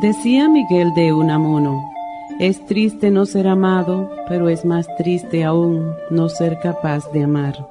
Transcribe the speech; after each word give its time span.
Decía 0.00 0.48
Miguel 0.48 0.94
de 0.94 1.12
Unamuno, 1.12 1.92
es 2.38 2.64
triste 2.66 3.10
no 3.10 3.26
ser 3.26 3.48
amado, 3.48 4.08
pero 4.28 4.48
es 4.48 4.64
más 4.64 4.86
triste 4.96 5.42
aún 5.42 5.92
no 6.08 6.28
ser 6.28 6.60
capaz 6.60 7.10
de 7.10 7.24
amar. 7.24 7.68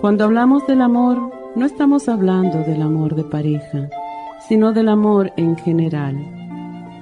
Cuando 0.00 0.24
hablamos 0.24 0.66
del 0.66 0.80
amor, 0.80 1.30
no 1.54 1.66
estamos 1.66 2.08
hablando 2.08 2.60
del 2.60 2.80
amor 2.80 3.14
de 3.14 3.24
pareja, 3.24 3.90
sino 4.48 4.72
del 4.72 4.88
amor 4.88 5.30
en 5.36 5.54
general. 5.58 6.16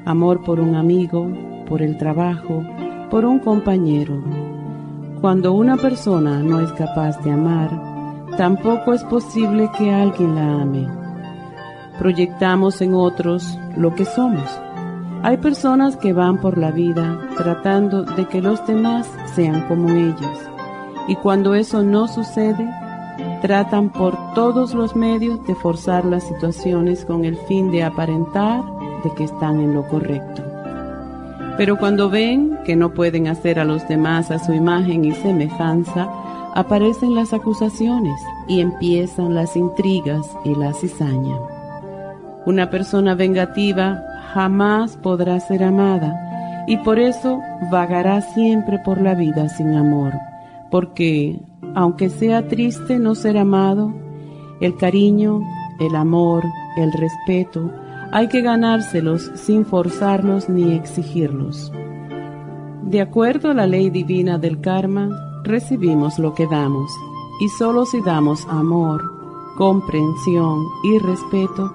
Amor 0.05 0.43
por 0.43 0.59
un 0.59 0.75
amigo, 0.75 1.31
por 1.69 1.81
el 1.81 1.97
trabajo, 1.97 2.65
por 3.09 3.25
un 3.25 3.39
compañero. 3.39 4.21
Cuando 5.21 5.53
una 5.53 5.77
persona 5.77 6.43
no 6.43 6.59
es 6.59 6.73
capaz 6.73 7.23
de 7.23 7.31
amar, 7.31 7.71
tampoco 8.37 8.93
es 8.93 9.05
posible 9.05 9.71
que 9.79 9.93
alguien 9.93 10.35
la 10.35 10.63
ame 10.63 11.06
proyectamos 11.99 12.81
en 12.81 12.95
otros 12.95 13.59
lo 13.77 13.95
que 13.95 14.05
somos. 14.05 14.49
Hay 15.23 15.39
personas 15.39 15.97
que 15.97 16.13
van 16.13 16.41
por 16.41 16.59
la 16.59 16.71
vida 16.71 17.19
tratando 17.37 18.05
de 18.05 18.27
que 18.27 18.41
los 18.41 18.65
demás 18.67 19.11
sean 19.35 19.67
como 19.67 19.89
ellos. 19.91 20.39
Y 21.09 21.17
cuando 21.17 21.55
eso 21.55 21.83
no 21.83 22.07
sucede, 22.09 22.69
tratan 23.41 23.91
por 23.91 24.17
todos 24.35 24.75
los 24.75 24.95
medios 24.95 25.45
de 25.47 25.55
forzar 25.55 26.05
las 26.05 26.25
situaciones 26.25 27.05
con 27.05 27.25
el 27.25 27.37
fin 27.37 27.71
de 27.71 27.83
aparentar 27.83 28.63
de 29.03 29.13
que 29.15 29.25
están 29.25 29.61
en 29.61 29.75
lo 29.75 29.87
correcto. 29.89 30.43
Pero 31.57 31.79
cuando 31.79 32.11
ven 32.11 32.59
que 32.65 32.77
no 32.77 32.93
pueden 32.93 33.29
hacer 33.29 33.59
a 33.59 33.65
los 33.65 33.87
demás 33.89 34.31
a 34.31 34.39
su 34.39 34.53
imagen 34.53 35.05
y 35.05 35.13
semejanza, 35.13 36.09
aparecen 36.55 37.15
las 37.15 37.33
acusaciones 37.33 38.21
y 38.47 38.61
empiezan 38.61 39.35
las 39.35 39.57
intrigas 39.57 40.27
y 40.45 40.55
la 40.55 40.73
cizaña. 40.75 41.56
Una 42.47 42.71
persona 42.71 43.17
vengativa 43.17 44.01
jamás 44.33 44.97
podrá 44.97 45.41
ser 45.41 45.65
amada 45.65 46.65
y 46.69 46.77
por 46.79 47.01
eso 47.01 47.41
vagará 47.73 48.21
siempre 48.21 48.79
por 48.79 49.01
la 49.01 49.15
vida 49.17 49.49
sin 49.49 49.75
amor, 49.75 50.13
porque 50.71 51.41
aunque 51.75 52.09
sea 52.09 52.47
triste 52.47 53.01
no 53.01 53.17
ser 53.17 53.37
amado, 53.37 53.93
el 54.61 54.77
cariño, 54.77 55.41
el 55.81 55.97
amor, 55.97 56.45
el 56.77 56.93
respeto, 56.93 57.71
hay 58.13 58.29
que 58.29 58.43
ganárselos 58.43 59.31
sin 59.35 59.65
forzarlos 59.65 60.49
ni 60.49 60.73
exigirlos. 60.73 61.73
De 62.83 63.01
acuerdo 63.01 63.51
a 63.51 63.55
la 63.55 63.67
ley 63.67 63.91
divina 63.91 64.39
del 64.39 64.61
karma, 64.61 65.09
recibimos 65.43 66.19
lo 66.21 66.33
que 66.35 66.47
damos, 66.47 66.91
y 67.41 67.49
solo 67.49 67.85
si 67.85 68.01
damos 68.03 68.47
amor, 68.49 69.03
comprensión 69.57 70.65
y 70.85 70.99
respeto, 71.01 71.75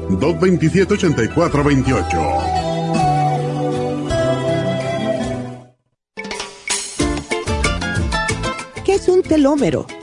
227-8428. 0.19 2.61
¿Qué 8.83 8.95
es 8.95 9.07
un 9.07 9.21
telómero? 9.21 9.85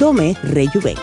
Tome 0.00 0.34
Rejuven. 0.42 0.96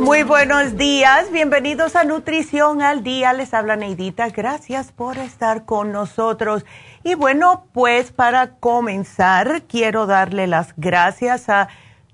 Muy 0.00 0.22
buenos 0.22 0.78
días, 0.78 1.30
bienvenidos 1.30 1.96
a 1.96 2.04
Nutrición 2.04 2.80
al 2.80 3.02
Día. 3.02 3.34
Les 3.34 3.52
habla 3.52 3.76
Neidita, 3.76 4.30
gracias 4.30 4.90
por 4.90 5.18
estar 5.18 5.66
con 5.66 5.92
nosotros. 5.92 6.64
Y 7.04 7.14
bueno, 7.14 7.66
pues 7.74 8.10
para 8.10 8.54
comenzar, 8.54 9.64
quiero 9.68 10.06
darle 10.06 10.46
las 10.46 10.72
gracias 10.78 11.50
a 11.50 11.68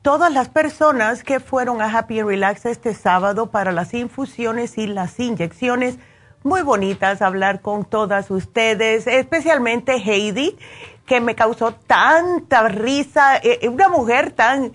todas 0.09 0.33
las 0.33 0.49
personas 0.49 1.23
que 1.23 1.39
fueron 1.39 1.83
a 1.83 1.99
Happy 1.99 2.23
Relax 2.23 2.65
este 2.65 2.95
sábado 2.95 3.51
para 3.51 3.73
las 3.73 3.93
infusiones 3.93 4.79
y 4.79 4.87
las 4.87 5.21
inyecciones. 5.21 5.99
Muy 6.43 6.63
bonitas 6.63 7.21
hablar 7.21 7.61
con 7.61 7.85
todas 7.85 8.31
ustedes, 8.31 9.07
especialmente 9.07 9.97
Heidi, 9.97 10.57
que 11.05 11.21
me 11.21 11.35
causó 11.35 11.75
tanta 11.75 12.69
risa, 12.69 13.37
eh, 13.37 13.69
una 13.69 13.91
mujer 13.91 14.33
tan 14.33 14.73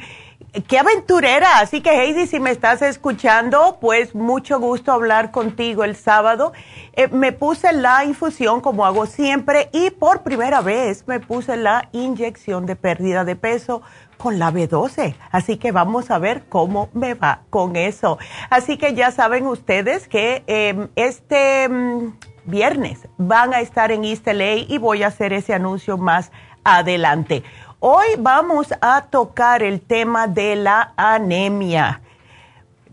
qué 0.67 0.77
aventurera. 0.77 1.57
Así 1.57 1.81
que 1.81 1.89
Heidi, 1.89 2.27
si 2.27 2.39
me 2.39 2.51
estás 2.51 2.83
escuchando, 2.83 3.79
pues 3.81 4.13
mucho 4.13 4.59
gusto 4.59 4.91
hablar 4.91 5.31
contigo 5.31 5.83
el 5.83 5.95
sábado. 5.95 6.53
Eh, 6.93 7.07
me 7.07 7.31
puse 7.31 7.73
la 7.73 8.05
infusión 8.05 8.61
como 8.61 8.85
hago 8.85 9.07
siempre 9.07 9.69
y 9.71 9.89
por 9.89 10.21
primera 10.21 10.61
vez 10.61 11.07
me 11.07 11.19
puse 11.19 11.57
la 11.57 11.89
inyección 11.91 12.67
de 12.67 12.75
pérdida 12.75 13.25
de 13.25 13.35
peso 13.35 13.81
con 14.23 14.39
la 14.39 14.53
B12. 14.53 15.15
Así 15.31 15.57
que 15.57 15.73
vamos 15.73 16.09
a 16.09 16.17
ver 16.17 16.43
cómo 16.47 16.87
me 16.93 17.13
va 17.13 17.41
con 17.49 17.75
eso. 17.75 18.17
Así 18.49 18.77
que 18.77 18.93
ya 18.93 19.11
saben 19.11 19.45
ustedes 19.45 20.07
que 20.07 20.45
em, 20.47 20.87
este 20.95 21.67
mm, 21.67 22.13
viernes 22.45 23.09
van 23.17 23.53
a 23.53 23.59
estar 23.59 23.91
en 23.91 24.05
East 24.05 24.25
LA 24.25 24.55
y 24.69 24.77
voy 24.77 25.03
a 25.03 25.07
hacer 25.07 25.33
ese 25.33 25.53
anuncio 25.53 25.97
más 25.97 26.31
adelante. 26.63 27.43
Hoy 27.81 28.07
vamos 28.17 28.73
a 28.79 29.07
tocar 29.09 29.61
el 29.61 29.81
tema 29.81 30.27
de 30.27 30.55
la 30.55 30.93
anemia. 30.95 32.01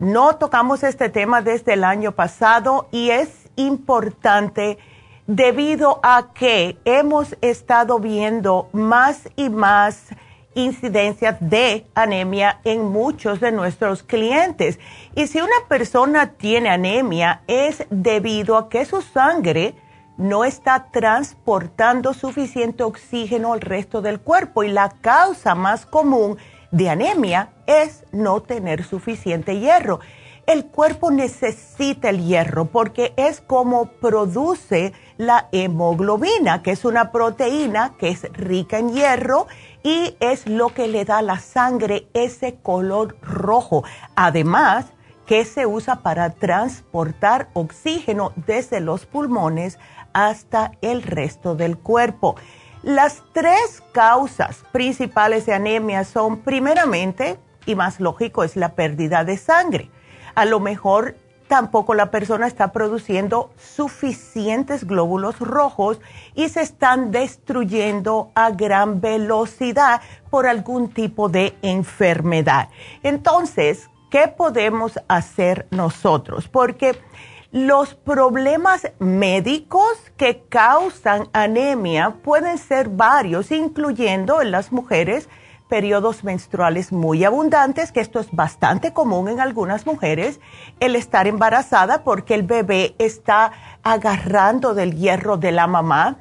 no 0.00 0.34
tocamos 0.34 0.82
este 0.82 1.10
tema 1.10 1.42
desde 1.42 1.74
el 1.74 1.84
año 1.84 2.10
pasado 2.10 2.88
y 2.90 3.10
es 3.10 3.28
importante 3.54 4.78
debido 5.28 6.00
a 6.02 6.32
que 6.34 6.76
hemos 6.84 7.36
estado 7.40 8.00
viendo 8.00 8.68
más 8.72 9.28
y 9.36 9.48
más 9.48 10.08
incidencias 10.54 11.36
de 11.40 11.86
anemia 11.94 12.60
en 12.64 12.84
muchos 12.86 13.40
de 13.40 13.52
nuestros 13.52 14.02
clientes. 14.02 14.78
Y 15.14 15.26
si 15.26 15.40
una 15.40 15.68
persona 15.68 16.32
tiene 16.32 16.70
anemia 16.70 17.42
es 17.46 17.84
debido 17.90 18.56
a 18.56 18.68
que 18.68 18.84
su 18.84 19.02
sangre 19.02 19.74
no 20.16 20.44
está 20.44 20.88
transportando 20.90 22.12
suficiente 22.12 22.82
oxígeno 22.82 23.54
al 23.54 23.60
resto 23.60 24.02
del 24.02 24.20
cuerpo 24.20 24.62
y 24.62 24.68
la 24.68 24.90
causa 25.00 25.54
más 25.54 25.86
común 25.86 26.36
de 26.70 26.90
anemia 26.90 27.50
es 27.66 28.04
no 28.12 28.42
tener 28.42 28.84
suficiente 28.84 29.58
hierro. 29.58 30.00
El 30.46 30.66
cuerpo 30.66 31.10
necesita 31.10 32.10
el 32.10 32.24
hierro 32.24 32.66
porque 32.66 33.14
es 33.16 33.40
como 33.40 33.86
produce 33.86 34.92
la 35.20 35.48
hemoglobina, 35.52 36.62
que 36.62 36.70
es 36.70 36.86
una 36.86 37.12
proteína 37.12 37.92
que 37.98 38.08
es 38.08 38.22
rica 38.32 38.78
en 38.78 38.94
hierro 38.94 39.48
y 39.82 40.16
es 40.18 40.48
lo 40.48 40.70
que 40.70 40.88
le 40.88 41.04
da 41.04 41.18
a 41.18 41.22
la 41.22 41.38
sangre 41.38 42.08
ese 42.14 42.54
color 42.62 43.18
rojo. 43.20 43.84
Además, 44.16 44.86
que 45.26 45.44
se 45.44 45.66
usa 45.66 45.96
para 45.96 46.30
transportar 46.30 47.50
oxígeno 47.52 48.32
desde 48.34 48.80
los 48.80 49.04
pulmones 49.04 49.78
hasta 50.14 50.72
el 50.80 51.02
resto 51.02 51.54
del 51.54 51.76
cuerpo. 51.76 52.36
Las 52.82 53.22
tres 53.34 53.82
causas 53.92 54.64
principales 54.72 55.44
de 55.44 55.52
anemia 55.52 56.04
son, 56.04 56.38
primeramente, 56.38 57.38
y 57.66 57.74
más 57.74 58.00
lógico, 58.00 58.42
es 58.42 58.56
la 58.56 58.70
pérdida 58.70 59.22
de 59.22 59.36
sangre. 59.36 59.90
A 60.34 60.46
lo 60.46 60.60
mejor 60.60 61.14
tampoco 61.50 61.94
la 61.94 62.12
persona 62.12 62.46
está 62.46 62.70
produciendo 62.70 63.50
suficientes 63.58 64.86
glóbulos 64.86 65.40
rojos 65.40 66.00
y 66.36 66.48
se 66.48 66.62
están 66.62 67.10
destruyendo 67.10 68.30
a 68.36 68.52
gran 68.52 69.00
velocidad 69.00 70.00
por 70.30 70.46
algún 70.46 70.90
tipo 70.90 71.28
de 71.28 71.56
enfermedad. 71.62 72.68
Entonces, 73.02 73.90
¿qué 74.12 74.28
podemos 74.28 75.00
hacer 75.08 75.66
nosotros? 75.72 76.46
Porque 76.46 76.96
los 77.50 77.96
problemas 77.96 78.92
médicos 79.00 79.98
que 80.16 80.44
causan 80.48 81.30
anemia 81.32 82.14
pueden 82.22 82.58
ser 82.58 82.90
varios, 82.90 83.50
incluyendo 83.50 84.40
en 84.40 84.52
las 84.52 84.70
mujeres 84.70 85.28
periodos 85.70 86.24
menstruales 86.24 86.92
muy 86.92 87.24
abundantes, 87.24 87.92
que 87.92 88.00
esto 88.00 88.20
es 88.20 88.30
bastante 88.32 88.92
común 88.92 89.28
en 89.28 89.40
algunas 89.40 89.86
mujeres, 89.86 90.40
el 90.80 90.96
estar 90.96 91.26
embarazada 91.26 92.04
porque 92.04 92.34
el 92.34 92.42
bebé 92.42 92.94
está 92.98 93.52
agarrando 93.82 94.74
del 94.74 94.96
hierro 94.96 95.38
de 95.38 95.52
la 95.52 95.66
mamá, 95.66 96.18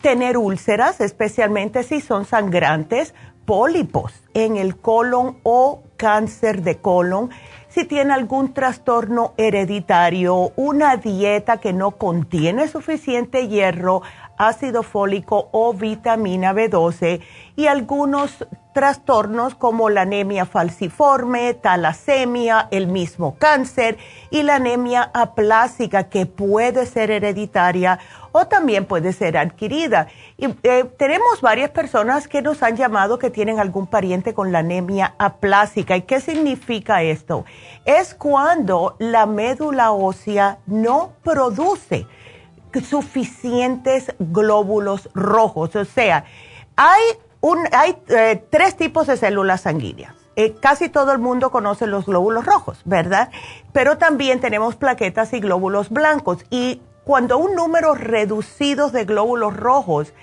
tener 0.00 0.38
úlceras, 0.38 1.02
especialmente 1.02 1.82
si 1.82 2.00
son 2.00 2.24
sangrantes, 2.24 3.14
pólipos 3.44 4.14
en 4.34 4.56
el 4.56 4.76
colon 4.76 5.38
o 5.42 5.82
cáncer 5.96 6.62
de 6.62 6.78
colon, 6.78 7.30
si 7.68 7.84
tiene 7.84 8.12
algún 8.12 8.52
trastorno 8.52 9.32
hereditario, 9.36 10.52
una 10.56 10.96
dieta 10.96 11.56
que 11.56 11.72
no 11.72 11.92
contiene 11.92 12.68
suficiente 12.68 13.48
hierro, 13.48 14.02
ácido 14.36 14.82
fólico 14.82 15.48
o 15.52 15.72
vitamina 15.72 16.52
B12 16.52 17.20
y 17.56 17.66
algunos 17.66 18.46
trastornos 18.72 19.54
como 19.54 19.90
la 19.90 20.02
anemia 20.02 20.46
falciforme, 20.46 21.54
talasemia, 21.54 22.68
el 22.70 22.86
mismo 22.86 23.36
cáncer 23.38 23.98
y 24.30 24.42
la 24.42 24.56
anemia 24.56 25.10
aplásica 25.12 26.04
que 26.04 26.26
puede 26.26 26.86
ser 26.86 27.10
hereditaria 27.10 27.98
o 28.32 28.46
también 28.46 28.86
puede 28.86 29.12
ser 29.12 29.36
adquirida. 29.36 30.08
Eh, 30.38 30.84
tenemos 30.96 31.42
varias 31.42 31.70
personas 31.70 32.28
que 32.28 32.40
nos 32.40 32.62
han 32.62 32.76
llamado 32.76 33.18
que 33.18 33.30
tienen 33.30 33.60
algún 33.60 33.86
pariente 33.86 34.32
con 34.32 34.52
la 34.52 34.60
anemia 34.60 35.14
aplásica. 35.18 35.96
¿Y 35.96 36.02
qué 36.02 36.20
significa 36.20 37.02
esto? 37.02 37.44
Es 37.84 38.14
cuando 38.14 38.96
la 38.98 39.26
médula 39.26 39.92
ósea 39.92 40.58
no 40.66 41.12
produce 41.22 42.06
suficientes 42.80 44.14
glóbulos 44.18 45.08
rojos. 45.14 45.76
O 45.76 45.84
sea, 45.84 46.24
hay, 46.76 47.02
un, 47.40 47.58
hay 47.72 47.96
eh, 48.08 48.44
tres 48.50 48.76
tipos 48.76 49.06
de 49.06 49.16
células 49.16 49.62
sanguíneas. 49.62 50.14
Eh, 50.34 50.54
casi 50.60 50.88
todo 50.88 51.12
el 51.12 51.18
mundo 51.18 51.50
conoce 51.50 51.86
los 51.86 52.06
glóbulos 52.06 52.46
rojos, 52.46 52.80
¿verdad? 52.84 53.30
Pero 53.72 53.98
también 53.98 54.40
tenemos 54.40 54.76
plaquetas 54.76 55.32
y 55.34 55.40
glóbulos 55.40 55.90
blancos. 55.90 56.44
Y 56.48 56.80
cuando 57.04 57.36
un 57.36 57.54
número 57.54 57.94
reducido 57.94 58.88
de 58.90 59.04
glóbulos 59.04 59.54
rojos 59.54 60.14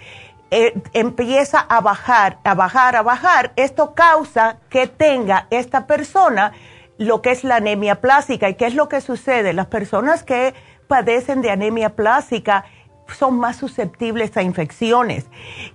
eh, 0.50 0.74
empieza 0.94 1.60
a 1.60 1.82
bajar, 1.82 2.40
a 2.44 2.56
bajar, 2.56 2.96
a 2.96 3.04
bajar, 3.04 3.52
esto 3.56 3.94
causa 3.94 4.58
que 4.70 4.88
tenga 4.88 5.46
esta 5.52 5.86
persona 5.86 6.54
lo 6.98 7.22
que 7.22 7.32
es 7.32 7.44
la 7.44 7.58
anemia 7.58 8.02
plástica. 8.02 8.50
¿Y 8.50 8.56
qué 8.56 8.66
es 8.66 8.74
lo 8.74 8.90
que 8.90 9.02
sucede? 9.02 9.54
Las 9.54 9.68
personas 9.68 10.24
que 10.24 10.56
padecen 10.90 11.44
de 11.44 11.52
anemia 11.52 11.96
plástica 11.96 12.66
son 13.18 13.40
más 13.40 13.58
susceptibles 13.58 14.36
a 14.36 14.42
infecciones 14.42 15.28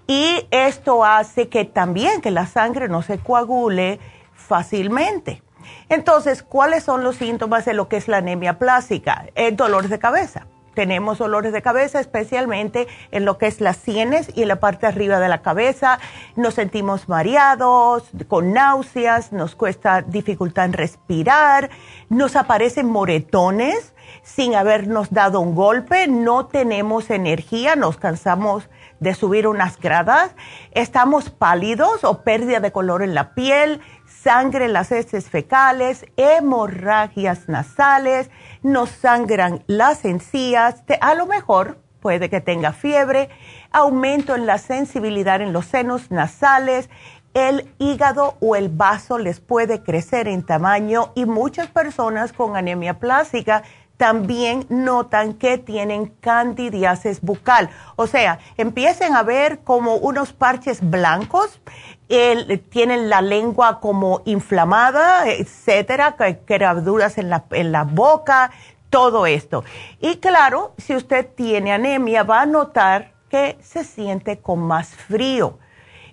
y 0.08 0.46
esto 0.50 1.04
hace 1.04 1.48
que 1.48 1.64
también 1.64 2.20
que 2.20 2.32
la 2.32 2.46
sangre 2.46 2.88
no 2.88 3.00
se 3.00 3.18
coagule 3.18 4.00
fácilmente. 4.34 5.42
Entonces, 5.88 6.42
¿cuáles 6.42 6.82
son 6.82 7.04
los 7.04 7.16
síntomas 7.16 7.64
de 7.64 7.74
lo 7.74 7.88
que 7.88 7.96
es 7.96 8.08
la 8.08 8.18
anemia 8.18 8.58
plástica? 8.58 9.26
El 9.36 9.56
dolor 9.56 9.88
de 9.88 9.98
cabeza 10.00 10.46
tenemos 10.74 11.18
dolores 11.18 11.52
de 11.52 11.62
cabeza, 11.62 12.00
especialmente 12.00 12.86
en 13.12 13.24
lo 13.24 13.38
que 13.38 13.46
es 13.46 13.60
las 13.60 13.76
sienes 13.76 14.30
y 14.34 14.42
en 14.42 14.48
la 14.48 14.56
parte 14.56 14.86
arriba 14.86 15.20
de 15.20 15.28
la 15.28 15.40
cabeza. 15.40 15.98
Nos 16.36 16.54
sentimos 16.54 17.08
mareados, 17.08 18.10
con 18.28 18.52
náuseas, 18.52 19.32
nos 19.32 19.54
cuesta 19.54 20.02
dificultad 20.02 20.66
en 20.66 20.72
respirar, 20.72 21.70
nos 22.08 22.36
aparecen 22.36 22.86
moretones 22.86 23.93
sin 24.22 24.54
habernos 24.54 25.10
dado 25.10 25.40
un 25.40 25.54
golpe, 25.54 26.06
no 26.08 26.46
tenemos 26.46 27.10
energía, 27.10 27.76
nos 27.76 27.96
cansamos 27.96 28.68
de 29.00 29.14
subir 29.14 29.46
unas 29.46 29.78
gradas, 29.78 30.34
estamos 30.72 31.30
pálidos 31.30 32.04
o 32.04 32.22
pérdida 32.22 32.60
de 32.60 32.72
color 32.72 33.02
en 33.02 33.14
la 33.14 33.34
piel, 33.34 33.80
sangre 34.06 34.66
en 34.66 34.72
las 34.72 34.92
heces 34.92 35.28
fecales, 35.28 36.06
hemorragias 36.16 37.48
nasales, 37.48 38.30
nos 38.62 38.90
sangran 38.90 39.62
las 39.66 40.04
encías, 40.04 40.82
a 41.00 41.14
lo 41.14 41.26
mejor 41.26 41.78
puede 42.00 42.30
que 42.30 42.40
tenga 42.40 42.72
fiebre, 42.72 43.30
aumento 43.72 44.34
en 44.34 44.46
la 44.46 44.58
sensibilidad 44.58 45.40
en 45.40 45.52
los 45.52 45.66
senos 45.66 46.10
nasales, 46.10 46.88
el 47.34 47.68
hígado 47.78 48.36
o 48.40 48.54
el 48.54 48.68
vaso 48.68 49.18
les 49.18 49.40
puede 49.40 49.82
crecer 49.82 50.28
en 50.28 50.46
tamaño 50.46 51.10
y 51.14 51.26
muchas 51.26 51.68
personas 51.68 52.32
con 52.32 52.56
anemia 52.56 53.00
plástica 53.00 53.64
también 53.96 54.66
notan 54.68 55.34
que 55.34 55.58
tienen 55.58 56.06
candidiasis 56.20 57.20
bucal. 57.20 57.70
O 57.96 58.06
sea, 58.06 58.38
empiecen 58.56 59.14
a 59.14 59.22
ver 59.22 59.60
como 59.60 59.96
unos 59.96 60.32
parches 60.32 60.78
blancos, 60.82 61.60
tienen 62.08 63.08
la 63.08 63.22
lengua 63.22 63.80
como 63.80 64.22
inflamada, 64.24 65.28
etcétera, 65.28 66.16
quebraduras 66.46 67.18
en 67.18 67.30
la, 67.30 67.44
en 67.50 67.72
la 67.72 67.84
boca, 67.84 68.50
todo 68.90 69.26
esto. 69.26 69.64
Y 70.00 70.16
claro, 70.16 70.74
si 70.78 70.94
usted 70.94 71.26
tiene 71.34 71.72
anemia, 71.72 72.22
va 72.22 72.42
a 72.42 72.46
notar 72.46 73.12
que 73.28 73.56
se 73.60 73.84
siente 73.84 74.38
con 74.38 74.60
más 74.60 74.88
frío. 74.88 75.58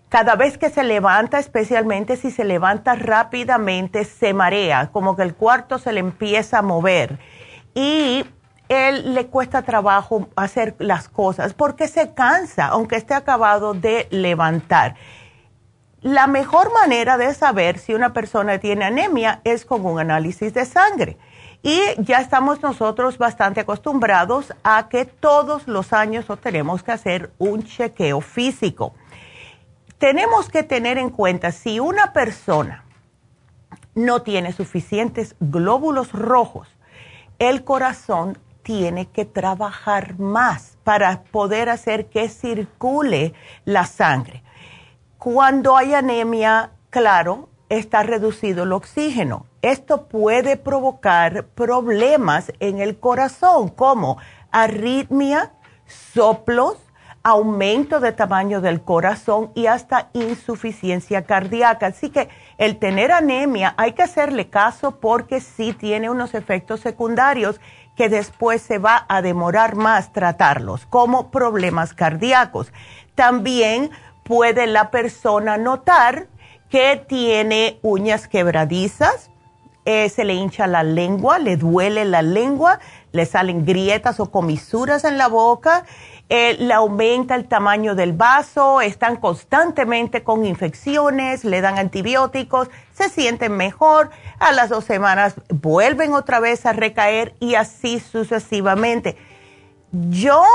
Cada 0.09 0.35
vez 0.35 0.57
que 0.57 0.69
se 0.69 0.83
levanta, 0.83 1.39
especialmente 1.39 2.17
si 2.17 2.31
se 2.31 2.43
levanta 2.43 2.95
rápidamente, 2.95 4.03
se 4.03 4.33
marea, 4.33 4.89
como 4.91 5.15
que 5.15 5.23
el 5.23 5.35
cuarto 5.35 5.77
se 5.77 5.93
le 5.93 5.99
empieza 5.99 6.59
a 6.59 6.61
mover 6.61 7.19
y 7.73 8.25
él 8.69 9.13
le 9.13 9.27
cuesta 9.27 9.63
trabajo 9.63 10.29
hacer 10.35 10.75
las 10.79 11.09
cosas 11.09 11.53
porque 11.53 11.87
se 11.87 12.13
cansa, 12.13 12.67
aunque 12.67 12.95
esté 12.95 13.13
acabado 13.13 13.73
de 13.73 14.07
levantar. 14.11 14.95
La 16.01 16.25
mejor 16.25 16.73
manera 16.73 17.17
de 17.17 17.33
saber 17.33 17.77
si 17.77 17.93
una 17.93 18.13
persona 18.13 18.57
tiene 18.57 18.85
anemia 18.85 19.41
es 19.43 19.65
con 19.65 19.85
un 19.85 19.99
análisis 19.99 20.53
de 20.53 20.65
sangre. 20.65 21.17
Y 21.63 21.79
ya 21.99 22.17
estamos 22.17 22.63
nosotros 22.63 23.19
bastante 23.19 23.59
acostumbrados 23.59 24.51
a 24.63 24.89
que 24.89 25.05
todos 25.05 25.67
los 25.67 25.93
años 25.93 26.25
tenemos 26.41 26.81
que 26.81 26.91
hacer 26.91 27.31
un 27.37 27.63
chequeo 27.63 28.19
físico. 28.19 28.95
Tenemos 29.99 30.49
que 30.49 30.63
tener 30.63 30.97
en 30.97 31.11
cuenta 31.11 31.51
si 31.51 31.79
una 31.79 32.13
persona 32.13 32.83
no 33.93 34.23
tiene 34.23 34.53
suficientes 34.53 35.35
glóbulos 35.39 36.11
rojos, 36.13 36.67
el 37.49 37.63
corazón 37.63 38.37
tiene 38.63 39.07
que 39.07 39.25
trabajar 39.25 40.19
más 40.19 40.77
para 40.83 41.23
poder 41.23 41.69
hacer 41.69 42.07
que 42.07 42.29
circule 42.29 43.33
la 43.65 43.85
sangre. 43.85 44.43
Cuando 45.17 45.75
hay 45.75 45.93
anemia, 45.93 46.71
claro, 46.89 47.49
está 47.69 48.03
reducido 48.03 48.63
el 48.63 48.73
oxígeno 48.73 49.45
esto 49.61 50.07
puede 50.07 50.57
provocar 50.57 51.45
problemas 51.45 52.51
en 52.59 52.79
el 52.79 52.99
corazón 52.99 53.69
como 53.69 54.17
arritmia, 54.51 55.53
soplos, 55.85 56.77
aumento 57.21 57.99
de 57.99 58.11
tamaño 58.11 58.61
del 58.61 58.81
corazón 58.81 59.51
y 59.53 59.67
hasta 59.67 60.09
insuficiencia 60.13 61.25
cardíaca. 61.25 61.87
Así 61.87 62.09
que 62.09 62.29
el 62.61 62.77
tener 62.77 63.11
anemia 63.11 63.73
hay 63.75 63.93
que 63.93 64.03
hacerle 64.03 64.47
caso 64.47 64.99
porque 64.99 65.41
sí 65.41 65.73
tiene 65.73 66.11
unos 66.11 66.35
efectos 66.35 66.79
secundarios 66.79 67.59
que 67.95 68.07
después 68.07 68.61
se 68.61 68.77
va 68.77 69.03
a 69.09 69.23
demorar 69.23 69.75
más 69.75 70.13
tratarlos, 70.13 70.85
como 70.85 71.31
problemas 71.31 71.95
cardíacos. 71.95 72.71
También 73.15 73.89
puede 74.21 74.67
la 74.67 74.91
persona 74.91 75.57
notar 75.57 76.27
que 76.69 77.03
tiene 77.07 77.79
uñas 77.81 78.27
quebradizas, 78.27 79.31
eh, 79.85 80.07
se 80.09 80.23
le 80.23 80.35
hincha 80.35 80.67
la 80.67 80.83
lengua, 80.83 81.39
le 81.39 81.57
duele 81.57 82.05
la 82.05 82.21
lengua, 82.21 82.79
le 83.11 83.25
salen 83.25 83.65
grietas 83.65 84.19
o 84.19 84.29
comisuras 84.29 85.03
en 85.03 85.17
la 85.17 85.27
boca, 85.27 85.85
le 86.31 86.73
aumenta 86.73 87.35
el 87.35 87.45
tamaño 87.47 87.93
del 87.93 88.13
vaso, 88.13 88.79
están 88.79 89.17
constantemente 89.17 90.23
con 90.23 90.45
infecciones, 90.45 91.43
le 91.43 91.59
dan 91.59 91.77
antibióticos, 91.77 92.69
se 92.93 93.09
sienten 93.09 93.57
mejor, 93.57 94.11
a 94.39 94.53
las 94.53 94.69
dos 94.69 94.85
semanas 94.85 95.35
vuelven 95.49 96.13
otra 96.13 96.39
vez 96.39 96.65
a 96.65 96.71
recaer 96.71 97.35
y 97.41 97.55
así 97.55 97.99
sucesivamente. 97.99 99.17
Yo 99.91 100.45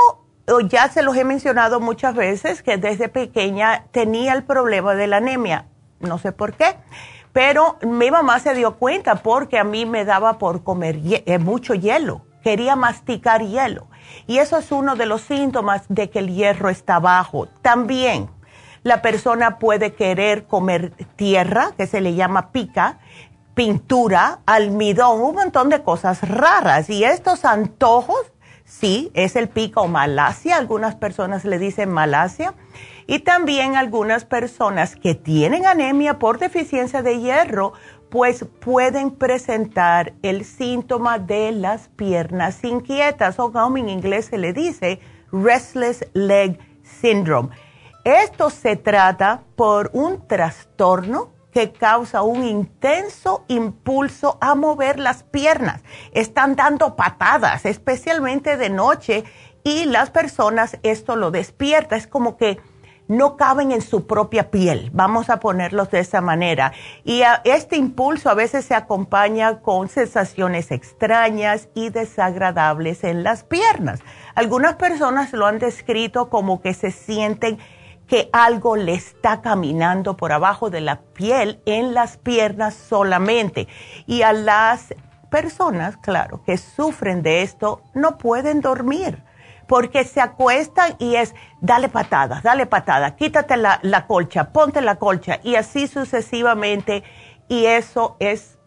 ya 0.67 0.89
se 0.89 1.03
los 1.03 1.15
he 1.15 1.23
mencionado 1.23 1.79
muchas 1.79 2.15
veces 2.15 2.63
que 2.63 2.77
desde 2.77 3.07
pequeña 3.07 3.85
tenía 3.91 4.33
el 4.33 4.43
problema 4.43 4.95
de 4.95 5.05
la 5.05 5.17
anemia, 5.17 5.67
no 5.99 6.17
sé 6.17 6.31
por 6.31 6.53
qué 6.53 6.75
pero 7.37 7.77
mi 7.83 8.09
mamá 8.09 8.39
se 8.39 8.55
dio 8.55 8.77
cuenta 8.77 9.17
porque 9.17 9.59
a 9.59 9.63
mí 9.63 9.85
me 9.85 10.05
daba 10.05 10.39
por 10.39 10.63
comer 10.63 10.97
eh, 11.03 11.37
mucho 11.37 11.75
hielo, 11.75 12.23
quería 12.41 12.75
masticar 12.75 13.43
hielo. 13.43 13.85
Y 14.25 14.39
eso 14.39 14.57
es 14.57 14.71
uno 14.71 14.95
de 14.95 15.05
los 15.05 15.21
síntomas 15.21 15.83
de 15.89 16.09
que 16.09 16.19
el 16.19 16.33
hierro 16.33 16.69
está 16.69 16.99
bajo. 16.99 17.47
También 17.61 18.29
la 18.83 19.01
persona 19.01 19.59
puede 19.59 19.93
querer 19.93 20.45
comer 20.45 20.93
tierra, 21.15 21.71
que 21.77 21.87
se 21.87 22.01
le 22.01 22.15
llama 22.15 22.51
pica, 22.51 22.99
pintura, 23.53 24.39
almidón, 24.45 25.21
un 25.21 25.35
montón 25.35 25.69
de 25.69 25.83
cosas 25.83 26.27
raras. 26.27 26.89
Y 26.89 27.03
estos 27.03 27.43
antojos, 27.43 28.31
sí, 28.65 29.11
es 29.13 29.35
el 29.35 29.49
pica 29.49 29.81
o 29.81 29.87
malasia, 29.87 30.57
algunas 30.57 30.95
personas 30.95 31.43
le 31.43 31.59
dicen 31.59 31.89
malasia 31.89 32.53
y 33.07 33.19
también 33.19 33.77
algunas 33.77 34.25
personas 34.25 34.95
que 34.95 35.15
tienen 35.15 35.65
anemia 35.65 36.19
por 36.19 36.39
deficiencia 36.39 37.01
de 37.01 37.19
hierro, 37.19 37.73
pues 38.09 38.45
pueden 38.59 39.11
presentar 39.11 40.13
el 40.21 40.45
síntoma 40.45 41.19
de 41.19 41.51
las 41.51 41.89
piernas 41.89 42.63
inquietas 42.63 43.39
o 43.39 43.51
como 43.51 43.77
en 43.77 43.89
inglés 43.89 44.25
se 44.25 44.37
le 44.37 44.53
dice 44.53 44.99
restless 45.31 46.07
leg 46.13 46.59
syndrome. 46.83 47.49
Esto 48.03 48.49
se 48.49 48.77
trata 48.77 49.43
por 49.55 49.89
un 49.93 50.27
trastorno 50.27 51.31
que 51.51 51.71
causa 51.71 52.21
un 52.21 52.45
intenso 52.45 53.43
impulso 53.47 54.37
a 54.39 54.55
mover 54.55 54.99
las 54.99 55.23
piernas. 55.23 55.81
Están 56.13 56.55
dando 56.55 56.95
patadas, 56.95 57.65
especialmente 57.65 58.57
de 58.57 58.69
noche, 58.69 59.23
y 59.63 59.85
las 59.85 60.09
personas 60.09 60.77
esto 60.83 61.15
lo 61.15 61.31
despierta. 61.31 61.97
Es 61.97 62.07
como 62.07 62.37
que 62.37 62.59
no 63.07 63.37
caben 63.37 63.71
en 63.71 63.81
su 63.81 64.05
propia 64.05 64.51
piel, 64.51 64.89
vamos 64.93 65.29
a 65.29 65.39
ponerlos 65.39 65.89
de 65.91 65.99
esa 65.99 66.21
manera. 66.21 66.73
Y 67.03 67.21
este 67.43 67.77
impulso 67.77 68.29
a 68.29 68.33
veces 68.33 68.65
se 68.65 68.75
acompaña 68.75 69.59
con 69.61 69.89
sensaciones 69.89 70.71
extrañas 70.71 71.69
y 71.73 71.89
desagradables 71.89 73.03
en 73.03 73.23
las 73.23 73.43
piernas. 73.43 73.99
Algunas 74.35 74.75
personas 74.75 75.33
lo 75.33 75.45
han 75.45 75.59
descrito 75.59 76.29
como 76.29 76.61
que 76.61 76.73
se 76.73 76.91
sienten 76.91 77.57
que 78.07 78.29
algo 78.31 78.77
le 78.77 78.93
está 78.93 79.41
caminando 79.41 80.15
por 80.15 80.31
abajo 80.31 80.69
de 80.69 80.81
la 80.81 81.01
piel 81.01 81.61
en 81.65 81.93
las 81.93 82.17
piernas 82.17 82.73
solamente. 82.73 83.67
Y 84.05 84.21
a 84.21 84.31
las 84.31 84.93
personas, 85.29 85.97
claro, 85.97 86.41
que 86.45 86.57
sufren 86.57 87.21
de 87.21 87.41
esto, 87.41 87.81
no 87.93 88.17
pueden 88.17 88.61
dormir 88.61 89.26
porque 89.67 90.03
se 90.03 90.21
acuestan 90.21 90.95
y 90.99 91.15
es, 91.15 91.35
dale 91.61 91.89
patada, 91.89 92.41
dale 92.43 92.65
patada, 92.65 93.15
quítate 93.15 93.57
la, 93.57 93.79
la 93.83 94.07
colcha, 94.07 94.51
ponte 94.51 94.81
la 94.81 94.95
colcha 94.95 95.39
y 95.43 95.55
así 95.55 95.87
sucesivamente. 95.87 97.03
Y 97.49 97.65
eso 97.65 98.17
es 98.19 98.57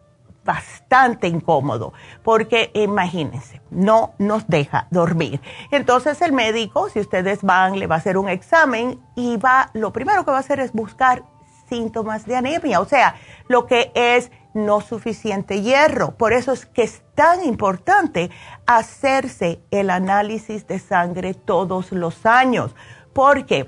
bastante 0.43 1.27
incómodo, 1.27 1.93
porque 2.23 2.71
imagínense, 2.73 3.61
no 3.69 4.13
nos 4.17 4.47
deja 4.47 4.87
dormir. 4.89 5.39
Entonces 5.69 6.21
el 6.21 6.33
médico, 6.33 6.89
si 6.89 6.99
ustedes 6.99 7.43
van, 7.43 7.77
le 7.77 7.87
va 7.87 7.95
a 7.95 7.97
hacer 7.99 8.17
un 8.17 8.29
examen 8.29 8.99
y 9.15 9.37
va, 9.37 9.69
lo 9.73 9.93
primero 9.93 10.25
que 10.25 10.31
va 10.31 10.37
a 10.37 10.41
hacer 10.41 10.59
es 10.59 10.73
buscar 10.73 11.23
síntomas 11.69 12.25
de 12.25 12.35
anemia, 12.35 12.81
o 12.81 12.85
sea, 12.85 13.15
lo 13.47 13.65
que 13.65 13.91
es 13.95 14.31
no 14.53 14.81
suficiente 14.81 15.61
hierro. 15.61 16.11
Por 16.11 16.33
eso 16.33 16.51
es 16.51 16.65
que 16.65 16.83
es 16.83 17.01
tan 17.15 17.43
importante 17.43 18.29
hacerse 18.65 19.61
el 19.71 19.89
análisis 19.89 20.67
de 20.67 20.79
sangre 20.79 21.33
todos 21.33 21.91
los 21.91 22.25
años, 22.25 22.75
porque 23.13 23.67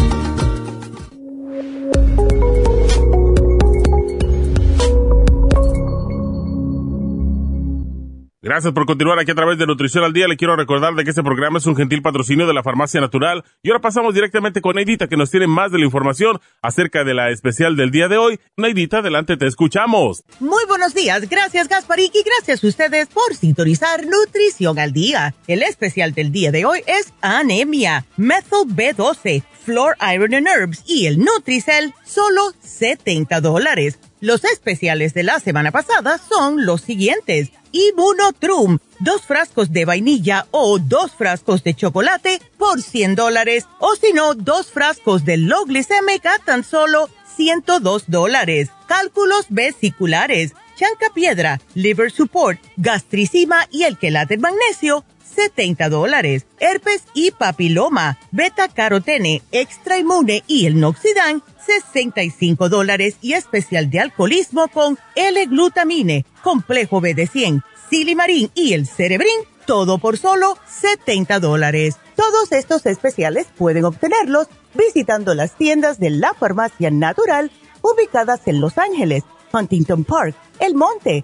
Gracias 8.51 8.73
por 8.73 8.85
continuar 8.85 9.17
aquí 9.17 9.31
a 9.31 9.35
través 9.35 9.57
de 9.57 9.65
Nutrición 9.65 10.03
al 10.03 10.11
Día. 10.11 10.27
Le 10.27 10.35
quiero 10.35 10.57
recordar 10.57 10.93
de 10.93 11.05
que 11.05 11.11
este 11.11 11.23
programa 11.23 11.59
es 11.59 11.65
un 11.67 11.77
gentil 11.77 12.01
patrocinio 12.01 12.45
de 12.45 12.53
la 12.53 12.63
Farmacia 12.63 12.99
Natural. 12.99 13.45
Y 13.63 13.69
ahora 13.69 13.79
pasamos 13.79 14.13
directamente 14.13 14.59
con 14.59 14.75
Neidita, 14.75 15.07
que 15.07 15.15
nos 15.15 15.31
tiene 15.31 15.47
más 15.47 15.71
de 15.71 15.79
la 15.79 15.85
información 15.85 16.37
acerca 16.61 17.05
de 17.05 17.13
la 17.13 17.29
especial 17.29 17.77
del 17.77 17.91
día 17.91 18.09
de 18.09 18.17
hoy. 18.17 18.41
Neidita, 18.57 18.97
adelante, 18.97 19.37
te 19.37 19.47
escuchamos. 19.47 20.25
Muy 20.41 20.65
buenos 20.67 20.93
días. 20.93 21.29
Gracias, 21.29 21.69
Gasparik, 21.69 22.13
y 22.13 22.23
gracias 22.23 22.61
a 22.61 22.67
ustedes 22.67 23.07
por 23.07 23.33
sintonizar 23.35 24.05
Nutrición 24.05 24.79
al 24.79 24.91
Día. 24.91 25.33
El 25.47 25.63
especial 25.63 26.13
del 26.13 26.33
día 26.33 26.51
de 26.51 26.65
hoy 26.65 26.81
es 26.87 27.13
anemia, 27.21 28.05
methyl 28.17 28.67
B12, 28.67 29.43
floor 29.63 29.95
iron 30.13 30.33
and 30.33 30.49
herbs 30.49 30.83
y 30.85 31.05
el 31.05 31.19
Nutricel, 31.19 31.93
solo 32.03 32.51
70 32.59 33.39
dólares. 33.39 33.97
Los 34.19 34.43
especiales 34.43 35.13
de 35.13 35.23
la 35.23 35.39
semana 35.39 35.71
pasada 35.71 36.17
son 36.17 36.65
los 36.65 36.81
siguientes 36.81 37.49
Immunotrum, 37.71 38.79
dos 38.99 39.21
frascos 39.21 39.71
de 39.71 39.85
vainilla 39.85 40.47
o 40.51 40.79
dos 40.79 41.11
frascos 41.11 41.63
de 41.63 41.73
chocolate 41.73 42.41
por 42.57 42.81
100 42.81 43.15
dólares, 43.15 43.65
o 43.79 43.95
si 43.95 44.13
no, 44.13 44.33
dos 44.33 44.71
frascos 44.71 45.25
de 45.25 45.37
low 45.37 45.65
glicémica 45.65 46.37
tan 46.45 46.63
solo 46.63 47.09
102 47.35 48.05
dólares. 48.07 48.69
Cálculos 48.87 49.45
vesiculares, 49.49 50.53
chanca 50.75 51.13
piedra, 51.13 51.61
liver 51.75 52.11
support, 52.11 52.59
gastricima 52.77 53.67
y 53.71 53.83
el 53.83 53.97
quelate 53.97 54.37
magnesio, 54.37 55.05
70 55.35 55.89
dólares. 55.89 56.45
Herpes 56.59 57.03
y 57.13 57.31
papiloma, 57.31 58.19
beta 58.31 58.67
carotene, 58.67 59.41
extra 59.51 59.97
inmune 59.97 60.43
y 60.47 60.65
el 60.65 60.79
noxidán, 60.79 61.43
65 61.65 62.69
dólares 62.69 63.15
y 63.21 63.33
especial 63.33 63.89
de 63.89 63.99
alcoholismo 63.99 64.67
con 64.67 64.97
L-glutamine, 65.15 66.25
complejo 66.43 67.01
B 67.01 67.13
de 67.13 67.27
100, 67.27 67.63
silimarín 67.89 68.51
y 68.53 68.73
el 68.73 68.87
cerebrín, 68.87 69.41
todo 69.65 69.97
por 69.97 70.17
solo 70.17 70.57
70 70.67 71.39
dólares. 71.39 71.97
Todos 72.15 72.51
estos 72.51 72.85
especiales 72.85 73.47
pueden 73.57 73.85
obtenerlos 73.85 74.47
visitando 74.73 75.33
las 75.33 75.55
tiendas 75.57 75.99
de 75.99 76.09
la 76.09 76.33
farmacia 76.33 76.91
natural 76.91 77.51
ubicadas 77.81 78.41
en 78.47 78.61
Los 78.61 78.77
Ángeles, 78.77 79.23
Huntington 79.51 80.03
Park, 80.03 80.35
El 80.59 80.75
Monte, 80.75 81.23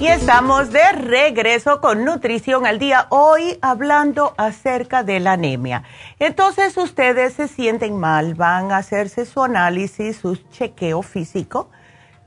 Y 0.00 0.06
estamos 0.06 0.72
de 0.72 0.92
regreso 0.92 1.82
con 1.82 2.06
Nutrición 2.06 2.64
al 2.64 2.78
Día, 2.78 3.06
hoy 3.10 3.58
hablando 3.60 4.32
acerca 4.38 5.02
de 5.02 5.20
la 5.20 5.32
anemia. 5.32 5.82
Entonces 6.18 6.74
ustedes 6.78 7.34
se 7.34 7.48
sienten 7.48 7.98
mal, 7.98 8.34
van 8.34 8.72
a 8.72 8.78
hacerse 8.78 9.26
su 9.26 9.42
análisis, 9.42 10.16
su 10.16 10.36
chequeo 10.36 11.02
físico, 11.02 11.68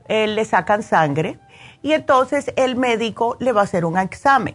eh, 0.06 0.28
le 0.28 0.44
sacan 0.44 0.84
sangre 0.84 1.40
y 1.82 1.94
entonces 1.94 2.52
el 2.54 2.76
médico 2.76 3.36
le 3.40 3.50
va 3.50 3.62
a 3.62 3.64
hacer 3.64 3.84
un 3.84 3.98
examen. 3.98 4.54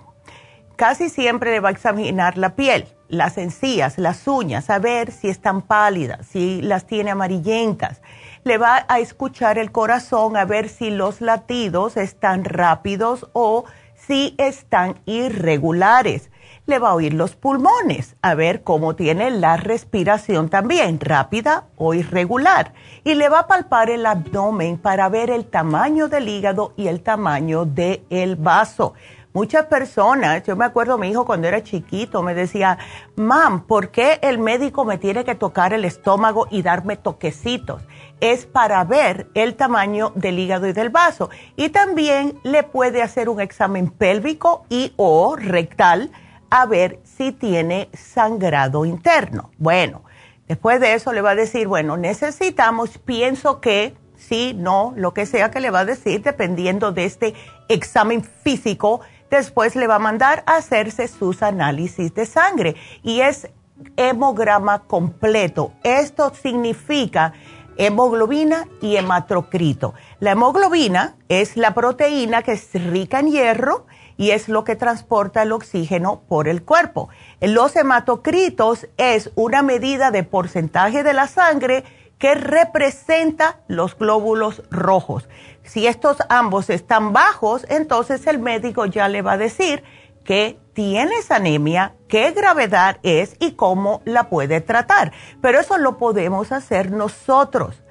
Casi 0.77 1.10
siempre 1.10 1.51
le 1.51 1.60
va 1.60 1.67
a 1.67 1.73
examinar 1.73 2.38
la 2.38 2.55
piel, 2.55 2.88
las 3.10 3.38
encías, 3.38 3.97
las 3.97 4.29
uñas, 4.29 4.69
a 4.69 4.79
ver 4.79 5.12
si 5.12 5.27
están 5.27 5.62
pálidas, 5.62 6.25
si 6.25 6.62
las 6.62 6.88
tiene 6.88 7.12
amarillentas 7.12 7.99
le 8.43 8.58
va 8.58 8.86
a 8.88 8.99
escuchar 8.99 9.58
el 9.58 9.71
corazón 9.71 10.38
a 10.38 10.45
ver 10.45 10.69
si 10.69 10.89
los 10.89 11.21
latidos 11.21 11.97
están 11.97 12.43
rápidos 12.43 13.30
o 13.34 13.65
si 13.95 14.36
están 14.38 14.99
irregulares. 15.06 16.32
Le 16.65 16.80
va 16.80 16.89
a 16.89 16.95
oír 16.95 17.13
los 17.13 17.36
pulmones 17.36 18.15
a 18.21 18.36
ver 18.36 18.63
cómo 18.63 18.95
tiene 18.95 19.32
la 19.32 19.58
respiración 19.58 20.49
también, 20.49 20.99
rápida 20.99 21.65
o 21.75 21.93
irregular. 21.93 22.73
Y 23.04 23.15
le 23.15 23.28
va 23.28 23.39
a 23.39 23.47
palpar 23.47 23.89
el 23.89 24.06
abdomen 24.06 24.78
para 24.78 25.10
ver 25.10 25.30
el 25.32 25.45
tamaño 25.45 26.08
del 26.08 26.30
hígado 26.30 26.73
y 26.78 26.88
el 26.88 27.02
tamaño 27.02 27.65
del 27.65 28.04
el 28.10 28.36
vaso 28.36 28.93
Muchas 29.32 29.67
personas, 29.67 30.41
yo 30.43 30.56
me 30.56 30.65
acuerdo 30.65 30.97
mi 30.97 31.10
hijo 31.10 31.23
cuando 31.23 31.47
era 31.47 31.62
chiquito, 31.62 32.23
me 32.23 32.34
decía, 32.34 32.80
mam, 33.15 33.67
¿por 33.67 33.91
qué 33.91 34.17
el 34.23 34.39
médico 34.39 34.86
me 34.86 34.97
tiene 34.97 35.23
que 35.23 35.36
tocar 35.36 35.71
el 35.71 35.86
estómago 35.86 36.47
y 36.49 36.63
darme 36.63 36.97
toquecitos? 36.97 37.84
Es 38.21 38.45
para 38.45 38.84
ver 38.84 39.29
el 39.34 39.55
tamaño 39.55 40.12
del 40.15 40.39
hígado 40.39 40.67
y 40.67 40.73
del 40.73 40.89
vaso. 40.89 41.29
Y 41.55 41.69
también 41.69 42.39
le 42.43 42.63
puede 42.63 43.01
hacer 43.01 43.29
un 43.29 43.41
examen 43.41 43.89
pélvico 43.89 44.65
y 44.69 44.93
o 44.97 45.36
rectal 45.36 46.12
a 46.49 46.65
ver 46.65 46.99
si 47.03 47.32
tiene 47.32 47.89
sangrado 47.93 48.86
interno. 48.86 49.51
Bueno, 49.58 50.03
después 50.47 50.79
de 50.79 50.93
eso 50.93 51.13
le 51.13 51.21
va 51.21 51.32
a 51.32 51.36
decir, 51.36 51.67
bueno, 51.67 51.97
necesitamos, 51.97 52.97
pienso 52.97 53.62
que 53.62 53.95
sí, 54.17 54.53
no, 54.58 54.93
lo 54.95 55.13
que 55.13 55.25
sea 55.25 55.51
que 55.51 55.60
le 55.60 55.69
va 55.69 55.82
a 55.82 55.86
decir, 55.86 56.21
dependiendo 56.23 56.91
de 56.91 57.05
este 57.05 57.34
examen 57.67 58.23
físico 58.23 59.01
Después 59.29 59.75
le 59.75 59.88
va 59.88 59.95
a 59.95 59.99
mandar 59.99 60.43
a 60.47 60.58
hacerse 60.58 61.08
sus 61.08 61.43
análisis 61.43 62.13
de 62.13 62.25
sangre 62.25 62.75
y 63.03 63.21
es 63.21 63.47
hemograma 63.95 64.79
completo. 64.79 65.71
Esto 65.84 66.34
significa 66.34 67.34
hemoglobina 67.79 68.67
y 68.81 68.97
hematocrito. 68.97 69.93
La 70.19 70.31
hemoglobina 70.31 71.15
es 71.29 71.55
la 71.55 71.73
proteína 71.73 72.43
que 72.43 72.51
es 72.51 72.69
rica 72.73 73.21
en 73.21 73.31
hierro 73.31 73.87
y 74.17 74.31
es 74.31 74.49
lo 74.49 74.65
que 74.65 74.75
transporta 74.75 75.43
el 75.43 75.53
oxígeno 75.53 76.21
por 76.27 76.49
el 76.49 76.61
cuerpo. 76.63 77.07
Los 77.39 77.77
hematocritos 77.77 78.87
es 78.97 79.31
una 79.35 79.63
medida 79.63 80.11
de 80.11 80.23
porcentaje 80.23 81.03
de 81.03 81.13
la 81.13 81.27
sangre 81.27 81.85
que 82.17 82.35
representa 82.35 83.61
los 83.69 83.97
glóbulos 83.97 84.61
rojos. 84.69 85.29
Si 85.63 85.87
estos 85.87 86.17
ambos 86.27 86.69
están 86.69 87.13
bajos, 87.13 87.65
entonces 87.69 88.27
el 88.27 88.39
médico 88.39 88.87
ya 88.87 89.07
le 89.07 89.21
va 89.21 89.33
a 89.33 89.37
decir 89.37 89.83
que 90.29 90.59
tienes 90.73 91.31
anemia, 91.31 91.95
qué 92.07 92.29
gravedad 92.33 92.99
es 93.01 93.35
y 93.39 93.53
cómo 93.53 94.03
la 94.05 94.29
puede 94.29 94.61
tratar. 94.61 95.11
Pero 95.41 95.59
eso 95.59 95.79
lo 95.79 95.97
podemos 95.97 96.51
hacer 96.51 96.91
nosotros. 96.91 97.81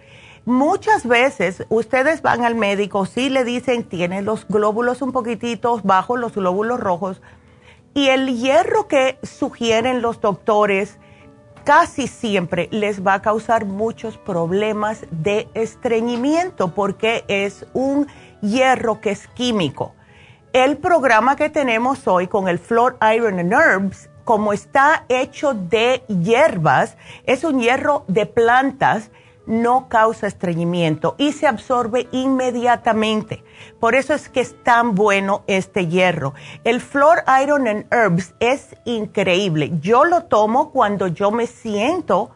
Muchas 0.44 1.05
veces 1.05 1.64
ustedes 1.68 2.22
van 2.22 2.44
al 2.44 2.55
médico, 2.55 3.07
si 3.07 3.29
le 3.29 3.42
dicen 3.42 3.83
tiene 3.83 4.22
los 4.22 4.46
glóbulos 4.46 5.03
un 5.03 5.11
poquititos 5.11 5.83
bajos, 5.83 6.20
los 6.20 6.37
glóbulos 6.37 6.79
rojos, 6.79 7.20
y 7.92 8.07
el 8.07 8.38
hierro 8.38 8.87
que 8.87 9.18
sugieren 9.24 10.01
los 10.01 10.20
doctores, 10.20 11.01
casi 11.64 12.07
siempre 12.07 12.68
les 12.70 13.05
va 13.05 13.14
a 13.14 13.22
causar 13.22 13.64
muchos 13.64 14.16
problemas 14.16 15.07
de 15.11 15.48
estreñimiento 15.55 16.72
porque 16.72 17.24
es 17.27 17.66
un 17.72 18.07
hierro 18.42 19.01
que 19.01 19.11
es 19.11 19.27
químico. 19.27 19.96
El 20.55 20.79
programa 20.79 21.37
que 21.37 21.51
tenemos 21.51 22.09
hoy 22.09 22.27
con 22.27 22.49
el 22.49 22.59
Floor 22.59 22.97
Iron 23.15 23.39
and 23.39 23.53
Herbs, 23.53 24.09
como 24.25 24.55
está 24.55 25.05
hecho 25.11 25.53
de 25.53 26.03
hierbas, 26.09 26.97
es 27.25 27.45
un 27.45 27.61
hierro 27.61 28.05
de 28.09 28.25
plantas 28.25 29.11
no 29.45 29.91
causa 29.91 30.27
estreñimiento 30.27 31.17
y 31.19 31.33
se 31.33 31.47
absorbe 31.47 32.09
inmediatamente. 32.13 33.45
Por 33.79 33.95
eso 33.95 34.15
es 34.15 34.31
que 34.31 34.41
es 34.41 34.57
tan 34.65 34.95
bueno 34.95 35.43
este 35.49 35.87
hierro. 35.87 36.33
El 36.65 36.81
Flor 36.81 37.25
Iron 37.43 37.69
and 37.69 37.93
Herbs 37.93 38.35
es 38.41 38.75
increíble. 38.87 39.73
Yo 39.81 40.07
lo 40.07 40.25
tomo 40.25 40.71
cuando 40.71 41.09
yo 41.09 41.31
me 41.31 41.47
siento 41.47 42.31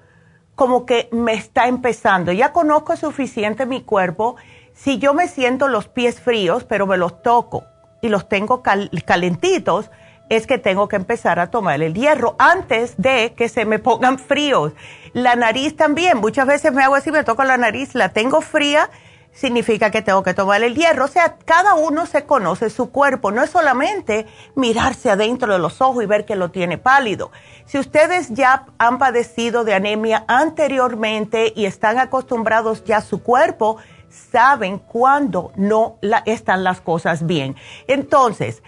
como 0.55 0.85
que 0.85 1.09
me 1.13 1.33
está 1.33 1.67
empezando. 1.67 2.31
Ya 2.31 2.53
conozco 2.53 2.95
suficiente 2.95 3.65
mi 3.65 3.83
cuerpo. 3.83 4.37
Si 4.75 4.99
yo 4.99 5.15
me 5.15 5.29
siento 5.29 5.69
los 5.69 5.89
pies 5.89 6.21
fríos, 6.21 6.65
pero 6.65 6.87
me 6.87 6.99
los 6.99 7.23
toco 7.23 7.65
y 8.03 8.09
los 8.09 8.29
tengo 8.29 8.63
calentitos, 8.63 9.91
es 10.29 10.47
que 10.47 10.59
tengo 10.59 10.89
que 10.89 10.97
empezar 10.97 11.39
a 11.39 11.51
tomar 11.51 11.81
el 11.83 11.95
hierro 11.95 12.37
antes 12.39 12.95
de 12.97 13.35
que 13.35 13.49
se 13.49 13.65
me 13.65 13.79
pongan 13.79 14.19
fríos. 14.19 14.73
La 15.13 15.37
nariz 15.37 15.77
también, 15.77 16.19
muchas 16.19 16.47
veces 16.47 16.73
me 16.73 16.83
hago 16.83 16.95
así, 16.95 17.11
me 17.11 17.25
toco 17.25 17.45
la 17.45 17.57
nariz, 17.57 17.95
la 17.95 18.11
tengo 18.11 18.41
fría, 18.41 18.91
significa 19.33 19.91
que 19.91 20.03
tengo 20.03 20.23
que 20.23 20.35
tomar 20.35 20.63
el 20.63 20.75
hierro. 20.75 21.05
O 21.05 21.09
sea, 21.09 21.37
cada 21.45 21.75
uno 21.75 22.07
se 22.07 22.25
conoce 22.25 22.71
su 22.71 22.91
cuerpo, 22.91 23.31
no 23.31 23.43
es 23.43 23.51
solamente 23.51 24.27
mirarse 24.55 25.11
adentro 25.11 25.53
de 25.53 25.59
los 25.59 25.81
ojos 25.81 26.03
y 26.03 26.07
ver 26.07 26.25
que 26.25 26.37
lo 26.37 26.51
tiene 26.51 26.79
pálido. 26.79 27.31
Si 27.67 27.79
ustedes 27.79 28.31
ya 28.31 28.67
han 28.79 28.99
padecido 28.99 29.65
de 29.65 29.75
anemia 29.75 30.25
anteriormente 30.29 31.53
y 31.55 31.67
están 31.67 31.99
acostumbrados 31.99 32.85
ya 32.85 32.99
a 32.99 33.03
su 33.03 33.23
cuerpo, 33.23 33.77
saben 34.13 34.79
cuándo 34.79 35.53
no 35.57 35.99
están 36.27 36.65
las 36.65 36.81
cosas 36.81 37.27
bien. 37.27 37.57
Entonces, 37.87 38.63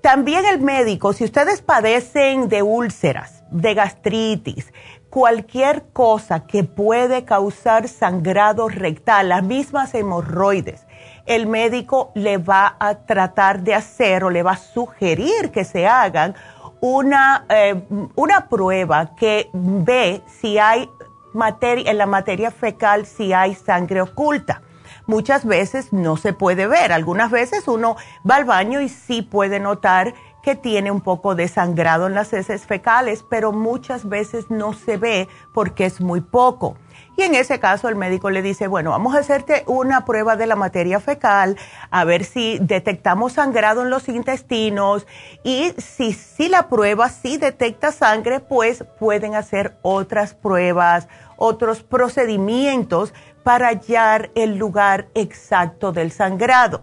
también 0.00 0.46
el 0.46 0.60
médico, 0.60 1.12
si 1.12 1.24
ustedes 1.24 1.62
padecen 1.62 2.48
de 2.48 2.62
úlceras, 2.62 3.44
de 3.50 3.74
gastritis, 3.74 4.72
cualquier 5.10 5.84
cosa 5.92 6.46
que 6.46 6.64
puede 6.64 7.24
causar 7.24 7.88
sangrado 7.88 8.68
rectal, 8.68 9.28
las 9.28 9.42
mismas 9.42 9.94
hemorroides, 9.94 10.86
el 11.26 11.46
médico 11.46 12.12
le 12.14 12.38
va 12.38 12.76
a 12.78 12.94
tratar 12.94 13.60
de 13.60 13.74
hacer 13.74 14.24
o 14.24 14.30
le 14.30 14.42
va 14.42 14.52
a 14.52 14.56
sugerir 14.56 15.50
que 15.52 15.64
se 15.64 15.86
hagan 15.86 16.34
una, 16.80 17.44
eh, 17.50 17.82
una 18.16 18.48
prueba 18.48 19.14
que 19.14 19.50
ve 19.52 20.22
si 20.40 20.58
hay 20.58 20.88
materia, 21.34 21.90
en 21.90 21.98
la 21.98 22.06
materia 22.06 22.50
fecal, 22.50 23.04
si 23.04 23.32
hay 23.32 23.54
sangre 23.54 24.00
oculta 24.00 24.62
muchas 25.10 25.44
veces 25.44 25.92
no 25.92 26.16
se 26.16 26.32
puede 26.32 26.68
ver. 26.68 26.92
Algunas 26.92 27.30
veces 27.30 27.66
uno 27.66 27.96
va 28.28 28.36
al 28.36 28.44
baño 28.44 28.80
y 28.80 28.88
sí 28.88 29.22
puede 29.22 29.58
notar 29.58 30.14
que 30.42 30.54
tiene 30.54 30.90
un 30.90 31.02
poco 31.02 31.34
de 31.34 31.48
sangrado 31.48 32.06
en 32.06 32.14
las 32.14 32.32
heces 32.32 32.64
fecales, 32.64 33.24
pero 33.28 33.52
muchas 33.52 34.08
veces 34.08 34.50
no 34.50 34.72
se 34.72 34.96
ve 34.96 35.28
porque 35.52 35.84
es 35.84 36.00
muy 36.00 36.22
poco. 36.22 36.76
Y 37.16 37.22
en 37.22 37.34
ese 37.34 37.60
caso 37.60 37.88
el 37.88 37.96
médico 37.96 38.30
le 38.30 38.40
dice, 38.40 38.66
bueno, 38.66 38.90
vamos 38.90 39.14
a 39.14 39.18
hacerte 39.18 39.64
una 39.66 40.06
prueba 40.06 40.36
de 40.36 40.46
la 40.46 40.56
materia 40.56 41.00
fecal, 41.00 41.58
a 41.90 42.04
ver 42.04 42.24
si 42.24 42.58
detectamos 42.60 43.34
sangrado 43.34 43.82
en 43.82 43.90
los 43.90 44.08
intestinos 44.08 45.06
y 45.44 45.74
si, 45.76 46.14
si 46.14 46.48
la 46.48 46.68
prueba 46.68 47.10
sí 47.10 47.36
detecta 47.36 47.92
sangre, 47.92 48.40
pues 48.40 48.84
pueden 48.98 49.34
hacer 49.34 49.76
otras 49.82 50.34
pruebas, 50.34 51.08
otros 51.36 51.82
procedimientos 51.82 53.12
para 53.42 53.68
hallar 53.68 54.30
el 54.34 54.56
lugar 54.56 55.08
exacto 55.14 55.92
del 55.92 56.12
sangrado. 56.12 56.82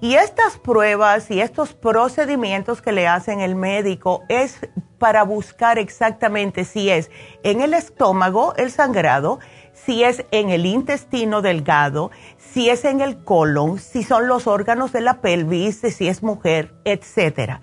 Y 0.00 0.14
estas 0.14 0.58
pruebas 0.58 1.30
y 1.30 1.40
estos 1.40 1.72
procedimientos 1.72 2.82
que 2.82 2.92
le 2.92 3.08
hacen 3.08 3.40
el 3.40 3.54
médico 3.54 4.22
es 4.28 4.60
para 4.98 5.22
buscar 5.24 5.78
exactamente 5.78 6.64
si 6.64 6.90
es 6.90 7.10
en 7.42 7.60
el 7.60 7.74
estómago 7.74 8.54
el 8.56 8.70
sangrado, 8.70 9.38
si 9.72 10.04
es 10.04 10.24
en 10.30 10.50
el 10.50 10.66
intestino 10.66 11.42
delgado, 11.42 12.10
si 12.38 12.70
es 12.70 12.84
en 12.84 13.00
el 13.00 13.24
colon, 13.24 13.78
si 13.78 14.02
son 14.02 14.28
los 14.28 14.46
órganos 14.46 14.92
de 14.92 15.00
la 15.00 15.20
pelvis, 15.20 15.80
si 15.80 16.08
es 16.08 16.22
mujer, 16.22 16.74
etc. 16.84 17.60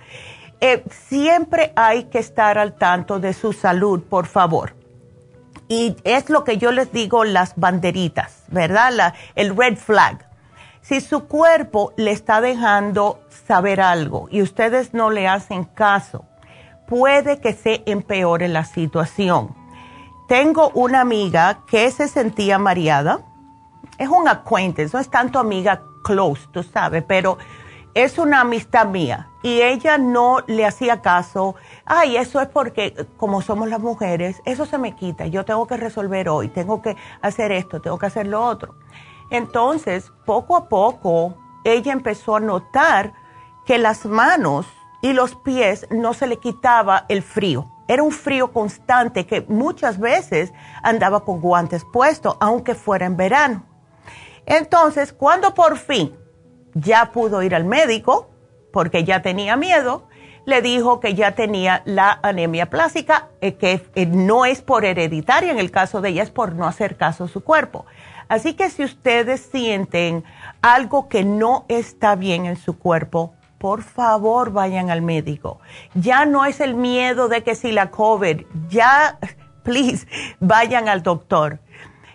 Eh, 0.59 0.83
siempre 0.89 1.73
hay 1.75 2.05
que 2.05 2.19
estar 2.19 2.57
al 2.57 2.75
tanto 2.75 3.19
de 3.19 3.33
su 3.33 3.53
salud, 3.53 4.01
por 4.03 4.25
favor. 4.27 4.82
Y 5.73 5.95
es 6.03 6.29
lo 6.29 6.43
que 6.43 6.59
yo 6.59 6.71
les 6.71 6.91
digo, 6.91 7.23
las 7.23 7.55
banderitas, 7.55 8.43
¿verdad? 8.49 8.91
La, 8.93 9.15
el 9.33 9.57
red 9.57 9.75
flag. 9.75 10.23
Si 10.81 11.01
su 11.01 11.27
cuerpo 11.27 11.93
le 11.97 12.11
está 12.11 12.41
dejando 12.41 13.21
saber 13.47 13.81
algo 13.81 14.27
y 14.29 14.43
ustedes 14.43 14.93
no 14.93 15.09
le 15.09 15.27
hacen 15.27 15.63
caso, 15.63 16.25
puede 16.87 17.39
que 17.39 17.53
se 17.53 17.81
empeore 17.87 18.49
la 18.49 18.65
situación. 18.65 19.55
Tengo 20.27 20.69
una 20.75 21.01
amiga 21.01 21.61
que 21.67 21.89
se 21.89 22.07
sentía 22.07 22.59
mareada. 22.59 23.21
Es 23.97 24.09
un 24.09 24.27
acquaintance, 24.27 24.95
no 24.95 24.99
es 24.99 25.09
tanto 25.09 25.39
amiga 25.39 25.81
close, 26.03 26.47
tú 26.51 26.61
sabes, 26.61 27.03
pero 27.07 27.39
es 27.95 28.19
una 28.19 28.41
amistad 28.41 28.85
mía 28.85 29.27
y 29.43 29.61
ella 29.61 29.97
no 29.97 30.39
le 30.47 30.65
hacía 30.65 31.01
caso. 31.01 31.55
Ay, 31.85 32.17
eso 32.17 32.41
es 32.41 32.47
porque 32.47 33.05
como 33.17 33.41
somos 33.41 33.67
las 33.67 33.81
mujeres, 33.81 34.41
eso 34.45 34.65
se 34.65 34.77
me 34.77 34.95
quita. 34.95 35.27
Yo 35.27 35.45
tengo 35.45 35.67
que 35.67 35.77
resolver 35.77 36.29
hoy, 36.29 36.47
tengo 36.47 36.81
que 36.81 36.95
hacer 37.21 37.51
esto, 37.51 37.81
tengo 37.81 37.99
que 37.99 38.05
hacer 38.07 38.25
lo 38.25 38.43
otro. 38.43 38.75
Entonces, 39.29 40.11
poco 40.25 40.55
a 40.55 40.69
poco, 40.69 41.35
ella 41.65 41.91
empezó 41.91 42.37
a 42.37 42.39
notar 42.39 43.13
que 43.65 43.77
las 43.77 44.05
manos 44.05 44.65
y 45.01 45.11
los 45.11 45.35
pies 45.35 45.87
no 45.91 46.13
se 46.13 46.27
le 46.27 46.37
quitaba 46.37 47.05
el 47.09 47.21
frío. 47.21 47.69
Era 47.89 48.01
un 48.01 48.11
frío 48.11 48.53
constante 48.53 49.25
que 49.25 49.41
muchas 49.49 49.99
veces 49.99 50.53
andaba 50.81 51.25
con 51.25 51.41
guantes 51.41 51.83
puestos, 51.91 52.37
aunque 52.39 52.75
fuera 52.75 53.05
en 53.05 53.17
verano. 53.17 53.65
Entonces, 54.45 55.11
cuando 55.11 55.53
por 55.53 55.77
fin 55.77 56.15
ya 56.73 57.11
pudo 57.11 57.43
ir 57.43 57.53
al 57.53 57.65
médico 57.65 58.32
porque 58.73 59.05
ya 59.05 59.21
tenía 59.21 59.55
miedo. 59.55 60.07
Le 60.45 60.61
dijo 60.61 60.99
que 60.99 61.13
ya 61.13 61.35
tenía 61.35 61.83
la 61.85 62.19
anemia 62.21 62.69
plástica, 62.69 63.29
eh, 63.39 63.53
que 63.53 63.85
eh, 63.95 64.05
no 64.07 64.43
es 64.43 64.61
por 64.61 64.83
hereditaria, 64.83 65.53
en 65.53 65.59
el 65.59 65.71
caso 65.71 66.01
de 66.01 66.09
ella 66.09 66.23
es 66.23 66.31
por 66.31 66.53
no 66.55 66.67
hacer 66.67 66.97
caso 66.97 67.23
a 67.25 67.27
su 67.29 67.45
cuerpo. 67.45 67.85
Así 68.27 68.55
que 68.55 68.69
si 68.69 68.83
ustedes 68.83 69.41
sienten 69.41 70.25
algo 70.61 71.07
que 71.07 71.23
no 71.23 71.65
está 71.69 72.15
bien 72.15 72.45
en 72.45 72.57
su 72.57 72.77
cuerpo, 72.77 73.33
por 73.57 73.83
favor 73.83 74.51
vayan 74.51 74.89
al 74.89 75.01
médico. 75.01 75.59
Ya 75.93 76.25
no 76.25 76.43
es 76.43 76.59
el 76.59 76.73
miedo 76.73 77.29
de 77.29 77.43
que 77.43 77.55
si 77.55 77.71
la 77.71 77.91
COVID, 77.91 78.41
ya, 78.67 79.19
please, 79.63 80.07
vayan 80.41 80.89
al 80.89 81.03
doctor. 81.03 81.59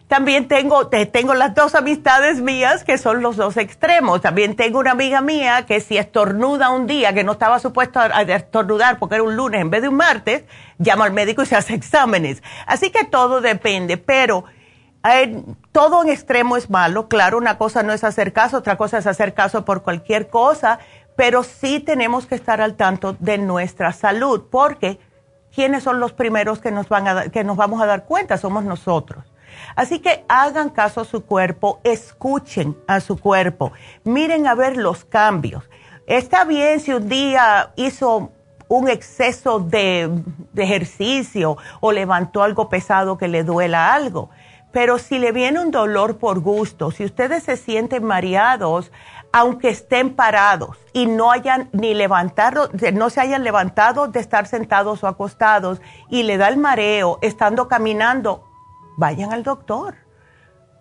También 0.08 0.48
tengo, 0.48 0.88
tengo 0.88 1.34
las 1.34 1.54
dos 1.54 1.74
amistades 1.74 2.40
mías 2.40 2.82
que 2.82 2.96
son 2.96 3.20
los 3.20 3.36
dos 3.36 3.58
extremos. 3.58 4.22
También 4.22 4.56
tengo 4.56 4.78
una 4.78 4.92
amiga 4.92 5.20
mía 5.20 5.66
que 5.66 5.80
si 5.80 5.98
estornuda 5.98 6.70
un 6.70 6.86
día 6.86 7.12
que 7.12 7.24
no 7.24 7.32
estaba 7.32 7.58
supuesto 7.58 8.00
a, 8.00 8.22
estornudar 8.22 8.98
porque 8.98 9.16
era 9.16 9.24
un 9.24 9.36
lunes 9.36 9.60
en 9.60 9.68
vez 9.68 9.82
de 9.82 9.88
un 9.88 9.96
martes, 9.96 10.44
llama 10.78 11.04
al 11.04 11.12
médico 11.12 11.42
y 11.42 11.46
se 11.46 11.56
hace 11.56 11.74
exámenes. 11.74 12.42
Así 12.66 12.90
que 12.90 13.04
todo 13.04 13.42
depende, 13.42 13.98
pero 13.98 14.44
eh, 15.04 15.42
todo 15.72 16.02
en 16.02 16.08
extremo 16.08 16.56
es 16.56 16.70
malo. 16.70 17.08
Claro, 17.08 17.36
una 17.36 17.58
cosa 17.58 17.82
no 17.82 17.92
es 17.92 18.02
hacer 18.02 18.32
caso, 18.32 18.56
otra 18.56 18.78
cosa 18.78 18.96
es 18.96 19.06
hacer 19.06 19.34
caso 19.34 19.66
por 19.66 19.82
cualquier 19.82 20.30
cosa, 20.30 20.78
pero 21.16 21.42
sí 21.42 21.80
tenemos 21.80 22.24
que 22.24 22.34
estar 22.34 22.62
al 22.62 22.76
tanto 22.76 23.14
de 23.18 23.36
nuestra 23.36 23.92
salud 23.92 24.46
porque 24.50 24.98
¿quiénes 25.54 25.82
son 25.82 26.00
los 26.00 26.14
primeros 26.14 26.60
que 26.60 26.70
nos, 26.70 26.88
van 26.88 27.08
a, 27.08 27.28
que 27.28 27.44
nos 27.44 27.58
vamos 27.58 27.82
a 27.82 27.86
dar 27.86 28.06
cuenta? 28.06 28.38
Somos 28.38 28.64
nosotros. 28.64 29.22
Así 29.76 30.00
que 30.00 30.24
hagan 30.28 30.70
caso 30.70 31.00
a 31.00 31.04
su 31.04 31.24
cuerpo, 31.24 31.80
escuchen 31.84 32.76
a 32.86 33.00
su 33.00 33.18
cuerpo, 33.18 33.72
miren 34.04 34.46
a 34.46 34.54
ver 34.54 34.76
los 34.76 35.04
cambios. 35.04 35.64
Está 36.06 36.44
bien 36.44 36.80
si 36.80 36.92
un 36.92 37.08
día 37.08 37.72
hizo 37.76 38.32
un 38.68 38.88
exceso 38.88 39.60
de, 39.60 40.10
ejercicio 40.56 41.56
o 41.80 41.92
levantó 41.92 42.42
algo 42.42 42.68
pesado 42.68 43.18
que 43.18 43.28
le 43.28 43.44
duela 43.44 43.92
algo, 43.94 44.30
pero 44.72 44.98
si 44.98 45.18
le 45.18 45.32
viene 45.32 45.60
un 45.60 45.70
dolor 45.70 46.18
por 46.18 46.40
gusto, 46.40 46.90
si 46.90 47.04
ustedes 47.04 47.44
se 47.44 47.56
sienten 47.56 48.04
mareados, 48.04 48.92
aunque 49.32 49.68
estén 49.68 50.14
parados 50.14 50.78
y 50.92 51.06
no 51.06 51.30
hayan 51.30 51.68
ni 51.72 51.94
levantado, 51.94 52.70
no 52.92 53.10
se 53.10 53.20
hayan 53.20 53.44
levantado 53.44 54.08
de 54.08 54.20
estar 54.20 54.46
sentados 54.46 55.04
o 55.04 55.06
acostados 55.06 55.80
y 56.08 56.22
le 56.22 56.38
da 56.38 56.48
el 56.48 56.56
mareo 56.56 57.18
estando 57.22 57.68
caminando, 57.68 58.47
vayan 58.98 59.32
al 59.32 59.44
doctor. 59.44 59.94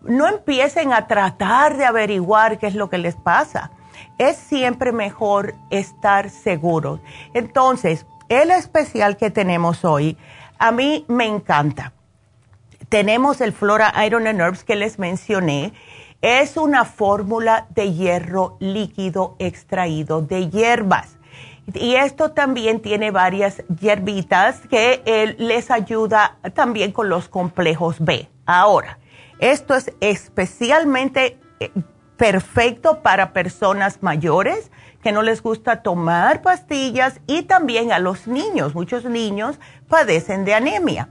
No 0.02 0.28
empiecen 0.28 0.92
a 0.92 1.08
tratar 1.08 1.78
de 1.78 1.86
averiguar 1.86 2.58
qué 2.58 2.68
es 2.68 2.76
lo 2.76 2.90
que 2.90 2.98
les 2.98 3.16
pasa. 3.16 3.72
Es 4.18 4.36
siempre 4.38 4.92
mejor 4.92 5.56
estar 5.70 6.30
seguros. 6.30 7.00
Entonces, 7.34 8.06
el 8.28 8.52
especial 8.52 9.18
que 9.18 9.30
tenemos 9.30 9.86
hoy, 9.86 10.18
a 10.58 10.72
mí 10.72 11.06
me 11.08 11.26
encanta. 11.26 11.94
Tenemos 12.90 13.40
el 13.42 13.54
Flora 13.54 13.94
Iron 14.06 14.28
and 14.28 14.42
Herbs 14.42 14.64
que 14.64 14.76
les 14.76 14.98
mencioné. 14.98 15.74
Es 16.22 16.58
una 16.58 16.86
fórmula 16.86 17.68
de 17.70 17.94
hierro 17.94 18.58
líquido 18.60 19.36
extraído 19.40 20.22
de 20.22 20.50
hierbas. 20.50 21.17
Y 21.74 21.96
esto 21.96 22.32
también 22.32 22.82
tiene 22.82 23.12
varias 23.12 23.64
hierbitas 23.80 24.62
que 24.70 25.36
les 25.38 25.70
ayuda 25.70 26.38
también 26.54 26.92
con 26.92 27.10
los 27.10 27.28
complejos 27.28 27.98
B. 28.00 28.30
Ahora, 28.46 29.00
esto 29.40 29.76
es 29.76 29.92
especialmente 30.00 31.38
eh, 31.60 31.72
perfecto 32.16 33.04
para 33.04 33.34
personas 33.34 34.02
mayores 34.02 34.72
que 35.04 35.12
no 35.12 35.22
les 35.22 35.44
gusta 35.44 35.84
tomar 35.84 36.42
pastillas 36.42 37.20
y 37.28 37.44
también 37.44 37.92
a 37.92 38.00
los 38.00 38.28
niños. 38.28 38.74
Muchos 38.74 39.06
niños 39.06 39.60
padecen 39.88 40.44
de 40.44 40.56
anemia. 40.56 41.10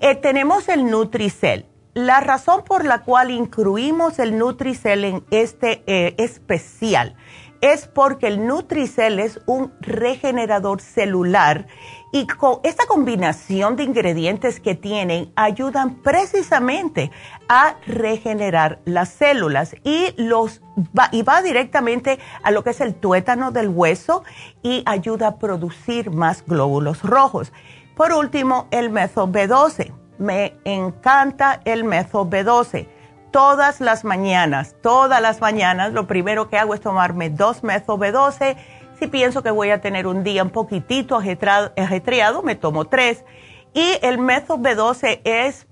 Eh, 0.00 0.14
tenemos 0.14 0.68
el 0.68 0.88
Nutricel. 0.90 1.66
La 1.94 2.20
razón 2.20 2.64
por 2.64 2.84
la 2.84 3.02
cual 3.02 3.30
incluimos 3.30 4.18
el 4.18 4.36
Nutricel 4.36 5.04
en 5.04 5.24
este 5.30 5.82
eh, 5.86 6.14
especial 6.18 7.16
es 7.60 7.86
porque 7.86 8.26
el 8.26 8.46
Nutricel 8.46 9.18
es 9.18 9.40
un 9.46 9.72
regenerador 9.80 10.80
celular 10.80 11.66
y 12.12 12.26
con 12.26 12.60
esta 12.62 12.86
combinación 12.86 13.74
de 13.74 13.82
ingredientes 13.82 14.60
que 14.60 14.74
tienen 14.74 15.32
ayudan 15.34 15.96
precisamente 15.96 17.10
a 17.48 17.76
regenerar 17.86 18.78
las 18.84 19.08
células 19.08 19.74
y, 19.82 20.14
los, 20.16 20.62
va, 20.96 21.08
y 21.10 21.22
va 21.22 21.42
directamente 21.42 22.20
a 22.42 22.52
lo 22.52 22.62
que 22.62 22.70
es 22.70 22.80
el 22.80 22.94
tuétano 22.94 23.50
del 23.50 23.68
hueso 23.68 24.22
y 24.62 24.82
ayuda 24.86 25.26
a 25.26 25.36
producir 25.38 26.10
más 26.10 26.44
glóbulos 26.46 27.02
rojos. 27.02 27.52
Por 27.96 28.12
último, 28.12 28.68
el 28.70 28.90
método 28.90 29.26
B12. 29.28 29.92
Me 30.18 30.54
encanta 30.64 31.60
el 31.64 31.82
método 31.82 32.26
B12 32.30 32.93
todas 33.34 33.80
las 33.80 34.04
mañanas, 34.04 34.76
todas 34.80 35.20
las 35.20 35.40
mañanas, 35.40 35.92
lo 35.92 36.06
primero 36.06 36.48
que 36.48 36.56
hago 36.56 36.72
es 36.72 36.80
tomarme 36.80 37.30
dos 37.30 37.64
Meso 37.64 37.98
B12. 37.98 38.56
Si 39.00 39.08
pienso 39.08 39.42
que 39.42 39.50
voy 39.50 39.70
a 39.70 39.80
tener 39.80 40.06
un 40.06 40.22
día 40.22 40.44
un 40.44 40.50
poquitito 40.50 41.16
ajetreado, 41.16 42.44
me 42.44 42.54
tomo 42.54 42.84
tres. 42.84 43.24
Y 43.72 43.98
el 44.02 44.18
Meso 44.18 44.56
B12 44.58 45.20
es 45.24 45.66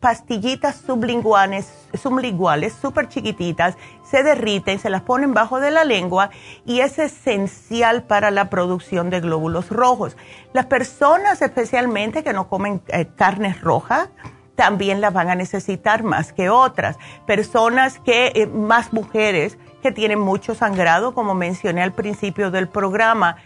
pastillitas 0.00 0.82
sublinguales, 0.84 1.72
sublinguales 1.94 2.72
súper 2.72 3.08
chiquititas, 3.08 3.76
se 4.02 4.24
derriten, 4.24 4.80
se 4.80 4.90
las 4.90 5.02
ponen 5.02 5.32
bajo 5.32 5.60
de 5.60 5.70
la 5.70 5.84
lengua 5.84 6.30
y 6.64 6.80
es 6.80 6.98
esencial 6.98 8.02
para 8.02 8.32
la 8.32 8.50
producción 8.50 9.10
de 9.10 9.20
glóbulos 9.20 9.70
rojos. 9.70 10.16
Las 10.52 10.66
personas 10.66 11.40
especialmente 11.40 12.24
que 12.24 12.32
no 12.32 12.48
comen 12.48 12.82
eh, 12.88 13.06
carnes 13.14 13.60
rojas, 13.60 14.08
también 14.56 15.00
la 15.00 15.10
van 15.10 15.28
a 15.28 15.34
necesitar 15.34 16.02
más 16.02 16.32
que 16.32 16.50
otras. 16.50 16.98
Personas 17.26 18.00
que, 18.00 18.32
eh, 18.34 18.46
más 18.46 18.92
mujeres 18.92 19.58
que 19.82 19.92
tienen 19.92 20.18
mucho 20.18 20.54
sangrado, 20.54 21.14
como 21.14 21.34
mencioné 21.34 21.82
al 21.82 21.92
principio 21.92 22.50
del 22.50 22.68
programa, 22.68 23.36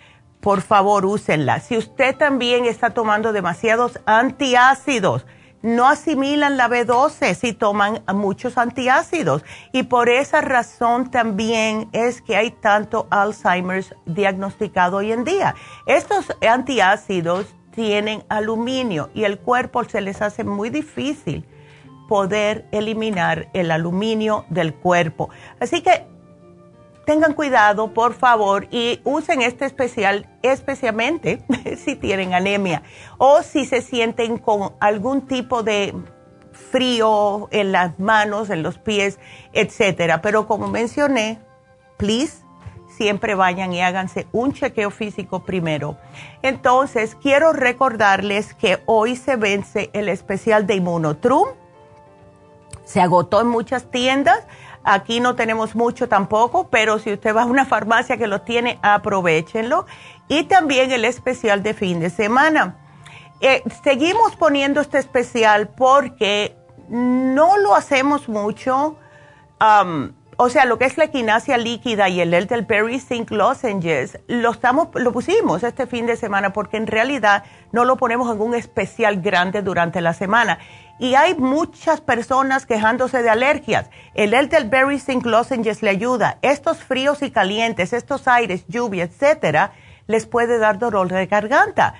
por 0.40 0.62
favor 0.62 1.04
úsenla. 1.04 1.60
Si 1.60 1.76
usted 1.76 2.16
también 2.16 2.64
está 2.64 2.90
tomando 2.90 3.32
demasiados 3.32 4.00
antiácidos, 4.06 5.26
no 5.62 5.86
asimilan 5.86 6.56
la 6.56 6.68
B12 6.68 7.34
si 7.34 7.52
toman 7.52 8.02
muchos 8.14 8.56
antiácidos. 8.56 9.44
Y 9.72 9.82
por 9.82 10.08
esa 10.08 10.40
razón 10.40 11.10
también 11.10 11.90
es 11.92 12.22
que 12.22 12.36
hay 12.36 12.50
tanto 12.50 13.06
Alzheimer's 13.10 13.94
diagnosticado 14.06 14.98
hoy 14.98 15.12
en 15.12 15.24
día. 15.24 15.54
Estos 15.84 16.34
antiácidos 16.40 17.54
tienen 17.80 18.24
aluminio 18.28 19.08
y 19.14 19.24
el 19.24 19.38
cuerpo 19.38 19.84
se 19.84 20.02
les 20.02 20.20
hace 20.20 20.44
muy 20.44 20.68
difícil 20.68 21.46
poder 22.10 22.66
eliminar 22.72 23.48
el 23.54 23.70
aluminio 23.70 24.44
del 24.50 24.74
cuerpo. 24.74 25.30
Así 25.60 25.80
que 25.80 26.04
tengan 27.06 27.32
cuidado, 27.32 27.94
por 27.94 28.12
favor, 28.12 28.68
y 28.70 29.00
usen 29.04 29.40
este 29.40 29.64
especial 29.64 30.28
especialmente 30.42 31.42
si 31.78 31.96
tienen 31.96 32.34
anemia 32.34 32.82
o 33.16 33.42
si 33.42 33.64
se 33.64 33.80
sienten 33.80 34.36
con 34.36 34.74
algún 34.78 35.26
tipo 35.26 35.62
de 35.62 35.94
frío 36.52 37.48
en 37.50 37.72
las 37.72 37.98
manos, 37.98 38.50
en 38.50 38.62
los 38.62 38.76
pies, 38.76 39.18
etcétera. 39.54 40.20
Pero 40.20 40.46
como 40.46 40.68
mencioné, 40.68 41.40
please 41.96 42.44
siempre 43.00 43.34
vayan 43.34 43.72
y 43.72 43.80
háganse 43.80 44.26
un 44.30 44.52
chequeo 44.52 44.90
físico 44.90 45.42
primero. 45.42 45.96
Entonces, 46.42 47.14
quiero 47.14 47.54
recordarles 47.54 48.52
que 48.52 48.82
hoy 48.84 49.16
se 49.16 49.36
vence 49.36 49.88
el 49.94 50.10
especial 50.10 50.66
de 50.66 50.74
Inmunotrum. 50.74 51.48
Se 52.84 53.00
agotó 53.00 53.40
en 53.40 53.46
muchas 53.46 53.90
tiendas. 53.90 54.46
Aquí 54.84 55.20
no 55.20 55.34
tenemos 55.34 55.74
mucho 55.74 56.10
tampoco, 56.10 56.68
pero 56.68 56.98
si 56.98 57.14
usted 57.14 57.34
va 57.34 57.44
a 57.44 57.46
una 57.46 57.64
farmacia 57.64 58.18
que 58.18 58.26
lo 58.26 58.42
tiene, 58.42 58.78
aprovechenlo. 58.82 59.86
Y 60.28 60.42
también 60.42 60.92
el 60.92 61.06
especial 61.06 61.62
de 61.62 61.72
fin 61.72 62.00
de 62.00 62.10
semana. 62.10 62.76
Eh, 63.40 63.62
seguimos 63.82 64.36
poniendo 64.36 64.82
este 64.82 64.98
especial 64.98 65.68
porque 65.68 66.54
no 66.90 67.56
lo 67.56 67.74
hacemos 67.74 68.28
mucho 68.28 68.98
o 70.42 70.48
sea, 70.48 70.64
lo 70.64 70.78
que 70.78 70.86
es 70.86 70.96
la 70.96 71.04
equinacia 71.04 71.58
líquida 71.58 72.08
y 72.08 72.18
el 72.22 72.32
Elderberry 72.32 72.98
Zinc 72.98 73.30
Lozenges, 73.30 74.20
lo, 74.26 74.52
estamos, 74.52 74.88
lo 74.94 75.12
pusimos 75.12 75.62
este 75.62 75.86
fin 75.86 76.06
de 76.06 76.16
semana 76.16 76.54
porque 76.54 76.78
en 76.78 76.86
realidad 76.86 77.44
no 77.72 77.84
lo 77.84 77.98
ponemos 77.98 78.34
en 78.34 78.40
un 78.40 78.54
especial 78.54 79.20
grande 79.20 79.60
durante 79.60 80.00
la 80.00 80.14
semana. 80.14 80.58
Y 80.98 81.14
hay 81.14 81.34
muchas 81.34 82.00
personas 82.00 82.64
quejándose 82.64 83.22
de 83.22 83.28
alergias. 83.28 83.90
El 84.14 84.32
Elderberry 84.32 84.98
Zinc 84.98 85.26
Lozenges 85.26 85.82
le 85.82 85.90
ayuda. 85.90 86.38
Estos 86.40 86.78
fríos 86.78 87.20
y 87.20 87.30
calientes, 87.30 87.92
estos 87.92 88.26
aires, 88.26 88.64
lluvia, 88.66 89.04
etcétera, 89.04 89.72
les 90.06 90.24
puede 90.24 90.56
dar 90.56 90.78
dolor 90.78 91.08
de 91.08 91.26
garganta 91.26 91.96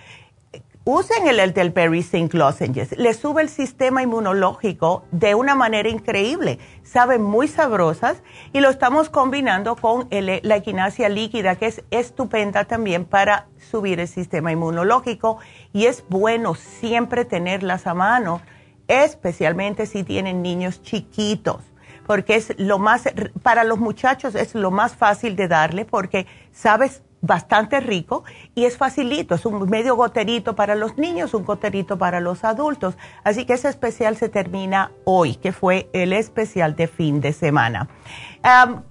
usen 0.90 1.28
el 1.28 1.38
elderberry 1.38 2.02
zinc 2.02 2.34
lozenges. 2.34 2.96
Le 2.98 3.14
sube 3.14 3.42
el 3.42 3.48
sistema 3.48 4.02
inmunológico 4.02 5.04
de 5.12 5.36
una 5.36 5.54
manera 5.54 5.88
increíble. 5.88 6.58
Saben 6.82 7.22
muy 7.22 7.46
sabrosas 7.46 8.22
y 8.52 8.60
lo 8.60 8.68
estamos 8.68 9.08
combinando 9.08 9.76
con 9.76 10.08
la 10.10 10.56
equinacia 10.56 11.08
líquida, 11.08 11.54
que 11.54 11.66
es 11.66 11.84
estupenda 11.90 12.64
también 12.64 13.04
para 13.04 13.46
subir 13.70 14.00
el 14.00 14.08
sistema 14.08 14.50
inmunológico. 14.50 15.38
Y 15.72 15.86
es 15.86 16.04
bueno 16.08 16.56
siempre 16.56 17.24
tenerlas 17.24 17.86
a 17.86 17.94
mano, 17.94 18.40
especialmente 18.88 19.86
si 19.86 20.02
tienen 20.02 20.42
niños 20.42 20.82
chiquitos 20.82 21.62
porque 22.06 22.34
es 22.34 22.54
lo 22.58 22.80
más, 22.80 23.04
para 23.44 23.62
los 23.62 23.78
muchachos 23.78 24.34
es 24.34 24.56
lo 24.56 24.72
más 24.72 24.96
fácil 24.96 25.36
de 25.36 25.46
darle 25.46 25.84
porque 25.84 26.26
sabes 26.50 27.04
bastante 27.22 27.80
rico 27.80 28.24
y 28.54 28.64
es 28.64 28.76
facilito, 28.76 29.34
es 29.34 29.44
un 29.44 29.68
medio 29.68 29.96
goterito 29.96 30.54
para 30.54 30.74
los 30.74 30.96
niños, 30.96 31.34
un 31.34 31.44
goterito 31.44 31.98
para 31.98 32.20
los 32.20 32.44
adultos. 32.44 32.96
Así 33.24 33.44
que 33.44 33.54
ese 33.54 33.68
especial 33.68 34.16
se 34.16 34.28
termina 34.28 34.92
hoy, 35.04 35.34
que 35.36 35.52
fue 35.52 35.88
el 35.92 36.12
especial 36.12 36.76
de 36.76 36.88
fin 36.88 37.20
de 37.20 37.32
semana. 37.32 37.88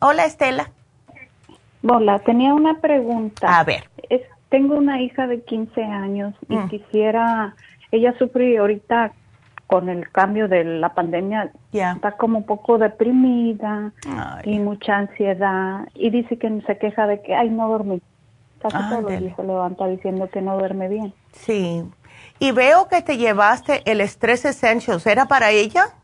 Hola, 0.00 0.24
Estela. 0.24 0.70
Hola, 1.86 2.20
tenía 2.20 2.54
una 2.54 2.80
pregunta. 2.80 3.58
A 3.58 3.64
ver. 3.64 3.90
tengo 4.48 4.76
una 4.76 5.02
hija 5.02 5.26
de 5.26 5.42
15 5.42 5.82
años 5.84 6.34
y 6.48 6.56
mm. 6.56 6.68
quisiera, 6.68 7.54
ella 7.90 8.14
sufrió 8.18 8.62
ahorita 8.62 9.12
con 9.66 9.90
el 9.90 10.10
cambio 10.10 10.48
de 10.48 10.64
la 10.64 10.94
pandemia, 10.94 11.52
está 11.72 12.12
como 12.12 12.38
un 12.38 12.46
poco 12.46 12.78
deprimida 12.78 13.92
y 14.44 14.58
mucha 14.60 14.96
ansiedad 14.96 15.86
y 15.94 16.08
dice 16.08 16.38
que 16.38 16.62
se 16.66 16.78
queja 16.78 17.06
de 17.06 17.20
que, 17.20 17.34
ay, 17.34 17.50
no 17.50 17.68
dormí. 17.68 18.00
Casi 18.60 18.76
todo 18.90 19.08
el 19.08 19.34
se 19.34 19.42
levanta 19.44 19.86
diciendo 19.86 20.28
que 20.28 20.42
no 20.42 20.58
duerme 20.58 20.88
bien. 20.88 21.14
Sí. 21.32 21.84
Y 22.40 22.52
veo 22.52 22.88
que 22.88 23.02
te 23.02 23.16
llevaste 23.16 23.82
el 23.90 24.00
Stress 24.00 24.44
Essentials. 24.44 25.06
¿Era 25.06 25.26
para 25.26 25.50
ella? 25.50 25.94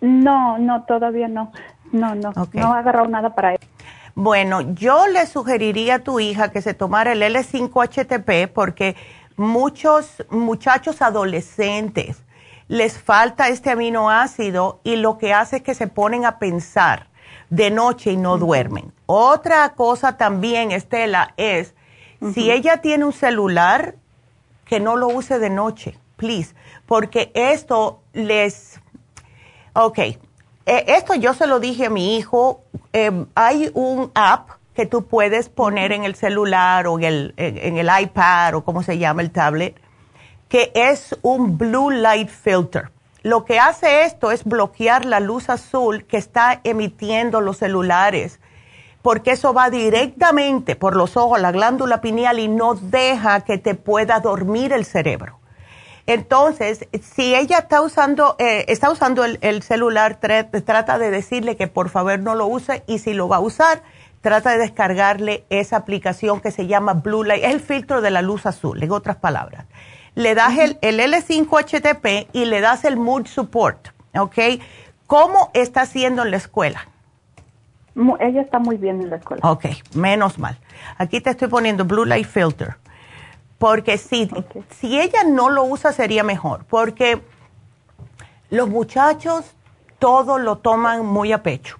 No, 0.00 0.58
no, 0.58 0.84
todavía 0.84 1.28
no. 1.28 1.52
No, 1.92 2.14
no. 2.14 2.32
No 2.52 2.76
he 2.76 2.78
agarrado 2.78 3.08
nada 3.08 3.34
para 3.34 3.54
ella. 3.54 3.66
Bueno, 4.14 4.60
yo 4.60 5.08
le 5.08 5.26
sugeriría 5.26 5.96
a 5.96 5.98
tu 6.00 6.20
hija 6.20 6.52
que 6.52 6.62
se 6.62 6.74
tomara 6.74 7.12
el 7.12 7.22
L5-HTP 7.22 8.48
porque 8.52 8.94
muchos 9.36 10.24
muchachos 10.30 11.02
adolescentes 11.02 12.22
les 12.68 12.98
falta 12.98 13.48
este 13.48 13.70
aminoácido 13.70 14.80
y 14.84 14.96
lo 14.96 15.18
que 15.18 15.34
hace 15.34 15.56
es 15.56 15.62
que 15.62 15.74
se 15.74 15.88
ponen 15.88 16.24
a 16.24 16.38
pensar 16.38 17.08
de 17.54 17.70
noche 17.70 18.10
y 18.12 18.16
no 18.16 18.36
duermen. 18.36 18.92
Otra 19.06 19.74
cosa 19.74 20.16
también, 20.16 20.72
Estela, 20.72 21.34
es 21.36 21.74
si 22.32 22.50
ella 22.50 22.78
tiene 22.78 23.04
un 23.04 23.12
celular, 23.12 23.96
que 24.64 24.80
no 24.80 24.96
lo 24.96 25.08
use 25.08 25.38
de 25.38 25.50
noche, 25.50 25.98
please, 26.16 26.54
porque 26.86 27.30
esto 27.34 28.00
les... 28.12 28.80
Ok, 29.74 29.98
eh, 29.98 30.16
esto 30.64 31.14
yo 31.14 31.34
se 31.34 31.46
lo 31.46 31.60
dije 31.60 31.86
a 31.86 31.90
mi 31.90 32.16
hijo, 32.16 32.62
em, 32.92 33.26
hay 33.34 33.70
un 33.74 34.10
app 34.14 34.50
que 34.74 34.86
tú 34.86 35.06
puedes 35.06 35.48
poner 35.48 35.92
en 35.92 36.04
el 36.04 36.14
celular 36.14 36.86
o 36.86 36.98
en 36.98 37.04
el, 37.04 37.34
en 37.36 37.76
el 37.76 37.88
iPad 38.00 38.54
o 38.54 38.64
como 38.64 38.82
se 38.82 38.98
llama 38.98 39.22
el 39.22 39.30
tablet, 39.30 39.76
que 40.48 40.72
es 40.74 41.16
un 41.22 41.58
blue 41.58 41.90
light 41.90 42.30
filter. 42.30 42.93
Lo 43.24 43.46
que 43.46 43.58
hace 43.58 44.04
esto 44.04 44.30
es 44.30 44.44
bloquear 44.44 45.06
la 45.06 45.18
luz 45.18 45.48
azul 45.48 46.04
que 46.04 46.18
está 46.18 46.60
emitiendo 46.62 47.40
los 47.40 47.56
celulares 47.56 48.38
porque 49.00 49.32
eso 49.32 49.54
va 49.54 49.70
directamente 49.70 50.76
por 50.76 50.94
los 50.94 51.16
ojos, 51.16 51.40
la 51.40 51.50
glándula 51.50 52.02
pineal 52.02 52.38
y 52.38 52.48
no 52.48 52.74
deja 52.74 53.40
que 53.40 53.56
te 53.56 53.74
pueda 53.74 54.20
dormir 54.20 54.72
el 54.72 54.84
cerebro. 54.84 55.40
Entonces, 56.06 56.86
si 57.02 57.34
ella 57.34 57.58
está 57.58 57.80
usando, 57.80 58.36
eh, 58.38 58.66
está 58.68 58.90
usando 58.90 59.24
el, 59.24 59.62
celular, 59.62 60.20
trata 60.20 60.98
de 60.98 61.10
decirle 61.10 61.56
que 61.56 61.66
por 61.66 61.88
favor 61.88 62.18
no 62.18 62.34
lo 62.34 62.46
use 62.46 62.82
y 62.86 62.98
si 62.98 63.14
lo 63.14 63.26
va 63.26 63.36
a 63.36 63.40
usar, 63.40 63.82
trata 64.20 64.52
de 64.52 64.58
descargarle 64.58 65.46
esa 65.48 65.76
aplicación 65.76 66.40
que 66.40 66.50
se 66.50 66.66
llama 66.66 66.92
Blue 66.92 67.24
Light, 67.24 67.44
es 67.44 67.54
el 67.54 67.60
filtro 67.60 68.02
de 68.02 68.10
la 68.10 68.20
luz 68.20 68.44
azul, 68.44 68.82
en 68.82 68.92
otras 68.92 69.16
palabras. 69.16 69.64
Le 70.14 70.34
das 70.34 70.58
el, 70.58 70.78
el 70.80 71.00
L5HTP 71.00 72.28
y 72.32 72.44
le 72.44 72.60
das 72.60 72.84
el 72.84 72.96
Mood 72.96 73.26
Support, 73.26 73.88
¿ok? 74.16 74.38
¿Cómo 75.06 75.50
está 75.54 75.82
haciendo 75.82 76.22
en 76.22 76.30
la 76.30 76.36
escuela? 76.36 76.88
Ella 78.20 78.40
está 78.40 78.58
muy 78.58 78.76
bien 78.76 79.00
en 79.00 79.10
la 79.10 79.16
escuela. 79.16 79.48
Ok, 79.48 79.66
menos 79.94 80.38
mal. 80.38 80.58
Aquí 80.98 81.20
te 81.20 81.30
estoy 81.30 81.48
poniendo 81.48 81.84
Blue 81.84 82.04
Light 82.04 82.26
Filter. 82.26 82.76
Porque 83.58 83.98
si, 83.98 84.28
si 84.70 85.00
ella 85.00 85.22
no 85.24 85.48
lo 85.48 85.64
usa 85.64 85.92
sería 85.92 86.24
mejor. 86.24 86.64
Porque 86.64 87.22
los 88.50 88.68
muchachos 88.68 89.54
todo 89.98 90.38
lo 90.38 90.58
toman 90.58 91.06
muy 91.06 91.32
a 91.32 91.42
pecho. 91.42 91.78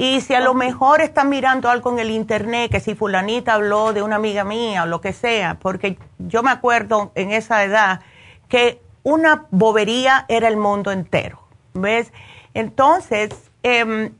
Y 0.00 0.22
si 0.22 0.32
a 0.32 0.40
lo 0.40 0.54
mejor 0.54 1.02
están 1.02 1.28
mirando 1.28 1.68
algo 1.68 1.92
en 1.92 1.98
el 1.98 2.10
internet, 2.10 2.70
que 2.70 2.80
si 2.80 2.94
fulanita 2.94 3.52
habló 3.52 3.92
de 3.92 4.00
una 4.00 4.16
amiga 4.16 4.44
mía 4.44 4.84
o 4.84 4.86
lo 4.86 5.02
que 5.02 5.12
sea, 5.12 5.58
porque 5.60 5.98
yo 6.16 6.42
me 6.42 6.50
acuerdo 6.50 7.12
en 7.14 7.32
esa 7.32 7.62
edad 7.64 8.00
que 8.48 8.80
una 9.02 9.44
bobería 9.50 10.24
era 10.28 10.48
el 10.48 10.56
mundo 10.56 10.90
entero, 10.90 11.42
¿ves? 11.74 12.14
Entonces, 12.54 13.28
eh, 13.62 14.10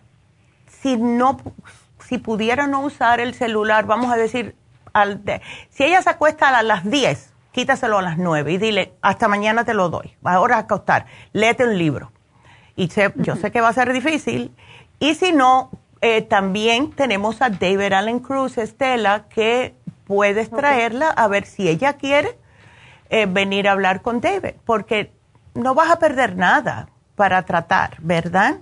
si 0.66 0.98
no, 0.98 1.38
si 2.06 2.18
pudiera 2.18 2.66
no 2.66 2.82
usar 2.82 3.18
el 3.18 3.32
celular, 3.32 3.86
vamos 3.86 4.12
a 4.12 4.16
decir, 4.18 4.56
al 4.92 5.22
si 5.70 5.84
ella 5.84 6.02
se 6.02 6.10
acuesta 6.10 6.58
a 6.58 6.62
las 6.62 6.90
10, 6.90 7.32
quítaselo 7.52 7.96
a 7.96 8.02
las 8.02 8.18
9 8.18 8.52
y 8.52 8.58
dile, 8.58 8.92
hasta 9.00 9.28
mañana 9.28 9.64
te 9.64 9.72
lo 9.72 9.88
doy, 9.88 10.14
ahora 10.24 10.56
a 10.56 10.58
acostar, 10.58 11.06
léete 11.32 11.64
un 11.64 11.78
libro. 11.78 12.12
Y 12.76 12.88
yo 13.16 13.36
sé 13.36 13.50
que 13.50 13.60
va 13.62 13.68
a 13.68 13.72
ser 13.72 13.92
difícil. 13.92 14.54
Y 15.00 15.14
si 15.14 15.32
no, 15.32 15.70
eh, 16.02 16.22
también 16.22 16.92
tenemos 16.92 17.42
a 17.42 17.50
David 17.50 17.92
Allen 17.92 18.20
Cruz, 18.20 18.58
Estela, 18.58 19.24
que 19.28 19.74
puedes 20.04 20.50
traerla 20.50 21.08
a 21.08 21.26
ver 21.26 21.46
si 21.46 21.68
ella 21.68 21.94
quiere 21.94 22.38
eh, 23.08 23.26
venir 23.26 23.66
a 23.66 23.72
hablar 23.72 24.02
con 24.02 24.20
David, 24.20 24.54
porque 24.64 25.12
no 25.54 25.74
vas 25.74 25.90
a 25.90 25.98
perder 25.98 26.36
nada 26.36 26.88
para 27.16 27.42
tratar, 27.44 27.96
¿verdad? 28.00 28.58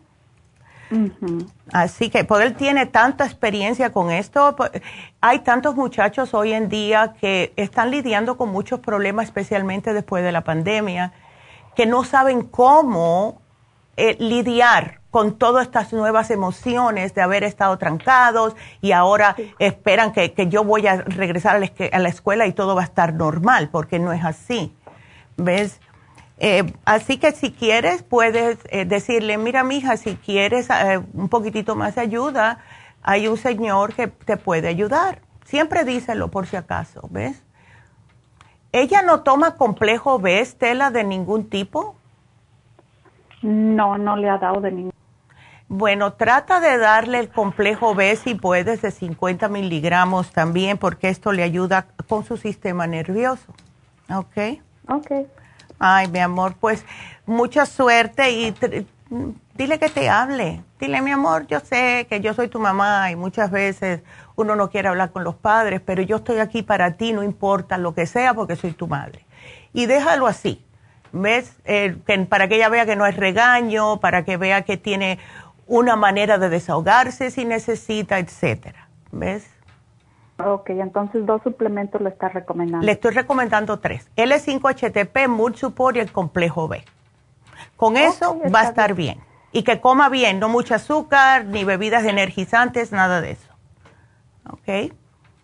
Así 1.70 2.08
que, 2.08 2.24
pues 2.24 2.46
él 2.46 2.54
tiene 2.54 2.86
tanta 2.86 3.24
experiencia 3.24 3.92
con 3.92 4.10
esto. 4.10 4.56
Pues, 4.56 4.70
hay 5.20 5.40
tantos 5.40 5.74
muchachos 5.74 6.32
hoy 6.34 6.52
en 6.52 6.68
día 6.68 7.14
que 7.20 7.52
están 7.56 7.90
lidiando 7.90 8.36
con 8.36 8.50
muchos 8.50 8.80
problemas, 8.80 9.26
especialmente 9.26 9.92
después 9.92 10.24
de 10.24 10.32
la 10.32 10.44
pandemia, 10.44 11.12
que 11.76 11.84
no 11.84 12.04
saben 12.04 12.42
cómo 12.42 13.42
eh, 13.98 14.16
lidiar 14.18 15.00
con 15.10 15.38
todas 15.38 15.66
estas 15.66 15.92
nuevas 15.92 16.30
emociones 16.30 17.14
de 17.14 17.22
haber 17.22 17.44
estado 17.44 17.76
trancados 17.78 18.54
y 18.80 18.92
ahora 18.92 19.36
esperan 19.58 20.12
que, 20.12 20.32
yo 20.48 20.64
voy 20.64 20.86
a 20.86 21.02
regresar 21.02 21.56
a 21.56 21.58
la, 21.58 21.70
a 21.92 21.98
la 21.98 22.08
escuela 22.08 22.46
y 22.46 22.52
todo 22.52 22.74
va 22.74 22.82
a 22.82 22.84
estar 22.84 23.14
normal, 23.14 23.68
porque 23.70 23.98
no 23.98 24.12
es 24.12 24.24
así. 24.24 24.74
¿Ves? 25.36 25.80
Eh, 26.40 26.72
así 26.84 27.18
que 27.18 27.32
si 27.32 27.52
quieres, 27.52 28.02
puedes 28.02 28.58
eh, 28.70 28.84
decirle, 28.84 29.38
mira, 29.38 29.64
mija, 29.64 29.96
si 29.96 30.16
quieres 30.16 30.68
eh, 30.70 31.00
un 31.12 31.28
poquitito 31.28 31.74
más 31.74 31.96
de 31.96 32.02
ayuda, 32.02 32.58
hay 33.02 33.26
un 33.26 33.36
señor 33.36 33.94
que 33.94 34.06
te 34.06 34.36
puede 34.36 34.68
ayudar. 34.68 35.20
Siempre 35.44 35.84
díselo 35.84 36.28
por 36.28 36.46
si 36.46 36.56
acaso, 36.56 37.08
¿ves? 37.10 37.42
¿Ella 38.70 39.02
no 39.02 39.22
toma 39.22 39.56
complejo 39.56 40.18
B, 40.18 40.40
Estela, 40.40 40.90
de 40.90 41.02
ningún 41.02 41.48
tipo? 41.48 41.96
No, 43.42 43.98
no 43.98 44.16
le 44.16 44.28
ha 44.28 44.38
dado 44.38 44.60
de 44.60 44.72
ningún. 44.72 44.92
Bueno, 45.68 46.14
trata 46.14 46.60
de 46.60 46.78
darle 46.78 47.18
el 47.18 47.28
complejo 47.28 47.94
B 47.94 48.16
si 48.16 48.34
puedes 48.34 48.80
de 48.80 48.90
50 48.90 49.48
miligramos 49.48 50.32
también, 50.32 50.78
porque 50.78 51.10
esto 51.10 51.32
le 51.32 51.42
ayuda 51.42 51.86
con 52.08 52.24
su 52.24 52.38
sistema 52.38 52.86
nervioso. 52.86 53.52
¿Ok? 54.10 54.60
Ok. 54.88 55.10
Ay, 55.78 56.08
mi 56.08 56.20
amor, 56.20 56.54
pues 56.58 56.84
mucha 57.26 57.66
suerte 57.66 58.30
y 58.30 58.54
dile 59.54 59.78
que 59.78 59.88
te 59.90 60.08
hable. 60.08 60.62
Dile, 60.80 61.02
mi 61.02 61.10
amor, 61.10 61.46
yo 61.46 61.60
sé 61.60 62.06
que 62.08 62.20
yo 62.20 62.32
soy 62.32 62.48
tu 62.48 62.58
mamá 62.58 63.10
y 63.10 63.16
muchas 63.16 63.50
veces 63.50 64.00
uno 64.36 64.56
no 64.56 64.70
quiere 64.70 64.88
hablar 64.88 65.10
con 65.10 65.22
los 65.22 65.34
padres, 65.34 65.82
pero 65.84 66.02
yo 66.02 66.16
estoy 66.16 66.38
aquí 66.38 66.62
para 66.62 66.92
ti, 66.92 67.12
no 67.12 67.22
importa 67.22 67.76
lo 67.76 67.94
que 67.94 68.06
sea, 68.06 68.32
porque 68.32 68.56
soy 68.56 68.72
tu 68.72 68.86
madre. 68.86 69.26
Y 69.72 69.86
déjalo 69.86 70.26
así, 70.26 70.64
¿ves? 71.12 71.56
Eh, 71.64 71.96
para 72.28 72.48
que 72.48 72.56
ella 72.56 72.68
vea 72.68 72.86
que 72.86 72.96
no 72.96 73.06
es 73.06 73.16
regaño, 73.16 74.00
para 74.00 74.24
que 74.24 74.36
vea 74.36 74.62
que 74.62 74.76
tiene 74.76 75.18
una 75.66 75.96
manera 75.96 76.38
de 76.38 76.48
desahogarse 76.48 77.30
si 77.30 77.44
necesita, 77.44 78.18
etcétera. 78.18 78.88
¿Ves? 79.12 79.48
Ok, 80.44 80.70
entonces 80.70 81.26
dos 81.26 81.42
suplementos 81.42 82.00
le 82.00 82.10
está 82.10 82.28
recomendando. 82.28 82.86
Le 82.86 82.92
estoy 82.92 83.12
recomendando 83.12 83.80
tres. 83.80 84.08
L5HTP, 84.16 85.28
Mood 85.28 85.56
Support 85.56 85.96
y 85.96 86.00
el 86.00 86.12
complejo 86.12 86.68
B. 86.68 86.84
Con 87.76 87.96
eso 87.96 88.38
va 88.54 88.60
a 88.60 88.64
estar 88.64 88.94
bien. 88.94 89.20
Y 89.50 89.62
que 89.62 89.80
coma 89.80 90.08
bien, 90.08 90.38
no 90.38 90.48
mucho 90.48 90.74
azúcar, 90.74 91.44
ni 91.46 91.64
bebidas 91.64 92.04
energizantes, 92.04 92.92
nada 92.92 93.20
de 93.20 93.32
eso. 93.32 93.48
¿Ok? 94.50 94.92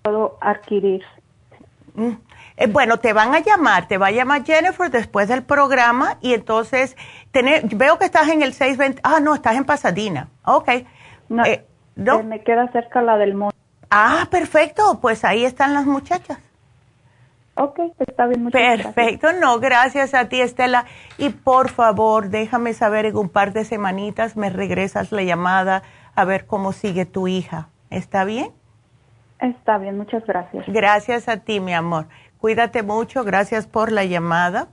Puedo 0.03 0.38
adquirir. 0.40 1.03
Mm. 1.94 2.12
Eh, 2.56 2.68
bueno, 2.68 2.98
te 2.98 3.12
van 3.12 3.34
a 3.34 3.40
llamar, 3.40 3.88
te 3.88 3.98
va 3.98 4.08
a 4.08 4.10
llamar 4.12 4.44
Jennifer 4.44 4.90
después 4.90 5.28
del 5.28 5.42
programa 5.42 6.18
y 6.20 6.34
entonces 6.34 6.96
tener, 7.32 7.64
veo 7.74 7.98
que 7.98 8.04
estás 8.04 8.28
en 8.28 8.42
el 8.42 8.52
620, 8.52 9.00
ah, 9.02 9.18
no, 9.20 9.34
estás 9.34 9.56
en 9.56 9.64
Pasadena. 9.64 10.28
Ok. 10.44 10.68
No, 11.28 11.44
eh, 11.44 11.66
¿no? 11.96 12.22
me 12.22 12.42
queda 12.42 12.70
cerca 12.70 13.02
la 13.02 13.16
del 13.16 13.34
monte. 13.34 13.56
Ah, 13.90 14.28
perfecto, 14.30 14.98
pues 15.00 15.24
ahí 15.24 15.44
están 15.44 15.74
las 15.74 15.86
muchachas. 15.86 16.38
Ok, 17.56 17.78
está 18.00 18.26
bien. 18.26 18.42
Muchas 18.42 18.60
Perfecto, 18.60 19.32
no, 19.32 19.60
gracias 19.60 20.14
a 20.14 20.28
ti 20.28 20.40
Estela. 20.40 20.86
Y 21.18 21.30
por 21.30 21.70
favor, 21.70 22.28
déjame 22.28 22.72
saber 22.72 23.06
en 23.06 23.16
un 23.16 23.28
par 23.28 23.52
de 23.52 23.64
semanitas, 23.64 24.36
me 24.36 24.50
regresas 24.50 25.12
la 25.12 25.22
llamada 25.22 25.82
a 26.16 26.24
ver 26.24 26.46
cómo 26.46 26.72
sigue 26.72 27.04
tu 27.04 27.28
hija. 27.28 27.68
¿Está 27.90 28.24
bien? 28.24 28.50
Está 29.40 29.78
bien, 29.78 29.96
muchas 29.96 30.24
gracias. 30.26 30.64
Gracias 30.66 31.28
a 31.28 31.38
ti, 31.38 31.60
mi 31.60 31.74
amor. 31.74 32.06
Cuídate 32.44 32.83
mucho, 32.83 33.24
gracias 33.24 33.66
por 33.66 33.90
la 33.90 34.04
llamada. 34.04 34.68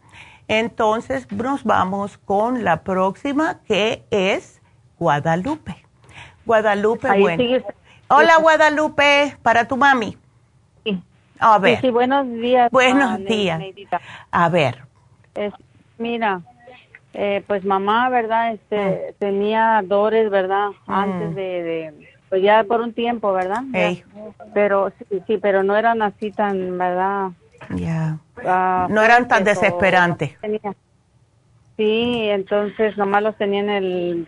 Entonces, 0.49 1.31
nos 1.31 1.63
vamos 1.63 2.17
con 2.17 2.65
la 2.65 2.83
próxima, 2.83 3.61
que 3.65 4.03
es 4.11 4.61
Guadalupe. 4.99 5.77
Guadalupe, 6.45 7.07
bueno. 7.17 7.41
Hola 8.09 8.39
Guadalupe, 8.41 9.37
para 9.41 9.69
tu 9.69 9.77
mami. 9.77 10.17
Sí. 10.83 11.01
A 11.39 11.59
ver. 11.59 11.79
Sí, 11.79 11.91
buenos 11.91 12.29
días. 12.29 12.69
Buenos 12.71 13.19
días. 13.23 13.61
A 14.31 14.49
ver. 14.49 14.83
mira, 15.97 16.41
eh, 17.13 17.41
pues 17.47 17.63
mamá, 17.63 18.09
¿verdad? 18.09 18.51
Este, 18.51 18.75
mm. 18.75 19.13
tenía 19.17 19.81
dores, 19.85 20.29
¿verdad? 20.29 20.71
Mm. 20.87 20.91
Antes 20.91 21.35
de, 21.35 22.09
pues 22.27 22.43
ya 22.43 22.65
por 22.65 22.81
un 22.81 22.91
tiempo, 22.91 23.31
¿verdad? 23.31 23.63
Pero 24.53 24.91
sí, 25.09 25.23
sí, 25.25 25.37
pero 25.37 25.63
no 25.63 25.77
eran 25.77 26.01
así 26.01 26.31
tan, 26.31 26.77
¿verdad? 26.77 27.31
Ya. 27.69 28.17
Ah, 28.45 28.87
no 28.89 29.01
eran 29.03 29.27
tan 29.27 29.43
desesperantes. 29.43 30.37
Sí, 31.77 32.29
entonces 32.29 32.97
nomás 32.97 33.23
los 33.23 33.35
tenía 33.37 33.61
en 33.61 33.69
el 33.69 34.27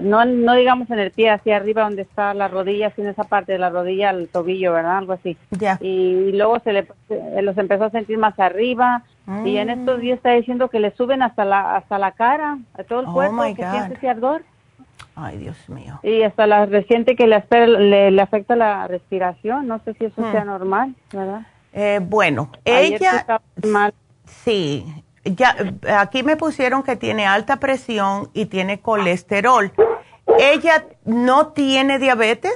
no, 0.00 0.24
no 0.24 0.54
digamos 0.54 0.90
en 0.90 0.98
el 0.98 1.10
pie, 1.10 1.30
hacia 1.30 1.56
arriba 1.56 1.82
donde 1.82 2.02
está 2.02 2.32
la 2.32 2.48
rodilla, 2.48 2.90
sino 2.94 3.10
esa 3.10 3.24
parte 3.24 3.52
de 3.52 3.58
la 3.58 3.70
rodilla 3.70 4.10
al 4.10 4.28
tobillo, 4.28 4.72
¿verdad? 4.72 4.98
Algo 4.98 5.12
así. 5.12 5.36
Ya. 5.50 5.78
Y, 5.80 6.32
luego 6.32 6.60
se 6.60 6.72
le 6.72 6.86
los 7.42 7.58
empezó 7.58 7.84
a 7.84 7.90
sentir 7.90 8.16
más 8.18 8.38
arriba 8.38 9.02
y 9.44 9.56
en 9.56 9.70
estos 9.70 10.00
días 10.00 10.16
está 10.16 10.32
diciendo 10.32 10.68
que 10.68 10.80
le 10.80 10.90
suben 10.92 11.22
hasta 11.22 11.44
la 11.44 11.76
hasta 11.76 11.98
la 11.98 12.12
cara, 12.12 12.58
a 12.74 12.84
todo 12.84 13.00
el 13.00 13.06
oh 13.06 13.12
cuerpo, 13.12 13.42
que 13.54 13.68
siente 13.70 13.94
ese 13.94 14.08
ardor. 14.08 14.42
Ay, 15.14 15.38
Dios 15.38 15.68
mío. 15.68 16.00
Y 16.02 16.22
hasta 16.22 16.46
la 16.46 16.64
reciente 16.64 17.16
que 17.16 17.26
le, 17.26 18.10
le, 18.10 18.22
afecta 18.22 18.56
la 18.56 18.88
respiración, 18.88 19.68
no 19.68 19.78
sé 19.80 19.92
si 19.94 20.06
eso 20.06 20.22
sea 20.32 20.44
hmm. 20.44 20.46
normal, 20.46 20.94
¿verdad? 21.12 21.42
Eh, 21.72 22.00
bueno, 22.02 22.50
ella... 22.64 23.40
Mal. 23.66 23.94
Sí, 24.26 24.84
ya 25.24 25.54
aquí 25.98 26.22
me 26.22 26.36
pusieron 26.36 26.82
que 26.82 26.96
tiene 26.96 27.26
alta 27.26 27.58
presión 27.58 28.30
y 28.34 28.46
tiene 28.46 28.80
colesterol. 28.80 29.72
¿Ella 30.38 30.86
no 31.04 31.48
tiene 31.48 31.98
diabetes? 31.98 32.52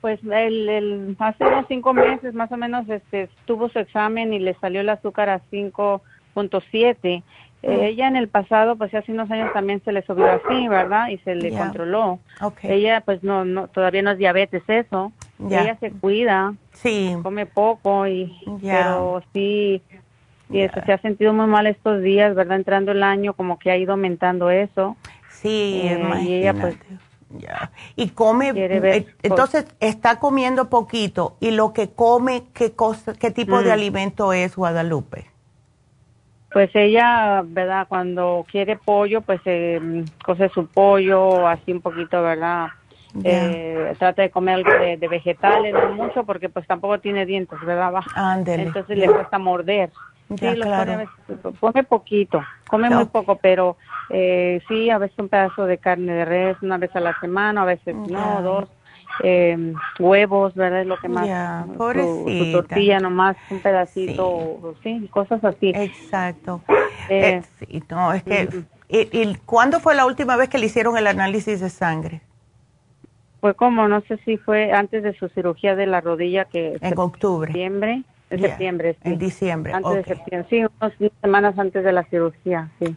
Pues 0.00 0.20
el, 0.22 1.16
hace 1.18 1.44
unos 1.44 1.66
cinco 1.68 1.92
meses 1.92 2.32
más 2.34 2.50
o 2.52 2.56
menos 2.56 2.88
este, 2.88 3.28
tuvo 3.44 3.68
su 3.68 3.78
examen 3.78 4.32
y 4.32 4.38
le 4.38 4.54
salió 4.54 4.80
el 4.80 4.88
azúcar 4.88 5.28
a 5.28 5.40
5.7 5.50 7.22
Eh, 7.62 7.88
ella 7.88 8.06
en 8.06 8.16
el 8.16 8.28
pasado, 8.28 8.76
pues 8.76 8.94
hace 8.94 9.12
unos 9.12 9.30
años 9.30 9.52
también 9.52 9.82
se 9.84 9.90
le 9.90 10.02
subió 10.02 10.26
así, 10.30 10.68
¿verdad? 10.68 11.08
Y 11.08 11.18
se 11.18 11.34
le 11.34 11.50
controló. 11.50 12.20
Ella, 12.62 13.00
pues 13.00 13.22
no, 13.22 13.44
no, 13.44 13.68
todavía 13.68 14.02
no 14.02 14.12
es 14.12 14.18
diabetes 14.18 14.62
eso. 14.68 15.12
Ella 15.44 15.76
se 15.80 15.90
cuida. 15.90 16.54
Sí. 16.72 17.16
Come 17.22 17.46
poco 17.46 18.06
y, 18.06 18.32
pero 18.62 19.22
sí, 19.32 19.82
y 20.50 20.60
eso 20.60 20.80
se 20.84 20.92
ha 20.92 20.98
sentido 20.98 21.32
muy 21.32 21.46
mal 21.46 21.66
estos 21.66 22.02
días, 22.02 22.34
¿verdad? 22.34 22.56
Entrando 22.56 22.92
el 22.92 23.02
año, 23.02 23.34
como 23.34 23.58
que 23.58 23.70
ha 23.70 23.76
ido 23.76 23.92
aumentando 23.92 24.50
eso. 24.50 24.96
Sí, 25.30 25.82
eh, 25.84 26.00
y 26.22 26.34
ella 26.34 26.54
pues 26.54 26.76
ya. 27.38 27.72
Y 27.96 28.10
come, 28.10 28.52
eh, 28.54 29.06
entonces 29.22 29.66
está 29.80 30.20
comiendo 30.20 30.70
poquito. 30.70 31.36
¿Y 31.40 31.50
lo 31.50 31.72
que 31.72 31.90
come, 31.90 32.44
qué, 32.54 32.72
cosa, 32.72 33.14
qué 33.14 33.30
tipo 33.30 33.60
de 33.60 33.70
mm. 33.70 33.72
alimento 33.72 34.32
es 34.32 34.56
Guadalupe? 34.56 35.26
Pues 36.56 36.70
ella, 36.72 37.42
¿verdad? 37.44 37.86
Cuando 37.86 38.46
quiere 38.50 38.78
pollo, 38.78 39.20
pues 39.20 39.42
eh, 39.44 40.06
cose 40.24 40.48
su 40.54 40.66
pollo, 40.66 41.46
así 41.46 41.70
un 41.70 41.82
poquito, 41.82 42.22
¿verdad? 42.22 42.68
Eh, 43.22 43.94
trata 43.98 44.22
de 44.22 44.30
comer 44.30 44.54
algo 44.54 44.70
de, 44.72 45.06
vegetales, 45.06 45.74
no 45.74 45.92
mucho, 45.92 46.24
porque 46.24 46.48
pues 46.48 46.66
tampoco 46.66 46.98
tiene 46.98 47.26
dientes, 47.26 47.60
¿verdad? 47.60 47.92
Entonces 48.46 48.96
le 48.96 49.06
cuesta 49.06 49.38
morder. 49.38 49.90
sí, 50.30 50.54
claro. 50.54 51.04
come 51.60 51.84
poquito, 51.84 52.42
come 52.66 52.88
muy 52.88 53.04
poco, 53.04 53.36
pero 53.36 53.76
eh, 54.08 54.62
sí, 54.66 54.88
a 54.88 54.96
veces 54.96 55.18
un 55.18 55.28
pedazo 55.28 55.66
de 55.66 55.76
carne 55.76 56.10
de 56.10 56.24
res, 56.24 56.56
una 56.62 56.78
vez 56.78 56.96
a 56.96 57.00
la 57.00 57.20
semana, 57.20 57.60
a 57.60 57.66
veces 57.66 57.94
no, 57.94 58.40
dos. 58.40 58.64
Eh, 59.22 59.74
huevos, 59.98 60.54
¿verdad? 60.54 60.82
Es 60.82 60.86
lo 60.86 60.96
que 60.98 61.08
más. 61.08 61.66
su, 61.76 62.52
tortilla 62.52 63.00
nomás, 63.00 63.36
un 63.50 63.60
pedacito, 63.60 64.74
sí, 64.82 65.08
cosas 65.10 65.42
así. 65.44 65.72
Exacto. 65.74 66.62
Eh, 67.08 67.42
eh 67.68 67.80
no, 67.88 68.12
es 68.12 68.22
que. 68.24 68.48
¿y, 68.88 68.98
¿Y 69.12 69.34
cuándo 69.46 69.80
fue 69.80 69.94
la 69.94 70.06
última 70.06 70.36
vez 70.36 70.48
que 70.48 70.58
le 70.58 70.66
hicieron 70.66 70.96
el 70.96 71.06
análisis 71.06 71.60
de 71.60 71.70
sangre? 71.70 72.20
Fue 73.40 73.54
como, 73.54 73.86
no 73.86 74.00
sé 74.02 74.18
si 74.24 74.36
fue 74.38 74.72
antes 74.72 75.02
de 75.02 75.14
su 75.14 75.28
cirugía 75.28 75.76
de 75.76 75.86
la 75.86 76.00
rodilla 76.00 76.46
que. 76.46 76.78
En 76.80 76.98
octubre. 76.98 77.48
Septiembre. 77.48 78.02
En 78.28 78.40
septiembre, 78.40 78.96
En 79.04 79.18
diciembre. 79.18 79.72
Antes 79.72 79.94
de 79.94 80.04
septiembre, 80.04 80.46
sí, 80.50 80.64
unas 80.80 80.92
semanas 81.20 81.56
antes 81.58 81.84
de 81.84 81.92
la 81.92 82.02
cirugía, 82.04 82.70
sí. 82.80 82.96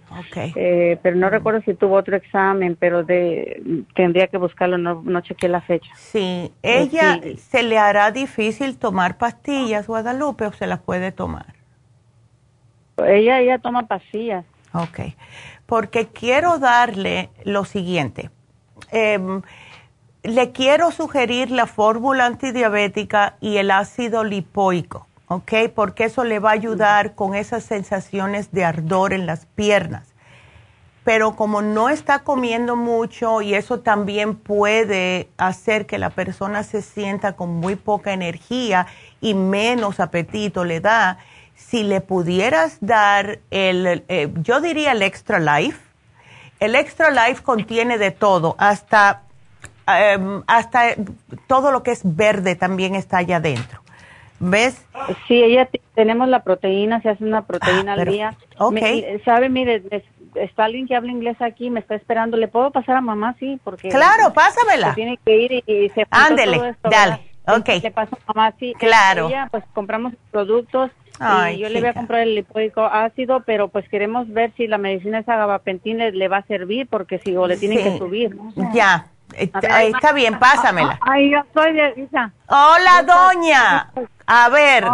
Eh, 0.55 0.97
pero 1.03 1.15
no 1.17 1.30
recuerdo 1.30 1.61
si 1.61 1.75
tuvo 1.75 1.97
otro 1.97 2.15
examen, 2.15 2.75
pero 2.75 3.03
de 3.03 3.86
tendría 3.93 4.25
que 4.25 4.38
buscarlo, 4.38 4.80
no, 4.80 5.03
no 5.03 5.21
chequé 5.21 5.47
la 5.47 5.61
fecha. 5.61 5.91
Sí, 5.95 6.51
¿ella 6.63 7.19
se 7.38 7.61
le 7.61 7.77
hará 7.77 8.09
difícil 8.09 8.80
tomar 8.80 9.19
pastillas, 9.19 9.86
Guadalupe, 9.86 10.47
o 10.47 10.51
se 10.51 10.65
las 10.65 10.80
puede 10.80 11.11
tomar? 11.11 11.53
Ella, 12.97 13.39
ella 13.39 13.59
toma 13.59 13.86
pastillas. 13.86 14.45
Ok, 14.73 14.99
porque 15.67 16.07
quiero 16.07 16.57
darle 16.57 17.30
lo 17.43 17.65
siguiente. 17.65 18.32
Eh, 18.91 19.19
le 20.23 20.51
quiero 20.51 20.91
sugerir 20.91 21.51
la 21.51 21.65
fórmula 21.65 22.25
antidiabética 22.25 23.38
y 23.39 23.57
el 23.57 23.71
ácido 23.71 24.23
lipoico. 24.23 25.07
¿Ok? 25.30 25.53
Porque 25.73 26.05
eso 26.05 26.23
le 26.23 26.39
va 26.39 26.49
a 26.49 26.53
ayudar 26.53 27.15
con 27.15 27.36
esas 27.36 27.63
sensaciones 27.63 28.51
de 28.51 28.65
ardor 28.65 29.13
en 29.13 29.25
las 29.25 29.45
piernas. 29.45 30.07
Pero 31.05 31.36
como 31.36 31.61
no 31.61 31.89
está 31.89 32.19
comiendo 32.19 32.75
mucho 32.75 33.41
y 33.41 33.53
eso 33.53 33.80
también 33.80 34.36
puede 34.36 35.30
hacer 35.38 35.86
que 35.86 35.97
la 35.97 36.09
persona 36.09 36.63
se 36.63 36.82
sienta 36.82 37.34
con 37.34 37.55
muy 37.55 37.75
poca 37.75 38.11
energía 38.11 38.88
y 39.21 39.34
menos 39.36 39.99
apetito 39.99 40.65
le 40.65 40.82
da, 40.82 41.19
si 41.55 41.84
le 41.84 42.01
pudieras 42.01 42.77
dar 42.82 43.39
el, 43.51 44.03
eh, 44.07 44.34
yo 44.41 44.61
diría 44.61 44.93
el 44.93 45.03
Extra 45.03 45.39
Life, 45.39 45.80
el 46.59 46.75
Extra 46.75 47.11
Life 47.11 47.43
contiene 47.43 47.97
de 47.97 48.11
todo, 48.11 48.55
hasta, 48.57 49.23
em, 49.88 50.43
hasta 50.47 50.95
todo 51.47 51.71
lo 51.71 51.84
que 51.84 51.91
es 51.91 52.01
verde 52.03 52.55
también 52.55 52.95
está 52.95 53.17
allá 53.17 53.38
adentro. 53.38 53.82
¿Ves? 54.39 54.85
Sí, 55.27 55.41
ella 55.43 55.69
tenemos 55.95 56.27
la 56.27 56.43
proteína, 56.43 57.01
se 57.01 57.09
hace 57.09 57.23
una 57.23 57.45
proteína 57.45 57.93
al 57.93 58.05
día. 58.05 58.35
Okay. 58.57 59.19
¿Sabe? 59.25 59.49
Mire, 59.49 59.83
está 60.35 60.65
alguien 60.65 60.87
que 60.87 60.95
habla 60.95 61.11
inglés 61.11 61.41
aquí, 61.41 61.69
me 61.69 61.79
está 61.79 61.95
esperando. 61.95 62.37
¿Le 62.37 62.47
puedo 62.47 62.71
pasar 62.71 62.95
a 62.95 63.01
mamá? 63.01 63.35
Sí, 63.39 63.59
porque... 63.63 63.89
Claro, 63.89 64.33
pásamela. 64.33 64.93
tiene 64.95 65.19
que 65.25 65.37
ir 65.37 65.63
y, 65.65 65.89
se... 65.89 66.05
Ándele, 66.09 66.75
dale. 66.83 67.19
Ok. 67.47 67.83
Le 67.83 67.91
paso 67.91 68.15
a 68.15 68.33
mamá, 68.33 68.53
sí. 68.59 68.73
Claro. 68.79 69.27
Ella, 69.27 69.47
pues 69.51 69.63
compramos 69.73 70.13
productos 70.31 70.91
y 71.51 71.57
yo 71.57 71.67
le 71.67 71.81
voy 71.81 71.89
a 71.89 71.93
comprar 71.93 72.21
el 72.21 72.35
lipódico 72.35 72.85
ácido, 72.85 73.41
pero 73.45 73.67
pues 73.67 73.87
queremos 73.89 74.31
ver 74.31 74.53
si 74.55 74.67
la 74.67 74.77
medicina 74.77 75.19
esa 75.19 75.35
gabapentina 75.35 76.05
le, 76.05 76.11
le 76.13 76.27
va 76.29 76.37
a 76.37 76.43
servir, 76.43 76.87
porque 76.87 77.19
si 77.19 77.35
o 77.35 77.45
le 77.45 77.57
tienen 77.57 77.83
que 77.83 77.97
subir. 77.97 78.37
Ya. 78.73 79.07
Está 79.35 80.11
bien, 80.13 80.39
pásamela. 80.39 80.97
Ay, 81.01 81.31
yo 81.31 81.39
soy 81.53 81.73
de. 81.73 82.09
Hola, 82.47 83.03
doña. 83.05 83.91
A 84.32 84.47
ver, 84.49 84.86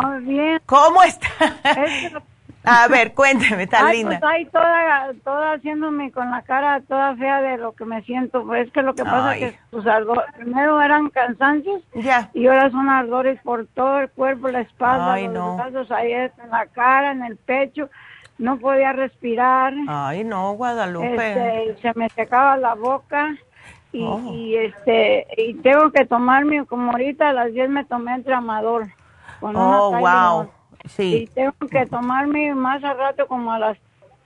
¿cómo 0.66 1.04
está? 1.04 1.28
A 2.68 2.88
ver, 2.88 3.14
cuénteme, 3.14 3.64
está 3.64 3.86
Ay, 3.86 3.98
linda. 3.98 4.20
Pues 4.20 4.32
ahí 4.32 4.46
toda, 4.46 5.14
toda 5.24 5.54
haciéndome 5.54 6.12
con 6.12 6.32
la 6.32 6.42
cara 6.42 6.82
toda 6.88 7.16
fea 7.16 7.42
de 7.42 7.58
lo 7.58 7.74
que 7.74 7.86
me 7.86 8.02
siento. 8.04 8.44
Pues 8.44 8.68
es 8.68 8.74
que 8.74 8.82
lo 8.82 8.96
que 8.96 9.04
pasa 9.04 9.38
es 9.38 9.54
que 9.54 9.60
pues, 9.70 9.86
primero 10.38 10.82
eran 10.82 11.10
cansancios 11.10 11.84
ya. 11.94 12.32
y 12.34 12.48
ahora 12.48 12.72
son 12.72 12.90
ardores 12.90 13.40
por 13.44 13.68
todo 13.68 14.00
el 14.00 14.10
cuerpo, 14.10 14.48
la 14.50 14.62
espalda, 14.62 15.20
los 15.20 15.58
brazos, 15.58 15.92
ahí 15.92 16.14
en 16.14 16.32
la 16.50 16.66
cara, 16.68 17.12
en 17.12 17.24
el 17.24 17.38
pecho. 17.38 17.90
No 18.38 18.58
podía 18.58 18.94
respirar. 18.94 19.74
Ay, 19.88 20.24
no, 20.24 20.54
Guadalupe. 20.54 21.16
Este, 21.16 21.82
se 21.82 22.00
me 22.00 22.10
secaba 22.10 22.58
la 22.58 22.74
boca. 22.74 23.36
Oh. 23.98 24.20
y, 24.34 24.58
este 24.58 25.26
y 25.38 25.54
tengo 25.54 25.90
que 25.92 26.06
tomarme 26.06 26.66
como 26.66 26.92
ahorita 26.92 27.30
a 27.30 27.34
las 27.34 27.54
10 27.54 27.70
me 27.70 27.86
tomé 27.86 28.16
el 28.16 28.26
tramador 28.26 28.90
con 29.40 29.56
oh 29.56 29.92
wow. 29.98 30.50
sí. 30.86 31.16
Y 31.24 31.28
tengo 31.28 31.54
que 31.70 31.86
tomarme 31.86 32.54
más 32.56 32.84
al 32.84 32.98
rato 32.98 33.28
como 33.28 33.52
a 33.52 33.60
las 33.60 33.78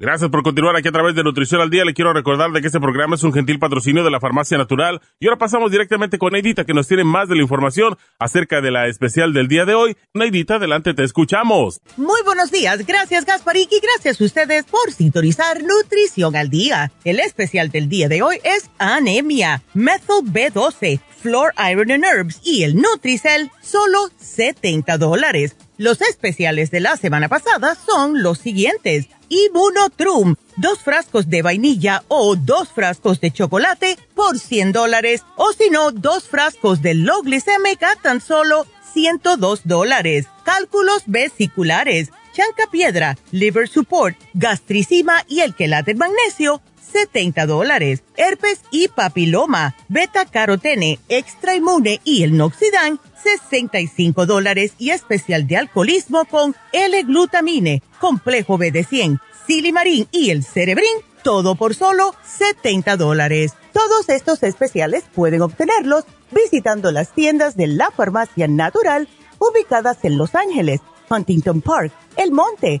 Gracias 0.00 0.30
por 0.30 0.44
continuar 0.44 0.76
aquí 0.76 0.86
a 0.86 0.92
través 0.92 1.16
de 1.16 1.24
Nutrición 1.24 1.60
al 1.60 1.70
Día. 1.70 1.84
Le 1.84 1.92
quiero 1.92 2.12
recordar 2.12 2.52
de 2.52 2.60
que 2.60 2.68
este 2.68 2.78
programa 2.78 3.16
es 3.16 3.24
un 3.24 3.32
gentil 3.32 3.58
patrocinio 3.58 4.04
de 4.04 4.12
la 4.12 4.20
Farmacia 4.20 4.56
Natural. 4.56 5.00
Y 5.18 5.26
ahora 5.26 5.38
pasamos 5.38 5.72
directamente 5.72 6.18
con 6.18 6.34
Neidita, 6.34 6.64
que 6.64 6.72
nos 6.72 6.86
tiene 6.86 7.02
más 7.02 7.28
de 7.28 7.34
la 7.34 7.42
información 7.42 7.98
acerca 8.20 8.60
de 8.60 8.70
la 8.70 8.86
especial 8.86 9.32
del 9.32 9.48
día 9.48 9.64
de 9.64 9.74
hoy. 9.74 9.96
Neidita, 10.14 10.54
adelante, 10.54 10.94
te 10.94 11.02
escuchamos. 11.02 11.80
Muy 11.96 12.20
buenos 12.24 12.52
días. 12.52 12.86
Gracias, 12.86 13.24
Gasparik, 13.24 13.72
y 13.72 13.80
gracias 13.80 14.20
a 14.20 14.24
ustedes 14.24 14.66
por 14.66 14.92
sintonizar 14.92 15.60
Nutrición 15.64 16.36
al 16.36 16.48
Día. 16.48 16.92
El 17.02 17.18
especial 17.18 17.70
del 17.70 17.88
día 17.88 18.08
de 18.08 18.22
hoy 18.22 18.36
es 18.44 18.70
anemia, 18.78 19.64
methyl 19.74 20.22
B12, 20.22 21.00
floor 21.00 21.52
iron 21.72 21.90
and 21.90 22.04
herbs 22.04 22.40
y 22.44 22.62
el 22.62 22.76
Nutricel, 22.76 23.50
solo 23.60 23.98
70 24.20 24.96
dólares. 24.96 25.56
Los 25.78 26.00
especiales 26.00 26.72
de 26.72 26.80
la 26.80 26.96
semana 26.96 27.28
pasada 27.28 27.76
son 27.76 28.20
los 28.20 28.38
siguientes. 28.38 29.06
Immunotrum, 29.28 30.34
dos 30.56 30.80
frascos 30.80 31.30
de 31.30 31.40
vainilla 31.40 32.02
o 32.08 32.34
dos 32.34 32.70
frascos 32.70 33.20
de 33.20 33.30
chocolate 33.30 33.96
por 34.16 34.40
100 34.40 34.72
dólares, 34.72 35.22
o 35.36 35.52
si 35.52 35.70
no, 35.70 35.92
dos 35.92 36.24
frascos 36.24 36.82
de 36.82 36.94
low 36.94 37.22
glicémica 37.22 37.94
tan 38.02 38.20
solo 38.20 38.66
102 38.92 39.60
dólares. 39.68 40.26
Cálculos 40.44 41.04
vesiculares, 41.06 42.10
chanca 42.32 42.68
piedra, 42.72 43.16
liver 43.30 43.68
support, 43.68 44.16
gastricima 44.34 45.24
y 45.28 45.42
el 45.42 45.54
quelate 45.54 45.94
magnesio, 45.94 46.60
70 46.92 47.46
dólares. 47.46 48.02
Herpes 48.16 48.60
y 48.70 48.88
papiloma, 48.88 49.76
beta 49.88 50.24
carotene, 50.24 50.98
extra 51.08 51.54
inmune 51.54 52.00
y 52.04 52.22
el 52.22 52.36
noxidán, 52.36 53.00
65 53.22 54.26
dólares 54.26 54.72
y 54.78 54.90
especial 54.90 55.46
de 55.46 55.56
alcoholismo 55.56 56.24
con 56.24 56.54
L-glutamine, 56.72 57.82
complejo 58.00 58.58
B 58.58 58.70
de 58.70 58.84
100, 58.84 59.18
silimarín 59.46 60.08
y 60.10 60.30
el 60.30 60.44
cerebrín, 60.44 60.98
todo 61.22 61.54
por 61.54 61.74
solo 61.74 62.14
70 62.24 62.96
dólares. 62.96 63.54
Todos 63.72 64.08
estos 64.08 64.42
especiales 64.42 65.04
pueden 65.14 65.42
obtenerlos 65.42 66.04
visitando 66.30 66.90
las 66.90 67.12
tiendas 67.12 67.56
de 67.56 67.66
la 67.66 67.90
farmacia 67.90 68.48
natural 68.48 69.08
ubicadas 69.38 69.98
en 70.04 70.18
Los 70.18 70.34
Ángeles, 70.34 70.80
Huntington 71.08 71.60
Park, 71.60 71.92
El 72.16 72.32
Monte, 72.32 72.80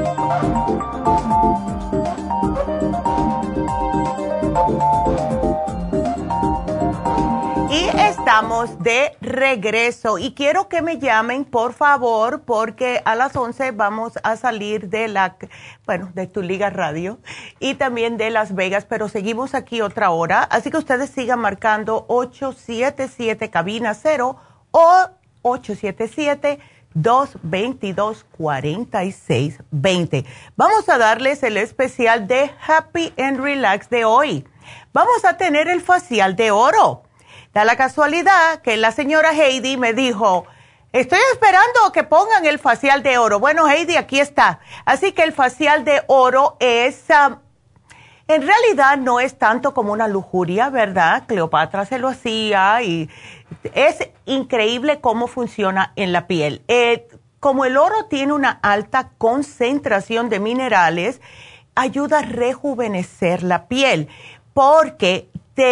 Y 7.69 7.87
estamos 7.97 8.83
de 8.83 9.15
regreso. 9.21 10.17
Y 10.17 10.33
quiero 10.33 10.67
que 10.67 10.81
me 10.81 10.99
llamen, 10.99 11.45
por 11.45 11.73
favor, 11.73 12.41
porque 12.41 13.01
a 13.05 13.15
las 13.15 13.35
11 13.35 13.71
vamos 13.71 14.19
a 14.23 14.35
salir 14.35 14.89
de 14.89 15.07
la, 15.07 15.37
bueno, 15.85 16.11
de 16.13 16.27
tu 16.27 16.41
liga 16.41 16.69
radio 16.69 17.17
y 17.59 17.75
también 17.75 18.17
de 18.17 18.29
Las 18.29 18.53
Vegas, 18.53 18.85
pero 18.85 19.07
seguimos 19.07 19.55
aquí 19.55 19.81
otra 19.81 20.11
hora, 20.11 20.43
así 20.43 20.69
que 20.69 20.77
ustedes 20.77 21.09
sigan 21.11 21.39
marcando 21.39 22.05
877 22.09 23.49
cabina 23.49 23.93
0 23.93 24.35
o 24.71 25.07
877 25.43 26.59
222 26.93 28.25
4620. 28.37 30.25
Vamos 30.55 30.89
a 30.89 30.97
darles 30.97 31.43
el 31.43 31.57
especial 31.57 32.27
de 32.27 32.51
Happy 32.67 33.13
and 33.17 33.39
Relax 33.39 33.89
de 33.89 34.05
hoy. 34.05 34.47
Vamos 34.93 35.25
a 35.25 35.37
tener 35.37 35.67
el 35.67 35.81
facial 35.81 36.35
de 36.35 36.51
oro 36.51 37.03
Da 37.53 37.65
la 37.65 37.75
casualidad 37.75 38.61
que 38.61 38.77
la 38.77 38.93
señora 38.93 39.33
Heidi 39.33 39.75
me 39.75 39.91
dijo, 39.93 40.45
estoy 40.93 41.19
esperando 41.33 41.91
que 41.93 42.03
pongan 42.03 42.45
el 42.45 42.59
facial 42.59 43.03
de 43.03 43.17
oro. 43.17 43.41
Bueno, 43.41 43.67
Heidi, 43.67 43.97
aquí 43.97 44.21
está. 44.21 44.59
Así 44.85 45.11
que 45.11 45.23
el 45.23 45.33
facial 45.33 45.83
de 45.83 46.01
oro 46.07 46.55
es, 46.61 47.07
en 47.09 48.47
realidad 48.47 48.95
no 48.99 49.19
es 49.19 49.37
tanto 49.37 49.73
como 49.73 49.91
una 49.91 50.07
lujuria, 50.07 50.69
¿verdad? 50.69 51.23
Cleopatra 51.27 51.83
se 51.83 51.99
lo 51.99 52.07
hacía 52.07 52.81
y 52.83 53.09
es 53.73 54.09
increíble 54.25 54.99
cómo 55.01 55.27
funciona 55.27 55.93
en 55.95 56.11
la 56.11 56.27
piel. 56.27 56.61
Eh, 56.67 57.07
como 57.39 57.65
el 57.65 57.77
oro 57.77 58.05
tiene 58.09 58.33
una 58.33 58.51
alta 58.61 59.11
concentración 59.17 60.29
de 60.29 60.39
minerales, 60.39 61.21
ayuda 61.75 62.19
a 62.19 62.23
rejuvenecer 62.23 63.43
la 63.43 63.67
piel 63.67 64.07
porque 64.53 65.27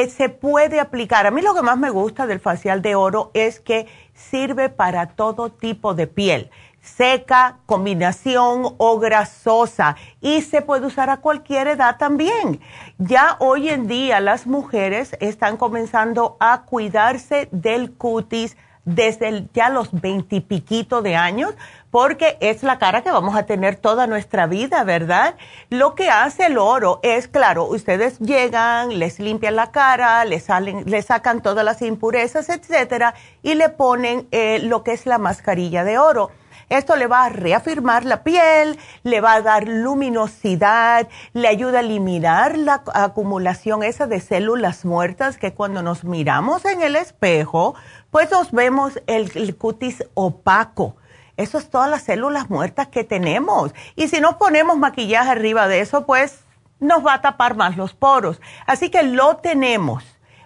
se 0.09 0.29
puede 0.29 0.79
aplicar. 0.79 1.25
A 1.25 1.31
mí 1.31 1.41
lo 1.41 1.55
que 1.55 1.61
más 1.61 1.77
me 1.77 1.89
gusta 1.89 2.27
del 2.27 2.39
facial 2.39 2.81
de 2.81 2.95
oro 2.95 3.31
es 3.33 3.59
que 3.59 3.87
sirve 4.13 4.69
para 4.69 5.07
todo 5.07 5.49
tipo 5.49 5.93
de 5.93 6.05
piel, 6.05 6.51
seca, 6.81 7.59
combinación 7.65 8.75
o 8.77 8.99
grasosa 8.99 9.95
y 10.21 10.41
se 10.41 10.61
puede 10.61 10.87
usar 10.87 11.09
a 11.09 11.17
cualquier 11.17 11.67
edad 11.67 11.97
también. 11.97 12.61
Ya 12.97 13.35
hoy 13.39 13.69
en 13.69 13.87
día 13.87 14.19
las 14.19 14.47
mujeres 14.47 15.15
están 15.19 15.57
comenzando 15.57 16.37
a 16.39 16.63
cuidarse 16.63 17.49
del 17.51 17.91
cutis 17.93 18.57
desde 18.85 19.47
ya 19.53 19.69
los 19.69 19.89
veintipiquito 19.91 21.01
de 21.01 21.15
años, 21.15 21.53
porque 21.91 22.37
es 22.39 22.63
la 22.63 22.79
cara 22.79 23.03
que 23.03 23.11
vamos 23.11 23.35
a 23.35 23.45
tener 23.45 23.75
toda 23.75 24.07
nuestra 24.07 24.47
vida, 24.47 24.83
¿verdad? 24.83 25.35
Lo 25.69 25.93
que 25.93 26.09
hace 26.09 26.47
el 26.47 26.57
oro 26.57 26.99
es, 27.03 27.27
claro, 27.27 27.65
ustedes 27.65 28.17
llegan, 28.19 28.97
les 28.97 29.19
limpian 29.19 29.55
la 29.55 29.71
cara, 29.71 30.25
les, 30.25 30.43
salen, 30.43 30.85
les 30.85 31.05
sacan 31.05 31.41
todas 31.41 31.63
las 31.63 31.81
impurezas, 31.83 32.49
etcétera, 32.49 33.13
y 33.43 33.53
le 33.55 33.69
ponen 33.69 34.27
eh, 34.31 34.59
lo 34.63 34.83
que 34.83 34.93
es 34.93 35.05
la 35.05 35.19
mascarilla 35.19 35.83
de 35.83 35.99
oro. 35.99 36.31
Esto 36.69 36.95
le 36.95 37.07
va 37.07 37.25
a 37.25 37.29
reafirmar 37.29 38.05
la 38.05 38.23
piel, 38.23 38.77
le 39.03 39.21
va 39.21 39.33
a 39.33 39.41
dar 39.41 39.67
luminosidad, 39.67 41.07
le 41.33 41.47
ayuda 41.47 41.79
a 41.79 41.81
eliminar 41.81 42.57
la 42.59 42.83
acumulación 42.93 43.81
esa 43.81 44.05
de 44.05 44.19
células 44.19 44.85
muertas 44.85 45.37
que 45.37 45.53
cuando 45.53 45.81
nos 45.81 46.03
miramos 46.03 46.65
en 46.65 46.83
el 46.83 46.95
espejo, 46.95 47.73
pues 48.11 48.29
nos 48.29 48.51
vemos 48.51 49.01
el, 49.07 49.55
cutis 49.57 50.03
opaco. 50.13 50.95
Eso 51.37 51.57
es 51.57 51.69
todas 51.71 51.89
las 51.89 52.03
células 52.03 52.51
muertas 52.51 52.89
que 52.89 53.03
tenemos. 53.03 53.73
Y 53.95 54.07
si 54.07 54.21
no 54.21 54.37
ponemos 54.37 54.77
maquillaje 54.77 55.31
arriba 55.31 55.67
de 55.67 55.79
eso, 55.79 56.05
pues 56.05 56.41
nos 56.79 57.03
va 57.03 57.15
a 57.15 57.21
tapar 57.21 57.55
más 57.55 57.77
los 57.77 57.95
poros. 57.95 58.41
Así 58.67 58.89
que 58.91 59.01
lo 59.03 59.37
tenemos 59.37 60.03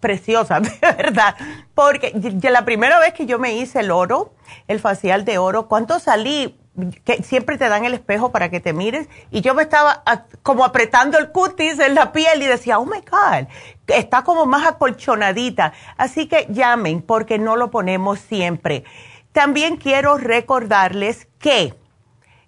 preciosa, 0.00 0.60
de 0.60 0.70
verdad. 0.80 1.34
Porque 1.74 2.12
la 2.42 2.64
primera 2.64 3.00
vez 3.00 3.14
que 3.14 3.26
yo 3.26 3.38
me 3.38 3.54
hice 3.54 3.80
el 3.80 3.90
oro, 3.90 4.34
el 4.68 4.80
facial 4.80 5.24
de 5.24 5.38
oro, 5.38 5.68
¿cuánto 5.68 5.98
salí? 5.98 6.59
Que 7.04 7.22
siempre 7.22 7.58
te 7.58 7.68
dan 7.68 7.84
el 7.84 7.94
espejo 7.94 8.30
para 8.30 8.48
que 8.48 8.60
te 8.60 8.72
mires 8.72 9.08
y 9.30 9.40
yo 9.40 9.54
me 9.54 9.62
estaba 9.62 10.02
como 10.42 10.64
apretando 10.64 11.18
el 11.18 11.30
cutis 11.30 11.78
en 11.80 11.94
la 11.94 12.12
piel 12.12 12.42
y 12.42 12.46
decía, 12.46 12.78
oh 12.78 12.86
my 12.86 13.00
God, 13.10 13.48
está 13.88 14.22
como 14.22 14.46
más 14.46 14.66
acolchonadita. 14.66 15.72
Así 15.96 16.26
que 16.26 16.46
llamen 16.48 17.02
porque 17.02 17.38
no 17.38 17.56
lo 17.56 17.70
ponemos 17.70 18.20
siempre. 18.20 18.84
También 19.32 19.76
quiero 19.76 20.16
recordarles 20.16 21.28
que 21.38 21.74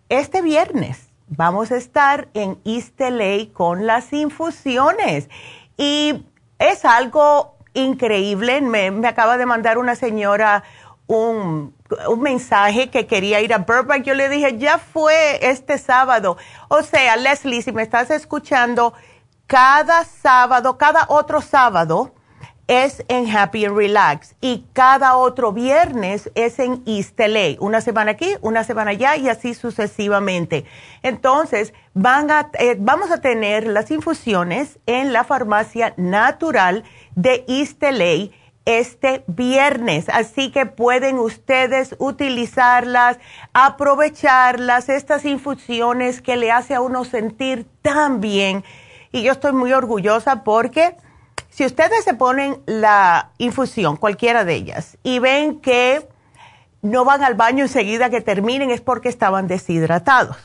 este 0.09 0.43
viernes 0.43 1.09
vamos 1.29 1.71
a 1.73 1.77
estar 1.77 2.29
en 2.35 2.59
East 2.65 3.01
con 3.53 3.87
las 3.87 4.13
infusiones 4.13 5.29
y 5.77 6.27
es 6.59 6.85
algo 6.85 7.57
increíble. 7.75 8.61
Me 8.61 8.89
acaba 9.07 9.37
de 9.37 9.47
mandar 9.47 9.79
una 9.79 9.95
señora 9.95 10.63
un 11.19 12.21
mensaje 12.21 12.91
que 12.91 13.07
quería 13.07 13.41
ir 13.41 13.53
a 13.53 13.59
Burbank. 13.59 14.05
Yo 14.05 14.15
le 14.15 14.29
dije, 14.29 14.59
ya 14.59 14.79
fue 14.79 15.39
este 15.47 15.79
sábado. 15.79 16.37
O 16.69 16.83
sea, 16.83 17.17
Leslie, 17.17 17.63
si 17.63 17.73
me 17.73 17.83
estás 17.83 18.11
escuchando, 18.11 18.95
cada 19.47 20.05
sábado, 20.05 20.79
cada 20.79 21.05
otro 21.09 21.41
sábado 21.41 22.13
es 22.69 23.05
en 23.09 23.29
Happy 23.29 23.67
and 23.67 23.77
Relax 23.77 24.35
y 24.41 24.65
cada 24.73 25.17
otro 25.17 25.53
viernes 25.53 26.31
es 26.35 26.59
en 26.59 26.83
East. 26.87 27.21
Una 27.59 27.81
semana 27.81 28.13
aquí, 28.13 28.35
una 28.41 28.65
semana 28.65 28.93
allá 28.93 29.17
y 29.17 29.29
así 29.29 29.53
sucesivamente. 29.55 30.65
Entonces, 31.03 31.75
van 31.93 32.31
a, 32.31 32.51
eh, 32.59 32.77
vamos 32.79 33.11
a 33.11 33.21
tener 33.21 33.67
las 33.67 33.91
infusiones 33.91 34.79
en 34.87 35.13
la 35.13 35.25
farmacia 35.25 35.93
natural 35.97 36.85
de 37.15 37.45
East 37.49 37.83
LA 37.83 38.31
este 38.65 39.25
viernes. 39.27 40.09
Así 40.09 40.51
que 40.51 40.67
pueden 40.67 41.19
ustedes 41.19 41.97
utilizarlas, 41.99 43.19
aprovecharlas, 43.53 44.89
estas 44.89 45.25
infusiones 45.25 46.23
que 46.23 46.37
le 46.37 46.53
hace 46.53 46.75
a 46.75 46.81
uno 46.81 47.05
sentir 47.05 47.67
tan 47.83 48.21
bien. 48.21 48.65
Y 49.11 49.23
yo 49.23 49.33
estoy 49.33 49.53
muy 49.53 49.73
orgullosa 49.73 50.45
porque 50.45 50.97
si 51.51 51.67
ustedes 51.67 52.05
se 52.05 52.15
ponen 52.15 52.63
la 52.67 53.31
infusión, 53.39 53.97
cualquiera 53.97 54.45
de 54.45 54.55
ellas, 54.55 54.97
y 55.03 55.19
ven 55.19 55.61
que 55.61 56.09
no 56.81 57.05
van 57.05 57.23
al 57.23 57.35
baño 57.35 57.65
enseguida 57.65 58.11
que 58.11 58.21
terminen, 58.21 58.71
es 58.71 58.81
porque 58.81 59.09
estaban 59.09 59.49
deshidratados. 59.49 60.37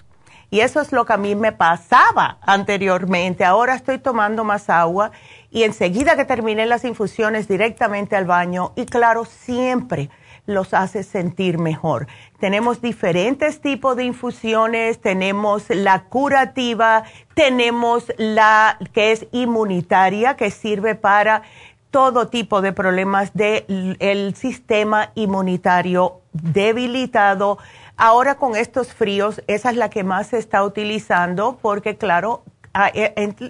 Y 0.50 0.62
eso 0.62 0.80
es 0.80 0.92
lo 0.92 1.06
que 1.06 1.14
a 1.14 1.18
mí 1.18 1.36
me 1.36 1.52
pasaba 1.52 2.38
anteriormente. 2.42 3.44
Ahora 3.44 3.76
estoy 3.76 4.00
tomando 4.00 4.44
más 4.44 4.70
agua 4.70 5.12
y 5.52 5.64
enseguida 5.64 6.16
que 6.16 6.26
terminé 6.26 6.66
las 6.66 6.84
infusiones 6.84 7.48
directamente 7.48 8.16
al 8.16 8.26
baño 8.26 8.74
y 8.76 8.86
claro, 8.86 9.26
siempre 9.26 10.10
los 10.46 10.74
hace 10.74 11.04
sentir 11.04 11.58
mejor. 11.58 12.08
Tenemos 12.40 12.82
diferentes 12.82 13.62
tipos 13.62 13.96
de 13.98 14.06
infusiones, 14.06 15.00
tenemos 15.00 15.70
la 15.70 16.06
curativa, 16.06 17.04
tenemos 17.36 18.06
la 18.18 18.80
que 18.94 19.12
es 19.12 19.28
inmunitaria, 19.32 20.36
que 20.36 20.50
sirve 20.50 20.96
para 20.96 21.44
todo 21.92 22.28
tipo 22.28 22.62
de 22.62 22.74
problemas 22.74 23.32
del 23.34 24.36
sistema 24.36 25.12
inmunitario 25.16 26.22
debilitado. 26.32 27.58
Ahora 27.98 28.36
con 28.36 28.56
estos 28.56 28.94
fríos, 28.94 29.42
esa 29.48 29.72
es 29.72 29.76
la 29.76 29.90
que 29.90 30.04
más 30.04 30.28
se 30.28 30.38
está 30.38 30.64
utilizando 30.64 31.58
porque, 31.62 31.98
claro, 31.98 32.44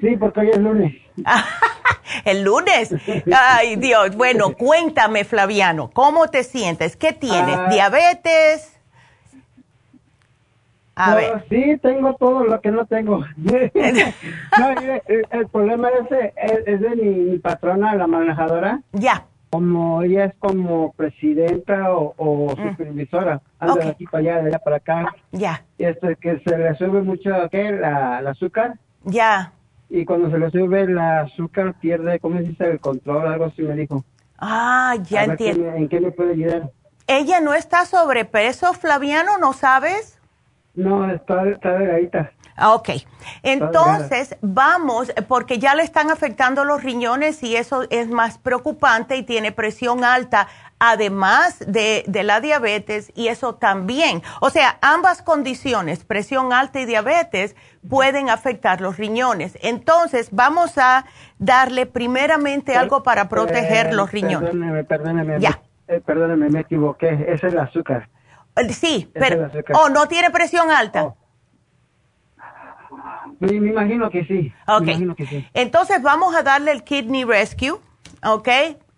sí, 0.00 0.16
porque 0.16 0.40
hoy 0.40 0.50
es 0.50 0.58
lunes. 0.58 1.03
el 2.24 2.42
lunes. 2.42 2.94
Ay, 3.32 3.76
Dios. 3.76 4.16
Bueno, 4.16 4.54
cuéntame, 4.56 5.24
Flaviano, 5.24 5.90
¿cómo 5.92 6.28
te 6.28 6.44
sientes? 6.44 6.96
¿Qué 6.96 7.12
tienes? 7.12 7.56
Ah. 7.56 7.68
¿Diabetes? 7.70 8.70
A 10.96 11.16
ver. 11.16 11.44
Sí, 11.48 11.76
tengo 11.82 12.14
todo 12.14 12.44
lo 12.44 12.60
que 12.60 12.70
no 12.70 12.86
tengo. 12.86 13.24
el, 13.74 15.48
problema 15.50 15.88
es, 15.88 16.32
es 16.66 16.80
de 16.80 16.90
mi, 16.96 17.38
patrona, 17.38 17.96
la 17.96 18.06
manejadora. 18.06 18.80
Ya. 18.92 19.26
Como 19.50 20.02
ella 20.02 20.26
es 20.26 20.34
como 20.38 20.92
presidenta 20.92 21.92
o, 21.92 22.54
mm. 22.56 22.70
supervisora, 22.70 23.40
anda 23.58 23.84
de 23.84 23.90
aquí 23.90 24.04
para 24.04 24.18
allá, 24.18 24.42
de 24.42 24.48
allá 24.48 24.58
para 24.60 24.76
acá. 24.76 25.14
Ya. 25.32 25.64
Y 25.78 25.84
esto 25.84 26.08
que 26.20 26.40
se 26.40 26.58
le 26.58 26.74
sube 26.76 27.02
mucho, 27.02 27.30
¿qué? 27.50 27.72
La, 27.72 28.20
el 28.20 28.26
azúcar. 28.28 28.74
Ya 29.04 29.52
y 29.94 30.04
cuando 30.04 30.28
se 30.28 30.38
le 30.38 30.50
sube 30.50 30.82
el 30.82 30.98
azúcar 30.98 31.74
pierde, 31.78 32.18
¿cómo 32.18 32.38
se 32.38 32.48
dice? 32.48 32.68
El 32.68 32.80
control, 32.80 33.28
algo 33.28 33.44
así 33.44 33.62
me 33.62 33.76
dijo. 33.76 34.04
Ah, 34.38 34.96
ya 35.08 35.22
entiendo. 35.22 35.68
¿En 35.68 35.88
qué 35.88 36.00
me 36.00 36.10
puede 36.10 36.32
ayudar? 36.32 36.72
¿Ella 37.06 37.40
no 37.40 37.54
está 37.54 37.86
sobrepeso, 37.86 38.72
Flaviano, 38.72 39.38
no 39.38 39.52
sabes? 39.52 40.18
No, 40.74 41.10
está, 41.10 41.48
está 41.48 41.78
delgadita. 41.78 42.32
Ah, 42.56 42.74
ok, 42.74 42.90
entonces 43.42 44.36
vamos, 44.40 45.12
porque 45.26 45.58
ya 45.58 45.74
le 45.74 45.82
están 45.82 46.10
afectando 46.10 46.64
los 46.64 46.84
riñones 46.84 47.42
y 47.42 47.56
eso 47.56 47.82
es 47.90 48.08
más 48.08 48.38
preocupante 48.38 49.16
y 49.16 49.24
tiene 49.24 49.50
presión 49.50 50.04
alta, 50.04 50.46
además 50.78 51.58
de, 51.66 52.04
de, 52.06 52.22
la 52.22 52.40
diabetes 52.40 53.10
y 53.16 53.26
eso 53.26 53.56
también. 53.56 54.22
O 54.40 54.50
sea, 54.50 54.78
ambas 54.82 55.20
condiciones, 55.20 56.04
presión 56.04 56.52
alta 56.52 56.80
y 56.80 56.84
diabetes, 56.84 57.56
pueden 57.88 58.30
afectar 58.30 58.80
los 58.80 58.98
riñones. 58.98 59.58
Entonces 59.60 60.28
vamos 60.30 60.78
a 60.78 61.06
darle 61.38 61.86
primeramente 61.86 62.76
algo 62.76 63.02
para 63.02 63.28
proteger 63.28 63.94
los 63.94 64.12
riñones. 64.12 64.50
Perdóneme, 64.50 64.84
perdóneme. 64.84 65.40
Ya. 65.40 65.60
Eh, 65.88 66.00
perdóneme, 66.00 66.48
me 66.50 66.60
equivoqué, 66.60 67.26
es 67.28 67.42
el 67.42 67.58
azúcar. 67.58 68.08
Eh, 68.56 68.72
sí, 68.72 69.10
pero... 69.12 69.50
¿O 69.74 69.78
oh, 69.78 69.88
no 69.88 70.06
tiene 70.06 70.30
presión 70.30 70.70
alta? 70.70 71.04
Oh. 71.04 71.16
Me, 73.40 73.52
imagino 73.52 74.10
que 74.10 74.24
sí. 74.24 74.52
Ok. 74.66 74.88
Entonces 75.54 76.02
vamos 76.02 76.34
a 76.34 76.42
darle 76.42 76.70
el 76.70 76.84
Kidney 76.84 77.24
Rescue, 77.24 77.78
¿ok? 78.22 78.48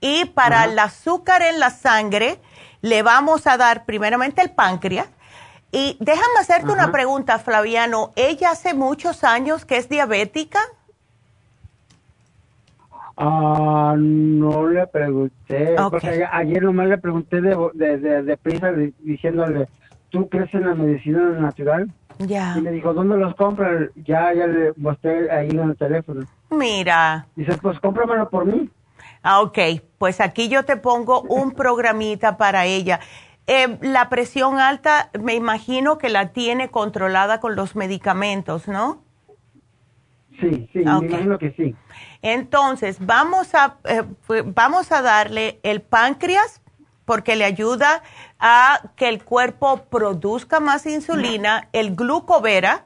Y 0.01 0.27
para 0.27 0.65
el 0.65 0.79
azúcar 0.79 1.43
en 1.43 1.59
la 1.59 1.71
sangre, 1.71 2.39
le 2.83 3.03
vamos 3.03 3.47
a 3.47 3.57
dar 3.57 3.85
primeramente 3.87 4.43
el 4.43 4.51
páncreas. 4.51 5.09
Y 5.73 5.97
déjame 6.01 6.39
hacerte 6.41 6.71
una 6.71 6.93
pregunta, 6.93 7.39
Flaviano. 7.39 8.13
¿Ella 8.15 8.51
hace 8.53 8.73
muchos 8.73 9.25
años 9.25 9.65
que 9.65 9.79
es 9.79 9.89
diabética? 9.89 10.61
Ah, 13.17 13.95
no 13.97 14.69
le 14.69 14.87
pregunté. 14.87 15.75
Porque 15.91 16.27
ayer 16.31 16.63
nomás 16.63 16.89
le 16.89 16.99
pregunté 16.99 17.41
de, 17.41 17.57
de, 17.75 18.23
de 18.23 18.37
prisa 18.37 18.73
diciéndole, 18.99 19.69
¿tú 20.11 20.29
crees 20.29 20.53
en 20.55 20.67
la 20.67 20.75
medicina 20.75 21.31
natural? 21.31 21.91
Y 22.19 22.61
me 22.61 22.71
dijo, 22.71 22.95
¿dónde 22.95 23.17
los 23.17 23.35
compras? 23.35 23.91
Ya, 23.97 24.33
ya 24.33 24.47
le 24.47 24.73
mostré 24.77 25.31
ahí 25.31 25.51
en 25.51 25.61
el 25.61 25.77
teléfono. 25.77 26.27
Mira. 26.51 27.27
Dice, 27.37 27.57
pues 27.61 27.79
cómpramelo 27.81 28.29
por 28.31 28.47
mí. 28.47 28.71
Ah, 29.23 29.41
ok. 29.41 29.59
Pues 29.99 30.21
aquí 30.21 30.49
yo 30.49 30.65
te 30.65 30.77
pongo 30.77 31.23
un 31.23 31.53
programita 31.53 32.37
para 32.37 32.65
ella. 32.65 33.01
Eh, 33.47 33.79
la 33.81 34.09
presión 34.09 34.59
alta, 34.59 35.11
me 35.23 35.35
imagino 35.35 35.99
que 35.99 36.09
la 36.09 36.33
tiene 36.33 36.69
controlada 36.69 37.39
con 37.39 37.55
los 37.55 37.77
medicamentos, 37.77 38.67
¿no? 38.67 39.03
Sí, 40.41 40.69
sí, 40.73 40.79
me 40.81 41.07
imagino 41.07 41.39
que 41.39 41.53
sí. 41.53 41.75
Entonces, 42.23 42.99
vamos 43.01 43.55
a, 43.55 43.77
eh, 43.85 44.03
vamos 44.47 44.93
a 44.93 45.03
darle 45.03 45.61
el 45.63 45.81
páncreas 45.83 46.61
porque 47.05 47.37
le 47.37 47.45
ayuda 47.45 48.03
a 48.39 48.91
que 48.97 49.09
el 49.09 49.25
cuerpo 49.25 49.85
produzca 49.89 50.61
más 50.61 50.85
insulina, 50.87 51.69
el 51.73 51.95
glucovera 51.95 52.85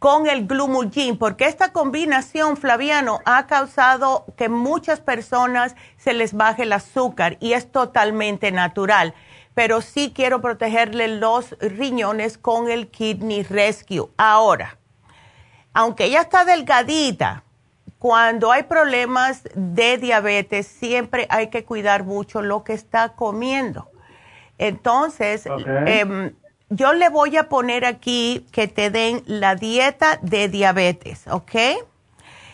con 0.00 0.26
el 0.26 0.46
glumulgin, 0.46 1.18
porque 1.18 1.44
esta 1.44 1.72
combinación, 1.72 2.56
Flaviano, 2.56 3.20
ha 3.26 3.46
causado 3.46 4.24
que 4.36 4.48
muchas 4.48 4.98
personas 5.00 5.76
se 5.98 6.14
les 6.14 6.32
baje 6.32 6.62
el 6.62 6.72
azúcar 6.72 7.36
y 7.38 7.52
es 7.52 7.70
totalmente 7.70 8.50
natural. 8.50 9.14
Pero 9.54 9.82
sí 9.82 10.12
quiero 10.14 10.40
protegerle 10.40 11.08
los 11.08 11.56
riñones 11.60 12.38
con 12.38 12.70
el 12.70 12.88
Kidney 12.88 13.42
Rescue. 13.42 14.08
Ahora, 14.16 14.79
aunque 15.72 16.04
ella 16.04 16.20
está 16.20 16.44
delgadita, 16.44 17.44
cuando 18.00 18.50
hay 18.50 18.62
problemas 18.62 19.42
de 19.54 19.98
diabetes, 19.98 20.66
siempre 20.66 21.26
hay 21.28 21.48
que 21.48 21.64
cuidar 21.64 22.04
mucho 22.04 22.40
lo 22.40 22.64
que 22.64 22.72
está 22.72 23.10
comiendo. 23.10 23.90
Entonces, 24.56 25.44
em, 25.86 26.34
yo 26.70 26.94
le 26.94 27.10
voy 27.10 27.36
a 27.36 27.50
poner 27.50 27.84
aquí 27.84 28.46
que 28.52 28.68
te 28.68 28.90
den 28.90 29.22
la 29.26 29.54
dieta 29.54 30.18
de 30.22 30.48
diabetes, 30.48 31.26
¿ok? 31.28 31.54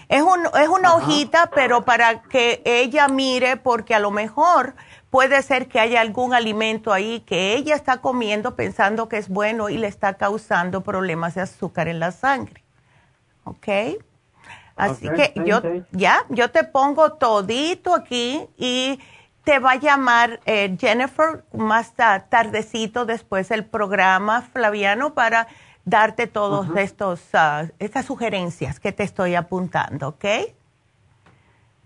Es, 0.09 0.23
un, 0.23 0.47
es 0.61 0.69
una 0.69 0.95
hojita, 0.95 1.51
pero 1.55 1.85
para 1.85 2.23
que 2.23 2.61
ella 2.65 3.07
mire, 3.07 3.57
porque 3.57 3.95
a 3.95 4.01
lo 4.01 4.11
mejor 4.11 4.75
puede 5.11 5.43
ser 5.43 5.69
que 5.69 5.79
haya 5.79 6.01
algún 6.01 6.35
alimento 6.35 6.93
ahí 6.93 7.21
que 7.21 7.55
ella 7.55 7.77
está 7.77 7.99
comiendo 7.99 8.57
pensando 8.57 9.09
que 9.09 9.19
es 9.19 9.29
bueno 9.29 9.69
y 9.69 9.79
le 9.79 9.87
está 9.87 10.15
causando 10.15 10.83
problemas 10.83 11.37
de 11.37 11.43
azúcar 11.43 11.87
en 11.87 12.01
la 12.01 12.11
sangre. 12.11 12.66
¿Ok? 13.47 13.69
Así 14.75 15.09
que 15.09 15.33
yo, 15.47 15.63
ya, 15.93 16.27
yo 16.29 16.51
te 16.51 16.65
pongo 16.65 17.13
todito 17.15 17.95
aquí 17.95 18.47
y 18.59 19.01
te 19.45 19.59
va 19.59 19.73
a 19.73 19.77
llamar 19.77 20.41
eh, 20.45 20.77
Jennifer 20.79 21.45
más 21.55 21.95
tardecito 21.95 23.07
después 23.07 23.49
del 23.49 23.65
programa, 23.65 24.43
Flaviano, 24.43 25.15
para 25.15 25.47
darte 25.85 26.27
todos 26.27 26.67
estos, 26.77 27.23
uh, 27.33 27.71
estas 27.79 28.05
sugerencias 28.05 28.81
que 28.81 28.93
te 28.93 29.05
estoy 29.05 29.37
apuntando, 29.37 30.09
¿ok? 30.09 30.25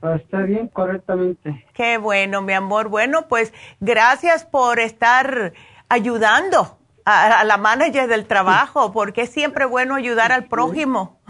Ah, 0.03 0.15
está 0.17 0.39
bien, 0.39 0.67
correctamente. 0.69 1.67
Qué 1.75 1.99
bueno, 1.99 2.41
mi 2.41 2.55
amor. 2.55 2.89
Bueno, 2.89 3.29
pues 3.29 3.53
gracias 3.79 4.45
por 4.47 4.81
estar 4.81 5.53
ayudando 5.91 6.80
a, 7.11 7.45
la 7.45 7.57
manager 7.57 8.09
del 8.09 8.27
trabajo, 8.27 8.93
porque 8.93 9.23
es 9.23 9.31
siempre 9.31 9.65
bueno 9.65 9.95
ayudar 9.95 10.33
al 10.33 10.45
prójimo. 10.45 11.21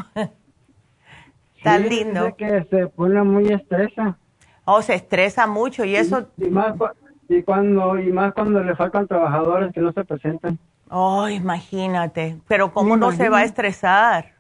Tan 1.62 1.89
lindo. 1.89 2.35
que 2.37 2.66
se 2.70 2.87
pone 2.89 3.22
muy 3.22 3.49
estresa. 3.53 4.16
Oh, 4.64 4.83
se 4.83 4.95
estresa 4.95 5.47
mucho 5.47 5.85
y 5.85 5.97
eso. 5.97 6.28
Y, 6.37 6.49
más, 6.49 6.74
y, 7.28 7.43
cuando, 7.43 7.99
y 7.99 8.12
más 8.12 8.33
cuando 8.35 8.62
le 8.62 8.74
faltan 8.76 9.07
trabajadores 9.07 9.72
que 9.72 9.81
no 9.81 9.93
se 9.93 10.05
presentan. 10.05 10.59
Oh, 10.89 11.28
imagínate. 11.28 12.39
Pero 12.49 12.72
¿cómo 12.72 12.97
no 12.97 13.12
se 13.12 13.28
va 13.28 13.39
a 13.39 13.45
estresar? 13.45 14.33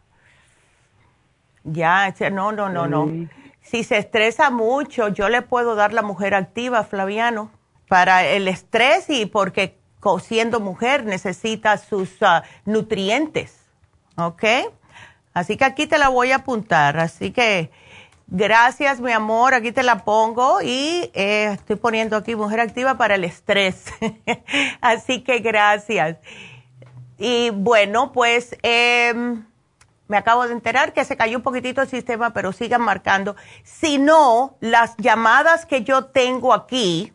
Ya, 1.64 2.14
no, 2.32 2.52
no, 2.52 2.68
no, 2.68 2.86
no. 2.86 3.28
Si 3.60 3.84
se 3.84 3.98
estresa 3.98 4.50
mucho, 4.50 5.08
yo 5.08 5.28
le 5.28 5.42
puedo 5.42 5.74
dar 5.74 5.92
la 5.92 6.02
mujer 6.02 6.34
activa, 6.34 6.82
Flaviano, 6.82 7.50
para 7.88 8.24
el 8.26 8.48
estrés 8.48 9.10
y 9.10 9.26
porque 9.26 9.79
siendo 10.20 10.60
mujer 10.60 11.04
necesita 11.04 11.76
sus 11.78 12.10
ah, 12.22 12.42
nutrientes. 12.64 13.56
¿Ok? 14.16 14.44
Así 15.32 15.56
que 15.56 15.64
aquí 15.64 15.86
te 15.86 15.98
la 15.98 16.08
voy 16.08 16.32
a 16.32 16.36
apuntar. 16.36 16.98
Así 16.98 17.30
que 17.30 17.70
gracias, 18.26 19.00
mi 19.00 19.12
amor. 19.12 19.54
Aquí 19.54 19.72
te 19.72 19.82
la 19.82 20.04
pongo 20.04 20.60
y 20.62 21.10
eh, 21.14 21.52
estoy 21.52 21.76
poniendo 21.76 22.16
aquí 22.16 22.34
mujer 22.34 22.60
activa 22.60 22.96
para 22.96 23.14
el 23.14 23.24
estrés. 23.24 23.84
Así 24.80 25.22
que 25.22 25.38
gracias. 25.38 26.16
Y 27.18 27.50
bueno, 27.50 28.12
pues 28.12 28.56
em, 28.62 29.44
me 30.08 30.16
acabo 30.16 30.46
de 30.46 30.54
enterar 30.54 30.92
que 30.92 31.04
se 31.04 31.16
cayó 31.16 31.36
un 31.36 31.42
poquitito 31.42 31.82
el 31.82 31.88
sistema, 31.88 32.32
pero 32.32 32.52
sigan 32.52 32.80
marcando. 32.80 33.36
Si 33.62 33.98
no, 33.98 34.56
las 34.60 34.96
llamadas 34.96 35.66
que 35.66 35.84
yo 35.84 36.06
tengo 36.06 36.54
aquí, 36.54 37.12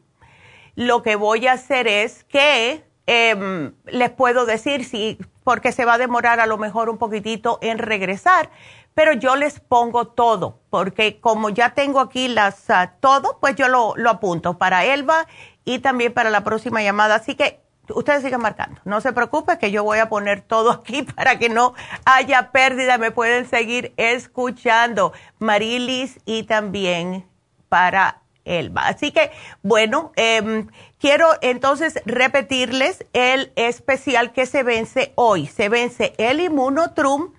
lo 0.75 1.03
que 1.03 1.15
voy 1.15 1.47
a 1.47 1.53
hacer 1.53 1.87
es 1.87 2.23
que 2.25 2.83
em, 3.07 3.73
les 3.85 4.09
puedo 4.11 4.45
decir 4.45 4.85
si 4.85 5.17
porque 5.43 5.71
se 5.71 5.85
va 5.85 5.93
a 5.93 5.97
demorar 5.97 6.39
a 6.39 6.47
lo 6.47 6.57
mejor 6.57 6.89
un 6.89 6.97
poquitito 6.97 7.59
en 7.61 7.77
regresar, 7.77 8.49
pero 8.95 9.13
yo 9.13 9.35
les 9.35 9.59
pongo 9.59 10.07
todo, 10.07 10.59
porque 10.69 11.19
como 11.19 11.49
ya 11.49 11.73
tengo 11.75 11.99
aquí 11.99 12.27
las 12.27 12.69
ah, 12.69 12.93
todo, 12.99 13.37
pues 13.39 13.55
yo 13.55 13.67
lo, 13.67 13.93
lo 13.95 14.09
apunto 14.09 14.57
para 14.57 14.85
Elba 14.85 15.27
y 15.65 15.79
también 15.79 16.13
para 16.13 16.29
la 16.29 16.43
próxima 16.43 16.81
llamada. 16.81 17.15
Así 17.15 17.35
que 17.35 17.59
ustedes 17.93 18.23
sigan 18.23 18.41
marcando. 18.41 18.81
No 18.85 19.01
se 19.01 19.13
preocupe 19.13 19.57
que 19.57 19.71
yo 19.71 19.83
voy 19.83 19.99
a 19.99 20.09
poner 20.09 20.41
todo 20.41 20.71
aquí 20.81 21.03
para 21.03 21.37
que 21.37 21.49
no 21.49 21.73
haya 22.05 22.51
pérdida. 22.51 22.97
Me 22.97 23.11
pueden 23.11 23.47
seguir 23.47 23.93
escuchando. 23.97 25.13
Marilis 25.39 26.19
y 26.25 26.43
también 26.43 27.27
para 27.69 28.21
Elba. 28.45 28.87
Así 28.87 29.11
que, 29.11 29.31
bueno, 29.63 30.13
eh, 30.15 30.65
quiero 30.99 31.27
entonces 31.41 31.99
repetirles 32.05 33.05
el 33.13 33.51
especial 33.55 34.31
que 34.31 34.45
se 34.45 34.63
vence 34.63 35.11
hoy. 35.15 35.47
Se 35.47 35.67
vence 35.69 36.13
el 36.17 36.39
Inmunotrum 36.39 37.33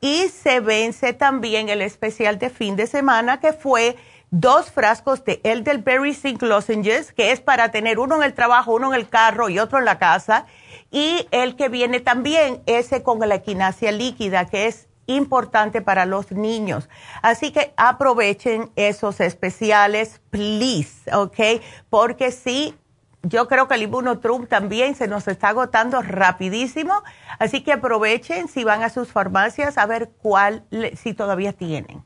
y 0.00 0.28
se 0.28 0.60
vence 0.60 1.12
también 1.12 1.68
el 1.68 1.82
especial 1.82 2.38
de 2.38 2.50
fin 2.50 2.76
de 2.76 2.86
semana 2.86 3.40
que 3.40 3.52
fue 3.52 3.96
dos 4.30 4.70
frascos 4.70 5.24
de 5.24 5.40
Elderberry 5.42 6.14
Zinc 6.14 6.42
Lozenges, 6.42 7.12
que 7.12 7.32
es 7.32 7.40
para 7.40 7.70
tener 7.70 7.98
uno 7.98 8.16
en 8.16 8.22
el 8.22 8.34
trabajo, 8.34 8.74
uno 8.74 8.94
en 8.94 9.00
el 9.00 9.08
carro 9.08 9.48
y 9.48 9.58
otro 9.58 9.78
en 9.78 9.84
la 9.84 9.98
casa. 9.98 10.46
Y 10.90 11.26
el 11.30 11.56
que 11.56 11.68
viene 11.68 12.00
también, 12.00 12.62
ese 12.66 13.02
con 13.02 13.18
la 13.20 13.34
equinacia 13.34 13.92
líquida, 13.92 14.46
que 14.46 14.66
es 14.66 14.88
importante 15.16 15.82
para 15.82 16.06
los 16.06 16.32
niños. 16.32 16.88
Así 17.22 17.52
que 17.52 17.72
aprovechen 17.76 18.70
esos 18.76 19.20
especiales, 19.20 20.20
please, 20.30 21.14
¿ok? 21.14 21.62
Porque 21.88 22.32
sí, 22.32 22.74
yo 23.22 23.48
creo 23.48 23.68
que 23.68 23.74
el 23.74 23.90
Trump 24.20 24.48
también 24.48 24.94
se 24.94 25.06
nos 25.06 25.28
está 25.28 25.48
agotando 25.48 26.00
rapidísimo, 26.00 27.02
así 27.38 27.62
que 27.62 27.72
aprovechen 27.72 28.48
si 28.48 28.64
van 28.64 28.82
a 28.82 28.88
sus 28.88 29.12
farmacias 29.12 29.76
a 29.76 29.86
ver 29.86 30.10
cuál, 30.22 30.64
si 30.96 31.12
todavía 31.12 31.52
tienen. 31.52 32.02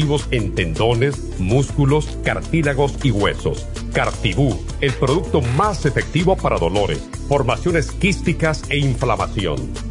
en 0.31 0.55
tendones, 0.55 1.39
músculos, 1.39 2.17
cartílagos 2.23 2.93
y 3.03 3.11
huesos. 3.11 3.67
Cartibú, 3.93 4.59
el 4.81 4.93
producto 4.93 5.41
más 5.41 5.85
efectivo 5.85 6.35
para 6.35 6.57
dolores, 6.57 7.07
formaciones 7.27 7.91
quísticas 7.91 8.63
e 8.69 8.77
inflamación. 8.77 9.90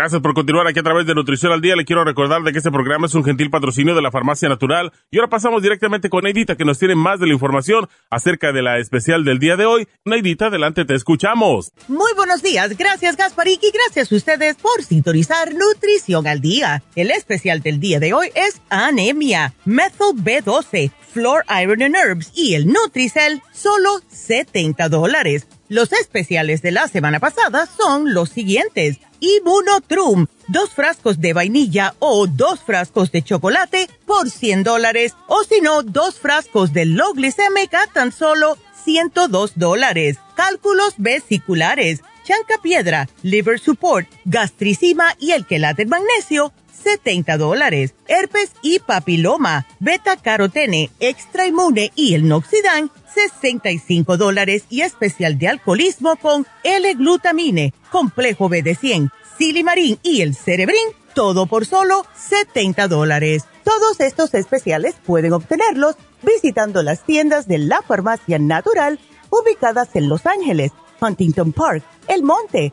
Gracias 0.00 0.22
por 0.22 0.32
continuar 0.32 0.66
aquí 0.66 0.78
a 0.78 0.82
través 0.82 1.04
de 1.04 1.14
Nutrición 1.14 1.52
al 1.52 1.60
Día. 1.60 1.76
Le 1.76 1.84
quiero 1.84 2.04
recordar 2.04 2.42
que 2.42 2.56
este 2.56 2.70
programa 2.70 3.06
es 3.06 3.14
un 3.14 3.22
gentil 3.22 3.50
patrocinio 3.50 3.94
de 3.94 4.00
la 4.00 4.10
Farmacia 4.10 4.48
Natural. 4.48 4.90
Y 5.10 5.18
ahora 5.18 5.28
pasamos 5.28 5.62
directamente 5.62 6.08
con 6.08 6.24
Neidita, 6.24 6.56
que 6.56 6.64
nos 6.64 6.78
tiene 6.78 6.94
más 6.94 7.20
de 7.20 7.26
la 7.26 7.34
información 7.34 7.86
acerca 8.08 8.50
de 8.50 8.62
la 8.62 8.78
especial 8.78 9.26
del 9.26 9.38
día 9.38 9.56
de 9.56 9.66
hoy. 9.66 9.88
Neidita, 10.06 10.46
adelante, 10.46 10.86
te 10.86 10.94
escuchamos. 10.94 11.72
Muy 11.86 12.14
buenos 12.16 12.42
días. 12.42 12.78
Gracias, 12.78 13.14
Gasparik, 13.14 13.62
y 13.62 13.70
gracias 13.72 14.10
a 14.10 14.16
ustedes 14.16 14.56
por 14.56 14.82
sintonizar 14.82 15.52
Nutrición 15.52 16.26
al 16.26 16.40
Día. 16.40 16.82
El 16.96 17.10
especial 17.10 17.60
del 17.60 17.78
día 17.78 18.00
de 18.00 18.14
hoy 18.14 18.28
es 18.34 18.62
anemia, 18.70 19.52
methyl 19.66 20.14
B12, 20.14 20.92
floor 21.12 21.44
iron 21.62 21.82
and 21.82 21.94
herbs 21.94 22.32
y 22.34 22.54
el 22.54 22.68
Nutricel, 22.68 23.42
solo 23.52 24.00
70 24.08 24.88
dólares. 24.88 25.46
Los 25.68 25.92
especiales 25.92 26.62
de 26.62 26.72
la 26.72 26.88
semana 26.88 27.20
pasada 27.20 27.66
son 27.66 28.14
los 28.14 28.30
siguientes 28.30 28.98
Immunotrum, 29.20 30.26
dos 30.48 30.70
frascos 30.70 31.20
de 31.20 31.32
vainilla 31.32 31.94
o 31.98 32.26
dos 32.26 32.60
frascos 32.60 33.12
de 33.12 33.22
chocolate 33.22 33.88
por 34.06 34.30
100 34.30 34.64
dólares, 34.64 35.14
o 35.26 35.44
si 35.44 35.60
no, 35.60 35.82
dos 35.82 36.18
frascos 36.18 36.72
de 36.72 36.86
low 36.86 37.12
glicémica 37.12 37.86
tan 37.92 38.12
solo 38.12 38.56
102 38.84 39.52
dólares. 39.56 40.18
Cálculos 40.34 40.94
vesiculares, 40.96 42.00
chanca 42.24 42.60
piedra, 42.62 43.08
liver 43.22 43.58
support, 43.58 44.08
gastricima 44.24 45.14
y 45.18 45.32
el 45.32 45.46
quelate 45.46 45.86
magnesio, 45.86 46.52
70 46.82 47.36
dólares. 47.38 47.94
Herpes 48.08 48.52
y 48.62 48.78
papiloma, 48.78 49.66
beta 49.78 50.16
carotene, 50.16 50.90
extra 51.00 51.46
inmune 51.46 51.92
y 51.94 52.14
el 52.14 52.28
noxidán, 52.28 52.90
65 53.14 54.16
dólares 54.16 54.64
y 54.70 54.82
especial 54.82 55.38
de 55.38 55.48
alcoholismo 55.48 56.16
con 56.16 56.46
L-glutamine, 56.62 57.74
complejo 57.90 58.48
B 58.48 58.62
de 58.62 58.74
100, 58.74 59.10
silimarín 59.38 59.98
y 60.02 60.22
el 60.22 60.34
cerebrín, 60.34 60.88
todo 61.14 61.46
por 61.46 61.66
solo 61.66 62.04
70 62.16 62.88
dólares. 62.88 63.44
Todos 63.64 64.00
estos 64.00 64.34
especiales 64.34 64.94
pueden 65.04 65.32
obtenerlos 65.32 65.96
visitando 66.22 66.82
las 66.82 67.04
tiendas 67.04 67.46
de 67.46 67.58
la 67.58 67.82
farmacia 67.82 68.38
natural 68.38 68.98
ubicadas 69.30 69.88
en 69.94 70.08
Los 70.08 70.26
Ángeles, 70.26 70.72
Huntington 71.00 71.52
Park, 71.52 71.84
El 72.08 72.22
Monte, 72.22 72.72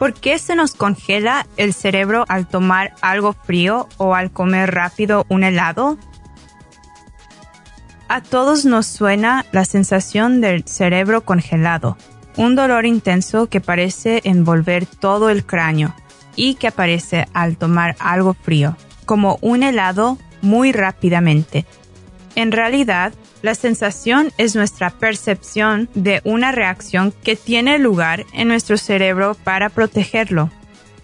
¿Por 0.00 0.14
qué 0.14 0.38
se 0.38 0.56
nos 0.56 0.74
congela 0.74 1.46
el 1.58 1.74
cerebro 1.74 2.24
al 2.28 2.48
tomar 2.48 2.94
algo 3.02 3.34
frío 3.34 3.86
o 3.98 4.14
al 4.14 4.30
comer 4.30 4.74
rápido 4.74 5.26
un 5.28 5.44
helado? 5.44 5.98
A 8.08 8.22
todos 8.22 8.64
nos 8.64 8.86
suena 8.86 9.44
la 9.52 9.66
sensación 9.66 10.40
del 10.40 10.64
cerebro 10.66 11.20
congelado, 11.20 11.98
un 12.38 12.56
dolor 12.56 12.86
intenso 12.86 13.50
que 13.50 13.60
parece 13.60 14.22
envolver 14.24 14.86
todo 14.86 15.28
el 15.28 15.44
cráneo 15.44 15.94
y 16.34 16.54
que 16.54 16.68
aparece 16.68 17.28
al 17.34 17.58
tomar 17.58 17.94
algo 17.98 18.32
frío, 18.32 18.78
como 19.04 19.36
un 19.42 19.62
helado 19.62 20.16
muy 20.40 20.72
rápidamente. 20.72 21.66
En 22.36 22.52
realidad, 22.52 23.12
la 23.42 23.54
sensación 23.54 24.32
es 24.38 24.54
nuestra 24.54 24.90
percepción 24.90 25.88
de 25.94 26.20
una 26.24 26.52
reacción 26.52 27.12
que 27.22 27.36
tiene 27.36 27.78
lugar 27.78 28.24
en 28.32 28.48
nuestro 28.48 28.76
cerebro 28.76 29.36
para 29.44 29.68
protegerlo. 29.68 30.50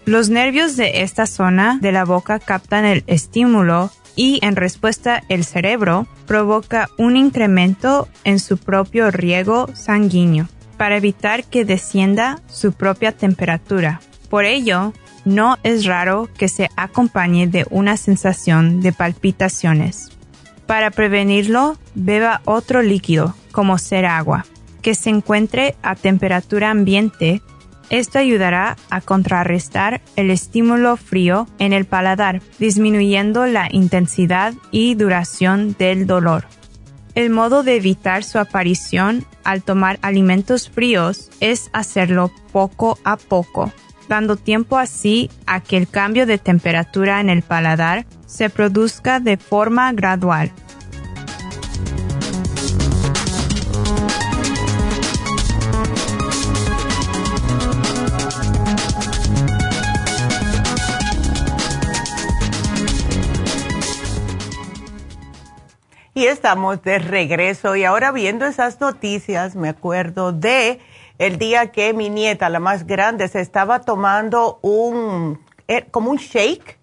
Los 0.05 0.29
nervios 0.29 0.77
de 0.77 1.01
esta 1.01 1.25
zona 1.25 1.79
de 1.81 1.91
la 1.91 2.05
boca 2.05 2.39
captan 2.39 2.85
el 2.85 3.03
estímulo 3.07 3.91
y 4.15 4.39
en 4.41 4.55
respuesta 4.55 5.23
el 5.29 5.43
cerebro 5.43 6.07
provoca 6.25 6.89
un 6.97 7.17
incremento 7.17 8.07
en 8.23 8.39
su 8.39 8.57
propio 8.57 9.11
riego 9.11 9.69
sanguíneo 9.73 10.47
para 10.77 10.97
evitar 10.97 11.43
que 11.43 11.65
descienda 11.65 12.41
su 12.47 12.71
propia 12.73 13.11
temperatura. 13.11 13.99
Por 14.29 14.45
ello, 14.45 14.93
no 15.25 15.57
es 15.63 15.85
raro 15.85 16.29
que 16.37 16.47
se 16.47 16.69
acompañe 16.75 17.47
de 17.47 17.65
una 17.69 17.97
sensación 17.97 18.79
de 18.81 18.93
palpitaciones. 18.93 20.16
Para 20.67 20.91
prevenirlo, 20.91 21.77
beba 21.95 22.41
otro 22.45 22.83
líquido, 22.83 23.33
como 23.51 23.77
ser 23.77 24.05
agua, 24.05 24.45
que 24.81 24.93
se 24.93 25.09
encuentre 25.09 25.75
a 25.81 25.95
temperatura 25.95 26.69
ambiente 26.69 27.41
esto 27.89 28.19
ayudará 28.19 28.75
a 28.89 28.99
contrarrestar 28.99 30.01
el 30.17 30.29
estímulo 30.29 30.97
frío 30.97 31.47
en 31.57 31.71
el 31.71 31.85
paladar, 31.85 32.41
disminuyendo 32.59 33.45
la 33.45 33.69
intensidad 33.71 34.53
y 34.71 34.95
duración 34.95 35.75
del 35.79 36.05
dolor. 36.05 36.45
El 37.15 37.29
modo 37.29 37.63
de 37.63 37.77
evitar 37.77 38.23
su 38.23 38.39
aparición 38.39 39.25
al 39.45 39.63
tomar 39.63 39.99
alimentos 40.01 40.69
fríos 40.69 41.29
es 41.39 41.69
hacerlo 41.71 42.29
poco 42.51 42.99
a 43.05 43.15
poco, 43.15 43.71
dando 44.07 44.35
tiempo 44.35 44.77
así 44.77 45.29
a 45.45 45.59
que 45.59 45.77
el 45.77 45.87
cambio 45.87 46.25
de 46.25 46.37
temperatura 46.37 47.19
en 47.19 47.29
el 47.29 47.41
paladar 47.41 48.05
se 48.25 48.49
produzca 48.49 49.19
de 49.19 49.37
forma 49.37 49.91
gradual. 49.93 50.51
Y 66.17 66.25
estamos 66.25 66.81
de 66.81 66.97
regreso 66.97 67.75
y 67.75 67.83
ahora 67.83 68.11
viendo 68.11 68.47
esas 68.47 68.81
noticias 68.81 69.55
me 69.55 69.69
acuerdo 69.69 70.31
de 70.31 70.79
el 71.19 71.37
día 71.37 71.71
que 71.71 71.93
mi 71.93 72.09
nieta, 72.09 72.49
la 72.49 72.59
más 72.59 72.85
grande, 72.85 73.27
se 73.27 73.41
estaba 73.41 73.81
tomando 73.81 74.59
un, 74.61 75.43
eh, 75.67 75.85
como 75.89 76.11
un 76.11 76.17
shake 76.17 76.77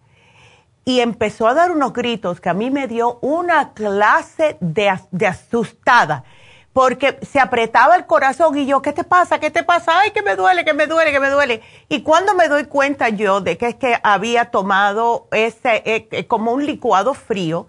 y 0.85 1.01
empezó 1.01 1.49
a 1.49 1.55
dar 1.55 1.71
unos 1.71 1.93
gritos 1.93 2.41
que 2.41 2.49
a 2.49 2.55
mí 2.55 2.71
me 2.71 2.87
dio 2.87 3.19
una 3.21 3.73
clase 3.73 4.57
de, 4.61 4.91
asustada 4.91 6.25
porque 6.73 7.21
se 7.23 7.39
apretaba 7.39 7.95
el 7.95 8.05
corazón 8.05 8.59
y 8.59 8.67
yo, 8.67 8.83
¿qué 8.83 8.93
te 8.93 9.05
pasa? 9.05 9.39
¿Qué 9.39 9.51
te 9.51 9.63
pasa? 9.63 10.01
Ay, 10.01 10.11
que 10.11 10.23
me 10.23 10.35
duele, 10.35 10.65
que 10.65 10.75
me 10.75 10.89
duele, 10.89 11.13
que 11.13 11.21
me 11.21 11.31
duele. 11.31 11.63
Y 11.89 12.03
cuando 12.03 12.35
me 12.35 12.49
doy 12.49 12.65
cuenta 12.65 13.11
yo 13.11 13.41
de 13.41 13.57
que 13.57 13.69
es 13.69 13.75
que 13.77 13.97
había 14.03 14.47
tomado 14.47 15.29
ese, 15.31 15.83
eh, 15.87 16.09
eh, 16.11 16.27
como 16.27 16.51
un 16.53 16.67
licuado 16.67 17.15
frío, 17.15 17.69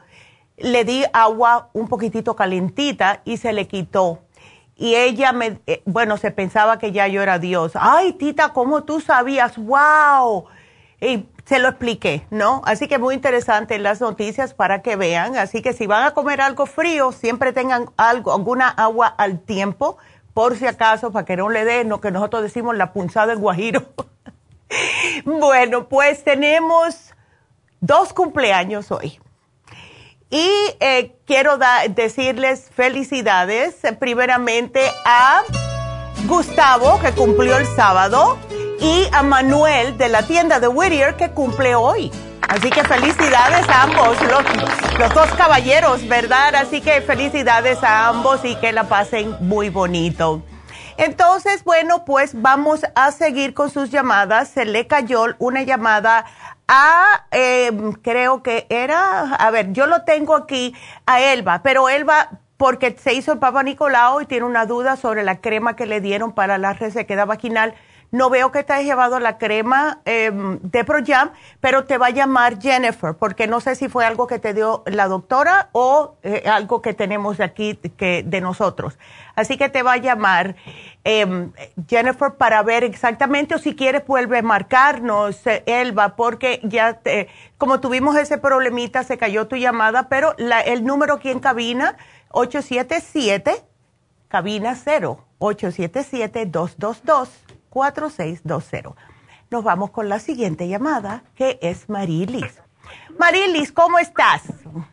le 0.58 0.86
di 0.86 1.06
agua 1.14 1.70
un 1.74 1.88
poquitito 1.88 2.36
calentita 2.36 3.22
y 3.26 3.38
se 3.38 3.54
le 3.54 3.68
quitó. 3.68 4.25
Y 4.76 4.96
ella 4.96 5.32
me, 5.32 5.60
eh, 5.68 5.82
bueno, 5.86 6.18
se 6.18 6.32
pensaba 6.32 6.80
que 6.80 6.92
ya 6.92 7.08
yo 7.08 7.22
era 7.22 7.40
Dios. 7.40 7.74
Ay, 7.76 8.14
tita, 8.14 8.50
¿cómo 8.50 8.84
tú 8.84 9.00
sabías? 9.00 9.58
¡Wow! 9.58 10.46
Y 11.00 11.26
se 11.46 11.60
lo 11.60 11.70
expliqué, 11.70 12.26
¿no? 12.30 12.62
Así 12.66 12.88
que 12.88 12.98
muy 12.98 13.16
interesante 13.16 13.78
las 13.80 14.02
noticias 14.02 14.54
para 14.54 14.82
que 14.82 14.96
vean. 14.96 15.38
Así 15.38 15.62
que 15.62 15.74
si 15.74 15.88
van 15.88 16.04
a 16.04 16.12
comer 16.12 16.42
algo 16.42 16.66
frío, 16.66 17.12
siempre 17.12 17.54
tengan 17.54 17.90
algo, 17.98 18.34
alguna 18.34 18.68
agua 18.68 19.08
al 19.08 19.40
tiempo, 19.40 19.98
por 20.34 20.58
si 20.58 20.68
acaso, 20.68 21.12
para 21.12 21.26
que 21.26 21.38
no 21.38 21.50
le 21.50 21.64
den 21.64 21.88
lo 21.88 22.02
que 22.02 22.12
nosotros 22.12 22.44
decimos 22.44 22.76
la 22.76 22.92
punzada 22.92 23.28
del 23.28 23.38
guajiro. 23.38 23.84
bueno, 25.26 25.88
pues 25.88 26.24
tenemos 26.24 27.14
dos 27.80 28.12
cumpleaños 28.12 28.92
hoy. 28.92 29.20
Y 30.30 30.50
eh, 30.80 31.16
quiero 31.26 31.58
decirles 31.90 32.70
felicidades 32.76 33.84
eh, 33.84 33.94
primeramente 33.94 34.82
a 35.06 35.44
Gustavo, 36.26 37.00
que 37.00 37.12
cumplió 37.12 37.58
el 37.58 37.68
sábado, 37.68 38.38
y 38.80 39.08
a 39.12 39.24
Manuel 39.24 39.98
de 39.98 40.10
la 40.10 40.24
tienda 40.24 40.60
de 40.60 40.68
Whittier, 40.68 41.16
que 41.16 41.30
cumple 41.32 41.76
hoy. 41.76 42.12
Así 42.48 42.70
que 42.70 42.84
felicidades 42.84 43.68
a 43.70 43.84
ambos, 43.84 44.22
los, 44.22 45.00
los, 45.00 45.14
dos 45.14 45.32
caballeros, 45.36 46.08
¿verdad? 46.08 46.56
Así 46.56 46.82
que 46.82 47.02
felicidades 47.02 47.84
a 47.84 48.08
ambos 48.08 48.44
y 48.44 48.56
que 48.56 48.72
la 48.72 48.86
pasen 48.86 49.36
muy 49.42 49.70
bonito. 49.70 50.44
Entonces, 50.98 51.64
bueno, 51.64 52.06
pues 52.06 52.42
vamos 52.42 52.82
a 52.96 53.12
seguir 53.12 53.54
con 53.54 53.70
sus 53.70 53.90
llamadas. 53.90 54.50
Se 54.50 54.66
le 54.66 54.88
cayó 54.88 55.26
una 55.40 55.64
llamada 55.64 56.26
a, 56.68 57.26
eh, 57.32 57.72
creo 58.02 58.42
que 58.44 58.66
era, 58.70 59.36
a 59.36 59.52
ver, 59.52 59.72
yo 59.74 59.86
lo 59.86 60.04
tengo 60.04 60.36
aquí 60.36 60.76
a 61.06 61.22
Elba, 61.22 61.62
pero 61.64 61.90
Elba, 61.90 62.30
porque 62.58 62.96
se 62.98 63.14
hizo 63.14 63.34
el 63.34 63.40
Papa 63.40 63.64
Nicolau 63.64 64.22
y 64.22 64.26
tiene 64.26 64.46
una 64.46 64.66
duda 64.66 64.96
sobre 64.96 65.24
la 65.24 65.42
crema 65.42 65.76
que 65.76 65.86
le 65.86 66.02
dieron 66.02 66.34
para 66.34 66.58
la 66.58 66.74
resequedad 66.74 67.28
vaginal. 67.28 67.76
No 68.16 68.30
veo 68.30 68.50
que 68.50 68.64
te 68.64 68.72
hayas 68.72 68.86
llevado 68.86 69.20
la 69.20 69.38
crema 69.38 70.00
eh, 70.06 70.32
de 70.62 70.86
ProJam, 70.86 71.32
pero 71.60 71.84
te 71.84 71.98
va 71.98 72.08
a 72.08 72.12
llamar 72.12 72.62
Jennifer, 72.62 73.14
porque 73.14 73.46
no 73.46 73.60
sé 73.60 73.76
si 73.76 73.90
fue 73.90 74.06
algo 74.06 74.26
que 74.26 74.40
te 74.40 74.54
dio 74.54 74.84
la 74.86 75.10
doctora 75.10 75.68
o 75.74 76.16
eh, 76.24 76.44
algo 76.50 76.82
que 76.82 76.94
tenemos 76.94 77.42
aquí 77.42 77.76
que, 77.76 78.24
de 78.24 78.40
nosotros. 78.40 78.98
Así 79.36 79.58
que 79.58 79.68
te 79.68 79.84
va 79.84 79.94
a 79.94 79.98
llamar 79.98 80.56
em, 81.04 81.52
Jennifer 81.90 82.36
para 82.36 82.64
ver 82.64 82.86
exactamente, 82.86 83.56
o 83.56 83.58
si 83.58 83.76
quieres 83.76 84.08
vuelve 84.08 84.38
a 84.38 84.42
marcarnos, 84.42 85.46
eh, 85.46 85.64
Elba, 85.66 86.16
porque 86.16 86.62
ya, 86.64 87.02
como 87.58 87.82
tuvimos 87.82 88.16
ese 88.16 88.38
problemita, 88.38 89.04
se 89.04 89.18
cayó 89.18 89.50
tu 89.50 89.58
llamada, 89.58 90.08
pero 90.08 90.36
el 90.38 90.86
número 90.86 91.16
aquí 91.16 91.32
en 91.32 91.42
cabina, 91.42 91.98
877, 92.30 93.62
cabina 94.30 94.74
0, 94.74 95.20
877-222-4620. 97.76 98.96
Nos 99.52 99.64
vamos 99.64 99.92
con 99.92 100.10
la 100.10 100.18
siguiente 100.20 100.68
llamada, 100.68 101.24
que 101.36 101.60
es 101.62 101.88
Marilis. 101.88 102.62
Marilis, 103.20 103.72
¿cómo 103.72 104.00
estás? 104.00 104.42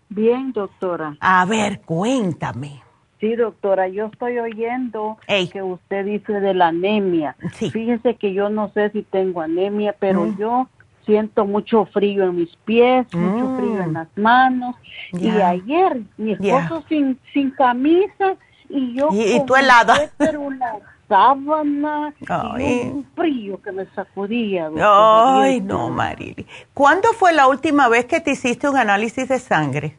Bien, 0.08 0.52
doctora. 0.52 1.16
A 1.20 1.44
ver, 1.46 1.80
cuéntame. 1.80 2.82
Sí, 3.18 3.34
doctora, 3.34 3.88
yo 3.88 4.06
estoy 4.06 4.38
oyendo 4.38 5.16
que 5.26 5.62
usted 5.62 6.04
dice 6.04 6.32
de 6.40 6.54
la 6.54 6.68
anemia. 6.68 7.36
Sí. 7.54 7.70
Fíjese 7.70 8.16
que 8.16 8.34
yo 8.34 8.48
no 8.48 8.70
sé 8.72 8.90
si 8.90 9.02
tengo 9.02 9.40
anemia, 9.40 9.94
pero 9.98 10.24
mm. 10.24 10.36
yo 10.36 10.68
siento 11.06 11.46
mucho 11.46 11.86
frío 11.86 12.24
en 12.24 12.36
mis 12.36 12.54
pies, 12.64 13.06
mucho 13.14 13.48
mm. 13.48 13.56
frío 13.58 13.82
en 13.82 13.92
las 13.92 14.08
manos. 14.16 14.76
Y 15.12 15.28
ayer 15.28 16.02
mi 16.16 16.32
esposo 16.32 16.84
sin, 16.88 17.18
sin 17.32 17.52
camisa 17.52 18.34
y 18.68 18.94
yo 18.94 19.08
y, 19.12 19.36
y 19.36 19.46
tú 19.46 19.54
helada. 19.54 20.10
una 20.38 20.78
sábana 21.12 22.14
y 22.58 22.88
un 22.88 23.06
frío 23.14 23.60
que 23.60 23.70
me 23.70 23.84
sacudía. 23.94 24.70
Ay, 24.80 25.60
no, 25.60 25.90
Marily. 25.90 26.46
¿Cuándo 26.72 27.12
fue 27.12 27.34
la 27.34 27.48
última 27.48 27.88
vez 27.88 28.06
que 28.06 28.20
te 28.20 28.30
hiciste 28.30 28.66
un 28.66 28.78
análisis 28.78 29.28
de 29.28 29.38
sangre? 29.38 29.96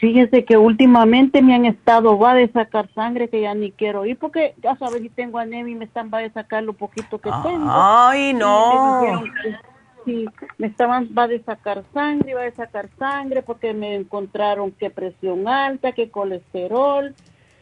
Fíjese 0.00 0.44
que 0.44 0.56
últimamente 0.56 1.40
me 1.42 1.54
han 1.54 1.64
estado, 1.64 2.18
va 2.18 2.34
de 2.34 2.48
sacar 2.48 2.92
sangre 2.92 3.28
que 3.28 3.42
ya 3.42 3.54
ni 3.54 3.70
quiero 3.70 4.04
ir 4.04 4.18
porque 4.18 4.54
ya 4.60 4.74
sabes 4.76 5.00
si 5.00 5.10
tengo 5.10 5.38
anemia 5.38 5.72
y 5.72 5.76
me 5.76 5.84
están, 5.84 6.10
va 6.12 6.18
a 6.18 6.30
sacar 6.30 6.64
lo 6.64 6.72
poquito 6.72 7.18
que 7.18 7.30
tengo. 7.44 7.70
Ay, 7.70 8.34
no. 8.34 9.22
sí, 10.04 10.26
me 10.58 10.66
estaban, 10.66 11.08
va 11.16 11.28
de 11.28 11.40
sacar 11.44 11.84
sangre, 11.94 12.34
va 12.34 12.42
de 12.42 12.52
sacar 12.52 12.88
sangre 12.98 13.42
porque 13.42 13.72
me 13.72 13.94
encontraron 13.94 14.72
que 14.72 14.90
presión 14.90 15.46
alta, 15.46 15.92
que 15.92 16.10
colesterol, 16.10 17.14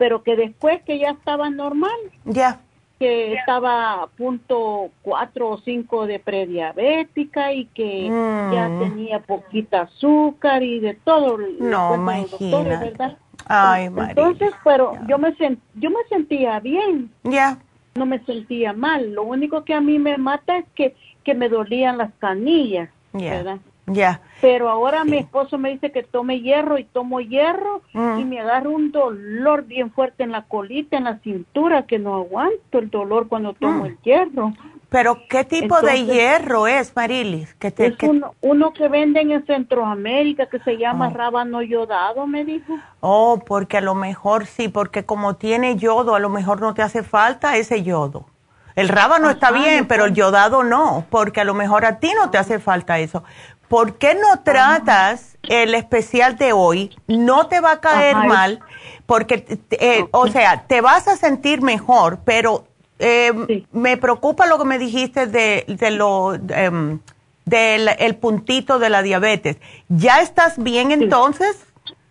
pero 0.03 0.25
que 0.25 0.35
después 0.35 0.83
que 0.83 0.99
ya 0.99 1.11
estaba 1.11 1.49
normal. 1.49 1.95
Ya 2.25 2.59
que 2.99 3.35
estaba 3.35 4.03
a 4.03 4.07
punto 4.07 4.91
cuatro 5.03 5.51
o 5.51 5.59
cinco 5.59 6.07
de 6.07 6.21
prediabética 6.21 7.53
y 7.53 7.67
que 7.67 8.07
ya 8.07 8.69
mm. 8.69 8.79
tenía 8.81 9.19
poquita 9.21 9.83
azúcar 9.83 10.63
y 10.63 10.79
de 10.79 10.95
todo. 10.95 11.39
No, 11.59 11.95
imagínate. 11.97 12.91
¿verdad? 12.91 13.17
Ay, 13.47 13.87
Entonces, 13.87 14.53
pero 14.63 14.93
yo 15.09 15.19
me 15.19 15.35
yo 15.75 15.91
me 15.91 16.05
sentía 16.09 16.59
bien. 16.59 17.11
Ya. 17.23 17.59
No 17.95 18.07
me 18.07 18.19
sentía 18.25 18.73
mal. 18.73 19.13
Lo 19.13 19.23
único 19.23 19.65
que 19.65 19.75
a 19.75 19.81
mí 19.81 20.01
me 20.01 20.17
mata 20.19 20.59
es 20.59 20.65
que, 20.75 20.97
que 21.23 21.35
me 21.35 21.49
dolían 21.49 21.99
las 21.99 22.13
canillas, 22.21 22.89
¿verdad? 23.13 23.59
Ya. 23.87 24.21
Pero 24.41 24.71
ahora 24.71 25.05
mi 25.05 25.19
esposo 25.19 25.59
me 25.59 25.71
dice 25.71 25.91
que 25.91 26.03
tome 26.03 26.41
hierro 26.41 26.79
y 26.79 26.85
tomo 26.85 27.21
hierro 27.21 27.83
mm. 27.93 28.19
y 28.19 28.25
me 28.25 28.41
agarra 28.41 28.69
un 28.69 28.93
dolor 28.93 29.65
bien 29.65 29.91
fuerte 29.91 30.23
en 30.23 30.33
la 30.33 30.43
colita, 30.43 30.97
en 30.97 31.05
la 31.05 31.19
cintura, 31.19 31.87
que 31.87 31.99
no 31.99 32.15
aguanto 32.15 32.79
el 32.79 32.91
dolor 32.91 33.29
cuando 33.29 33.55
tomo 33.55 33.83
mm. 33.83 33.87
el 33.87 33.99
hierro. 34.03 34.53
Pero 34.93 35.23
¿qué 35.29 35.45
tipo 35.45 35.81
de 35.81 36.05
hierro 36.05 36.67
es, 36.67 36.95
Marilis? 36.95 37.55
Que 37.55 37.69
es 37.69 37.95
Uno, 38.43 38.73
que 38.75 38.89
venden 38.89 39.31
en 39.31 39.47
Centroamérica 39.47 40.47
que 40.47 40.59
se 40.59 40.77
llama 40.77 41.09
oh. 41.09 41.17
rábano 41.17 41.63
yodado, 41.63 42.27
me 42.27 42.45
dijo. 42.45 42.75
Oh, 43.01 43.41
porque 43.45 43.79
a 43.79 43.81
lo 43.81 43.95
mejor 43.95 44.45
sí, 44.45 44.69
porque 44.69 45.07
como 45.07 45.37
tiene 45.37 45.77
yodo, 45.77 46.15
a 46.15 46.21
lo 46.21 46.29
mejor 46.29 46.61
no 46.61 46.75
te 46.75 46.83
hace 46.83 47.03
falta 47.03 47.57
ese 47.57 47.83
yodo. 47.83 48.27
El 48.75 48.89
rábano 48.89 49.31
está 49.31 49.51
bien, 49.51 49.87
pero 49.87 50.05
el 50.05 50.15
yodado 50.15 50.63
no, 50.63 51.07
porque 51.11 51.41
a 51.41 51.45
lo 51.45 51.55
mejor 51.55 51.85
a 51.87 51.99
ti 51.99 52.13
no 52.15 52.31
te 52.31 52.39
hace 52.39 52.59
falta 52.59 52.99
eso. 52.99 53.25
¿Por 53.73 53.97
qué 53.97 54.15
no 54.15 54.43
tratas 54.43 55.39
el 55.49 55.75
especial 55.75 56.37
de 56.37 56.53
hoy? 56.53 56.91
No 57.07 57.47
te 57.47 57.61
va 57.61 57.73
a 57.73 57.81
caer 57.81 58.15
mal, 58.17 58.61
porque, 59.07 59.47
eh, 59.71 60.05
o 60.11 60.27
sea, 60.27 60.67
te 60.67 60.83
vas 60.83 61.09
a 61.09 61.17
sentir 61.17 61.63
mejor, 61.63 62.19
pero 62.23 62.67
eh, 62.99 63.65
me 63.73 63.97
preocupa 63.97 64.45
lo 64.45 64.59
que 64.59 64.67
me 64.67 64.79
dijiste 64.79 65.27
de, 65.27 65.65
de 65.67 65.91
lo, 65.91 66.35
em, 66.35 67.01
del 67.47 67.89
el 67.99 68.17
puntito 68.17 68.79
de 68.79 68.91
la 68.91 69.01
diabetes. 69.01 69.57
¿Ya 69.89 70.21
estás 70.21 70.63
bien 70.63 70.91
entonces? 70.93 71.67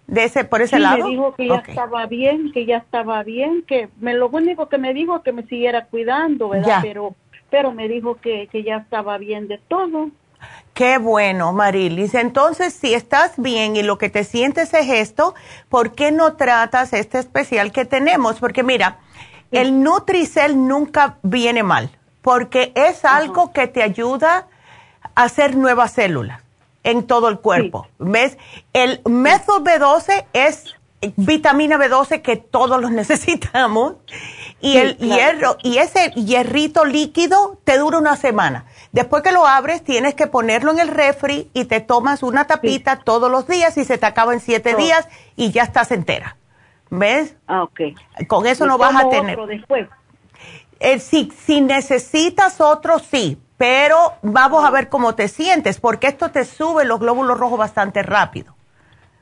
De 0.08 0.24
ese, 0.24 0.46
por 0.46 0.64
ese 0.64 0.80
lado. 0.80 1.04
Me 1.06 1.12
dijo 1.12 1.36
que 1.36 1.48
ya 1.48 1.58
estaba 1.58 2.08
bien, 2.08 2.52
que 2.54 2.66
ya 2.66 2.78
estaba 2.78 3.22
bien, 3.22 3.64
que 3.68 3.88
me, 4.00 4.16
lo 4.16 4.30
único 4.30 4.68
que 4.68 4.80
me 4.80 4.96
dijo 4.96 5.18
es 5.18 5.22
que 5.22 5.32
me 5.32 5.44
siguiera 5.44 5.86
cuidando, 5.86 6.50
¿verdad? 6.50 6.80
Pero, 6.82 7.14
pero 7.52 7.72
me 7.72 7.88
dijo 7.88 8.16
que, 8.16 8.48
que 8.48 8.64
ya 8.64 8.78
estaba 8.78 9.20
bien 9.20 9.48
de 9.48 9.60
todo. 9.60 10.10
Qué 10.82 10.98
bueno, 10.98 11.54
Marilis. 11.54 12.16
Entonces, 12.16 12.74
si 12.74 12.96
estás 12.96 13.34
bien 13.38 13.76
y 13.76 13.84
lo 13.84 14.00
que 14.00 14.10
te 14.10 14.24
sientes 14.24 14.74
es 14.74 14.90
esto, 14.90 15.36
¿por 15.70 15.92
qué 15.94 16.12
no 16.12 16.34
tratas 16.38 16.94
este 16.94 17.20
especial 17.20 17.72
que 17.72 17.86
tenemos? 17.86 18.40
Porque 18.40 18.64
mira, 18.64 18.98
el 19.52 19.84
Nutricel 19.84 20.68
nunca 20.68 21.20
viene 21.22 21.62
mal, 21.62 21.92
porque 22.24 22.72
es 22.74 23.06
algo 23.06 23.54
que 23.54 23.68
te 23.68 23.84
ayuda 23.84 24.48
a 25.14 25.22
hacer 25.22 25.56
nuevas 25.56 25.92
células 25.92 26.42
en 26.82 27.06
todo 27.06 27.30
el 27.30 27.38
cuerpo. 27.38 27.88
¿Ves? 28.00 28.40
El 28.74 29.02
Methyl 29.06 29.64
B12 29.64 30.26
es 30.34 30.74
vitamina 31.16 31.78
B12 31.78 32.24
que 32.24 32.38
todos 32.38 32.82
los 32.82 32.90
necesitamos 33.02 33.98
y 34.60 34.78
el 34.78 34.98
hierro 34.98 35.58
y 35.62 35.78
ese 35.78 36.10
hierrito 36.16 36.86
líquido 36.86 37.60
te 37.66 37.78
dura 37.78 38.00
una 38.00 38.16
semana. 38.16 38.66
Después 38.92 39.24
que 39.24 39.32
lo 39.32 39.48
abres 39.48 39.84
tienes 39.84 40.16
que 40.16 40.28
ponerlo 40.28 40.72
en 40.72 40.80
el 40.80 40.90
refri 40.90 41.50
y 41.54 41.66
te 41.66 41.80
tomas 41.80 42.24
una 42.24 42.46
tapita 42.46 42.98
todos 42.98 43.32
los 43.32 43.48
días 43.48 43.78
y 43.78 43.86
se 43.86 43.98
te 43.98 44.06
acaba 44.06 44.34
en 44.34 44.42
siete 44.42 44.76
días 44.76 45.08
y 45.36 45.52
ya 45.52 45.64
estás 45.64 45.92
entera. 45.92 46.36
¿Ves? 46.90 47.36
Ah, 47.48 47.64
ok. 47.64 47.80
Con 48.28 48.46
eso 48.46 48.66
no 48.66 48.78
vas 48.78 48.96
a 48.96 49.10
tener. 49.10 49.40
Otro 49.40 49.48
después. 49.48 49.88
Eh, 50.82 51.00
si, 51.00 51.32
si 51.46 51.62
necesitas 51.62 52.60
otro, 52.60 53.00
sí, 53.00 53.42
pero 53.56 54.16
vamos 54.24 54.66
a 54.66 54.72
ver 54.72 54.90
cómo 54.90 55.16
te 55.16 55.28
sientes, 55.28 55.80
porque 55.80 56.08
esto 56.08 56.32
te 56.32 56.44
sube 56.44 56.84
los 56.84 57.00
glóbulos 57.00 57.38
rojos 57.38 57.60
bastante 57.60 58.04
rápido. 58.04 58.56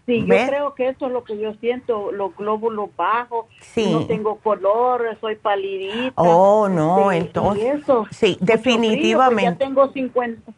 Sí, 0.09 0.21
yo 0.21 0.47
creo 0.47 0.73
que 0.73 0.89
eso 0.89 1.05
es 1.05 1.11
lo 1.11 1.23
que 1.23 1.37
yo 1.37 1.53
siento, 1.55 2.11
los 2.11 2.35
glóbulos 2.35 2.89
bajos, 2.95 3.45
sí. 3.61 3.91
no 3.91 4.07
tengo 4.07 4.37
color, 4.37 5.05
soy 5.21 5.35
palidita. 5.35 6.13
Oh, 6.15 6.67
no, 6.67 7.11
este, 7.11 7.27
entonces. 7.27 7.75
Eso, 7.75 8.07
sí, 8.09 8.35
pues 8.39 8.49
definitivamente. 8.49 9.43
ya 9.43 9.55
tengo 9.55 9.91
50, 9.91 10.51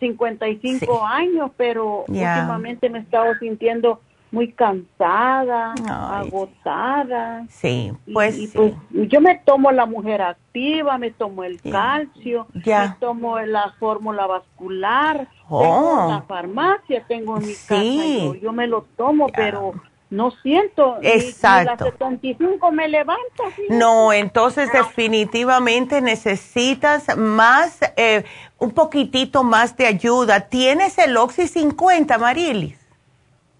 55 0.00 1.06
años, 1.06 1.52
pero 1.56 2.04
últimamente 2.08 2.90
me 2.90 2.98
he 2.98 3.02
estado 3.02 3.32
sintiendo 3.38 4.00
muy 4.36 4.52
cansada, 4.52 5.72
agotada. 5.88 7.46
Sí, 7.48 7.90
pues, 8.12 8.50
pues, 8.54 8.74
yo 8.90 9.22
me 9.22 9.36
tomo 9.36 9.72
la 9.72 9.86
mujer 9.86 10.20
activa, 10.20 10.98
me 10.98 11.10
tomo 11.10 11.42
el 11.42 11.58
calcio, 11.62 12.46
me 12.52 12.94
tomo 13.00 13.38
la 13.40 13.72
fórmula 13.80 14.26
vascular, 14.26 15.26
oh. 15.48 15.62
tengo 15.62 16.08
la 16.10 16.22
farmacia, 16.28 17.04
tengo 17.08 17.38
en 17.38 17.46
mi 17.46 17.54
casa, 17.54 18.38
yo, 18.42 18.52
me 18.52 18.66
lo 18.66 18.82
tomo, 18.98 19.28
pero 19.34 19.72
no 20.10 20.30
siento. 20.42 20.98
Exacto. 21.00 21.86
Ni, 21.86 21.90
75 21.92 22.72
me 22.72 22.88
levanta. 22.88 23.44
No, 23.70 24.12
entonces 24.12 24.70
definitivamente 24.70 26.02
necesitas 26.02 27.16
más, 27.16 27.78
eh, 27.96 28.26
un 28.58 28.72
poquitito 28.72 29.44
más 29.44 29.78
de 29.78 29.86
ayuda. 29.86 30.40
¿Tienes 30.40 30.98
el 30.98 31.16
Oxy 31.16 31.48
50, 31.48 32.18
Marilis? 32.18 32.85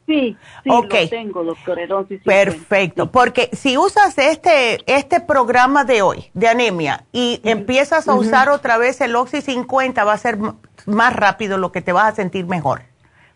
Sí, 0.06 0.36
sí, 0.62 0.70
lo 0.70 0.86
tengo, 1.08 1.42
doctor 1.42 1.78
Perfecto, 2.24 3.10
porque 3.10 3.50
si 3.52 3.76
usas 3.76 4.16
este, 4.18 4.80
este 4.86 5.20
programa 5.20 5.84
de 5.84 6.02
hoy, 6.02 6.30
de 6.32 6.46
anemia, 6.46 7.04
y 7.12 7.40
empiezas 7.42 8.06
a 8.06 8.14
usar 8.14 8.48
otra 8.48 8.78
vez 8.78 9.00
el 9.00 9.16
Oxy 9.16 9.40
50, 9.40 10.04
va 10.04 10.12
a 10.12 10.18
ser 10.18 10.38
más 10.86 11.12
rápido 11.12 11.58
lo 11.58 11.72
que 11.72 11.82
te 11.82 11.92
vas 11.92 12.12
a 12.12 12.16
sentir 12.16 12.46
mejor. 12.46 12.82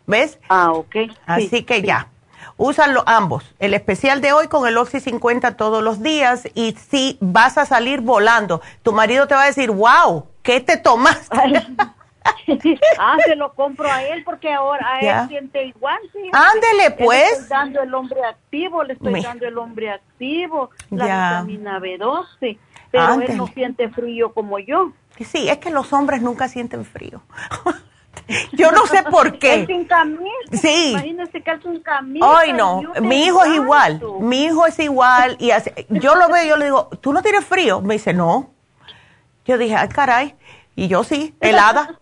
¿Ves? 0.07 0.39
Ah, 0.49 0.73
ok. 0.73 0.97
Así 1.27 1.65
que 1.65 1.83
ya. 1.83 2.09
Úsalo 2.57 3.03
ambos, 3.07 3.55
el 3.59 3.75
especial 3.75 4.21
de 4.21 4.33
hoy 4.33 4.47
con 4.47 4.67
el 4.69 4.77
Oxy 4.77 5.01
50 5.01 5.57
todos 5.57 5.83
los 5.83 6.03
días 6.03 6.47
y 6.55 6.73
si 6.73 7.17
vas 7.21 7.59
a 7.59 7.65
salir 7.65 8.01
volando, 8.01 8.61
tu 8.83 8.93
marido 8.93 9.27
te 9.27 9.35
va 9.35 9.45
a 9.45 9.47
decir, 9.47 9.71
wow, 9.71 10.27
¿qué 10.43 10.61
te 10.61 10.77
tomaste? 10.77 11.37
ah, 12.99 13.17
se 13.25 13.37
lo 13.37 13.55
compro 13.55 13.91
a 13.91 14.03
él 14.05 14.23
porque 14.25 14.53
ahora 14.53 14.87
a 14.87 15.01
él 15.01 15.29
siente 15.29 15.65
igual. 15.65 15.99
Sí. 16.13 16.31
Ándele, 16.33 16.91
pues. 16.93 17.21
Le 17.21 17.29
estoy 17.29 17.49
dando 17.49 17.83
el 17.83 17.95
hombre 17.95 18.25
activo, 18.25 18.85
le 18.85 18.93
estoy 18.95 19.23
dando 19.23 19.47
el 19.47 19.59
hombre 19.59 19.91
activo, 19.91 20.71
la 20.91 21.05
vitamina 21.05 21.79
B12, 21.79 22.59
pero 22.91 23.21
él 23.21 23.37
no 23.37 23.47
siente 23.49 23.89
frío 23.89 24.33
como 24.33 24.59
yo. 24.59 24.93
Sí, 25.19 25.49
es 25.49 25.59
que 25.59 25.71
los 25.71 25.93
hombres 25.93 26.23
nunca 26.23 26.49
sienten 26.49 26.85
frío. 26.85 27.23
Yo 28.53 28.71
no 28.71 28.87
sé 28.87 29.03
por 29.05 29.39
qué. 29.39 29.67
Sí. 30.53 30.91
Imagínese 30.93 31.43
que 31.43 31.59
Ay, 32.23 32.53
no. 32.53 32.83
Mi 33.01 33.25
hijo 33.25 33.45
es 33.45 33.55
igual. 33.55 34.03
Mi 34.21 34.45
hijo 34.45 34.67
es 34.67 34.79
igual. 34.79 35.37
y 35.39 35.51
Yo 35.89 36.15
lo 36.15 36.29
veo 36.29 36.45
yo 36.47 36.57
le 36.57 36.67
digo, 36.67 36.89
¿tú 37.01 37.13
no 37.13 37.23
tienes 37.23 37.45
frío? 37.45 37.81
Me 37.81 37.95
dice, 37.95 38.13
no. 38.13 38.51
Yo 39.45 39.59
dije, 39.59 39.75
ay, 39.75 39.89
caray. 39.89 40.35
Y 40.77 40.89
yo 40.89 41.03
sí, 41.03 41.35
helada. 41.41 41.99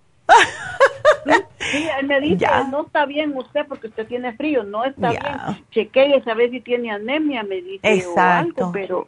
Sí, 1.72 1.86
me 2.04 2.20
dice, 2.20 2.46
no 2.70 2.86
está 2.86 3.04
bien 3.04 3.36
usted 3.36 3.66
porque 3.68 3.88
usted 3.88 4.06
tiene 4.06 4.32
frío, 4.32 4.62
no 4.62 4.84
está 4.84 5.10
bien. 5.10 5.66
Chequee 5.70 6.22
a 6.24 6.34
ver 6.34 6.50
si 6.50 6.60
tiene 6.60 6.90
anemia, 6.90 7.42
me 7.42 7.60
dice. 7.60 7.80
Exacto. 7.82 8.70
pero 8.72 9.06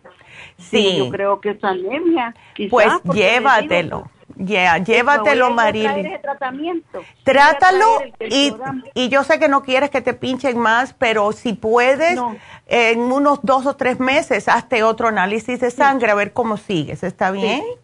sí. 0.59 0.99
yo 0.99 1.11
creo 1.11 1.41
que 1.41 1.51
es 1.51 1.65
anemia. 1.65 2.35
pues 2.69 2.89
llévatelo. 3.15 4.11
Yeah, 4.37 4.79
llévatelo, 4.79 5.51
Marily. 5.51 6.19
tratamiento. 6.23 7.03
Trátalo 7.25 8.01
y, 8.21 8.55
y, 8.95 9.09
yo 9.09 9.23
sé 9.23 9.39
que 9.39 9.49
no 9.49 9.63
quieres 9.63 9.91
que 9.91 10.01
te 10.01 10.15
pinchen 10.15 10.59
más, 10.59 10.95
pero 10.95 11.33
si 11.33 11.53
puedes, 11.53 12.19
en 12.67 13.01
unos 13.01 13.41
dos 13.43 13.67
o 13.67 13.77
tres 13.77 14.01
meses, 14.01 14.49
hazte 14.49 14.83
otro 14.83 15.09
análisis 15.09 15.61
de 15.61 15.71
sangre 15.71 16.11
a 16.11 16.15
ver 16.15 16.33
cómo 16.33 16.57
sigues. 16.57 17.03
¿Está 17.03 17.31
bien? 17.31 17.61
Sí, 17.61 17.81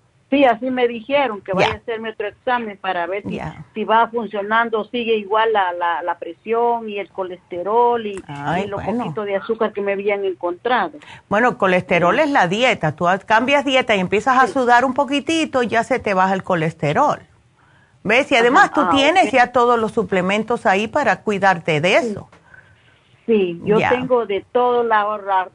así 0.49 0.71
me 0.71 0.89
dijeron 0.89 1.41
que 1.41 1.53
vaya 1.53 1.75
a 1.75 1.77
hacerme 1.77 2.11
otro 2.11 2.27
examen 2.27 2.77
para 2.79 3.07
ver 3.07 3.23
si, 3.75 3.85
va 3.85 4.09
funcionando, 4.09 4.85
sigue 4.87 5.17
igual 5.17 5.53
la, 5.53 5.73
la, 6.03 6.19
presión 6.19 6.89
y 6.89 6.99
el 6.99 7.09
colesterol 7.11 8.05
y, 8.05 8.23
lo 8.67 8.79
poquito 8.79 9.25
de 9.25 9.37
azúcar 9.37 9.73
que 9.73 9.81
me 9.81 9.93
habían 9.93 10.25
encontrado. 10.25 10.99
Bueno, 11.29 11.51
el 11.51 11.57
colesterol 11.57 12.19
es 12.19 12.31
la 12.31 12.49
dieta. 12.49 12.93
Tú 12.93 13.07
cambias 13.25 13.65
dieta 13.65 13.95
y 13.95 14.01
empiezas 14.01 14.43
a 14.43 14.47
sudar 14.49 14.85
un 14.85 14.95
poquitito, 14.95 15.63
ya 15.63 15.85
se 15.85 16.01
te 16.01 16.13
baja 16.13 16.35
el 16.35 16.43
colesterol. 16.43 17.21
¿Ves? 18.03 18.31
Y 18.31 18.37
además 18.37 18.73
tú 18.73 18.83
ah, 18.83 18.91
tienes 18.91 19.33
ya 19.33 19.53
todos 19.53 19.79
los 19.79 19.93
suplementos 19.93 20.65
ahí 20.67 20.87
para 20.87 21.23
cuidarte 21.23 21.81
de 21.81 21.97
eso. 21.97 22.29
Sí, 23.27 23.61
yo 23.65 23.79
tengo 23.91 24.25
de 24.25 24.45
todo 24.53 24.85
la, 24.85 25.05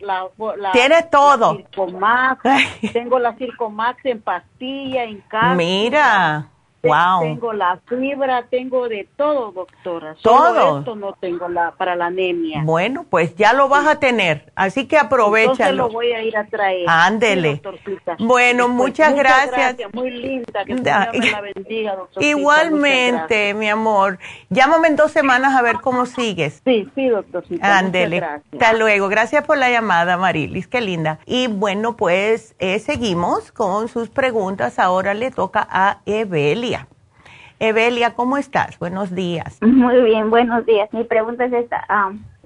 la, 0.01 0.27
la 0.57 0.71
Tienes 0.73 1.09
todo. 1.09 1.55
Circomax, 1.55 2.43
tengo 2.93 3.17
la 3.17 3.33
Circomax 3.37 4.05
en 4.05 4.21
pastilla, 4.21 5.05
en 5.05 5.21
casa. 5.21 5.55
Mira. 5.55 6.49
Wow. 6.83 7.21
Tengo 7.21 7.53
la 7.53 7.79
fibra, 7.87 8.43
tengo 8.49 8.89
de 8.89 9.07
todo, 9.15 9.51
doctora. 9.51 10.15
todo. 10.21 10.79
esto 10.79 10.95
no 10.95 11.13
tengo 11.13 11.47
la, 11.47 11.71
para 11.71 11.95
la 11.95 12.07
anemia. 12.07 12.61
Bueno, 12.63 13.05
pues 13.07 13.35
ya 13.35 13.53
lo 13.53 13.69
vas 13.69 13.85
a 13.85 13.99
tener, 13.99 14.51
así 14.55 14.87
que 14.87 14.97
aprovechalo. 14.97 15.51
Entonces 15.51 15.75
lo 15.75 15.89
voy 15.89 16.11
a 16.11 16.23
ir 16.23 16.35
a 16.35 16.45
traer. 16.47 16.85
Ándele. 16.87 17.61
bueno, 18.19 18.65
pues, 18.65 18.75
muchas, 18.75 19.15
gracias. 19.15 19.77
Muy 19.93 20.09
linda, 20.09 20.65
que 20.65 20.73
Dios 20.73 20.83
me 21.13 21.31
la 21.31 21.41
bendiga, 21.41 21.95
doctora. 21.95 22.25
Igualmente, 22.25 23.53
mi 23.53 23.69
amor. 23.69 24.17
Llámame 24.49 24.87
en 24.87 24.95
dos 24.95 25.11
semanas 25.11 25.55
a 25.55 25.61
ver 25.61 25.77
cómo 25.81 26.07
sigues. 26.07 26.61
Sí, 26.65 26.89
sí, 26.95 27.09
doctorcita. 27.09 27.77
Ándele. 27.77 28.23
Hasta 28.23 28.73
luego. 28.73 29.07
Gracias 29.07 29.45
por 29.45 29.57
la 29.57 29.69
llamada, 29.69 30.17
Marilis, 30.17 30.67
qué 30.67 30.81
linda. 30.81 31.19
Y 31.27 31.45
bueno, 31.47 31.95
pues 31.95 32.55
eh, 32.57 32.79
seguimos 32.79 33.51
con 33.51 33.87
sus 33.87 34.09
preguntas. 34.09 34.79
Ahora 34.79 35.13
le 35.13 35.29
toca 35.29 35.67
a 35.69 35.99
Evelia. 36.05 36.70
Evelia, 37.61 38.15
¿cómo 38.15 38.37
estás? 38.37 38.79
Buenos 38.79 39.13
días. 39.13 39.59
Muy 39.61 40.01
bien, 40.01 40.31
buenos 40.31 40.65
días. 40.65 40.91
Mi 40.93 41.03
pregunta 41.03 41.45
es 41.45 41.53
esta. 41.53 41.85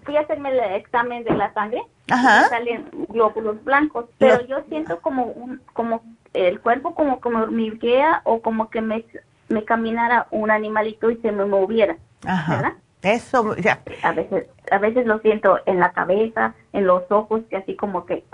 fui 0.03 0.17
a 0.17 0.19
hacerme 0.19 0.49
el 0.49 0.59
examen 0.75 1.23
de 1.23 1.33
la 1.33 1.53
sangre. 1.53 1.81
Ajá. 2.11 2.49
salen 2.49 2.85
glóbulos 3.07 3.63
blancos, 3.63 4.07
pero 4.17 4.45
yo 4.45 4.57
siento 4.67 4.99
como 4.99 5.23
un, 5.23 5.61
como 5.71 6.03
el 6.33 6.59
cuerpo 6.59 6.93
como 6.95 7.21
como 7.21 7.47
guía 7.47 8.23
o 8.25 8.41
como 8.41 8.69
que 8.69 8.81
me, 8.81 9.05
me 9.47 9.63
caminara 9.63 10.27
un 10.31 10.51
animalito 10.51 11.09
y 11.09 11.15
se 11.21 11.31
me 11.31 11.45
moviera. 11.45 11.95
Ajá. 12.25 12.55
¿Verdad? 12.57 12.73
Eso, 13.01 13.55
ya. 13.55 13.79
A 14.03 14.11
veces, 14.11 14.47
a 14.69 14.79
veces 14.79 15.05
lo 15.05 15.19
siento 15.19 15.59
en 15.65 15.79
la 15.79 15.93
cabeza, 15.93 16.55
en 16.73 16.87
los 16.87 17.09
ojos, 17.09 17.41
que 17.49 17.55
así 17.55 17.77
como 17.77 18.05
que. 18.05 18.25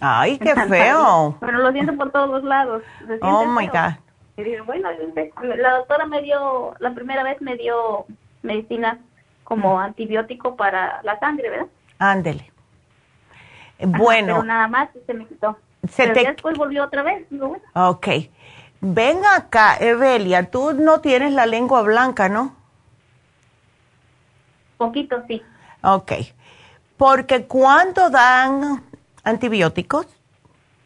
Ay, 0.00 0.38
qué 0.38 0.54
feo. 0.68 1.36
Pero 1.40 1.58
lo 1.58 1.70
siento 1.72 1.94
por 1.94 2.10
todos 2.10 2.30
los 2.30 2.44
lados. 2.44 2.82
Oh 3.20 3.44
my 3.44 3.66
God. 3.66 3.96
Y 4.46 4.60
bueno, 4.60 4.90
la 5.56 5.76
doctora 5.76 6.06
me 6.06 6.22
dio, 6.22 6.74
la 6.78 6.94
primera 6.94 7.22
vez 7.22 7.40
me 7.40 7.56
dio 7.56 8.06
medicina 8.42 8.98
como 9.44 9.80
antibiótico 9.80 10.56
para 10.56 11.02
la 11.02 11.18
sangre, 11.18 11.50
¿verdad? 11.50 11.66
Ándele. 11.98 12.50
Bueno. 13.78 14.34
pero 14.34 14.42
nada 14.44 14.68
más 14.68 14.90
se 15.06 15.14
me 15.14 15.26
quitó. 15.26 15.56
Se 15.88 16.08
pero 16.08 16.30
después 16.30 16.56
volvió 16.56 16.84
otra 16.84 17.02
vez. 17.02 17.26
¿no? 17.30 17.56
Ok. 17.74 18.08
Ven 18.80 19.20
acá, 19.24 19.76
Evelia, 19.78 20.50
tú 20.50 20.72
no 20.72 21.00
tienes 21.00 21.32
la 21.32 21.46
lengua 21.46 21.82
blanca, 21.82 22.28
¿no? 22.28 22.54
Poquito, 24.76 25.22
sí. 25.26 25.42
Ok. 25.82 26.12
Porque 26.96 27.46
cuando 27.46 28.08
dan 28.08 28.82
antibióticos, 29.24 30.06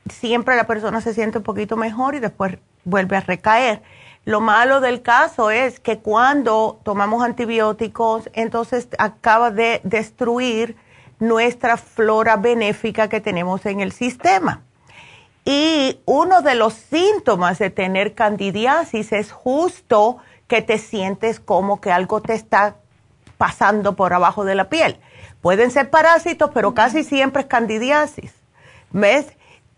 siempre 0.08 0.56
la 0.56 0.66
persona 0.66 1.00
se 1.00 1.14
siente 1.14 1.38
un 1.38 1.44
poquito 1.44 1.76
mejor 1.76 2.14
y 2.14 2.20
después 2.20 2.58
vuelve 2.84 3.16
a 3.16 3.20
recaer. 3.20 3.82
Lo 4.24 4.40
malo 4.40 4.80
del 4.80 5.02
caso 5.02 5.50
es 5.50 5.80
que 5.80 5.98
cuando 5.98 6.80
tomamos 6.82 7.22
antibióticos, 7.22 8.30
entonces 8.32 8.88
acaba 8.98 9.50
de 9.50 9.80
destruir 9.84 10.76
nuestra 11.18 11.76
flora 11.76 12.36
benéfica 12.36 13.08
que 13.08 13.20
tenemos 13.20 13.66
en 13.66 13.80
el 13.80 13.92
sistema. 13.92 14.62
Y 15.44 16.00
uno 16.06 16.40
de 16.40 16.54
los 16.54 16.72
síntomas 16.72 17.58
de 17.58 17.68
tener 17.68 18.14
candidiasis 18.14 19.12
es 19.12 19.30
justo 19.30 20.16
que 20.48 20.62
te 20.62 20.78
sientes 20.78 21.38
como 21.38 21.80
que 21.82 21.92
algo 21.92 22.22
te 22.22 22.32
está 22.32 22.76
pasando 23.36 23.94
por 23.94 24.14
abajo 24.14 24.44
de 24.44 24.54
la 24.54 24.70
piel. 24.70 24.98
Pueden 25.42 25.70
ser 25.70 25.90
parásitos, 25.90 26.50
pero 26.54 26.72
casi 26.72 27.04
siempre 27.04 27.42
es 27.42 27.48
candidiasis. 27.48 28.32
¿Ves? 28.90 29.26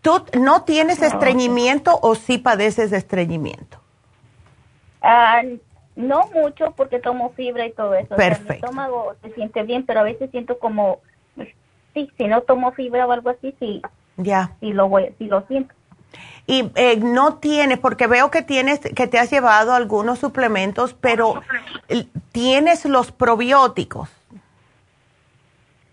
¿Tú 0.01 0.23
no 0.39 0.63
tienes 0.63 1.01
ah, 1.01 1.07
estreñimiento 1.07 1.99
o 2.01 2.15
sí 2.15 2.37
padeces 2.37 2.91
de 2.91 2.97
estreñimiento? 2.97 3.79
Ah, 5.01 5.41
no 5.95 6.29
mucho 6.33 6.71
porque 6.75 6.99
tomo 6.99 7.31
fibra 7.31 7.65
y 7.65 7.71
todo 7.71 7.93
eso. 7.95 8.15
Perfecto. 8.15 8.53
mi 8.53 8.55
estómago 8.55 9.15
se 9.21 9.33
siente 9.33 9.63
bien, 9.63 9.85
pero 9.85 10.01
a 10.01 10.03
veces 10.03 10.29
siento 10.31 10.59
como, 10.59 10.99
sí, 11.93 12.09
si 12.17 12.27
no 12.27 12.41
tomo 12.41 12.71
fibra 12.71 13.05
o 13.07 13.11
algo 13.11 13.29
así, 13.29 13.55
sí. 13.59 13.81
Ya. 14.17 14.55
Sí 14.59 14.73
lo 14.73 14.87
voy, 14.87 15.13
sí 15.17 15.25
lo 15.25 15.45
siento. 15.47 15.73
Y 16.45 16.71
eh, 16.75 16.97
no 16.97 17.35
tienes, 17.37 17.77
porque 17.79 18.07
veo 18.07 18.31
que 18.31 18.41
tienes, 18.41 18.79
que 18.79 19.07
te 19.07 19.19
has 19.19 19.29
llevado 19.29 19.73
algunos 19.73 20.19
suplementos, 20.19 20.93
pero 20.93 21.41
tienes 22.31 22.85
los 22.85 23.11
probióticos. 23.11 24.09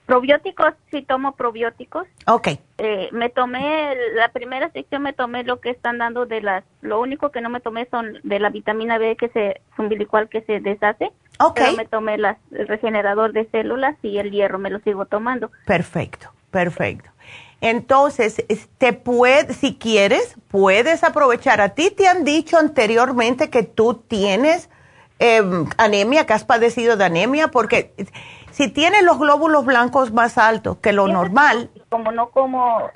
Probióticos, 0.07 0.75
sí 0.91 1.03
tomo 1.03 1.33
probióticos. 1.33 2.07
Ok. 2.27 2.49
Eh, 2.79 3.09
me 3.13 3.31
tomé, 3.31 3.95
la 4.15 4.29
primera 4.29 4.71
sección 4.71 5.03
me 5.03 5.15
tomé 5.15 5.45
lo 5.45 5.61
que 5.61 5.71
están 5.71 5.97
dando 5.97 6.27
de 6.27 6.43
las, 6.43 6.65
lo 6.83 7.01
único 7.01 7.31
que 7.31 7.41
no 7.41 7.49
me 7.49 7.61
tomé 7.61 7.89
son 7.91 8.19
de 8.23 8.39
la 8.39 8.51
vitamina 8.51 8.99
B 8.99 9.17
que 9.17 9.29
se, 9.31 9.63
umbilical 9.79 10.29
que 10.29 10.43
se 10.43 10.61
deshace. 10.61 11.11
Ok. 11.41 11.55
Pero 11.55 11.73
me 11.73 11.87
tomé 11.87 12.19
las, 12.19 12.37
el 12.53 12.69
regenerador 12.69 13.33
de 13.33 13.47
células 13.47 13.97
y 14.03 14.19
el 14.19 14.31
hierro, 14.31 14.59
me 14.59 14.71
lo 14.71 14.79
sigo 14.81 15.07
tomando. 15.07 15.51
Perfecto, 15.65 16.31
perfecto. 16.51 17.11
Entonces, 17.63 18.45
te 18.77 18.93
puede, 18.93 19.55
si 19.55 19.77
quieres, 19.77 20.35
puedes 20.49 21.03
aprovechar. 21.03 21.63
A 21.63 21.71
ti 21.71 21.91
te 21.91 22.07
han 22.07 22.23
dicho 22.25 22.59
anteriormente 22.59 23.49
que 23.49 23.63
tú 23.63 23.95
tienes 24.07 24.69
em, 25.19 25.67
anemia, 25.79 26.27
que 26.27 26.35
has 26.35 26.45
padecido 26.45 26.99
de 26.99 27.05
anemia, 27.07 27.49
porque 27.49 27.95
si 28.55 28.69
tienes 28.69 29.03
los 29.03 29.19
glóbulos 29.19 29.65
blancos 29.65 30.13
más 30.13 30.39
altos 30.39 30.77
que 30.79 30.93
lo 30.93 31.09
normal. 31.09 31.71
Como 31.89 32.13
no 32.13 32.29
como, 32.29 32.89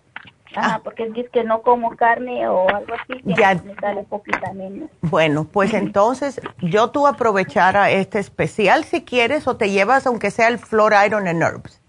ah, 0.55 0.81
porque 0.85 1.07
dices 1.07 1.29
que 1.33 1.43
no 1.43 1.63
como 1.63 1.97
carne 1.97 2.47
o 2.47 2.69
algo 2.69 2.95
así, 2.95 3.21
ya 3.25 3.57
me 3.57 3.75
sale 3.75 4.05
poquita 4.05 4.51
anemia. 4.51 4.87
Bueno, 5.01 5.45
pues 5.45 5.75
entonces 5.75 6.41
yo 6.59 6.91
tú 6.91 7.09
aprovechar 7.09 7.77
a 7.77 7.91
este 7.91 8.21
especial 8.21 8.85
si 8.85 9.05
quieres 9.05 9.49
o 9.49 9.57
te 9.57 9.71
llevas 9.71 10.07
aunque 10.07 10.31
sea 10.31 10.47
el 10.47 10.59
Flor 10.59 10.95
Iron 11.05 11.27
and 11.27 11.43
Herbs. 11.43 11.83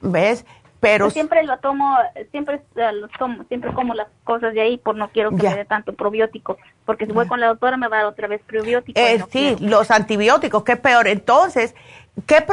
¿Ves? 0.00 0.46
pero 0.80 1.10
siempre 1.10 1.42
lo 1.42 1.58
tomo 1.58 1.96
siempre 2.30 2.62
lo 2.76 3.08
tomo 3.18 3.44
siempre 3.48 3.72
como 3.72 3.94
las 3.94 4.06
cosas 4.24 4.54
de 4.54 4.60
ahí 4.60 4.78
por 4.78 4.94
no 4.94 5.08
quiero 5.08 5.30
que 5.30 5.42
me 5.42 5.56
dé 5.56 5.64
tanto 5.64 5.92
probiótico 5.92 6.56
porque 6.84 7.06
si 7.06 7.12
voy 7.12 7.26
con 7.26 7.40
la 7.40 7.48
doctora 7.48 7.76
me 7.76 7.88
va 7.88 7.96
a 7.96 8.00
dar 8.02 8.08
otra 8.12 8.28
vez 8.28 8.40
probiótico 8.46 8.98
eh, 8.98 9.20
sí 9.30 9.56
los 9.60 9.90
antibióticos 9.90 10.62
que 10.62 10.72
es 10.72 10.78
peor 10.78 11.08
entonces 11.08 11.74
qué 12.26 12.44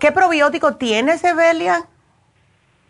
qué 0.00 0.12
probiótico 0.12 0.76
tienes 0.76 1.22
Evelia 1.24 1.86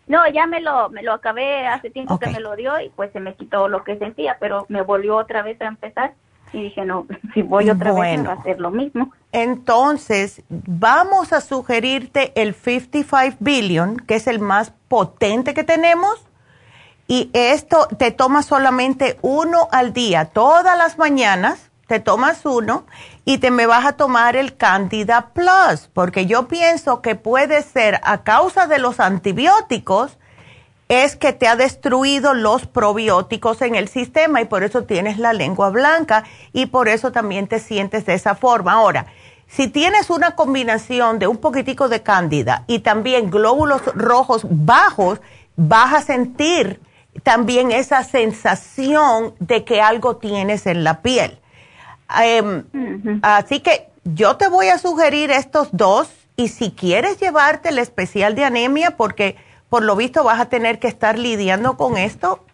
no 0.06 0.26
ya 0.28 0.46
me 0.46 0.60
lo 0.60 0.88
me 0.90 1.02
lo 1.02 1.12
acabé 1.12 1.66
hace 1.66 1.90
tiempo 1.90 2.18
que 2.18 2.30
me 2.30 2.40
lo 2.40 2.56
dio 2.56 2.78
y 2.80 2.90
pues 2.90 3.12
se 3.12 3.20
me 3.20 3.34
quitó 3.34 3.68
lo 3.68 3.84
que 3.84 3.98
sentía 3.98 4.36
pero 4.38 4.66
me 4.68 4.82
volvió 4.82 5.16
otra 5.16 5.42
vez 5.42 5.60
a 5.60 5.66
empezar 5.66 6.14
y 6.54 6.62
dije, 6.64 6.84
no, 6.84 7.06
si 7.34 7.42
voy 7.42 7.68
otra 7.68 7.92
vez 7.92 8.26
va 8.26 8.32
a 8.32 8.42
ser 8.42 8.60
lo 8.60 8.70
mismo. 8.70 9.12
Entonces, 9.32 10.42
vamos 10.48 11.32
a 11.32 11.40
sugerirte 11.40 12.32
el 12.40 12.54
55 12.54 13.36
billion, 13.40 13.96
que 13.98 14.16
es 14.16 14.26
el 14.26 14.38
más 14.38 14.72
potente 14.88 15.54
que 15.54 15.64
tenemos. 15.64 16.24
Y 17.06 17.30
esto 17.34 17.88
te 17.98 18.12
tomas 18.12 18.46
solamente 18.46 19.18
uno 19.20 19.68
al 19.72 19.92
día, 19.92 20.26
todas 20.26 20.78
las 20.78 20.96
mañanas 20.96 21.70
te 21.94 22.00
tomas 22.00 22.44
uno 22.44 22.86
y 23.24 23.38
te 23.38 23.52
me 23.52 23.66
vas 23.66 23.86
a 23.86 23.92
tomar 23.92 24.34
el 24.34 24.56
Candida 24.56 25.30
Plus, 25.32 25.88
porque 25.92 26.26
yo 26.26 26.48
pienso 26.48 27.02
que 27.02 27.14
puede 27.14 27.62
ser 27.62 28.00
a 28.02 28.24
causa 28.24 28.66
de 28.66 28.80
los 28.80 28.98
antibióticos 28.98 30.18
es 30.88 31.14
que 31.14 31.32
te 31.32 31.46
ha 31.46 31.54
destruido 31.54 32.34
los 32.34 32.66
probióticos 32.66 33.62
en 33.62 33.76
el 33.76 33.86
sistema 33.86 34.40
y 34.40 34.46
por 34.46 34.64
eso 34.64 34.82
tienes 34.82 35.18
la 35.20 35.32
lengua 35.32 35.70
blanca 35.70 36.24
y 36.52 36.66
por 36.66 36.88
eso 36.88 37.12
también 37.12 37.46
te 37.46 37.60
sientes 37.60 38.04
de 38.06 38.14
esa 38.14 38.34
forma. 38.34 38.72
Ahora, 38.72 39.06
si 39.46 39.68
tienes 39.68 40.10
una 40.10 40.34
combinación 40.34 41.20
de 41.20 41.28
un 41.28 41.36
poquitico 41.36 41.88
de 41.88 42.02
cándida 42.02 42.64
y 42.66 42.80
también 42.80 43.30
glóbulos 43.30 43.82
rojos 43.94 44.44
bajos, 44.50 45.20
vas 45.54 45.94
a 45.94 46.02
sentir 46.02 46.80
también 47.22 47.70
esa 47.70 48.02
sensación 48.02 49.34
de 49.38 49.62
que 49.62 49.80
algo 49.80 50.16
tienes 50.16 50.66
en 50.66 50.82
la 50.82 51.00
piel. 51.00 51.38
Em, 52.22 52.64
así 53.22 53.60
que 53.60 53.88
yo 54.04 54.36
te 54.36 54.48
voy 54.48 54.68
a 54.68 54.78
sugerir 54.78 55.30
estos 55.30 55.68
dos 55.72 56.08
y 56.36 56.48
si 56.48 56.72
quieres 56.72 57.18
llevarte 57.18 57.70
el 57.70 57.78
especial 57.78 58.34
de 58.34 58.44
anemia, 58.44 58.96
porque 58.96 59.36
por 59.68 59.82
lo 59.82 59.96
visto 59.96 60.24
vas 60.24 60.40
a 60.40 60.46
tener 60.46 60.78
que 60.78 60.88
estar 60.88 61.18
lidiando 61.18 61.76
con 61.76 61.96
esto, 61.96 62.44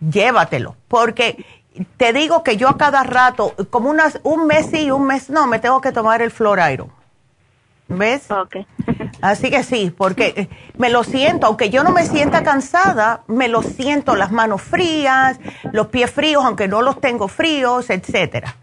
llévatelo, 0.00 0.76
porque 0.88 1.44
te 1.96 2.12
digo 2.12 2.42
que 2.42 2.56
yo 2.56 2.68
a 2.68 2.76
cada 2.76 3.02
rato, 3.02 3.54
como 3.70 3.90
unas, 3.90 4.20
un 4.22 4.46
mes 4.46 4.66
sí 4.70 4.84
y 4.84 4.90
un 4.90 5.06
mes 5.06 5.30
no, 5.30 5.46
me 5.46 5.58
tengo 5.58 5.80
que 5.80 5.92
tomar 5.92 6.22
el 6.22 6.30
Florairon. 6.30 6.90
¿Ves? 7.88 8.28
Ok. 8.32 8.56
Así 9.22 9.48
que 9.48 9.62
sí, 9.62 9.94
porque 9.96 10.34
eh, 10.36 10.48
me 10.76 10.90
lo 10.90 11.04
siento, 11.04 11.46
aunque 11.46 11.70
yo 11.70 11.84
no 11.84 11.92
me 11.92 12.04
sienta 12.04 12.42
cansada, 12.42 13.22
me 13.28 13.46
lo 13.46 13.62
siento 13.62 14.16
las 14.16 14.32
manos 14.32 14.62
frías, 14.62 15.38
los 15.72 15.86
pies 15.86 16.10
fríos, 16.10 16.44
aunque 16.44 16.66
no 16.66 16.82
los 16.82 17.00
tengo 17.00 17.28
fríos, 17.28 17.88
etcétera. 17.90 18.56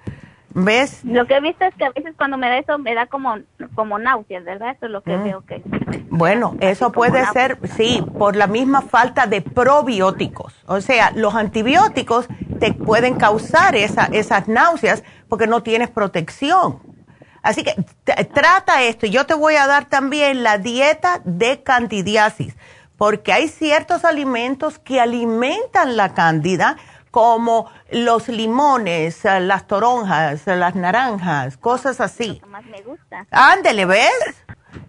¿Ves? 0.56 1.04
Lo 1.04 1.26
que 1.26 1.36
he 1.36 1.42
visto 1.42 1.66
es 1.66 1.74
que 1.76 1.86
a 1.86 1.90
veces 1.92 2.14
cuando 2.16 2.38
me 2.38 2.48
da 2.48 2.58
eso 2.58 2.78
me 2.78 2.94
da 2.94 3.08
como, 3.08 3.38
como 3.74 3.98
náuseas, 3.98 4.44
¿verdad? 4.44 4.72
Eso 4.76 4.86
es 4.86 4.92
lo 4.92 5.02
que 5.02 5.18
mm. 5.18 5.24
veo 5.24 5.46
que... 5.46 5.62
Bueno, 6.10 6.56
eso 6.60 6.92
puede 6.92 7.26
ser, 7.28 7.58
sí, 7.76 8.04
por 8.18 8.36
la 8.36 8.46
misma 8.46 8.82
falta 8.82 9.26
de 9.26 9.42
probióticos. 9.42 10.54
O 10.68 10.80
sea, 10.80 11.12
los 11.16 11.34
antibióticos 11.34 12.28
te 12.60 12.74
pueden 12.74 13.16
causar 13.16 13.76
esa, 13.76 14.06
esas 14.06 14.48
náuseas 14.48 15.04
porque 15.28 15.48
no 15.48 15.64
tienes 15.64 15.90
protección. 15.90 16.80
Así 17.42 17.64
que 17.64 17.76
trata 18.34 18.84
esto. 18.84 19.06
Yo 19.06 19.26
te 19.26 19.34
voy 19.34 19.56
a 19.56 19.68
dar 19.68 19.86
también 19.86 20.44
la 20.44 20.60
dieta 20.60 21.22
de 21.26 21.62
candidiasis, 21.62 22.56
porque 22.98 23.34
hay 23.34 23.50
ciertos 23.50 24.06
alimentos 24.06 24.80
que 24.80 25.02
alimentan 25.02 25.98
la 25.98 26.14
cándida 26.14 26.78
como 27.14 27.69
los 27.91 28.27
limones, 28.27 29.23
eh, 29.23 29.40
las 29.40 29.68
toronjas, 29.68 30.48
eh, 30.48 30.56
las 30.56 30.73
naranjas, 30.73 31.57
cosas 31.57 32.02
así. 32.02 32.41
más 32.48 32.65
me 32.65 32.81
gusta. 32.81 33.27
Ándele, 33.30 33.85
¿ves? 33.85 34.10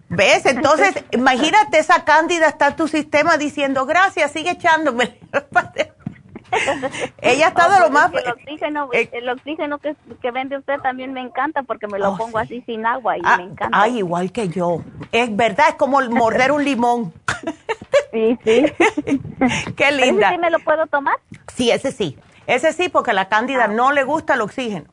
¿Ves? 0.09 0.43
Entonces, 0.47 1.05
imagínate 1.11 1.77
esa 1.77 2.03
cándida 2.03 2.47
está 2.47 2.69
en 2.69 2.77
tu 2.77 2.87
sistema 2.87 3.37
diciendo, 3.37 3.85
gracias, 3.85 4.31
sigue 4.31 4.49
echándome. 4.49 5.19
Ella 7.21 7.45
ha 7.45 7.49
estado 7.49 7.79
lo 7.79 7.91
más... 7.91 8.11
El 8.11 8.27
oxígeno, 8.27 8.89
eh, 8.91 9.07
el 9.11 9.29
oxígeno 9.29 9.77
que, 9.77 9.95
que, 10.19 10.31
vende 10.31 10.57
usted 10.57 10.79
también 10.79 11.13
me 11.13 11.21
encanta 11.21 11.61
porque 11.61 11.85
me 11.85 11.99
lo 11.99 12.13
oh, 12.13 12.17
pongo 12.17 12.39
así 12.39 12.63
sin 12.65 12.87
agua 12.87 13.19
y 13.19 13.21
ah, 13.23 13.37
me 13.37 13.43
encanta. 13.43 13.79
Ay, 13.79 13.99
igual 13.99 14.31
que 14.31 14.49
yo. 14.49 14.81
Es 15.11 15.35
verdad, 15.35 15.67
es 15.69 15.75
como 15.75 16.01
morder 16.01 16.51
un 16.51 16.65
limón. 16.65 17.13
sí, 18.15 18.39
sí. 18.43 18.65
Qué 19.75 19.91
linda. 19.91 20.27
¿Ese 20.27 20.35
sí 20.35 20.41
me 20.41 20.49
lo 20.49 20.59
puedo 20.59 20.87
tomar? 20.87 21.15
Sí, 21.53 21.71
ese 21.71 21.91
sí. 21.91 22.17
Ese 22.47 22.73
sí, 22.73 22.89
porque 22.89 23.11
a 23.11 23.13
la 23.13 23.27
cándida 23.27 23.65
ah. 23.65 23.67
no 23.67 23.91
le 23.91 24.03
gusta 24.03 24.35
el 24.35 24.41
oxígeno. 24.41 24.89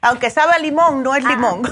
Aunque 0.00 0.30
sabe 0.30 0.52
a 0.52 0.58
limón, 0.58 1.02
no 1.02 1.14
es 1.14 1.24
ah. 1.24 1.28
limón. 1.28 1.62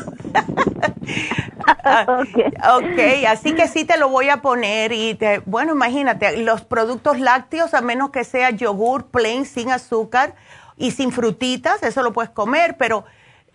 okay. 2.21 3.25
ok, 3.25 3.29
así 3.29 3.55
que 3.55 3.69
sí 3.69 3.85
te 3.85 3.99
lo 3.99 4.09
voy 4.09 4.29
a 4.29 4.43
poner 4.43 4.93
y 4.93 5.15
te, 5.15 5.39
bueno, 5.47 5.73
imagínate, 5.73 6.37
los 6.39 6.63
productos 6.63 7.21
lácteos, 7.21 7.75
a 7.75 7.81
menos 7.81 8.11
que 8.11 8.25
sea 8.25 8.51
yogur 8.51 9.07
plain, 9.07 9.47
sin 9.47 9.71
azúcar 9.71 10.35
y 10.77 10.91
sin 10.91 11.13
frutitas, 11.13 11.83
eso 11.83 12.03
lo 12.03 12.13
puedes 12.13 12.31
comer, 12.31 12.77
pero 12.77 13.05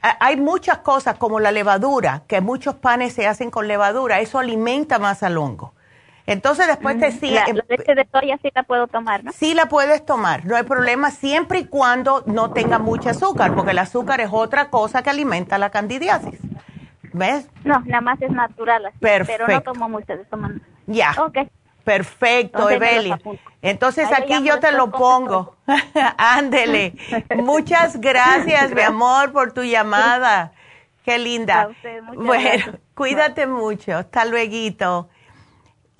hay 0.01 0.37
muchas 0.37 0.79
cosas 0.79 1.17
como 1.17 1.39
la 1.39 1.51
levadura, 1.51 2.23
que 2.27 2.41
muchos 2.41 2.75
panes 2.75 3.13
se 3.13 3.27
hacen 3.27 3.51
con 3.51 3.67
levadura, 3.67 4.19
eso 4.19 4.39
alimenta 4.39 4.97
más 4.97 5.21
al 5.21 5.37
hongo. 5.37 5.73
Entonces 6.25 6.67
después 6.67 6.99
te 6.99 7.11
sigue. 7.11 7.35
La, 7.35 7.45
leche 7.67 7.95
de 7.95 8.07
soya 8.11 8.37
sí 8.41 8.49
la 8.53 8.63
puedo 8.63 8.87
tomar, 8.87 9.23
¿no? 9.23 9.31
Sí 9.31 9.53
la 9.53 9.67
puedes 9.67 10.05
tomar, 10.05 10.45
no 10.45 10.55
hay 10.55 10.63
problema 10.63 11.11
siempre 11.11 11.59
y 11.59 11.65
cuando 11.65 12.23
no 12.25 12.51
tenga 12.51 12.79
mucho 12.79 13.09
azúcar, 13.09 13.53
porque 13.55 13.71
el 13.71 13.79
azúcar 13.79 14.21
es 14.21 14.29
otra 14.31 14.69
cosa 14.69 15.01
que 15.03 15.09
alimenta 15.09 15.57
la 15.57 15.69
candidiasis. 15.69 16.39
¿Ves? 17.13 17.49
No, 17.63 17.81
nada 17.85 18.01
más 18.01 18.21
es 18.21 18.31
natural 18.31 18.85
así, 18.85 18.97
Perfecto. 18.99 19.43
pero 19.45 19.53
no 19.53 19.61
tomo 19.61 19.89
mucho, 19.89 20.13
toman. 20.29 20.61
Ya. 20.87 21.13
Ok. 21.17 21.39
Perfecto, 21.83 22.69
Evelia. 22.69 23.19
Entonces 23.61 24.07
aquí 24.11 24.43
yo 24.43 24.59
te 24.59 24.71
lo 24.71 24.91
pongo. 24.91 25.55
Ándele. 26.17 26.93
Muchas 27.35 27.99
gracias, 27.99 28.71
mi 28.71 28.81
amor, 28.81 29.31
por 29.31 29.51
tu 29.51 29.63
llamada. 29.63 30.53
Qué 31.05 31.17
linda. 31.17 31.69
bueno, 32.13 32.77
cuídate 32.93 33.47
mucho. 33.47 33.97
Hasta 33.97 34.25
luego. 34.25 35.09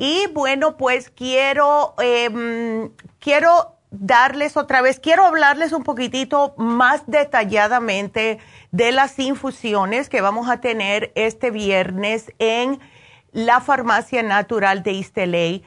Y 0.04 0.26
bueno, 0.34 0.78
pues 0.78 1.12
quiero, 1.12 1.94
em, 2.00 2.90
quiero 3.20 3.76
darles 3.92 4.58
otra 4.58 4.82
vez, 4.82 5.00
quiero 5.00 5.24
hablarles 5.28 5.74
un 5.74 5.84
poquitito 5.84 6.56
más 6.58 7.04
detalladamente 7.06 8.40
de 8.72 8.92
las 8.92 9.20
infusiones 9.20 10.10
que 10.10 10.22
vamos 10.22 10.50
a 10.50 10.60
tener 10.60 11.12
este 11.14 11.52
viernes 11.52 12.34
en 12.40 12.80
la 13.32 13.62
farmacia 13.62 14.24
natural 14.24 14.82
de 14.82 14.94
Isteley. 14.94 15.64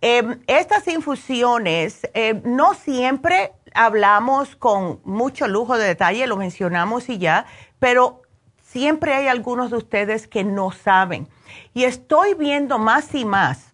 Em, 0.00 0.40
estas 0.46 0.88
infusiones 0.88 2.08
em, 2.14 2.40
no 2.42 2.72
siempre 2.72 3.52
hablamos 3.74 4.56
con 4.56 5.02
mucho 5.04 5.46
lujo 5.46 5.76
de 5.76 5.88
detalle, 5.88 6.26
lo 6.26 6.38
mencionamos 6.38 7.10
y 7.10 7.18
ya, 7.18 7.44
pero 7.78 8.22
siempre 8.62 9.12
hay 9.12 9.28
algunos 9.28 9.70
de 9.70 9.76
ustedes 9.76 10.26
que 10.26 10.42
no 10.42 10.70
saben. 10.70 11.28
Y 11.74 11.84
estoy 11.84 12.32
viendo 12.32 12.78
más 12.78 13.14
y 13.14 13.26
más 13.26 13.73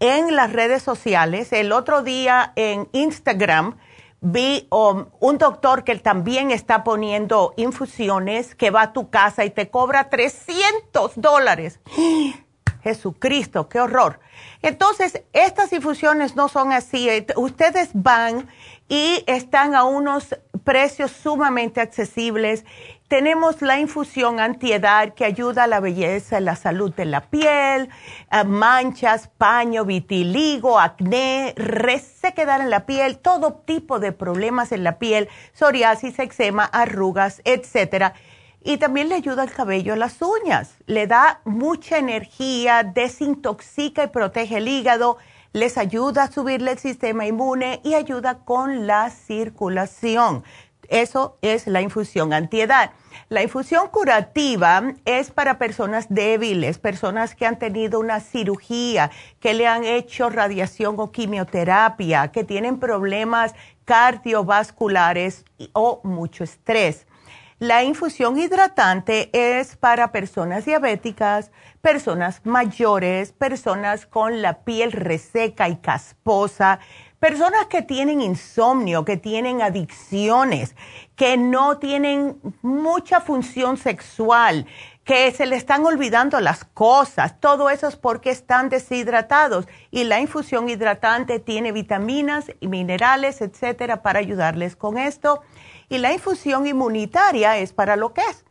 en 0.00 0.36
las 0.36 0.52
redes 0.52 0.82
sociales. 0.82 1.52
El 1.52 1.72
otro 1.72 2.02
día 2.02 2.52
en 2.56 2.88
Instagram 2.92 3.76
vi 4.20 4.66
um, 4.70 5.06
un 5.20 5.38
doctor 5.38 5.84
que 5.84 5.96
también 5.96 6.50
está 6.50 6.84
poniendo 6.84 7.54
infusiones 7.56 8.54
que 8.54 8.70
va 8.70 8.82
a 8.82 8.92
tu 8.92 9.10
casa 9.10 9.44
y 9.44 9.50
te 9.50 9.70
cobra 9.70 10.10
300 10.10 11.12
dólares. 11.16 11.80
Jesucristo, 12.82 13.68
qué 13.68 13.80
horror. 13.80 14.20
Entonces, 14.62 15.22
estas 15.32 15.72
infusiones 15.72 16.36
no 16.36 16.48
son 16.48 16.72
así. 16.72 17.08
Ustedes 17.36 17.90
van 17.92 18.48
y 18.88 19.22
están 19.26 19.74
a 19.74 19.84
unos 19.84 20.36
precios 20.64 21.10
sumamente 21.10 21.80
accesibles 21.80 22.64
tenemos 23.08 23.62
la 23.62 23.80
infusión 23.80 24.38
antiedad 24.38 25.14
que 25.14 25.24
ayuda 25.24 25.64
a 25.64 25.66
la 25.66 25.80
belleza, 25.80 26.40
la 26.40 26.56
salud 26.56 26.94
de 26.94 27.06
la 27.06 27.22
piel, 27.22 27.88
manchas, 28.46 29.28
paño, 29.28 29.86
vitiligo, 29.86 30.78
acné, 30.78 31.54
resequedad 31.56 32.60
en 32.60 32.68
la 32.68 32.84
piel, 32.84 33.18
todo 33.18 33.54
tipo 33.64 33.98
de 33.98 34.12
problemas 34.12 34.72
en 34.72 34.84
la 34.84 34.98
piel, 34.98 35.28
psoriasis, 35.54 36.18
eczema, 36.18 36.64
arrugas, 36.64 37.40
etcétera. 37.44 38.12
Y 38.62 38.76
también 38.76 39.08
le 39.08 39.14
ayuda 39.14 39.42
al 39.42 39.52
cabello, 39.52 39.94
a 39.94 39.96
las 39.96 40.20
uñas. 40.20 40.74
Le 40.84 41.06
da 41.06 41.40
mucha 41.46 41.96
energía, 41.96 42.82
desintoxica 42.82 44.04
y 44.04 44.08
protege 44.08 44.58
el 44.58 44.68
hígado, 44.68 45.16
les 45.54 45.78
ayuda 45.78 46.24
a 46.24 46.30
subirle 46.30 46.72
el 46.72 46.78
sistema 46.78 47.26
inmune 47.26 47.80
y 47.82 47.94
ayuda 47.94 48.40
con 48.44 48.86
la 48.86 49.08
circulación. 49.08 50.44
Eso 50.88 51.38
es 51.42 51.66
la 51.66 51.82
infusión 51.82 52.32
antiedad. 52.32 52.92
La 53.28 53.42
infusión 53.42 53.88
curativa 53.88 54.94
es 55.04 55.30
para 55.30 55.58
personas 55.58 56.06
débiles, 56.08 56.78
personas 56.78 57.34
que 57.34 57.46
han 57.46 57.58
tenido 57.58 58.00
una 58.00 58.20
cirugía, 58.20 59.10
que 59.38 59.52
le 59.52 59.66
han 59.66 59.84
hecho 59.84 60.30
radiación 60.30 60.94
o 60.98 61.12
quimioterapia, 61.12 62.28
que 62.28 62.44
tienen 62.44 62.80
problemas 62.80 63.54
cardiovasculares 63.84 65.44
o 65.74 66.00
mucho 66.04 66.44
estrés. 66.44 67.06
La 67.58 67.82
infusión 67.82 68.38
hidratante 68.38 69.30
es 69.32 69.74
para 69.74 70.12
personas 70.12 70.64
diabéticas, 70.64 71.50
personas 71.80 72.40
mayores, 72.44 73.32
personas 73.32 74.06
con 74.06 74.42
la 74.42 74.60
piel 74.62 74.92
reseca 74.92 75.68
y 75.68 75.76
casposa, 75.78 76.78
Personas 77.20 77.66
que 77.66 77.82
tienen 77.82 78.20
insomnio, 78.20 79.04
que 79.04 79.16
tienen 79.16 79.60
adicciones, 79.60 80.76
que 81.16 81.36
no 81.36 81.78
tienen 81.78 82.40
mucha 82.62 83.20
función 83.20 83.76
sexual, 83.76 84.66
que 85.02 85.32
se 85.32 85.46
le 85.46 85.56
están 85.56 85.84
olvidando 85.84 86.38
las 86.38 86.64
cosas, 86.64 87.40
todo 87.40 87.70
eso 87.70 87.88
es 87.88 87.96
porque 87.96 88.30
están 88.30 88.68
deshidratados 88.68 89.66
y 89.90 90.04
la 90.04 90.20
infusión 90.20 90.68
hidratante 90.68 91.40
tiene 91.40 91.72
vitaminas 91.72 92.52
y 92.60 92.68
minerales, 92.68 93.40
etcétera, 93.40 94.02
para 94.02 94.20
ayudarles 94.20 94.76
con 94.76 94.96
esto. 94.96 95.40
Y 95.88 95.98
la 95.98 96.12
infusión 96.12 96.68
inmunitaria 96.68 97.56
es 97.56 97.72
para 97.72 97.96
lo 97.96 98.12
que 98.12 98.20
es. 98.20 98.44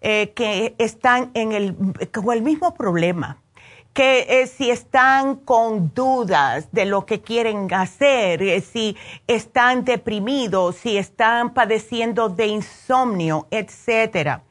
eh, 0.00 0.32
que 0.34 0.74
están 0.78 1.30
en 1.34 1.52
el, 1.52 1.76
con 2.12 2.32
el 2.32 2.42
mismo 2.42 2.74
problema, 2.74 3.42
que 3.92 4.26
eh, 4.28 4.46
si 4.46 4.70
están 4.70 5.36
con 5.36 5.94
dudas 5.94 6.68
de 6.72 6.84
lo 6.84 7.06
que 7.06 7.22
quieren 7.22 7.72
hacer, 7.72 8.42
eh, 8.42 8.60
si 8.60 8.96
están 9.26 9.84
deprimidos, 9.84 10.76
si 10.76 10.98
están 10.98 11.54
padeciendo 11.54 12.28
de 12.28 12.46
insomnio, 12.48 13.46
etcétera 13.50 14.42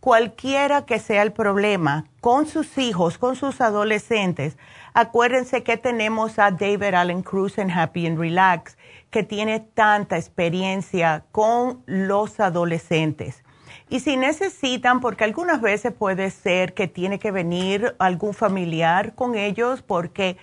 cualquiera 0.00 0.86
que 0.86 0.98
sea 0.98 1.22
el 1.22 1.32
problema 1.32 2.06
con 2.20 2.46
sus 2.46 2.78
hijos, 2.78 3.18
con 3.18 3.36
sus 3.36 3.60
adolescentes, 3.60 4.56
acuérdense 4.94 5.62
que 5.62 5.76
tenemos 5.76 6.38
a 6.38 6.50
David 6.50 6.94
Allen 6.94 7.22
Cruz 7.22 7.58
en 7.58 7.70
Happy 7.70 8.06
and 8.06 8.18
Relax, 8.18 8.78
que 9.10 9.22
tiene 9.22 9.60
tanta 9.60 10.16
experiencia 10.16 11.24
con 11.32 11.82
los 11.86 12.40
adolescentes. 12.40 13.42
Y 13.90 14.00
si 14.00 14.16
necesitan, 14.16 15.00
porque 15.00 15.24
algunas 15.24 15.60
veces 15.60 15.92
puede 15.92 16.30
ser 16.30 16.74
que 16.74 16.88
tiene 16.88 17.18
que 17.18 17.30
venir 17.30 17.96
algún 17.98 18.34
familiar 18.34 19.14
con 19.14 19.34
ellos, 19.34 19.82
porque 19.82 20.36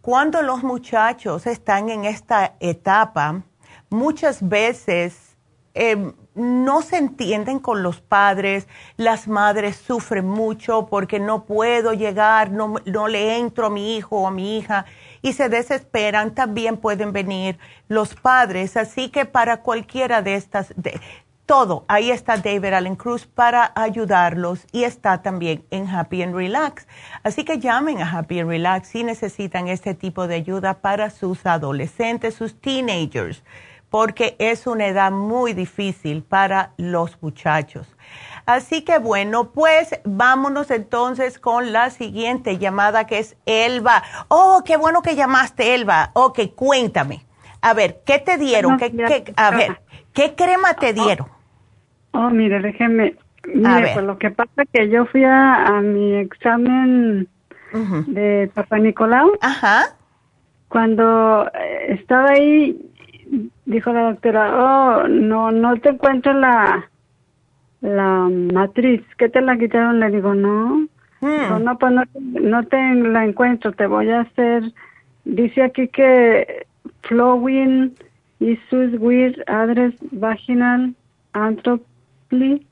cuando 0.00 0.42
los 0.42 0.64
muchachos 0.64 1.46
están 1.46 1.90
en 1.90 2.04
esta 2.04 2.56
etapa, 2.60 3.42
muchas 3.88 4.46
veces 4.46 5.36
em, 5.74 6.12
no 6.38 6.82
se 6.82 6.96
entienden 6.96 7.58
con 7.58 7.82
los 7.82 8.00
padres, 8.00 8.68
las 8.96 9.28
madres 9.28 9.76
sufren 9.76 10.26
mucho 10.26 10.86
porque 10.86 11.18
no 11.20 11.44
puedo 11.44 11.92
llegar, 11.92 12.50
no, 12.50 12.78
le 13.08 13.38
entro 13.38 13.66
a 13.66 13.70
mi 13.70 13.96
hijo 13.96 14.22
o 14.22 14.26
a 14.26 14.30
mi 14.30 14.56
hija 14.56 14.86
y 15.20 15.32
se 15.32 15.48
desesperan, 15.48 16.34
también 16.34 16.76
pueden 16.76 17.12
venir 17.12 17.58
los 17.88 18.14
padres, 18.14 18.76
así 18.76 19.10
que 19.10 19.24
para 19.24 19.62
cualquiera 19.62 20.22
de 20.22 20.36
estas, 20.36 20.72
de, 20.76 21.00
todo, 21.44 21.84
ahí 21.88 22.10
está 22.10 22.36
David 22.36 22.74
Allen 22.74 22.94
Cruz 22.94 23.26
para 23.26 23.72
ayudarlos 23.74 24.66
y 24.70 24.84
está 24.84 25.22
también 25.22 25.64
en 25.70 25.88
Happy 25.88 26.22
and 26.22 26.34
Relax. 26.34 26.86
Así 27.22 27.42
que 27.42 27.58
llamen 27.58 28.02
a 28.02 28.18
Happy 28.18 28.38
and 28.38 28.50
Relax 28.50 28.88
si 28.88 29.02
necesitan 29.02 29.66
este 29.66 29.94
tipo 29.94 30.28
de 30.28 30.34
ayuda 30.34 30.74
para 30.74 31.08
sus 31.08 31.46
adolescentes, 31.46 32.34
sus 32.34 32.60
teenagers 32.60 33.42
porque 33.90 34.36
es 34.38 34.66
una 34.66 34.86
edad 34.86 35.10
muy 35.10 35.52
difícil 35.52 36.22
para 36.22 36.72
los 36.76 37.20
muchachos. 37.22 37.94
Así 38.46 38.82
que 38.82 38.98
bueno, 38.98 39.50
pues 39.52 40.00
vámonos 40.04 40.70
entonces 40.70 41.38
con 41.38 41.72
la 41.72 41.90
siguiente 41.90 42.58
llamada 42.58 43.06
que 43.06 43.18
es 43.18 43.36
Elba. 43.46 44.02
Oh, 44.28 44.62
qué 44.64 44.76
bueno 44.76 45.02
que 45.02 45.16
llamaste 45.16 45.74
Elba. 45.74 46.10
Ok, 46.14 46.40
cuéntame. 46.54 47.26
A 47.60 47.74
ver, 47.74 48.00
¿qué 48.06 48.18
te 48.18 48.38
dieron? 48.38 48.78
¿Qué, 48.78 49.34
a 49.36 49.50
ver, 49.50 49.80
¿qué 50.12 50.34
crema 50.34 50.74
te 50.74 50.92
dieron? 50.92 51.26
Oh, 52.12 52.30
mire, 52.30 52.60
déjeme. 52.60 53.16
Mire, 53.46 53.90
pues 53.94 54.04
lo 54.04 54.18
que 54.18 54.30
pasa 54.30 54.50
es 54.62 54.68
que 54.72 54.88
yo 54.88 55.06
fui 55.06 55.24
a, 55.24 55.80
mi 55.82 56.16
examen 56.16 57.28
de 58.06 58.50
Papá 58.54 58.78
Nicolau. 58.78 59.32
Ajá. 59.40 59.96
Cuando 60.68 61.50
eh, 61.54 61.96
estaba 62.00 62.30
ahí, 62.30 62.87
dijo 63.68 63.92
la 63.92 64.10
doctora, 64.10 64.50
oh, 64.56 65.08
no, 65.08 65.52
no 65.52 65.76
te 65.76 65.90
encuentro 65.90 66.32
la, 66.32 66.88
la 67.82 68.28
matriz, 68.52 69.02
¿qué 69.18 69.28
te 69.28 69.40
la 69.40 69.56
quitaron? 69.56 70.00
Le 70.00 70.10
digo, 70.10 70.34
no. 70.34 70.86
Hmm. 71.20 71.64
no, 71.64 71.78
pues 71.78 71.92
no, 72.14 72.64
te 72.64 72.94
la 72.94 73.24
encuentro, 73.24 73.72
te 73.72 73.86
voy 73.86 74.08
a 74.10 74.20
hacer, 74.20 74.72
dice 75.24 75.64
aquí 75.64 75.88
que 75.88 76.66
flowing 77.02 77.92
issues 78.38 78.94
with 79.00 79.34
address 79.48 79.94
vaginal 80.12 80.94
antroply, 81.32 82.64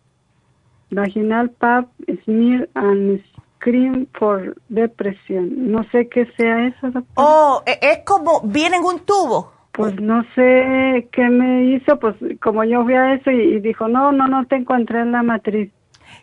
vaginal 0.93 1.51
pap, 1.51 1.89
smear 2.25 2.69
and 2.75 3.21
screen 3.57 4.09
for 4.17 4.57
depresión. 4.69 5.73
No 5.73 5.83
sé 5.91 6.09
qué 6.09 6.27
sea 6.37 6.69
eso, 6.69 6.91
doctora. 6.91 7.05
Oh, 7.17 7.63
e, 7.67 7.79
es 7.83 7.99
como, 8.05 8.43
viene 8.43 8.77
en 8.77 8.85
un 8.85 9.01
tubo. 9.01 9.56
Pues 9.77 10.01
no 10.01 10.25
sé 10.35 11.07
qué 11.13 11.29
me 11.29 11.65
hizo, 11.65 11.99
pues 11.99 12.17
como 12.41 12.65
yo 12.65 12.83
fui 12.85 12.95
a 12.95 13.13
eso 13.13 13.31
y, 13.31 13.61
dijo, 13.61 13.89
no, 13.89 14.11
no, 14.11 14.27
no 14.27 14.47
te 14.47 14.57
encontré 14.57 15.01
en 15.01 15.13
la 15.13 15.23
matriz. 15.23 15.71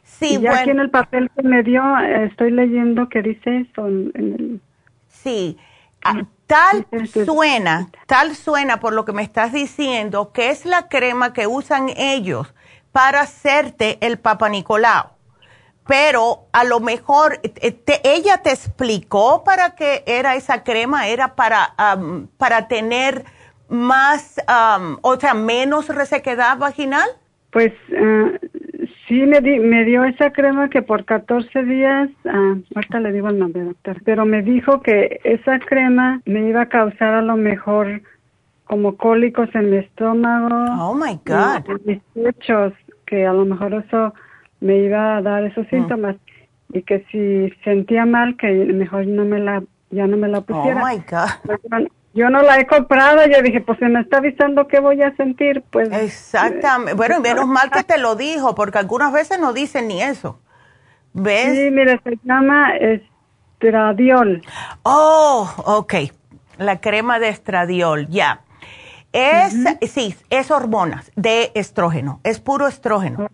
Sí, 0.02 0.38
y 0.38 0.42
ya 0.42 0.62
aquí 0.62 0.72
en 0.72 0.80
el 0.80 0.90
papel 0.90 1.30
que 1.36 1.44
me 1.44 1.62
dio, 1.62 1.84
estoy 2.00 2.50
leyendo 2.50 3.10
que 3.10 3.22
dice 3.22 3.60
eso. 3.60 3.88
En, 3.88 4.12
el... 4.16 4.62
Sí, 5.08 5.56
ah, 6.04 6.24
tal 6.48 6.88
suena, 7.06 7.90
tal 8.08 8.36
suena 8.36 8.80
por 8.80 8.94
lo 8.94 9.06
que 9.06 9.14
me 9.14 9.22
estás 9.22 9.54
diciendo, 9.54 10.32
que 10.34 10.50
es 10.50 10.66
la 10.66 10.88
crema 10.88 11.32
que 11.34 11.46
usan 11.46 11.90
ellos 11.96 12.56
para 12.92 13.22
hacerte 13.22 14.00
el 14.02 14.18
Papa 14.18 14.50
Nicolau. 14.50 15.10
Pero 15.86 16.48
a 16.54 16.64
lo 16.64 16.80
mejor 16.80 17.40
eh, 17.44 18.02
ella 18.04 18.38
te 18.38 18.50
explicó 18.50 19.44
para 19.44 19.76
qué 19.76 20.04
era 20.08 20.34
esa 20.34 20.64
crema, 20.64 21.08
era 21.08 21.36
para, 21.36 21.76
para 22.38 22.68
tener 22.68 23.26
más, 23.74 24.40
o 25.02 25.20
sea, 25.20 25.34
menos 25.34 25.90
resequedad 25.90 26.58
vaginal? 26.58 27.10
Pues 27.52 27.74
uh, 27.90 28.38
sí, 29.08 29.22
me, 29.26 29.42
me 29.42 29.84
dio 29.84 30.04
esa 30.04 30.32
crema 30.32 30.70
que 30.70 30.82
por 30.82 31.06
14 31.06 31.64
días, 31.64 32.10
uh, 32.26 32.62
ahorita 32.76 33.00
le 33.00 33.12
digo 33.12 33.30
el 33.30 33.40
nombre, 33.40 33.64
doctor, 33.64 33.98
pero 34.06 34.26
me 34.26 34.42
dijo 34.44 34.82
que 34.82 35.20
esa 35.24 35.60
crema 35.60 36.22
me 36.26 36.50
iba 36.50 36.62
a 36.62 36.70
causar 36.70 37.16
a 37.16 37.22
lo 37.22 37.36
mejor 37.36 38.02
como 38.66 38.96
cólicos 38.96 39.50
en 39.56 39.72
mi 39.72 39.78
estómago. 39.78 40.56
Oh 40.80 40.94
my 40.94 41.20
God. 41.26 41.68
En 41.68 41.80
mis 41.86 42.02
pechos, 42.14 42.74
que 43.06 43.26
a 43.26 43.34
lo 43.34 43.46
mejor 43.46 43.74
eso 43.74 44.14
me 44.62 44.78
iba 44.78 45.18
a 45.18 45.22
dar 45.22 45.44
esos 45.44 45.66
mm. 45.66 45.70
síntomas. 45.70 46.16
Y 46.70 46.82
que 46.84 47.06
si 47.12 47.54
sentía 47.64 48.06
mal, 48.06 48.38
que 48.38 48.52
mejor 48.52 49.06
no 49.08 49.26
me 49.26 49.40
la, 49.40 49.64
ya 49.92 50.08
no 50.08 50.18
me 50.18 50.28
la 50.28 50.42
pusiera. 50.42 50.82
Oh 50.82 50.88
my 50.88 51.04
God. 51.10 51.88
Yo 52.14 52.30
no 52.30 52.44
la 52.44 52.60
he 52.60 52.68
comprado, 52.68 53.26
yo 53.26 53.42
dije, 53.42 53.62
pues 53.62 53.80
se 53.80 53.90
me 53.90 54.02
está 54.02 54.18
avisando 54.18 54.68
qué 54.68 54.80
voy 54.80 55.02
a 55.02 55.16
sentir, 55.16 55.64
pues. 55.72 55.92
Exactamente. 55.92 56.94
Bueno, 56.94 57.20
menos 57.20 57.48
mal 57.48 57.72
que 57.72 57.84
te 57.84 57.98
lo 57.98 58.16
dijo, 58.16 58.54
porque 58.54 58.78
algunas 58.78 59.12
veces 59.12 59.40
no 59.40 59.52
dicen 59.52 59.88
ni 59.88 60.02
eso. 60.02 60.40
¿Ves? 61.14 61.56
Sí, 61.56 61.72
mire, 61.72 62.00
se 62.04 62.20
llama 62.24 62.76
estradiol. 62.76 64.44
Oh, 64.84 65.52
ok. 65.66 65.94
La 66.60 66.80
crema 66.82 67.18
de 67.18 67.30
estradiol, 67.30 68.08
ya. 68.10 68.42
Es, 69.12 69.56
sí, 69.92 70.16
es 70.32 70.50
hormonas 70.50 71.12
de 71.16 71.52
estrógeno, 71.54 72.20
es 72.24 72.40
puro 72.40 72.68
estrógeno. 72.68 73.30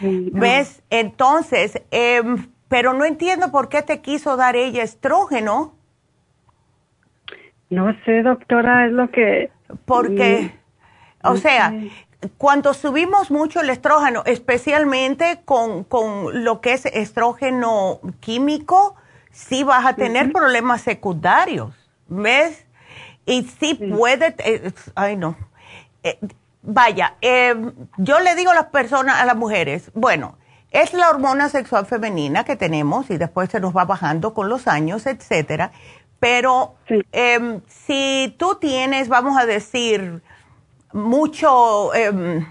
¿Ves? 0.00 0.82
Entonces, 0.88 1.82
em, 1.90 2.46
pero 2.68 2.92
no 2.92 3.04
entiendo 3.04 3.50
por 3.50 3.68
qué 3.68 3.82
te 3.82 4.00
quiso 4.00 4.36
dar 4.36 4.54
ella 4.54 4.84
estrógeno 4.84 5.75
no 7.70 7.94
sé, 8.04 8.22
doctora, 8.22 8.86
es 8.86 8.92
lo 8.92 9.10
que... 9.10 9.50
Porque, 9.84 10.52
mm, 11.22 11.26
o 11.28 11.36
sea, 11.36 11.72
cuando 12.38 12.74
subimos 12.74 13.30
mucho 13.30 13.60
el 13.60 13.70
estrógeno, 13.70 14.22
especialmente 14.26 15.40
con, 15.44 15.84
con 15.84 16.44
lo 16.44 16.60
que 16.60 16.72
es 16.72 16.86
estrógeno 16.86 18.00
químico, 18.20 18.96
sí 19.30 19.64
vas 19.64 19.84
a 19.84 19.94
tener 19.94 20.32
problemas 20.32 20.82
secundarios, 20.82 21.74
¿ves? 22.08 22.64
Y 23.26 23.42
sí, 23.42 23.74
puede, 23.74 24.34
eh, 24.38 24.72
ay 24.94 25.16
no, 25.16 25.36
eh, 26.02 26.18
vaya, 26.62 27.16
em, 27.20 27.72
yo 27.96 28.20
le 28.20 28.34
digo 28.34 28.52
a 28.52 28.54
las 28.54 28.66
personas, 28.66 29.20
a 29.20 29.24
las 29.24 29.36
mujeres, 29.36 29.90
bueno, 29.94 30.38
es 30.70 30.92
la 30.92 31.10
hormona 31.10 31.48
sexual 31.48 31.86
femenina 31.86 32.44
que 32.44 32.56
tenemos 32.56 33.10
y 33.10 33.16
después 33.16 33.50
se 33.50 33.60
nos 33.60 33.76
va 33.76 33.84
bajando 33.84 34.34
con 34.34 34.48
los 34.48 34.68
años, 34.68 35.06
etcétera, 35.06 35.72
pero 36.18 36.76
em, 37.12 37.60
si 37.66 38.34
tú 38.38 38.56
tienes, 38.56 39.08
vamos 39.08 39.38
a 39.38 39.46
decir, 39.46 40.22
mucho, 40.92 41.94
em, 41.94 42.46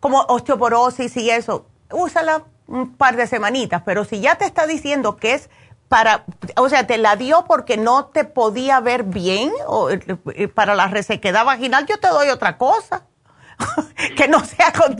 como 0.00 0.20
osteoporosis 0.20 1.16
y 1.16 1.30
eso, 1.30 1.66
úsala 1.90 2.44
un 2.66 2.94
par 2.96 3.16
de 3.16 3.26
semanitas, 3.26 3.82
pero 3.84 4.04
si 4.04 4.20
ya 4.20 4.36
te 4.36 4.44
está 4.44 4.66
diciendo 4.66 5.16
que 5.16 5.34
es 5.34 5.50
para, 5.88 6.24
o 6.56 6.68
sea, 6.70 6.86
te 6.86 6.96
la 6.96 7.16
dio 7.16 7.44
porque 7.46 7.76
no 7.76 8.06
te 8.06 8.24
podía 8.24 8.80
ver 8.80 9.02
bien 9.02 9.50
o 9.66 9.90
eh, 9.90 10.48
para 10.48 10.74
la 10.74 10.88
resequedad 10.88 11.44
vaginal, 11.44 11.84
yo 11.86 11.98
te 11.98 12.08
doy 12.08 12.28
otra 12.28 12.56
cosa. 12.56 13.06
Que 14.16 14.26
no 14.26 14.40
sea 14.40 14.72
con 14.72 14.96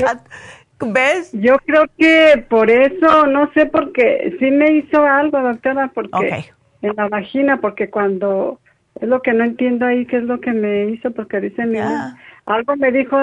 ¿Ves? 0.93 1.31
Yo 1.33 1.57
creo 1.59 1.85
que 1.99 2.45
por 2.49 2.71
eso, 2.71 3.27
no 3.27 3.51
sé, 3.53 3.67
porque 3.67 4.37
sí 4.39 4.51
me 4.51 4.73
hizo 4.73 5.05
algo, 5.05 5.41
doctora, 5.41 5.91
porque 5.95 6.53
en 6.83 6.95
la 6.97 7.09
vagina, 7.09 7.61
porque 7.61 7.91
cuando 7.91 8.61
es 9.01 9.09
lo 9.09 9.23
que 9.23 9.33
no 9.33 9.45
entiendo 9.45 9.87
ahí, 9.87 10.05
qué 10.07 10.19
es 10.19 10.25
lo 10.25 10.41
que 10.41 10.53
me 10.53 10.87
hizo, 10.87 11.11
porque 11.13 11.41
dice 11.41 11.67
mi 11.67 11.79
algo 12.45 12.77
me 12.77 12.91
dijo 12.91 13.17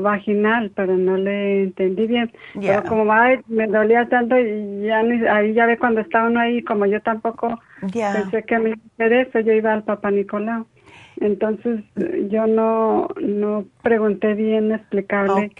vaginal, 0.00 0.70
pero 0.74 0.96
no 0.96 1.16
le 1.16 1.62
entendí 1.62 2.06
bien. 2.06 2.30
Pero 2.54 2.82
como 2.84 3.10
me 3.48 3.66
dolía 3.66 4.06
tanto 4.08 4.38
y 4.38 4.82
ya 4.82 5.00
ahí 5.34 5.54
ya 5.54 5.66
ve 5.66 5.78
cuando 5.78 6.02
estaba 6.02 6.28
uno 6.28 6.40
ahí, 6.40 6.62
como 6.62 6.84
yo 6.84 7.00
tampoco 7.00 7.58
pensé 7.80 8.42
que 8.42 8.58
me 8.58 8.74
eso, 8.98 9.40
yo 9.40 9.52
iba 9.52 9.72
al 9.72 9.84
Papá 9.84 10.10
Nicolau. 10.10 10.66
Entonces 11.20 11.80
yo 12.28 12.46
no 12.46 13.08
no 13.20 13.64
pregunté 13.82 14.34
bien 14.34 14.70
explicarle 14.72 15.50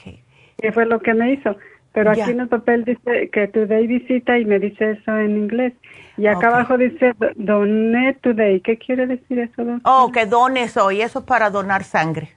qué 0.59 0.73
fue 0.73 0.85
lo 0.85 1.01
que 1.01 1.15
me 1.15 1.33
hizo. 1.33 1.57
Pero 1.93 2.11
aquí 2.11 2.31
en 2.31 2.41
el 2.41 2.49
papel 2.49 2.85
dice 2.85 3.31
que 3.31 3.49
today 3.49 3.87
visita 3.87 4.39
y 4.39 4.45
me 4.45 4.59
dice 4.59 4.91
eso 4.91 5.16
en 5.16 5.39
inglés. 5.39 5.73
Y 6.17 6.27
acá 6.27 6.49
abajo 6.49 6.79
dice 6.79 7.15
doné 7.35 8.15
today. 8.23 8.61
¿Qué 8.61 8.79
quiere 8.79 9.07
decir 9.07 9.39
eso? 9.39 9.63
Oh, 9.85 10.11
que 10.13 10.27
dones 10.27 10.77
hoy. 10.77 11.03
Eso 11.03 11.21
es 11.21 11.25
para 11.25 11.51
donar 11.51 11.85
sangre. 11.85 12.31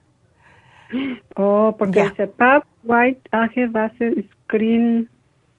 Oh, 1.36 1.76
porque 1.78 2.04
dice 2.04 2.28
PAP, 2.28 2.66
White, 2.84 3.22
Age, 3.32 3.68
Base, 3.68 4.26
Screen, 4.46 5.10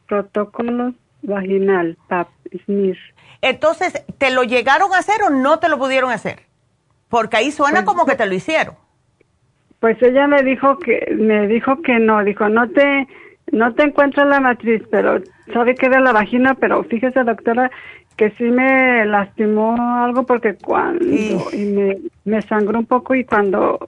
Protocolos, 0.09 0.95
Vaginal, 1.23 1.97
PAP, 2.09 2.29
SMIR. 2.65 2.99
Entonces, 3.41 4.05
¿te 4.19 4.33
lo 4.33 4.43
llegaron 4.43 4.93
a 4.93 4.99
hacer 4.99 5.23
o 5.23 5.31
no 5.31 5.59
te 5.59 5.69
lo 5.69 5.79
pudieron 5.79 6.11
hacer? 6.11 6.41
Porque 7.09 7.39
ahí 7.39 7.51
suena 7.51 7.85
pues 7.85 7.87
como 7.87 8.07
que 8.07 8.17
te 8.17 8.27
lo 8.27 8.35
hicieron. 8.35 8.75
Pues 9.79 10.01
ella 10.03 10.27
me 10.27 10.43
dijo 10.43 10.79
que 10.79 11.15
me 11.17 11.47
dijo 11.47 11.81
que 11.81 11.99
no, 11.99 12.23
dijo, 12.23 12.49
"No 12.49 12.69
te 12.69 13.07
no 13.53 13.75
te 13.75 13.83
encuentro 13.83 14.25
la 14.25 14.41
matriz, 14.41 14.83
pero 14.91 15.21
sabe 15.53 15.75
que 15.75 15.89
de 15.89 16.01
la 16.01 16.13
vagina, 16.13 16.55
pero 16.55 16.85
fíjese, 16.85 17.25
doctora, 17.25 17.71
que 18.21 18.33
sí 18.33 18.45
me 18.45 19.07
lastimó 19.07 19.75
algo 20.05 20.25
porque 20.25 20.55
cuando 20.55 21.03
y 21.07 21.65
me, 21.65 21.97
me 22.27 22.43
sangró 22.43 22.79
un 22.79 22.85
poco 22.85 23.15
y 23.15 23.25
cuando 23.25 23.79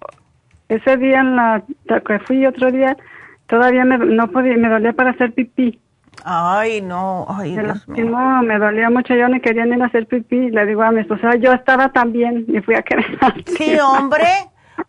ese 0.70 0.96
día 0.96 1.20
en 1.20 1.36
la 1.36 1.62
que 1.84 2.18
fui 2.20 2.46
otro 2.46 2.72
día 2.72 2.96
todavía 3.46 3.84
me, 3.84 3.98
no 3.98 4.28
podía, 4.28 4.56
me 4.56 4.70
dolía 4.70 4.94
para 4.94 5.10
hacer 5.10 5.34
pipí. 5.34 5.78
Ay, 6.24 6.80
no, 6.80 7.26
ay, 7.28 7.52
me, 7.52 7.62
Dios 7.62 7.86
me 7.86 8.58
dolía 8.58 8.88
mucho, 8.88 9.14
yo 9.14 9.28
ni 9.28 9.38
quería 9.38 9.66
ni 9.66 9.78
hacer 9.82 10.06
pipí. 10.06 10.50
Le 10.50 10.64
digo 10.64 10.82
a 10.82 10.92
mi 10.92 11.02
esposa, 11.02 11.34
yo 11.34 11.52
estaba 11.52 11.90
también 11.90 12.46
y 12.48 12.58
fui 12.60 12.74
a 12.74 12.80
querer. 12.80 13.18
Sí, 13.58 13.76
hombre, 13.80 14.28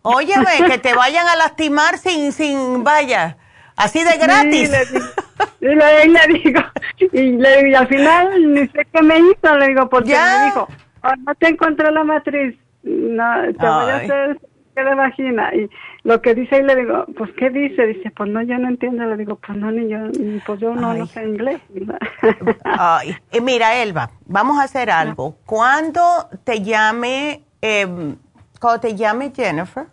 óyeme, 0.00 0.46
que 0.70 0.78
te 0.78 0.94
vayan 0.94 1.26
a 1.28 1.36
lastimar 1.36 1.98
sin, 1.98 2.32
sin, 2.32 2.82
vaya, 2.82 3.36
así 3.76 4.02
de 4.04 4.16
gratis. 4.18 4.70
y 5.60 5.66
le, 5.66 6.40
digo, 6.42 6.60
y, 7.12 7.32
le, 7.32 7.70
y 7.70 7.74
al 7.74 7.88
final 7.88 8.54
ni 8.54 8.66
sé 8.68 8.86
qué 8.92 9.02
me 9.02 9.18
hizo, 9.18 9.56
le 9.58 9.68
digo, 9.68 9.88
porque 9.88 10.14
me 10.14 10.44
dijo, 10.46 10.68
oh, 11.02 11.16
no 11.26 11.34
te 11.34 11.48
encontré 11.48 11.90
la 11.90 12.04
matriz, 12.04 12.56
no, 12.82 13.42
te 13.52 13.66
voy 13.66 13.90
a 13.90 13.96
hacer 13.96 14.38
de 14.82 14.94
vagina. 14.94 15.54
Y 15.54 15.70
lo 16.02 16.20
que 16.20 16.34
dice, 16.34 16.58
y 16.58 16.62
le 16.62 16.76
digo, 16.76 17.06
pues, 17.16 17.30
¿qué 17.38 17.50
dice? 17.50 17.86
Dice, 17.86 18.10
pues 18.10 18.30
no, 18.30 18.42
yo 18.42 18.58
no 18.58 18.68
entiendo. 18.68 19.04
Le 19.04 19.16
digo, 19.16 19.36
pues 19.36 19.56
no, 19.58 19.70
ni 19.70 19.88
yo, 19.88 19.98
pues 20.44 20.60
yo 20.60 20.74
no, 20.74 20.94
no 20.94 21.06
sé 21.06 21.24
inglés. 21.24 21.60
Ay. 22.64 23.16
Y 23.32 23.40
mira, 23.40 23.76
Elba, 23.82 24.10
vamos 24.26 24.58
a 24.58 24.64
hacer 24.64 24.90
algo. 24.90 25.36
Cuando 25.46 26.02
te 26.44 26.62
llame, 26.62 27.44
eh, 27.62 27.86
cuando 28.60 28.80
te 28.80 28.94
llame 28.94 29.32
Jennifer, 29.34 29.86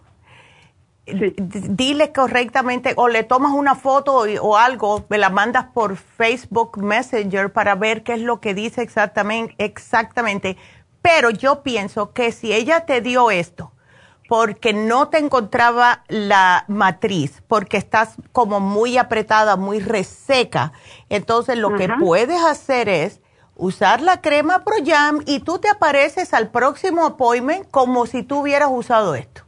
dile 1.05 2.11
correctamente 2.11 2.93
o 2.95 3.07
le 3.07 3.23
tomas 3.23 3.53
una 3.53 3.75
foto 3.75 4.23
o, 4.41 4.57
algo, 4.57 5.05
me 5.09 5.17
la 5.17 5.29
mandas 5.29 5.65
por 5.73 5.97
Facebook 5.97 6.77
Messenger 6.77 7.51
para 7.51 7.75
ver 7.75 8.03
qué 8.03 8.13
es 8.13 8.21
lo 8.21 8.39
que 8.39 8.53
dice 8.53 8.81
exactamente, 8.81 9.55
exactamente. 9.57 10.57
Pero 11.01 11.31
yo 11.31 11.63
pienso 11.63 12.13
que 12.13 12.31
si 12.31 12.53
ella 12.53 12.85
te 12.85 13.01
dio 13.01 13.31
esto, 13.31 13.71
porque 14.29 14.71
no 14.71 15.09
te 15.09 15.17
encontraba 15.17 16.03
la 16.07 16.63
matriz, 16.67 17.43
porque 17.47 17.77
estás 17.77 18.15
como 18.31 18.59
muy 18.59 18.97
apretada, 18.97 19.57
muy 19.57 19.79
reseca. 19.79 20.71
Entonces 21.09 21.57
lo 21.57 21.75
que 21.75 21.89
puedes 21.99 22.41
hacer 22.41 22.87
es 22.87 23.19
usar 23.55 24.01
la 24.01 24.21
crema 24.21 24.63
Pro 24.63 24.77
Jam 24.85 25.19
y 25.25 25.39
tú 25.39 25.59
te 25.59 25.69
apareces 25.69 26.33
al 26.33 26.49
próximo 26.49 27.05
appointment 27.05 27.69
como 27.71 28.05
si 28.05 28.23
tú 28.23 28.41
hubieras 28.41 28.69
usado 28.71 29.15
esto. 29.15 29.43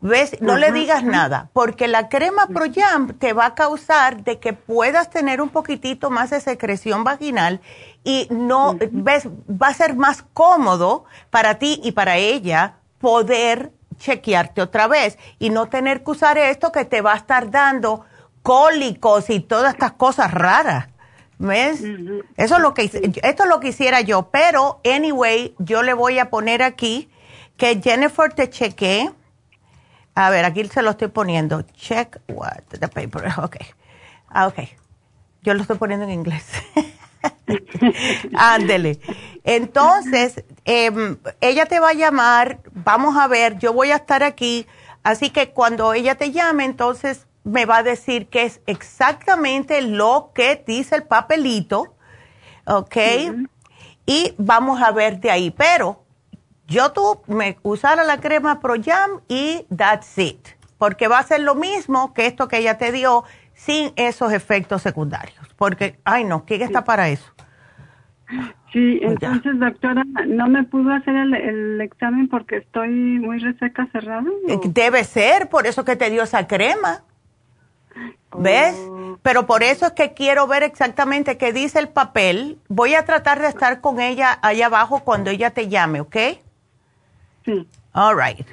¿Ves? 0.00 0.40
No 0.40 0.56
le 0.56 0.70
digas 0.70 1.02
nada, 1.02 1.50
porque 1.52 1.88
la 1.88 2.08
crema 2.08 2.46
Pro 2.46 2.66
Jam 2.72 3.14
te 3.18 3.32
va 3.32 3.46
a 3.46 3.54
causar 3.56 4.22
de 4.22 4.38
que 4.38 4.52
puedas 4.52 5.10
tener 5.10 5.40
un 5.40 5.48
poquitito 5.48 6.08
más 6.08 6.30
de 6.30 6.40
secreción 6.40 7.02
vaginal 7.02 7.60
y 8.04 8.28
no, 8.30 8.76
ves, 8.92 9.26
va 9.26 9.68
a 9.68 9.74
ser 9.74 9.96
más 9.96 10.24
cómodo 10.32 11.04
para 11.30 11.58
ti 11.58 11.80
y 11.82 11.92
para 11.92 12.16
ella 12.16 12.76
poder 13.00 13.72
chequearte 13.98 14.62
otra 14.62 14.86
vez 14.86 15.18
y 15.40 15.50
no 15.50 15.68
tener 15.68 16.04
que 16.04 16.12
usar 16.12 16.38
esto 16.38 16.70
que 16.70 16.84
te 16.84 17.00
va 17.00 17.14
a 17.14 17.16
estar 17.16 17.50
dando 17.50 18.04
cólicos 18.42 19.28
y 19.30 19.40
todas 19.40 19.74
estas 19.74 19.92
cosas 19.92 20.32
raras. 20.32 20.88
¿Ves? 21.40 21.82
Eso 22.36 22.56
es 22.56 22.60
lo 22.60 22.74
que 22.74 22.82
esto 22.84 23.42
es 23.42 23.48
lo 23.48 23.60
que 23.60 23.68
hiciera 23.68 24.00
yo, 24.00 24.28
pero 24.30 24.80
anyway, 24.84 25.54
yo 25.58 25.82
le 25.82 25.94
voy 25.94 26.18
a 26.18 26.30
poner 26.30 26.62
aquí 26.62 27.08
que 27.56 27.80
Jennifer 27.82 28.32
te 28.32 28.50
chequee. 28.50 29.12
A 30.18 30.30
ver, 30.30 30.44
aquí 30.44 30.66
se 30.66 30.82
lo 30.82 30.90
estoy 30.90 31.06
poniendo. 31.06 31.62
Check 31.62 32.18
what 32.26 32.64
the 32.80 32.88
paper. 32.88 33.32
Ok. 33.38 33.56
Ah, 34.28 34.48
ok. 34.48 34.58
Yo 35.42 35.54
lo 35.54 35.62
estoy 35.62 35.78
poniendo 35.78 36.06
en 36.06 36.10
inglés. 36.10 36.44
Ándele. 38.36 38.98
Entonces, 39.44 40.42
em, 40.64 41.18
ella 41.40 41.66
te 41.66 41.78
va 41.78 41.90
a 41.90 41.94
llamar, 41.94 42.58
vamos 42.72 43.16
a 43.16 43.28
ver, 43.28 43.58
yo 43.58 43.72
voy 43.72 43.92
a 43.92 43.96
estar 43.96 44.24
aquí, 44.24 44.66
así 45.04 45.30
que 45.30 45.50
cuando 45.50 45.92
ella 45.92 46.16
te 46.16 46.32
llame, 46.32 46.64
entonces 46.64 47.28
me 47.44 47.64
va 47.64 47.78
a 47.78 47.82
decir 47.84 48.26
qué 48.26 48.42
es 48.42 48.60
exactamente 48.66 49.82
lo 49.82 50.32
que 50.34 50.62
dice 50.66 50.96
el 50.96 51.04
papelito, 51.04 51.94
¿ok? 52.66 52.96
Y 54.04 54.34
vamos 54.36 54.82
a 54.82 54.90
ver 54.90 55.20
de 55.20 55.30
ahí, 55.30 55.52
pero 55.52 56.04
yo 56.68 56.92
tú 56.92 57.22
me 57.26 57.58
usara 57.62 58.04
la 58.04 58.20
crema 58.20 58.60
Pro 58.60 58.74
Jam 58.80 59.22
y 59.26 59.64
that's 59.74 60.16
it, 60.18 60.46
porque 60.76 61.08
va 61.08 61.18
a 61.18 61.22
ser 61.22 61.40
lo 61.40 61.54
mismo 61.54 62.14
que 62.14 62.26
esto 62.26 62.46
que 62.46 62.58
ella 62.58 62.78
te 62.78 62.92
dio 62.92 63.24
sin 63.54 63.92
esos 63.96 64.32
efectos 64.32 64.82
secundarios, 64.82 65.40
porque, 65.56 65.98
ay 66.04 66.24
no, 66.24 66.44
¿quién 66.44 66.62
está 66.62 66.84
para 66.84 67.08
eso? 67.08 67.32
Sí, 68.72 69.00
entonces, 69.00 69.58
doctora, 69.58 70.04
¿no 70.26 70.46
me 70.48 70.62
pudo 70.64 70.92
hacer 70.92 71.16
el, 71.16 71.80
examen 71.80 72.28
porque 72.28 72.58
estoy 72.58 72.90
muy 72.90 73.38
reseca 73.38 73.88
cerrada? 73.90 74.24
Eh, 74.46 74.60
debe 74.64 75.04
ser, 75.04 75.48
por 75.48 75.66
eso 75.66 75.86
que 75.86 75.96
te 75.96 76.10
dio 76.10 76.22
esa 76.22 76.46
crema. 76.46 77.02
¿Ves? 78.36 78.76
Oh. 78.76 79.18
Pero 79.22 79.46
por 79.46 79.62
eso 79.62 79.86
es 79.86 79.92
que 79.92 80.12
quiero 80.12 80.46
ver 80.46 80.62
exactamente 80.62 81.38
qué 81.38 81.54
dice 81.54 81.78
el 81.78 81.88
papel. 81.88 82.58
Voy 82.68 82.94
a 82.94 83.06
tratar 83.06 83.40
de 83.40 83.48
estar 83.48 83.80
con 83.80 84.00
ella 84.00 84.38
allá 84.42 84.66
abajo 84.66 85.00
cuando 85.00 85.30
ella 85.30 85.50
te 85.50 85.68
llame, 85.68 86.02
¿ok? 86.02 86.16
Sí. 87.48 87.66
All 87.94 88.14
right. 88.14 88.46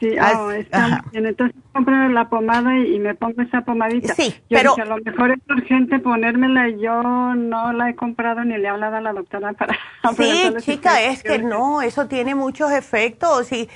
Sí, 0.00 0.10
oh, 0.18 0.50
está 0.50 1.04
bien. 1.12 1.26
Entonces 1.26 1.56
compro 1.72 2.08
la 2.08 2.28
pomada 2.28 2.76
y, 2.76 2.98
me 2.98 3.14
pongo 3.14 3.40
esa 3.40 3.62
pomadita. 3.62 4.14
Sí, 4.14 4.34
pero... 4.48 4.74
a 4.76 4.84
lo 4.84 4.96
mejor 4.98 5.30
es 5.30 5.38
urgente 5.48 6.00
ponérmela 6.00 6.68
y 6.68 6.80
yo 6.80 7.02
no 7.02 7.72
la 7.72 7.90
he 7.90 7.94
comprado 7.94 8.44
ni 8.44 8.58
le 8.58 8.64
he 8.64 8.68
hablado 8.68 8.96
a 8.96 9.00
la 9.00 9.12
doctora 9.12 9.52
para... 9.52 9.78
Sí, 10.16 10.54
chica, 10.58 11.02
es 11.02 11.22
que 11.22 11.38
no, 11.38 11.82
eso 11.82 12.08
tiene 12.08 12.34
muchos 12.34 12.72
efectos 12.72 13.52
y... 13.52 13.68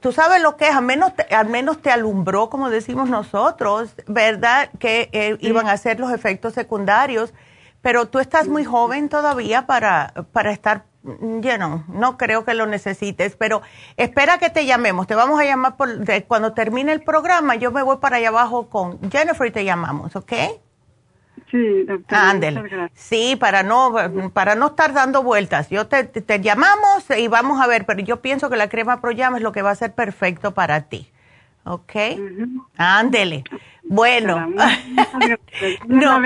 tú 0.00 0.10
sabes 0.10 0.42
lo 0.42 0.56
que 0.56 0.68
es, 0.68 0.74
al 0.74 0.84
menos, 0.84 1.14
te, 1.14 1.22
al 1.34 1.48
menos 1.48 1.82
te 1.82 1.90
alumbró, 1.90 2.48
como 2.48 2.70
decimos 2.70 3.10
nosotros, 3.10 3.94
¿verdad? 4.06 4.70
Que 4.80 5.10
eh, 5.12 5.36
iban 5.40 5.68
a 5.68 5.76
ser 5.76 6.00
los 6.00 6.12
efectos 6.12 6.54
secundarios, 6.54 7.34
pero 7.82 8.06
tú 8.06 8.18
estás 8.18 8.48
muy 8.48 8.64
joven 8.64 9.08
todavía 9.08 9.66
para, 9.66 10.12
para 10.32 10.50
estar 10.50 10.86
yo 11.40 11.58
no, 11.58 11.84
no 11.88 12.16
creo 12.16 12.44
que 12.44 12.54
lo 12.54 12.66
necesites, 12.66 13.36
pero 13.36 13.62
espera 13.96 14.38
que 14.38 14.50
te 14.50 14.66
llamemos. 14.66 15.06
Te 15.06 15.14
vamos 15.14 15.40
a 15.40 15.44
llamar 15.44 15.76
por, 15.76 15.88
cuando 16.26 16.52
termine 16.52 16.92
el 16.92 17.02
programa. 17.02 17.54
Yo 17.54 17.70
me 17.70 17.82
voy 17.82 17.98
para 17.98 18.16
allá 18.16 18.28
abajo 18.28 18.68
con 18.68 18.98
Jennifer 19.10 19.46
y 19.46 19.50
te 19.50 19.64
llamamos, 19.64 20.16
¿ok? 20.16 20.32
Sí, 21.50 21.84
doctora. 21.84 22.30
Ándele. 22.30 22.90
Sí, 22.94 23.36
para 23.36 23.62
no, 23.62 23.94
para 24.32 24.54
no 24.54 24.68
estar 24.68 24.92
dando 24.92 25.22
vueltas. 25.22 25.70
Yo 25.70 25.86
te, 25.86 26.04
te, 26.04 26.40
llamamos 26.40 27.04
y 27.16 27.28
vamos 27.28 27.60
a 27.60 27.66
ver, 27.66 27.86
pero 27.86 28.00
yo 28.00 28.20
pienso 28.20 28.50
que 28.50 28.56
la 28.56 28.68
crema 28.68 29.00
Pro 29.00 29.12
Jam 29.16 29.36
es 29.36 29.42
lo 29.42 29.52
que 29.52 29.62
va 29.62 29.70
a 29.70 29.76
ser 29.76 29.94
perfecto 29.94 30.54
para 30.54 30.82
ti. 30.88 31.10
¿Ok? 31.66 31.92
Ándele. 32.76 33.44
Bueno, 33.88 34.48
no, 35.86 36.20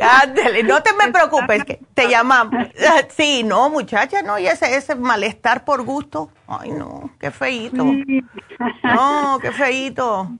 ándele, 0.00 0.62
no 0.64 0.82
te 0.82 0.92
me 0.94 1.12
preocupes, 1.12 1.64
que 1.64 1.80
te 1.94 2.08
llamamos. 2.08 2.66
Sí, 3.10 3.44
no, 3.44 3.70
muchacha, 3.70 4.22
no, 4.22 4.38
y 4.38 4.46
ese, 4.46 4.76
ese 4.76 4.96
malestar 4.96 5.64
por 5.64 5.84
gusto, 5.84 6.30
ay, 6.48 6.72
no, 6.72 7.10
qué 7.20 7.30
feíto. 7.30 7.84
No, 8.82 9.38
qué 9.40 9.52
feíto. 9.52 10.30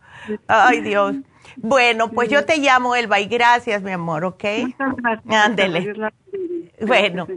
Ay, 0.48 0.80
Dios. 0.80 1.16
Bueno, 1.56 2.10
pues 2.10 2.28
yo 2.30 2.44
te 2.44 2.58
llamo, 2.58 2.96
Elba, 2.96 3.20
y 3.20 3.26
gracias, 3.26 3.82
mi 3.82 3.92
amor, 3.92 4.24
¿ok? 4.24 4.44
Ándele. 5.28 5.94
Bueno, 6.80 7.28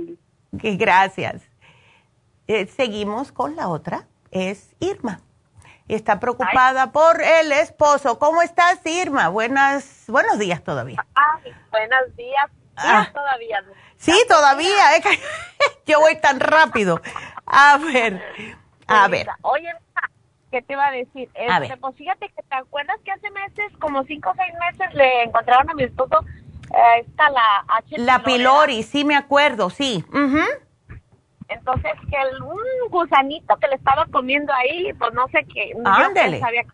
gracias. 0.52 1.44
Eh, 2.48 2.66
seguimos 2.66 3.32
con 3.32 3.56
la 3.56 3.68
otra, 3.68 4.08
es 4.32 4.76
Irma. 4.80 5.22
Está 5.88 6.20
preocupada 6.20 6.92
por 6.92 7.22
el 7.22 7.52
esposo. 7.54 8.20
¿Cómo 8.20 8.42
estás, 8.42 8.86
Irma? 8.86 9.30
Buenas, 9.30 10.04
buenos 10.08 10.38
días 10.38 10.62
todavía. 10.62 11.06
Ay, 11.16 11.54
buenos 11.72 12.16
días. 12.18 12.52
Ah. 12.76 13.08
todavía. 13.14 13.64
Sí, 13.96 14.14
todavía. 14.28 14.84
yo 15.86 16.00
voy 16.02 16.18
tan 16.20 16.40
rápido. 16.40 17.02
A 17.46 17.78
ver, 17.78 18.22
a 18.88 19.08
ver. 19.08 19.28
Oye, 19.42 19.72
¿qué 20.52 20.62
te 20.62 20.74
iba 20.74 20.88
a 20.88 20.92
decir? 20.92 21.30
Este, 21.34 21.78
pues 21.78 21.96
fíjate 21.96 22.30
que 22.30 22.44
te 22.44 22.56
acuerdas 22.56 22.98
que 23.06 23.12
hace 23.12 23.32
meses, 23.32 23.72
como 23.80 24.04
cinco 24.04 24.32
o 24.32 24.36
seis 24.36 24.54
meses, 24.60 24.94
le 24.94 25.24
encontraron 25.24 25.70
a 25.70 25.74
mi 25.74 25.84
esposo 25.84 26.20
eh, 26.76 27.06
esta 27.08 27.30
la 27.30 27.66
H. 27.70 27.98
La 28.00 28.24
pylori, 28.24 28.84
sí 28.84 29.06
me 29.06 29.16
acuerdo, 29.16 29.70
sí. 29.70 30.04
Entonces, 31.50 31.94
que 32.10 32.18
el, 32.18 32.42
un 32.42 32.90
gusanito 32.90 33.56
que 33.58 33.68
le 33.68 33.76
estaba 33.76 34.06
comiendo 34.08 34.54
ahí, 34.54 34.92
pues 34.94 35.14
no 35.14 35.28
sé 35.30 35.46
qué, 35.46 35.74
no 35.76 36.40
sabía 36.40 36.66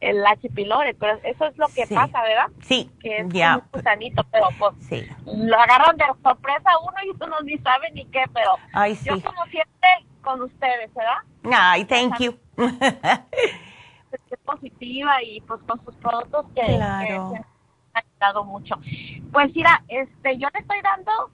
el 0.00 0.26
H. 0.26 0.48
pylori, 0.50 0.92
pero 0.94 1.18
eso 1.22 1.46
es 1.46 1.56
lo 1.56 1.66
que 1.68 1.86
pasa, 1.86 2.22
¿verdad? 2.22 2.50
Sí, 2.60 2.90
que 3.00 3.18
es 3.18 3.24
un 3.24 3.62
gusanito, 3.72 4.24
pero 4.30 4.48
pues 4.58 4.74
lo 5.24 5.58
agarran 5.58 5.96
de 5.96 6.04
sorpresa 6.22 6.70
a 6.70 6.78
uno 6.80 6.96
y 7.04 7.10
uno 7.10 7.40
ni 7.44 7.58
sabe 7.58 7.90
ni 7.92 8.04
qué, 8.06 8.24
pero 8.32 8.56
yo 9.02 9.22
como 9.22 9.44
siempre 9.46 9.88
con 10.22 10.42
ustedes, 10.42 10.92
¿verdad? 10.94 11.18
Ay, 11.50 11.84
thank 11.84 12.18
you. 12.18 12.38
es 14.30 14.38
positiva 14.44 15.22
y 15.22 15.40
pues 15.42 15.60
con 15.62 15.82
sus 15.84 15.94
productos 15.96 16.46
que, 16.54 16.64
claro. 16.64 17.32
que, 17.32 17.40
ha 17.94 17.98
ayudado 17.98 18.44
mucho. 18.44 18.74
Pues 19.32 19.54
mira, 19.54 19.82
este, 19.88 20.38
yo 20.38 20.48
le 20.52 20.60
estoy 20.60 20.80
dando 20.82 21.30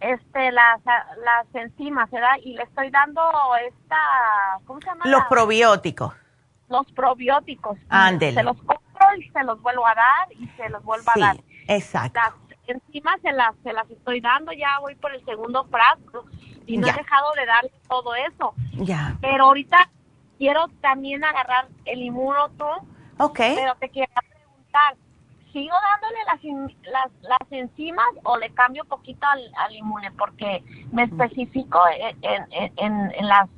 este 0.00 0.52
las 0.52 0.80
las 0.84 1.46
enzimas, 1.54 2.10
¿verdad? 2.10 2.36
Y 2.42 2.54
le 2.54 2.62
estoy 2.64 2.90
dando 2.90 3.22
esta, 3.66 3.96
¿cómo 4.66 4.80
se 4.80 4.86
llama? 4.86 5.04
Los 5.06 5.24
probióticos. 5.24 6.14
Los 6.68 6.90
probióticos. 6.92 7.78
Ándele. 7.88 8.34
Se 8.34 8.42
los 8.42 8.56
compro 8.58 9.06
y 9.18 9.28
se 9.30 9.42
los 9.44 9.60
vuelvo 9.62 9.86
a 9.86 9.94
dar 9.94 10.32
y 10.32 10.46
se 10.56 10.68
los 10.68 10.82
vuelvo 10.84 11.10
a 11.14 11.18
dar. 11.18 11.36
exacto. 11.68 12.20
Las 12.20 12.34
enzimas 12.66 13.20
se 13.22 13.32
las, 13.32 13.54
se 13.62 13.72
las 13.72 13.88
estoy 13.90 14.20
dando, 14.20 14.52
ya 14.52 14.78
voy 14.80 14.96
por 14.96 15.14
el 15.14 15.24
segundo 15.24 15.64
frasco 15.66 16.26
y 16.66 16.78
no 16.78 16.88
he 16.88 16.92
dejado 16.92 17.32
de 17.36 17.46
dar 17.46 17.70
todo 17.88 18.14
eso. 18.14 18.54
Ya. 18.72 19.16
Pero 19.20 19.44
ahorita 19.44 19.88
quiero 20.38 20.68
también 20.80 21.24
agarrar 21.24 21.68
el 21.84 22.02
inmunoto. 22.02 22.68
Ok. 23.18 23.38
Pero 23.38 23.74
te 23.76 23.88
quiero 23.88 24.12
preguntar, 24.28 24.96
¿sigo 25.56 25.74
dándole 25.90 26.18
las, 26.26 26.82
las, 26.92 27.10
las 27.22 27.50
enzimas 27.50 28.04
o 28.24 28.36
le 28.36 28.50
cambio 28.50 28.84
poquito 28.84 29.26
al, 29.26 29.40
al 29.56 29.74
inmune? 29.74 30.12
Porque 30.12 30.62
me 30.92 31.04
especifico 31.04 31.80
en, 31.98 32.14
en, 32.20 32.72
en, 32.76 33.10
en 33.14 33.26
las, 33.26 33.48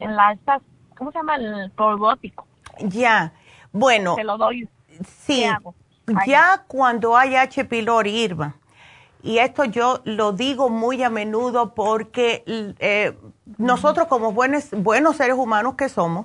en 0.00 0.16
las, 0.16 0.38
estas, 0.38 0.62
¿cómo 0.96 1.12
se 1.12 1.18
llama? 1.18 1.36
El 1.36 1.70
probótico. 1.72 2.46
Ya. 2.80 3.34
Bueno. 3.72 4.14
Se 4.14 4.24
lo 4.24 4.38
doy. 4.38 4.70
Sí. 5.06 5.44
Ya 6.26 6.64
cuando 6.66 7.14
hay 7.14 7.36
H. 7.36 7.66
pylori, 7.66 8.10
Irma, 8.10 8.56
y 9.22 9.36
esto 9.36 9.66
yo 9.66 10.00
lo 10.04 10.32
digo 10.32 10.70
muy 10.70 11.02
a 11.02 11.10
menudo 11.10 11.74
porque 11.74 12.42
eh, 12.46 13.18
nosotros 13.58 14.06
como 14.06 14.32
buenos, 14.32 14.70
buenos 14.70 15.16
seres 15.16 15.36
humanos 15.36 15.74
que 15.74 15.90
somos, 15.90 16.24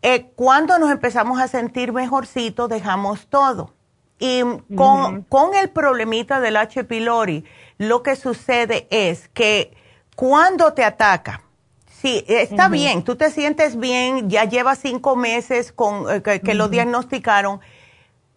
eh, 0.00 0.32
cuando 0.34 0.78
nos 0.78 0.90
empezamos 0.90 1.38
a 1.38 1.48
sentir 1.48 1.92
mejorcitos, 1.92 2.70
dejamos 2.70 3.26
todo. 3.26 3.73
Y 4.18 4.42
con, 4.76 5.24
el 5.54 5.70
problemita 5.70 6.40
del 6.40 6.56
H. 6.56 6.84
pylori, 6.84 7.44
lo 7.78 8.02
que 8.02 8.16
sucede 8.16 8.86
es 8.90 9.28
que 9.28 9.76
cuando 10.14 10.72
te 10.72 10.84
ataca, 10.84 11.42
sí, 11.86 12.24
está 12.28 12.68
bien, 12.68 13.02
tú 13.02 13.16
te 13.16 13.30
sientes 13.30 13.76
bien, 13.76 14.30
ya 14.30 14.44
llevas 14.44 14.78
cinco 14.78 15.16
meses 15.16 15.72
con 15.72 16.08
eh, 16.10 16.22
que, 16.22 16.54
lo 16.54 16.68
diagnosticaron. 16.68 17.60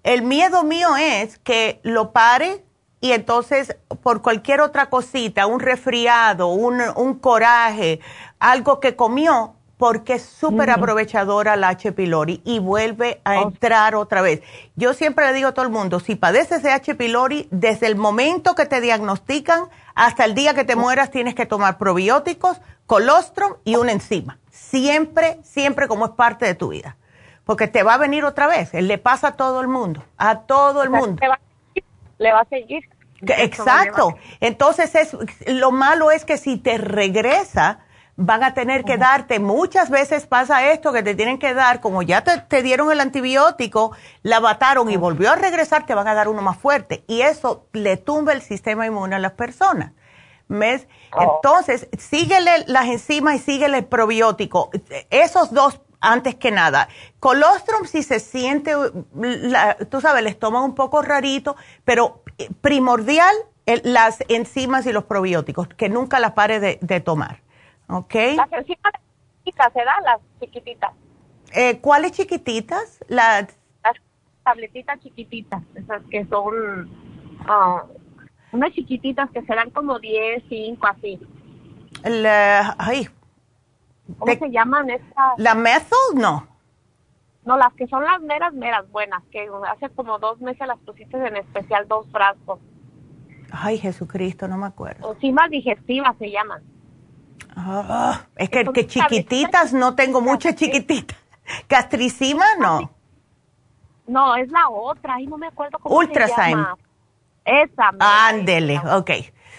El 0.03 0.23
miedo 0.23 0.63
mío 0.63 0.95
es 0.97 1.37
que 1.37 1.79
lo 1.83 2.11
pare 2.11 2.63
y 2.99 3.11
entonces 3.11 3.77
por 4.01 4.23
cualquier 4.23 4.61
otra 4.61 4.89
cosita, 4.89 5.45
un 5.45 5.59
resfriado, 5.59 6.47
un, 6.47 6.81
un 6.95 7.19
coraje, 7.19 7.99
algo 8.39 8.79
que 8.79 8.95
comió, 8.95 9.56
porque 9.77 10.13
es 10.13 10.23
súper 10.23 10.71
aprovechadora 10.71 11.55
la 11.55 11.69
H. 11.69 11.91
pylori 11.91 12.41
y 12.43 12.59
vuelve 12.59 13.21
a 13.23 13.39
oh. 13.39 13.43
entrar 13.43 13.95
otra 13.95 14.21
vez. 14.21 14.41
Yo 14.75 14.93
siempre 14.93 15.25
le 15.27 15.33
digo 15.33 15.49
a 15.49 15.51
todo 15.53 15.65
el 15.65 15.71
mundo, 15.71 15.99
si 15.99 16.15
padeces 16.15 16.63
de 16.63 16.71
H. 16.71 16.95
pylori, 16.95 17.47
desde 17.51 17.85
el 17.85 17.95
momento 17.95 18.55
que 18.55 18.65
te 18.65 18.81
diagnostican 18.81 19.65
hasta 19.93 20.25
el 20.25 20.33
día 20.33 20.55
que 20.55 20.63
te 20.63 20.75
mueras 20.75 21.11
tienes 21.11 21.35
que 21.35 21.45
tomar 21.45 21.77
probióticos, 21.77 22.59
colostrum 22.87 23.53
y 23.63 23.75
una 23.75 23.91
enzima. 23.91 24.39
Siempre, 24.49 25.39
siempre 25.43 25.87
como 25.87 26.05
es 26.05 26.11
parte 26.11 26.45
de 26.45 26.55
tu 26.55 26.69
vida. 26.69 26.97
Porque 27.45 27.67
te 27.67 27.83
va 27.83 27.93
a 27.93 27.97
venir 27.97 28.25
otra 28.25 28.47
vez. 28.47 28.73
Le 28.73 28.97
pasa 28.97 29.29
a 29.29 29.31
todo 29.33 29.61
el 29.61 29.67
mundo, 29.67 30.03
a 30.17 30.39
todo 30.41 30.83
el 30.83 30.89
mundo. 30.89 31.21
Le 32.17 32.33
va 32.33 32.41
a 32.41 32.45
seguir. 32.45 32.83
Exacto. 33.21 34.15
Entonces, 34.39 34.93
es, 34.95 35.15
lo 35.47 35.71
malo 35.71 36.11
es 36.11 36.25
que 36.25 36.37
si 36.37 36.57
te 36.57 36.77
regresa, 36.77 37.79
van 38.17 38.43
a 38.43 38.55
tener 38.55 38.83
que 38.83 38.97
darte, 38.97 39.39
muchas 39.39 39.91
veces 39.91 40.25
pasa 40.25 40.71
esto, 40.71 40.91
que 40.91 41.03
te 41.03 41.13
tienen 41.13 41.37
que 41.37 41.53
dar, 41.53 41.79
como 41.79 42.01
ya 42.01 42.23
te, 42.23 42.63
dieron 42.63 42.91
el 42.91 42.99
antibiótico, 42.99 43.91
la 44.23 44.39
mataron 44.39 44.89
y 44.89 44.97
volvió 44.97 45.31
a 45.31 45.35
regresar, 45.35 45.85
te 45.85 45.93
van 45.93 46.07
a 46.07 46.15
dar 46.15 46.27
uno 46.27 46.41
más 46.41 46.57
fuerte. 46.57 47.03
Y 47.07 47.21
eso 47.21 47.67
le 47.73 47.95
tumba 47.95 48.33
el 48.33 48.41
sistema 48.41 48.87
inmune 48.87 49.15
a 49.15 49.19
las 49.19 49.33
personas. 49.33 49.93
¿Ves? 50.49 50.87
Oh. 51.11 51.35
Entonces, 51.35 51.87
síguele 51.99 52.63
las 52.65 52.87
enzimas 52.87 53.35
y 53.35 53.39
síguele 53.39 53.77
el 53.79 53.85
probiótico. 53.85 54.71
Esos 55.11 55.53
dos, 55.53 55.79
antes 56.01 56.33
que 56.35 56.49
nada. 56.49 56.89
Colostrum, 57.19 57.85
si 57.85 58.01
se 58.01 58.19
siente, 58.19 58.73
tú 59.91 60.01
sabes, 60.01 60.21
el 60.21 60.27
estómago 60.27 60.65
un 60.65 60.73
poco 60.73 61.03
rarito, 61.03 61.55
pero 61.85 62.23
primordial, 62.61 63.35
las 63.83 64.23
enzimas 64.27 64.87
y 64.87 64.91
los 64.91 65.03
probióticos, 65.03 65.67
que 65.67 65.87
nunca 65.87 66.19
las 66.19 66.31
pare 66.31 66.59
de 66.59 66.99
tomar. 67.01 67.46
Ok. 67.89 68.15
Las 68.35 68.65
chiquitas, 68.65 69.73
¿se 69.73 69.83
dan 69.83 70.03
las 70.03 70.19
chiquititas? 70.39 70.93
Eh, 71.53 71.79
¿Cuáles 71.79 72.11
chiquititas? 72.11 73.03
Las... 73.07 73.57
las 73.83 73.95
tabletitas 74.43 74.99
chiquititas, 74.99 75.63
esas 75.75 76.03
que 76.09 76.25
son 76.25 76.89
uh, 76.89 77.81
unas 78.51 78.73
chiquititas 78.73 79.29
que 79.31 79.41
serán 79.43 79.69
como 79.71 79.99
10, 79.99 80.43
5, 80.49 80.87
así. 80.87 81.19
La, 82.03 82.75
ay. 82.77 83.07
¿Cómo 84.17 84.33
se 84.33 84.49
llaman 84.51 84.89
estas? 84.89 85.33
¿La 85.37 85.55
methyl? 85.55 86.15
No. 86.15 86.47
No, 87.45 87.57
las 87.57 87.73
que 87.73 87.87
son 87.87 88.03
las 88.03 88.21
meras, 88.21 88.53
meras 88.53 88.89
buenas, 88.91 89.23
que 89.31 89.47
hace 89.69 89.89
como 89.95 90.19
dos 90.19 90.39
meses 90.41 90.67
las 90.67 90.79
pusiste 90.79 91.15
en 91.15 91.37
especial 91.37 91.87
dos 91.87 92.05
frascos. 92.11 92.59
Ay, 93.51 93.77
Jesucristo, 93.77 94.49
no 94.49 94.57
me 94.57 94.67
acuerdo. 94.67 95.13
Enzimas 95.13 95.49
digestivas 95.49 96.17
se 96.17 96.29
llaman. 96.29 96.61
Ah, 97.55 98.21
es 98.35 98.49
que, 98.49 98.65
que 98.65 98.87
chiquititas, 98.87 99.73
no 99.73 99.95
tengo 99.95 100.21
muchas 100.21 100.55
chiquititas. 100.55 101.17
¿Gastricima? 101.67 102.45
No. 102.59 102.91
No, 104.07 104.35
es 104.35 104.49
la 104.49 104.69
otra, 104.69 105.15
ahí 105.15 105.27
no 105.27 105.37
me 105.37 105.47
acuerdo 105.47 105.79
cómo 105.79 106.01
se 106.01 106.13
llama. 106.13 106.75
Esa. 107.43 107.91
Ándele, 107.99 108.79
ok. 108.79 109.09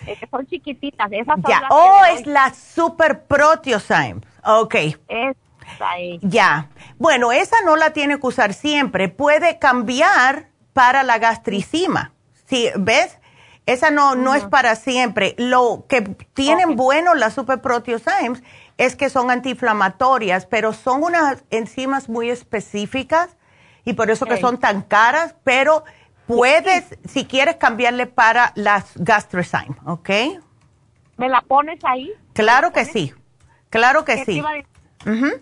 Es 0.07 0.19
que 0.19 0.27
son 0.31 0.47
chiquititas, 0.47 1.09
esas 1.11 1.37
Ya, 1.47 1.63
oh, 1.71 2.03
es 2.11 2.27
la 2.27 2.53
Super 2.55 3.25
Proteosyme. 3.25 4.21
Ok. 4.45 4.75
Esa 5.09 5.35
ahí. 5.81 6.19
Ya. 6.23 6.69
Bueno, 6.99 7.33
esa 7.33 7.57
no 7.65 7.77
la 7.77 7.93
tiene 7.93 8.19
que 8.19 8.27
usar 8.27 8.55
siempre. 8.55 9.09
Puede 9.09 9.59
cambiar 9.59 10.49
para 10.73 11.03
la 11.03 11.19
gastricima. 11.19 12.13
¿Sí? 12.47 12.69
¿Ves? 12.77 13.19
Esa 13.69 13.91
no, 13.91 14.15
no 14.15 14.35
es 14.35 14.45
para 14.47 14.77
siempre. 14.77 15.35
Lo 15.37 15.85
que 15.91 16.01
tienen 16.33 16.75
bueno 16.75 17.15
las 17.15 17.35
superproteosymes 17.35 18.43
es 18.79 18.97
que 18.97 19.11
son 19.11 19.31
antiinflamatorias, 19.31 20.47
pero 20.47 20.73
son 20.73 21.03
unas 21.03 21.45
enzimas 21.51 22.09
muy 22.09 22.31
específicas 22.31 23.37
y 23.85 23.93
por 23.93 24.11
eso 24.11 24.25
que 24.25 24.39
son 24.39 24.57
tan 24.57 24.81
caras, 24.81 25.35
pero 25.45 25.85
puedes, 26.27 26.99
si 27.07 27.27
quieres, 27.27 27.57
cambiarle 27.57 28.07
para 28.07 28.53
las 28.55 28.93
gastrozymes, 28.97 29.79
¿ok? 29.85 30.11
¿Me 31.19 31.29
la 31.29 31.43
pones 31.43 31.79
ahí? 31.85 32.11
Claro 32.33 32.73
que 32.73 32.87
sí, 32.87 33.13
claro 33.69 34.07
que 34.07 34.25
sí. 34.25 34.43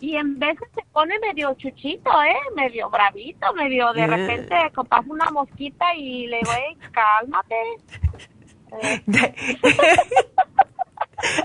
Y 0.00 0.16
en 0.16 0.38
veces 0.38 0.68
se 0.74 0.82
pone 0.92 1.18
medio 1.18 1.54
chuchito, 1.54 2.10
¿eh? 2.22 2.36
Medio 2.54 2.90
bravito, 2.90 3.52
medio 3.54 3.92
de 3.92 4.06
repente 4.06 4.54
pasa 4.88 5.04
una 5.08 5.30
mosquita 5.30 5.94
y 5.96 6.26
le 6.26 6.38
digo, 6.38 6.52
cálmate. 6.92 7.56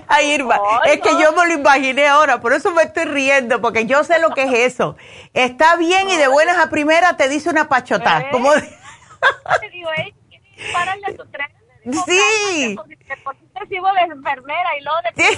Ay, 0.06 0.32
Irma, 0.32 0.60
es 0.84 1.00
que 1.00 1.10
yo 1.18 1.32
me 1.32 1.46
lo 1.46 1.54
imaginé 1.54 2.06
ahora, 2.06 2.40
por 2.40 2.52
eso 2.52 2.70
me 2.72 2.82
estoy 2.82 3.04
riendo, 3.04 3.60
porque 3.62 3.86
yo 3.86 4.04
sé 4.04 4.20
lo 4.20 4.30
que 4.30 4.42
es 4.44 4.74
eso. 4.74 4.96
Está 5.32 5.76
bien 5.76 6.10
y 6.10 6.16
de 6.16 6.28
buenas 6.28 6.58
a 6.58 6.68
primeras 6.68 7.16
te 7.16 7.28
dice 7.28 7.48
una 7.48 7.68
pachota. 7.68 8.20
¿Eh? 8.20 8.28
Como... 8.30 8.52
Te 8.52 9.70
digo, 9.72 9.88
eh, 9.96 10.14
párale 10.72 11.14
tu 11.14 11.24
tren. 11.26 11.48
Sí. 12.06 12.76
de 13.68 14.02
enfermera 14.12 14.76
y 14.78 14.84
luego 14.84 14.98
de 15.02 15.24
sí. 15.24 15.36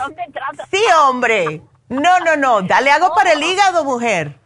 sí, 0.70 0.84
hombre. 1.06 1.62
No, 1.88 2.18
no, 2.20 2.36
no. 2.36 2.62
Dale 2.62 2.90
algo 2.90 3.14
para 3.14 3.32
el 3.32 3.42
hígado, 3.42 3.84
mujer. 3.84 4.38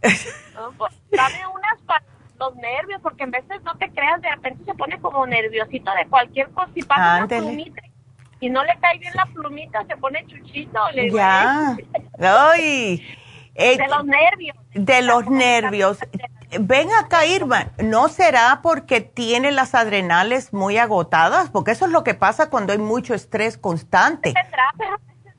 Pues, 0.00 0.92
dame 1.10 1.46
unas 1.46 1.80
para 1.86 2.04
los 2.38 2.56
nervios, 2.56 3.00
porque 3.02 3.24
en 3.24 3.30
veces 3.30 3.62
no 3.62 3.76
te 3.76 3.90
creas, 3.90 4.20
de 4.20 4.30
repente 4.30 4.64
se 4.64 4.74
pone 4.74 5.00
como 5.00 5.26
nerviosito 5.26 5.92
de 5.92 6.06
cualquier 6.08 6.50
cosa 6.50 6.70
y 6.74 6.82
pasa 6.82 7.18
una 7.18 7.28
plumita 7.28 7.82
y 8.40 8.50
no 8.50 8.64
le 8.64 8.78
cae 8.80 8.98
bien 8.98 9.12
la 9.14 9.26
plumita, 9.26 9.84
se 9.86 9.96
pone 9.96 10.24
chuchito. 10.26 10.78
Le 10.92 11.10
ya. 11.10 11.76
Ay. 12.20 12.98
de 13.54 13.72
eh, 13.72 13.88
los 13.88 14.04
nervios. 14.04 14.56
De 14.74 15.02
los 15.02 15.28
nervios. 15.28 15.98
Ven 16.60 16.88
acá, 16.92 17.26
Irma, 17.26 17.72
¿no 17.78 18.08
será 18.08 18.60
porque 18.62 19.00
tiene 19.00 19.52
las 19.52 19.74
adrenales 19.74 20.52
muy 20.52 20.78
agotadas? 20.78 21.50
Porque 21.50 21.72
eso 21.72 21.86
es 21.86 21.90
lo 21.92 22.04
que 22.04 22.14
pasa 22.14 22.48
cuando 22.48 22.72
hay 22.72 22.78
mucho 22.78 23.12
estrés 23.12 23.58
constante. 23.58 24.32
Tendrá, 24.32 24.72
pero 24.78 24.96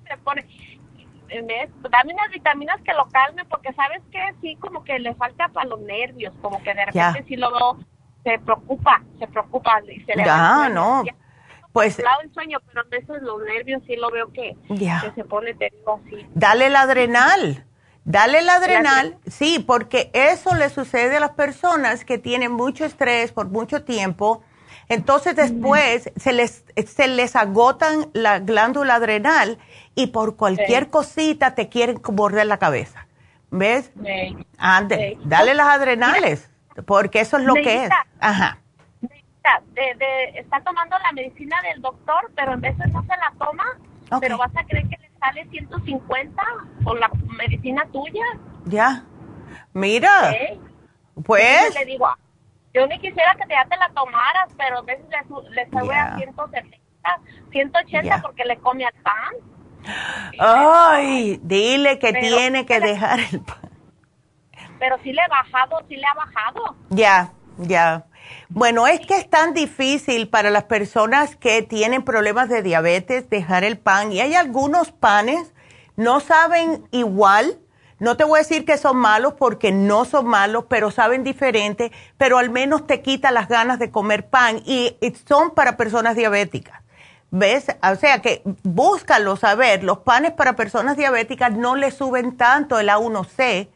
se 0.08 0.18
pone 0.18 0.46
dame 1.90 2.14
unas 2.14 2.30
vitaminas 2.32 2.82
que 2.82 2.94
lo 2.94 3.08
calmen, 3.10 3.46
porque 3.50 3.74
sabes 3.74 4.02
que 4.12 4.20
sí, 4.42 4.56
como 4.58 4.84
que 4.84 5.00
le 5.00 5.14
falta 5.16 5.48
para 5.50 5.68
los 5.68 5.80
nervios, 5.82 6.34
como 6.42 6.62
que 6.64 6.74
de 6.74 6.86
repente 6.86 7.26
sí 7.28 7.36
lo 7.36 7.52
veo, 7.52 7.80
se 8.24 8.40
preocupa, 8.40 9.04
se 9.18 9.28
preocupa 9.28 9.82
y 9.88 10.00
se 10.02 10.16
le 10.16 10.26
Ya, 10.26 10.70
no. 10.70 11.04
Pues 11.72 12.00
el 12.00 12.34
sueño, 12.34 12.60
pero 12.66 12.82
a 12.82 13.20
los 13.20 13.44
nervios 13.44 13.84
sí 13.86 13.96
lo 13.96 14.10
veo 14.10 14.32
que, 14.34 14.58
se 15.16 15.24
pone 15.24 15.54
tengo 15.54 16.02
así. 16.06 16.28
Dale 16.34 16.68
el 16.68 16.76
adrenal. 16.76 17.66
Dale 18.06 18.40
el 18.40 18.50
adrenal, 18.50 19.20
sí, 19.28 19.64
porque 19.66 20.10
eso 20.14 20.56
le 20.56 20.70
sucede 20.70 21.18
a 21.18 21.20
las 21.20 21.32
personas 21.32 22.06
que 22.06 22.18
tienen 22.18 22.52
mucho 22.52 22.86
estrés 22.86 23.32
por 23.32 23.50
mucho 23.50 23.84
tiempo. 23.84 24.42
Entonces 24.90 25.36
después 25.36 26.12
se, 26.16 26.34
les, 26.34 26.66
se 26.86 27.08
les 27.08 27.36
agotan 27.36 28.10
la 28.14 28.40
glándula 28.40 28.96
adrenal 28.96 29.60
y 29.94 30.08
por 30.08 30.36
cualquier 30.36 30.90
cosita 30.90 31.54
te 31.54 31.70
quieren 31.70 32.02
morder 32.12 32.48
la 32.48 32.58
cabeza. 32.58 33.08
¿Ves? 33.52 33.92
Ande, 34.58 35.18
dale 35.24 35.54
las 35.54 35.68
adrenales, 35.68 36.50
porque 36.86 37.22
eso 37.22 37.38
es 37.38 37.44
lo 37.44 37.54
que 37.54 37.86
es. 37.86 37.92
Ajá. 38.20 38.58
De, 39.74 40.40
está 40.40 40.62
tomando 40.62 40.98
la 41.00 41.12
medicina 41.14 41.60
del 41.62 41.82
doctor, 41.82 42.32
pero 42.36 42.54
en 42.54 42.62
veces 42.62 42.92
no 42.92 43.02
se 43.04 43.08
la 43.10 43.34
toma, 43.40 43.66
pero 44.20 44.38
vas 44.38 44.52
a 44.56 44.64
creer 44.64 44.88
que 44.90 44.98
le 44.98 45.10
sale 45.20 45.48
150 45.50 46.44
con 46.84 47.00
la 47.00 47.10
medicina 47.38 47.88
tuya. 47.92 48.26
Ya. 48.66 49.04
Mira. 49.74 50.36
Pues. 51.26 51.76
le 51.76 51.86
digo, 51.86 52.08
yo 52.80 52.88
ni 52.88 53.00
quisiera 53.00 53.36
que 53.36 53.48
ya 53.50 53.66
te 53.66 53.78
la 53.78 53.90
tomaras, 53.90 54.50
pero 54.58 54.80
a 54.80 54.82
veces 54.82 55.06
le, 55.10 55.56
le 55.56 55.70
sube 55.70 55.96
a 55.96 56.18
170, 56.18 56.78
180 57.52 58.22
porque 58.22 58.46
le 58.46 58.58
come 58.58 58.86
al 58.86 58.94
pan. 59.04 59.34
Ay, 60.40 61.40
dile 61.44 62.00
que 62.00 62.14
tiene 62.14 62.66
que 62.66 62.80
dejar 62.80 63.20
el 63.20 63.42
pan. 63.42 63.70
Pero 64.80 64.98
sí 65.04 65.12
le 65.12 65.22
ha 65.22 65.28
bajado, 65.28 65.86
sí 65.88 65.96
le 65.96 66.06
ha 66.06 66.14
bajado. 66.14 66.76
Ya, 66.90 67.34
ya. 67.58 68.06
Bueno, 68.48 68.88
es 68.88 69.00
que 69.02 69.18
es 69.18 69.30
tan 69.30 69.54
difícil 69.54 70.30
para 70.30 70.50
las 70.50 70.64
personas 70.64 71.36
que 71.36 71.62
tienen 71.62 72.04
problemas 72.04 72.50
de 72.50 72.62
diabetes 72.62 73.30
dejar 73.30 73.64
el 73.64 73.78
pan. 73.78 74.12
Y 74.12 74.22
hay 74.22 74.36
algunos 74.36 74.92
panes, 74.92 75.54
no 75.96 76.20
saben 76.20 76.88
igual. 76.92 77.60
No 78.00 78.16
te 78.16 78.24
voy 78.24 78.40
a 78.40 78.44
decir 78.44 78.66
que 78.66 78.78
son 78.78 78.98
malos 78.98 79.34
porque 79.34 79.72
no 79.72 80.06
son 80.06 80.26
malos, 80.26 80.66
pero 80.70 80.90
saben 80.90 81.24
diferente, 81.24 81.92
pero 82.18 82.38
al 82.38 82.50
menos 82.50 82.88
te 82.88 83.02
quita 83.02 83.32
las 83.32 83.50
ganas 83.50 83.78
de 83.78 83.92
comer 83.92 84.30
pan 84.30 84.62
y 84.66 84.96
son 85.28 85.52
para 85.52 85.78
personas 85.78 86.16
diabéticas. 86.16 86.82
¿Ves? 87.32 87.68
O 87.84 87.96
sea 87.96 88.22
que 88.22 88.42
búscalo 88.64 89.36
saber, 89.36 89.84
los 89.84 90.00
panes 90.00 90.32
para 90.32 90.56
personas 90.56 90.98
diabéticas 90.98 91.52
no 91.52 91.76
le 91.76 91.92
suben 91.92 92.38
tanto 92.38 92.80
el 92.80 92.90
A1C 92.90 93.70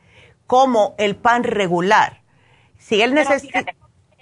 como 0.47 0.95
el 0.97 1.15
pan 1.15 1.43
regular. 1.43 2.21
Si 2.77 3.01
él 3.01 3.13
necesita... 3.13 3.63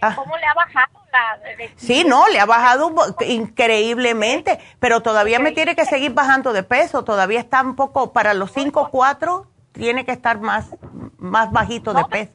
Ah. 0.02 0.16
¿Cómo 0.16 0.36
le 0.36 0.46
ha 0.46 0.54
bajado 0.56 1.00
la... 1.12 1.40
Sí, 1.76 2.04
no, 2.06 2.28
le 2.28 2.40
ha 2.40 2.46
bajado 2.46 2.94
increíblemente, 3.28 4.60
pero 4.80 5.02
todavía 5.02 5.38
me 5.40 5.52
tiene 5.52 5.76
que 5.76 5.86
seguir 5.86 6.14
bajando 6.14 6.54
de 6.54 6.64
peso, 6.64 7.04
todavía 7.04 7.40
está 7.40 7.62
un 7.62 7.76
poco, 7.76 8.12
para 8.12 8.34
los 8.34 8.52
5 8.52 8.90
4, 8.90 9.51
tiene 9.72 10.06
que 10.06 10.12
estar 10.12 10.40
más, 10.40 10.76
más 11.18 11.52
bajito 11.52 11.94
de 11.94 12.04
peso. 12.06 12.34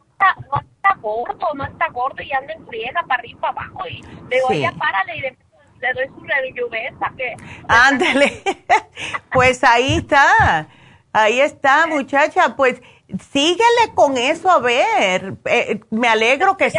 No 0.51 0.61
está, 0.61 0.95
gordo, 1.01 1.55
no 1.55 1.65
está 1.65 1.89
gordo 1.91 2.23
y 2.23 2.33
anda 2.33 2.53
en 2.55 2.67
friega 2.67 3.03
para 3.03 3.21
arriba, 3.21 3.41
para 3.41 3.67
abajo. 3.67 3.87
Y 3.89 4.03
le 4.03 4.37
digo, 4.37 4.53
ya 4.53 4.73
párale 4.73 5.17
y 5.17 5.21
de 5.21 5.37
le 5.81 5.93
doy 5.93 6.07
su 6.09 6.25
revillubeta 6.25 7.13
que... 7.17 7.37
Ándale, 7.69 8.43
pues 9.33 9.63
ahí 9.65 9.97
está, 9.97 10.69
ahí 11.13 11.41
está 11.41 11.87
muchacha, 11.87 12.57
pues 12.57 12.83
síguele 13.31 13.95
con 13.95 14.17
eso 14.17 14.51
a 14.51 14.59
ver, 14.59 15.35
eh, 15.45 15.81
me 15.91 16.09
alegro 16.09 16.57
que... 16.57 16.73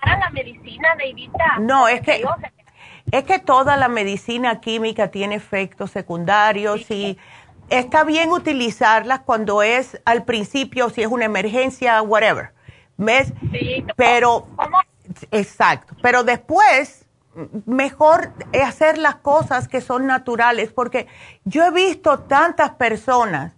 Para 0.00 0.18
la 0.18 0.30
medicina, 0.30 0.94
Neidita. 0.94 1.58
No, 1.60 1.88
es 1.88 2.00
que... 2.02 2.24
Es 3.10 3.24
que 3.24 3.38
toda 3.38 3.78
la 3.78 3.88
medicina 3.88 4.60
química 4.60 5.10
tiene 5.10 5.34
efectos 5.34 5.92
secundarios 5.92 6.90
y 6.90 7.18
está 7.70 8.04
bien 8.04 8.30
utilizarlas 8.30 9.20
cuando 9.20 9.62
es 9.62 10.00
al 10.04 10.24
principio, 10.24 10.90
si 10.90 11.02
es 11.02 11.08
una 11.08 11.24
emergencia, 11.24 12.00
whatever. 12.02 12.52
¿Ves? 12.96 13.32
Sí, 13.52 13.84
pero, 13.96 14.48
exacto. 15.30 15.94
Pero 16.02 16.24
después 16.24 17.06
mejor 17.66 18.32
hacer 18.64 18.98
las 18.98 19.16
cosas 19.16 19.68
que 19.68 19.80
son 19.80 20.06
naturales, 20.06 20.72
porque 20.72 21.06
yo 21.44 21.64
he 21.64 21.70
visto 21.70 22.20
tantas 22.20 22.70
personas 22.70 23.52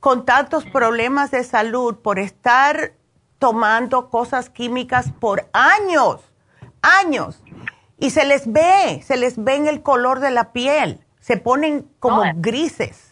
con 0.00 0.24
tantos 0.24 0.64
problemas 0.66 1.30
de 1.30 1.44
salud 1.44 1.96
por 1.96 2.18
estar 2.18 2.92
tomando 3.38 4.10
cosas 4.10 4.50
químicas 4.50 5.12
por 5.18 5.48
años, 5.52 6.20
años, 6.82 7.42
y 7.98 8.10
se 8.10 8.24
les 8.24 8.52
ve, 8.52 9.02
se 9.04 9.16
les 9.16 9.42
ve 9.42 9.54
en 9.54 9.68
el 9.68 9.82
color 9.82 10.20
de 10.20 10.30
la 10.30 10.52
piel, 10.52 11.04
se 11.20 11.36
ponen 11.36 11.88
como 12.00 12.24
grises. 12.34 13.11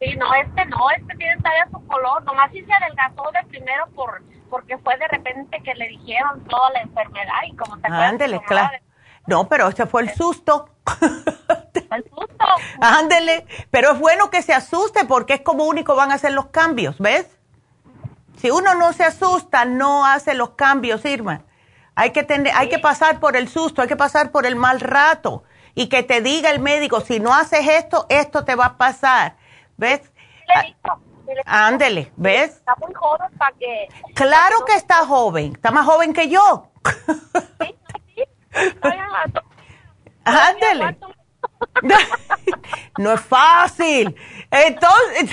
Sí, 0.00 0.16
no, 0.16 0.32
este 0.34 0.64
no, 0.66 0.90
este 0.90 1.16
tiene 1.16 1.36
todavía 1.38 1.68
su 1.70 1.86
color, 1.86 2.22
nomás 2.24 2.52
si 2.52 2.64
se 2.64 2.72
adelgazó 2.72 3.30
de 3.32 3.48
primero 3.48 3.86
por 3.94 4.22
porque 4.48 4.78
fue 4.78 4.96
de 4.96 5.08
repente 5.08 5.60
que 5.62 5.74
le 5.74 5.88
dijeron 5.88 6.42
toda 6.44 6.70
la 6.70 6.80
enfermedad 6.80 7.34
y 7.46 7.56
como 7.56 7.78
te 7.78 7.88
Ándele, 7.88 8.40
claro. 8.46 8.78
No, 9.26 9.48
pero 9.48 9.68
ese 9.68 9.86
fue 9.86 10.02
el 10.02 10.14
susto. 10.14 10.70
El 11.90 12.04
susto. 12.04 12.44
Ándele. 12.80 13.46
Pero 13.70 13.92
es 13.92 13.98
bueno 13.98 14.30
que 14.30 14.42
se 14.42 14.52
asuste 14.52 15.04
porque 15.06 15.34
es 15.34 15.40
como 15.40 15.64
único 15.64 15.94
van 15.94 16.10
a 16.10 16.14
hacer 16.14 16.32
los 16.32 16.46
cambios, 16.46 16.98
¿ves? 16.98 17.26
Si 18.36 18.50
uno 18.50 18.74
no 18.74 18.92
se 18.92 19.04
asusta, 19.04 19.64
no 19.64 20.04
hace 20.04 20.34
los 20.34 20.50
cambios, 20.50 21.04
Irma. 21.06 21.42
Hay 21.94 22.12
que, 22.12 22.24
tener, 22.24 22.52
hay 22.54 22.68
que 22.68 22.78
pasar 22.78 23.20
por 23.20 23.36
el 23.36 23.48
susto, 23.48 23.80
hay 23.80 23.88
que 23.88 23.96
pasar 23.96 24.32
por 24.32 24.44
el 24.44 24.54
mal 24.54 24.80
rato. 24.80 25.44
Y 25.74 25.88
que 25.88 26.02
te 26.02 26.20
diga 26.20 26.50
el 26.50 26.60
médico, 26.60 27.00
si 27.00 27.20
no 27.20 27.34
haces 27.34 27.66
esto, 27.66 28.06
esto 28.10 28.44
te 28.44 28.54
va 28.54 28.66
a 28.66 28.76
pasar. 28.76 29.36
¿Ves? 29.78 30.02
Ándele, 31.46 32.12
¿ves? 32.16 32.56
Está 32.56 32.74
muy 32.76 32.92
joven 32.92 33.30
para 33.38 33.56
que... 33.56 33.88
Claro 34.14 34.64
que 34.66 34.74
está 34.74 35.06
joven. 35.06 35.52
Está 35.54 35.70
más 35.70 35.86
joven 35.86 36.12
que 36.12 36.28
yo. 36.28 36.70
Ándale. 40.24 40.98
no 42.98 43.12
es 43.12 43.20
fácil. 43.20 44.16
Entonces, 44.50 45.30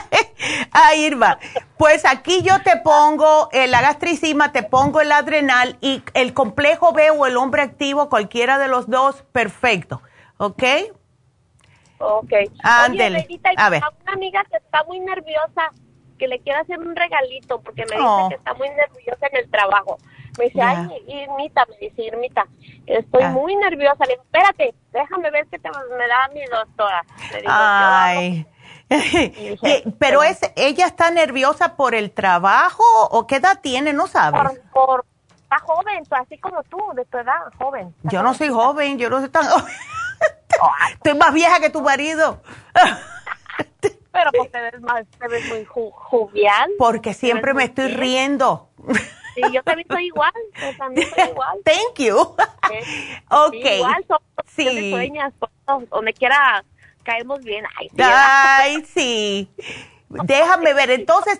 ahí 0.72 1.04
Irma, 1.04 1.38
pues 1.76 2.06
aquí 2.06 2.42
yo 2.42 2.62
te 2.62 2.76
pongo 2.76 3.50
la 3.52 3.82
gastricima, 3.82 4.52
te 4.52 4.62
pongo 4.62 5.02
el 5.02 5.12
adrenal 5.12 5.76
y 5.82 6.02
el 6.14 6.32
complejo 6.32 6.92
B 6.92 7.10
o 7.10 7.26
el 7.26 7.36
hombre 7.36 7.62
activo, 7.62 8.08
cualquiera 8.08 8.58
de 8.58 8.68
los 8.68 8.88
dos, 8.88 9.22
perfecto. 9.32 10.02
¿Ok? 10.38 10.62
Ok. 12.00 12.32
Ándale. 12.62 13.26
a 13.56 13.70
ver. 13.70 13.82
Una 14.02 14.12
amiga 14.12 14.44
que 14.50 14.56
está 14.56 14.82
muy 14.84 15.00
nerviosa, 15.00 15.70
que 16.18 16.26
le 16.28 16.40
quiere 16.40 16.60
hacer 16.60 16.78
un 16.78 16.96
regalito 16.96 17.60
porque 17.60 17.84
me 17.86 17.96
dice 17.96 18.06
oh. 18.06 18.28
que 18.28 18.36
está 18.36 18.54
muy 18.54 18.68
nerviosa 18.70 19.26
en 19.30 19.36
el 19.36 19.50
trabajo. 19.50 19.98
Me 20.38 20.46
dice, 20.46 20.62
ay, 20.62 20.88
Irmita, 21.08 21.66
me 21.66 21.76
dice, 21.88 22.02
Irmita, 22.02 22.46
estoy 22.86 23.22
ah. 23.22 23.30
muy 23.30 23.54
nerviosa. 23.56 24.04
Le 24.06 24.12
digo, 24.12 24.22
espérate, 24.22 24.74
déjame 24.92 25.30
ver 25.30 25.46
qué 25.50 25.58
te, 25.58 25.68
me 25.68 26.06
da 26.08 26.28
mi 26.32 26.44
doctora. 26.46 27.04
ay, 27.46 28.46
Pero 29.98 30.22
es, 30.22 30.40
ella 30.56 30.86
está 30.86 31.10
nerviosa 31.10 31.76
por 31.76 31.94
el 31.94 32.10
trabajo 32.10 32.82
o 33.10 33.26
qué 33.26 33.36
edad 33.36 33.60
tiene, 33.60 33.92
no 33.92 34.06
sabes. 34.06 34.58
Por, 34.72 35.04
está 35.42 35.58
joven, 35.58 36.02
así 36.10 36.38
como 36.38 36.62
tú, 36.64 36.78
de 36.94 37.04
tu 37.04 37.18
edad, 37.18 37.52
joven. 37.58 37.94
Yo 38.04 38.22
no 38.22 38.34
soy 38.34 38.48
joven, 38.48 38.98
yo 38.98 39.10
no 39.10 39.20
soy 39.20 39.28
tan 39.28 39.44
Estoy 40.92 41.14
más 41.14 41.32
vieja 41.32 41.60
que 41.60 41.70
tu 41.70 41.80
marido. 41.80 42.42
Pero 44.12 44.30
pues 44.36 44.50
te 44.50 44.60
ves 44.60 44.80
más, 44.80 45.06
te 45.18 45.28
ves 45.28 45.48
muy 45.48 45.64
jovial. 45.64 46.70
Porque 46.78 47.14
siempre 47.14 47.54
me 47.54 47.64
estoy 47.64 47.88
riendo. 47.88 48.68
Sí, 49.34 49.42
yo 49.52 49.62
también 49.62 49.86
soy 49.88 50.06
igual, 50.06 50.32
yo 50.60 50.76
también 50.76 51.08
soy 51.08 51.28
igual. 51.30 51.58
Thank 51.64 51.98
you. 51.98 52.18
ok. 52.18 53.54
igual, 53.54 54.04
sí. 54.46 54.90
sueñas, 54.90 55.32
donde 55.90 56.12
quiera 56.12 56.64
caemos 57.04 57.40
bien. 57.40 57.64
Ay, 57.98 58.84
sí. 58.84 59.50
Déjame 60.08 60.74
ver, 60.74 60.90
entonces, 60.90 61.38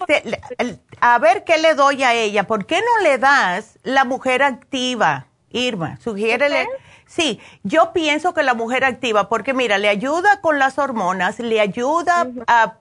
a 1.01 1.19
ver 1.19 1.43
qué 1.43 1.59
le 1.59 1.75
doy 1.75 2.05
a 2.05 2.15
ella. 2.15 2.45
¿Por 2.45 2.67
qué 2.67 2.81
no 2.81 3.03
le 3.03 3.19
das 3.19 3.79
la 3.83 4.05
mujer 4.05 4.45
activa, 4.45 5.27
Irma? 5.51 5.99
Sugiérele. 6.01 6.69
Sí, 7.11 7.41
yo 7.65 7.93
pienso 7.93 8.35
que 8.35 8.45
la 8.45 8.55
mujer 8.55 8.85
activa, 8.85 9.29
porque 9.29 9.53
mira, 9.53 9.79
le 9.79 9.89
ayuda 9.89 10.41
con 10.41 10.61
las 10.61 10.79
hormonas, 10.79 11.41
le 11.41 11.61
ayuda 11.61 12.29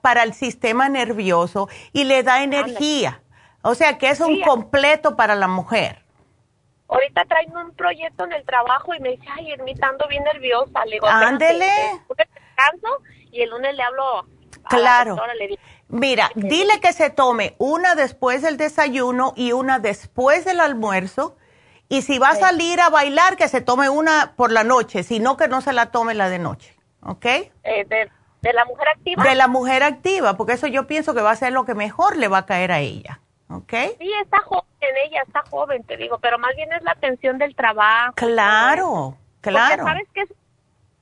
para 0.02 0.22
el 0.22 0.34
sistema 0.34 0.88
nervioso 0.88 1.68
y 1.92 2.04
le 2.04 2.22
da 2.22 2.44
energía. 2.44 3.22
O 3.62 3.74
sea 3.74 3.98
que 3.98 4.08
es 4.08 4.20
un 4.20 4.40
completo 4.42 5.16
para 5.16 5.34
la 5.34 5.48
mujer. 5.48 6.04
Ahorita 6.86 7.24
traen 7.24 7.56
un 7.56 7.74
proyecto 7.74 8.22
en 8.22 8.32
el 8.34 8.44
trabajo 8.44 8.94
y 8.94 9.00
me 9.00 9.08
dice, 9.10 9.24
ay, 9.36 9.50
Ermita, 9.50 9.88
ando 9.88 10.06
bien 10.06 10.22
nerviosa. 10.22 10.84
Le 10.84 10.92
digo, 10.92 11.08
ándele. 11.08 11.66
y 13.32 13.42
el 13.42 13.50
lunes 13.50 13.74
le 13.74 13.82
hablo. 13.82 14.26
Claro. 14.68 15.16
Mira, 15.88 16.30
dile 16.36 16.78
que 16.80 16.92
se 16.92 17.10
tome 17.10 17.56
una 17.58 17.96
después 17.96 18.42
del 18.42 18.56
desayuno 18.56 19.32
y 19.34 19.50
una 19.50 19.80
después 19.80 20.44
del 20.44 20.60
almuerzo 20.60 21.36
y 21.90 22.02
si 22.02 22.20
va 22.20 22.30
a 22.30 22.34
salir 22.36 22.80
a 22.80 22.88
bailar, 22.88 23.36
que 23.36 23.48
se 23.48 23.60
tome 23.60 23.88
una 23.88 24.34
por 24.36 24.52
la 24.52 24.62
noche, 24.62 25.02
sino 25.02 25.36
que 25.36 25.48
no 25.48 25.60
se 25.60 25.72
la 25.72 25.90
tome 25.90 26.14
la 26.14 26.28
de 26.28 26.38
noche. 26.38 26.76
¿Ok? 27.02 27.24
Eh, 27.26 27.50
de, 27.64 28.52
la 28.52 28.64
mujer 28.64 28.86
activa? 28.94 29.24
De 29.24 29.34
la 29.34 29.48
mujer 29.48 29.82
activa, 29.82 30.36
porque 30.36 30.52
eso 30.52 30.68
yo 30.68 30.86
pienso 30.86 31.14
que 31.14 31.20
va 31.20 31.32
a 31.32 31.36
ser 31.36 31.52
lo 31.52 31.64
que 31.64 31.74
mejor 31.74 32.16
le 32.16 32.28
va 32.28 32.38
a 32.38 32.46
caer 32.46 32.70
a 32.70 32.78
ella. 32.78 33.18
¿Ok? 33.48 33.72
Sí, 33.98 34.12
está 34.22 34.38
joven, 34.38 34.64
ella 35.04 35.22
está 35.26 35.42
joven, 35.50 35.82
te 35.82 35.96
digo, 35.96 36.20
pero 36.20 36.38
más 36.38 36.54
bien 36.54 36.72
es 36.72 36.82
la 36.84 36.92
atención 36.92 37.38
del 37.38 37.56
trabajo. 37.56 38.12
Claro, 38.14 39.16
claro. 39.40 39.82
Porque 39.82 39.90
sabes 39.90 40.08
que 40.14 40.34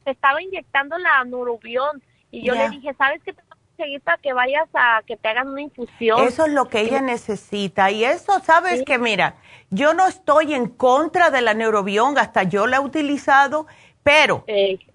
se 0.05 0.11
estaba 0.11 0.41
inyectando 0.41 0.97
la 0.97 1.23
nurubión 1.25 2.03
y 2.31 2.47
yo 2.47 2.55
le 2.55 2.71
dije, 2.71 2.95
¿sabes 2.95 3.21
qué? 3.25 3.35
seguir 3.79 4.01
para 4.03 4.19
que 4.19 4.33
vayas 4.35 4.69
a 4.75 5.03
que 5.07 5.17
te 5.17 5.29
hagan 5.29 5.49
una 5.49 5.63
infusión. 5.63 6.27
Eso 6.27 6.45
es 6.45 6.53
lo 6.53 6.69
que 6.69 6.81
ella 6.81 7.01
necesita. 7.01 7.91
Y 7.91 8.05
eso, 8.05 8.41
sabes 8.41 8.83
que 8.85 8.99
mira, 8.99 9.37
yo 9.71 9.95
no 9.95 10.07
estoy 10.07 10.55
en 10.55 10.69
contra 10.69 11.31
de 11.31 11.41
la 11.41 11.55
neurobión, 11.55 12.19
hasta 12.19 12.43
yo 12.43 12.67
la 12.67 12.79
he 12.79 12.81
utilizado, 12.81 13.67
pero 14.03 14.45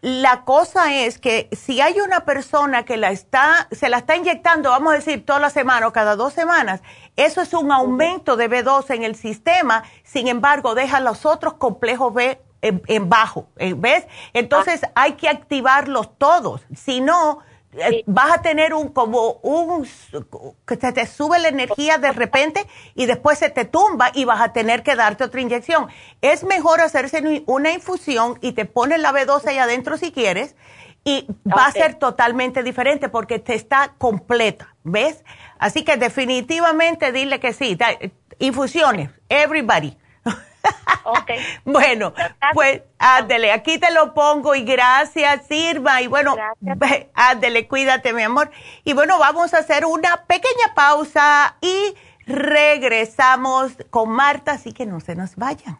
la 0.01 0.43
cosa 0.43 0.93
es 0.95 1.19
que 1.19 1.47
si 1.51 1.81
hay 1.81 1.99
una 1.99 2.25
persona 2.25 2.83
que 2.83 2.97
la 2.97 3.11
está, 3.11 3.67
se 3.71 3.89
la 3.89 3.99
está 3.99 4.15
inyectando, 4.15 4.71
vamos 4.71 4.93
a 4.93 4.95
decir, 4.95 5.23
toda 5.23 5.39
la 5.39 5.51
semana 5.51 5.87
o 5.87 5.93
cada 5.93 6.15
dos 6.15 6.33
semanas, 6.33 6.81
eso 7.15 7.41
es 7.41 7.53
un 7.53 7.71
aumento 7.71 8.35
de 8.35 8.49
B2 8.49 8.89
en 8.89 9.03
el 9.03 9.15
sistema, 9.15 9.83
sin 10.03 10.27
embargo, 10.27 10.73
deja 10.73 10.99
los 10.99 11.27
otros 11.27 11.53
complejos 11.55 12.11
B 12.11 12.41
en, 12.61 13.09
bajo, 13.09 13.49
eh, 13.57 13.75
¿ves? 13.77 14.07
Entonces 14.33 14.83
ah. 14.83 14.91
hay 14.95 15.13
que 15.13 15.29
activarlos 15.29 16.17
todos, 16.17 16.61
si 16.75 17.01
no, 17.01 17.39
vas 18.05 18.31
a 18.31 18.41
tener 18.41 18.73
un 18.73 18.89
como 18.89 19.39
un 19.41 19.87
que 20.65 20.75
se 20.75 20.91
te 20.91 21.05
sube 21.05 21.39
la 21.39 21.47
energía 21.47 21.97
de 21.97 22.11
repente 22.11 22.65
y 22.95 23.05
después 23.05 23.39
se 23.39 23.49
te 23.49 23.65
tumba 23.65 24.11
y 24.13 24.25
vas 24.25 24.41
a 24.41 24.53
tener 24.53 24.83
que 24.83 24.95
darte 24.95 25.23
otra 25.23 25.41
inyección. 25.41 25.87
Es 26.21 26.43
mejor 26.43 26.81
hacerse 26.81 27.43
una 27.45 27.71
infusión 27.71 28.37
y 28.41 28.53
te 28.53 28.65
pones 28.65 28.99
la 28.99 29.11
B12 29.11 29.47
ahí 29.47 29.57
adentro 29.57 29.97
si 29.97 30.11
quieres 30.11 30.55
y 31.03 31.27
va 31.45 31.65
a 31.65 31.71
ser 31.71 31.95
totalmente 31.95 32.63
diferente 32.63 33.09
porque 33.09 33.39
te 33.39 33.55
está 33.55 33.93
completa, 33.97 34.75
¿ves? 34.83 35.23
Así 35.59 35.83
que 35.83 35.97
definitivamente 35.97 37.11
dile 37.11 37.39
que 37.39 37.53
sí, 37.53 37.77
infusiones, 38.39 39.09
everybody. 39.29 39.97
Bueno, 41.65 42.14
pues 42.53 42.81
ándele, 42.98 43.52
aquí 43.52 43.77
te 43.77 43.91
lo 43.91 44.14
pongo 44.14 44.56
y 44.56 44.64
gracias, 44.64 45.48
sirva. 45.48 46.02
Y 46.02 46.07
bueno, 46.07 46.35
ándele, 47.14 47.68
cuídate, 47.68 48.14
mi 48.14 48.23
amor. 48.23 48.52
Y 48.84 48.94
bueno, 48.94 49.19
vamos 49.19 49.53
a 49.53 49.60
hacer 49.60 49.85
una 49.85 50.23
pequeña 50.26 50.73
pausa 50.76 51.57
y 51.61 51.95
regresamos 52.26 53.73
con 53.90 54.10
Marta, 54.10 54.53
así 54.53 54.73
que 54.73 54.85
no 54.85 54.99
se 54.99 55.15
nos 55.15 55.35
vayan. 55.35 55.80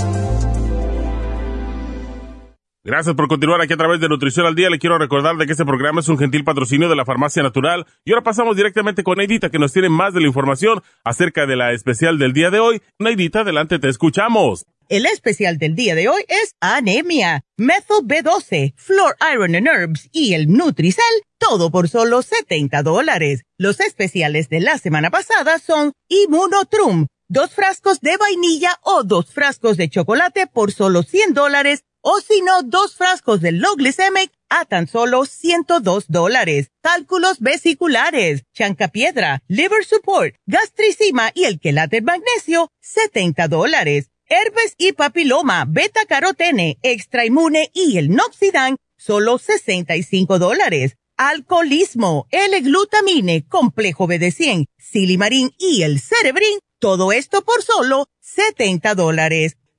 Gracias 2.83 3.13
por 3.13 3.27
continuar 3.27 3.61
aquí 3.61 3.73
a 3.73 3.77
través 3.77 3.99
de 3.99 4.09
Nutrición 4.09 4.47
al 4.47 4.55
Día. 4.55 4.71
Le 4.71 4.79
quiero 4.79 4.97
recordar 4.97 5.37
de 5.37 5.45
que 5.45 5.51
este 5.51 5.65
programa 5.65 5.99
es 5.99 6.09
un 6.09 6.17
gentil 6.17 6.43
patrocinio 6.43 6.89
de 6.89 6.95
la 6.95 7.05
Farmacia 7.05 7.43
Natural. 7.43 7.85
Y 8.03 8.11
ahora 8.11 8.23
pasamos 8.23 8.57
directamente 8.57 9.03
con 9.03 9.19
Neidita, 9.19 9.51
que 9.51 9.59
nos 9.59 9.71
tiene 9.71 9.87
más 9.87 10.15
de 10.15 10.21
la 10.21 10.25
información 10.25 10.81
acerca 11.03 11.45
de 11.45 11.55
la 11.55 11.73
especial 11.73 12.17
del 12.17 12.33
día 12.33 12.49
de 12.49 12.59
hoy. 12.59 12.81
Neidita, 12.97 13.41
adelante, 13.41 13.77
te 13.77 13.87
escuchamos. 13.87 14.65
El 14.89 15.05
especial 15.05 15.59
del 15.59 15.75
día 15.75 15.93
de 15.93 16.09
hoy 16.09 16.23
es 16.27 16.55
anemia, 16.59 17.43
methyl 17.55 18.03
B12, 18.03 18.73
floor 18.75 19.15
iron 19.31 19.55
and 19.55 19.67
herbs 19.67 20.09
y 20.11 20.33
el 20.33 20.51
Nutricel, 20.51 21.05
todo 21.37 21.69
por 21.69 21.87
solo 21.87 22.23
70 22.23 22.81
dólares. 22.81 23.43
Los 23.59 23.79
especiales 23.79 24.49
de 24.49 24.59
la 24.59 24.79
semana 24.79 25.11
pasada 25.11 25.59
son 25.59 25.93
Immunotrum, 26.09 27.05
dos 27.29 27.53
frascos 27.53 28.01
de 28.01 28.17
vainilla 28.17 28.79
o 28.81 29.03
dos 29.03 29.31
frascos 29.31 29.77
de 29.77 29.87
chocolate 29.87 30.47
por 30.47 30.71
solo 30.71 31.03
100 31.03 31.35
dólares 31.35 31.83
o 32.01 32.19
si 32.19 32.41
no, 32.41 32.63
dos 32.63 32.95
frascos 32.95 33.41
de 33.41 33.51
low 33.51 33.75
glycemic 33.75 34.31
a 34.49 34.65
tan 34.65 34.87
solo 34.87 35.25
102 35.25 36.05
dólares. 36.07 36.71
Cálculos 36.81 37.39
vesiculares, 37.39 38.43
chancapiedra, 38.53 39.43
liver 39.47 39.85
support, 39.85 40.35
gastricima 40.45 41.31
y 41.33 41.45
el 41.45 41.59
quelate 41.59 42.01
magnesio, 42.01 42.69
70 42.81 43.47
dólares. 43.47 44.09
Herpes 44.27 44.75
y 44.77 44.93
papiloma, 44.93 45.65
beta 45.67 46.05
carotene, 46.05 46.79
extra 46.83 47.25
inmune 47.25 47.69
y 47.73 47.97
el 47.97 48.09
noxidan, 48.11 48.77
solo 48.97 49.37
65 49.37 50.39
dólares. 50.39 50.95
Alcoholismo, 51.17 52.27
L-glutamine, 52.31 53.45
complejo 53.47 54.07
BD100, 54.07 54.65
silimarín 54.77 55.53
y 55.59 55.83
el 55.83 55.99
cerebrin, 55.99 56.59
todo 56.79 57.11
esto 57.11 57.43
por 57.43 57.61
solo 57.61 58.07
70 58.21 58.95
dólares. 58.95 59.57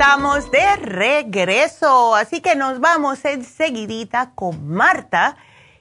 Estamos 0.00 0.48
de 0.52 0.76
regreso, 0.76 2.14
así 2.14 2.40
que 2.40 2.54
nos 2.54 2.78
vamos 2.78 3.24
enseguidita 3.24 4.30
con 4.36 4.68
Marta, 4.68 5.36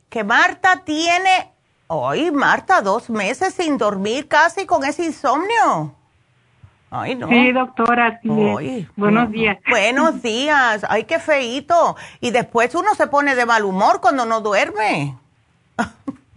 que 0.09 0.23
Marta 0.23 0.81
tiene, 0.83 1.51
hoy 1.85 2.31
Marta, 2.31 2.81
dos 2.81 3.11
meses 3.11 3.53
sin 3.53 3.77
dormir 3.77 4.27
casi 4.27 4.65
con 4.65 4.83
ese 4.83 5.05
insomnio. 5.05 5.93
Ay, 6.89 7.13
no. 7.13 7.27
Sí, 7.27 7.51
doctora, 7.51 8.19
sí. 8.23 8.87
Buenos 8.95 9.29
días. 9.29 9.59
Buenos 9.69 10.19
días. 10.23 10.83
Ay, 10.89 11.03
qué 11.03 11.19
feito. 11.19 11.95
Y 12.19 12.31
después 12.31 12.73
uno 12.73 12.95
se 12.95 13.05
pone 13.05 13.35
de 13.35 13.45
mal 13.45 13.65
humor 13.65 14.01
cuando 14.01 14.25
no 14.25 14.41
duerme. 14.41 15.15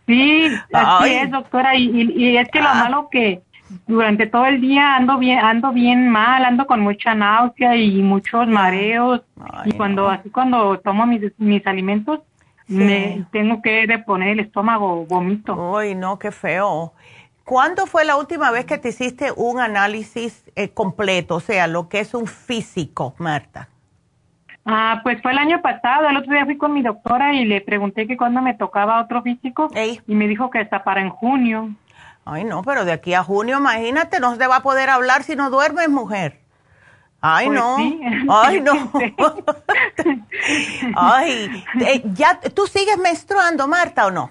Sí, 0.06 0.48
así 0.70 1.14
es, 1.14 1.30
doctora. 1.30 1.76
Y, 1.76 2.36
es 2.36 2.48
que 2.50 2.60
lo 2.60 2.68
ah. 2.68 2.74
malo 2.74 3.08
que 3.10 3.42
durante 3.86 4.26
todo 4.26 4.46
el 4.46 4.60
día 4.60 4.96
ando 4.96 5.18
bien, 5.18 5.38
ando 5.38 5.72
bien 5.72 6.08
mal, 6.08 6.44
ando 6.44 6.66
con 6.66 6.80
mucha 6.80 7.14
náusea 7.14 7.76
y 7.76 8.02
muchos 8.02 8.46
mareos. 8.46 9.22
y 9.64 9.72
cuando 9.72 10.08
así 10.08 10.30
cuando 10.30 10.78
tomo 10.80 11.06
mis, 11.06 11.32
mis 11.38 11.66
alimentos, 11.66 12.20
me 12.66 13.26
tengo 13.32 13.60
que 13.62 13.84
reponer 13.86 14.28
el 14.28 14.40
estómago, 14.40 15.04
vomito. 15.06 15.76
Ay, 15.76 15.94
no, 15.94 16.18
qué 16.18 16.30
feo. 16.30 16.92
¿Cuándo 17.44 17.86
fue 17.86 18.04
la 18.04 18.16
última 18.16 18.52
vez 18.52 18.64
que 18.64 18.78
te 18.78 18.90
hiciste 18.90 19.32
un 19.34 19.58
análisis 19.58 20.44
eh, 20.54 20.68
completo, 20.68 21.36
o 21.36 21.40
sea, 21.40 21.66
lo 21.66 21.88
que 21.88 21.98
es 21.98 22.14
un 22.14 22.28
físico, 22.28 23.14
Marta? 23.18 23.68
Ah, 24.64 25.00
pues 25.02 25.20
fue 25.20 25.32
el 25.32 25.38
año 25.38 25.60
pasado. 25.60 26.08
El 26.08 26.16
otro 26.16 26.32
día 26.32 26.44
fui 26.44 26.56
con 26.56 26.72
mi 26.72 26.82
doctora 26.82 27.34
y 27.34 27.44
le 27.44 27.60
pregunté 27.60 28.06
que 28.06 28.16
cuándo 28.16 28.40
me 28.40 28.54
tocaba 28.54 29.00
otro 29.00 29.22
físico 29.22 29.68
y 30.06 30.14
me 30.14 30.28
dijo 30.28 30.50
que 30.50 30.60
está 30.60 30.84
para 30.84 31.00
en 31.00 31.10
junio. 31.10 31.70
Ay, 32.24 32.44
no, 32.44 32.62
pero 32.62 32.84
de 32.84 32.92
aquí 32.92 33.14
a 33.14 33.24
junio, 33.24 33.58
imagínate, 33.58 34.20
no 34.20 34.36
se 34.36 34.46
va 34.46 34.56
a 34.56 34.62
poder 34.62 34.90
hablar 34.90 35.22
si 35.22 35.36
no 35.36 35.50
duermes, 35.50 35.88
mujer. 35.88 36.40
Ay, 37.20 37.46
pues 37.46 37.58
no. 37.58 37.76
Ay, 38.30 38.60
no. 38.62 38.92
Ay, 40.96 41.64
eh, 41.80 42.02
ya, 42.14 42.40
¿tú 42.54 42.66
sigues 42.66 42.98
menstruando, 42.98 43.68
Marta, 43.68 44.06
o 44.06 44.10
no? 44.10 44.30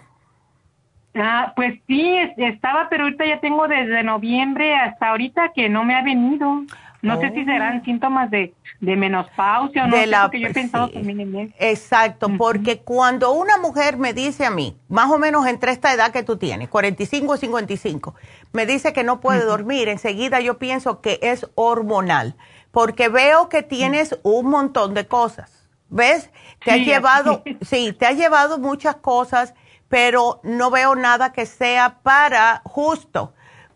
Ah, 1.16 1.54
pues 1.56 1.80
sí, 1.88 2.18
estaba, 2.38 2.88
pero 2.90 3.04
ahorita 3.04 3.26
ya 3.26 3.40
tengo 3.40 3.68
desde 3.68 4.04
noviembre 4.04 4.76
hasta 4.76 5.10
ahorita 5.10 5.52
que 5.54 5.68
no 5.70 5.84
me 5.84 5.96
ha 5.96 6.04
venido. 6.04 6.64
No 7.02 7.20
sé 7.20 7.32
si 7.34 7.46
serán 7.46 7.80
oh. 7.80 7.86
síntomas 7.86 8.30
de, 8.30 8.54
de 8.82 8.96
menopausia 8.96 9.86
o 9.86 9.88
no, 9.88 9.96
sé, 9.96 10.10
porque 10.22 10.40
yo 10.42 10.48
he 10.48 10.54
pensado 10.54 10.90
también 10.90 11.22
en 11.22 11.36
eso. 11.36 11.54
Exacto, 11.60 12.30
porque 12.38 12.80
cuando 12.80 13.32
una 13.32 13.58
mujer 13.58 13.98
me 13.98 14.14
dice 14.14 14.46
a 14.46 14.52
mí, 14.52 14.78
más 14.90 15.10
o 15.10 15.18
menos 15.18 15.48
entre 15.48 15.72
esta 15.72 15.94
edad 15.94 16.12
que 16.12 16.24
tú 16.24 16.38
tienes, 16.38 16.68
45 16.68 17.34
o 17.34 17.38
55, 17.38 18.16
me 18.52 18.66
dice 18.66 18.92
que 18.92 19.04
no 19.04 19.22
puede 19.22 19.46
dormir, 19.46 19.88
enseguida 19.88 20.42
yo 20.42 20.58
pienso 20.58 21.00
que 21.00 21.20
es 21.22 21.48
hormonal, 21.56 22.36
porque 22.72 23.08
veo 23.08 23.48
que 23.48 23.64
tienes 23.64 24.20
un 24.24 24.50
montón 24.50 24.94
de 24.94 25.08
cosas. 25.08 25.68
¿Ves? 25.92 26.30
Te 26.64 26.72
ha 26.72 26.78
llevado, 26.78 27.44
sí, 27.62 27.94
te 27.98 28.06
ha 28.06 28.12
llevado 28.12 28.60
muchas 28.60 28.98
cosas, 28.98 29.56
pero 29.88 30.40
no 30.44 30.70
veo 30.70 30.96
nada 30.96 31.32
que 31.32 31.46
sea 31.46 32.00
para 32.04 32.62
justo 32.66 33.34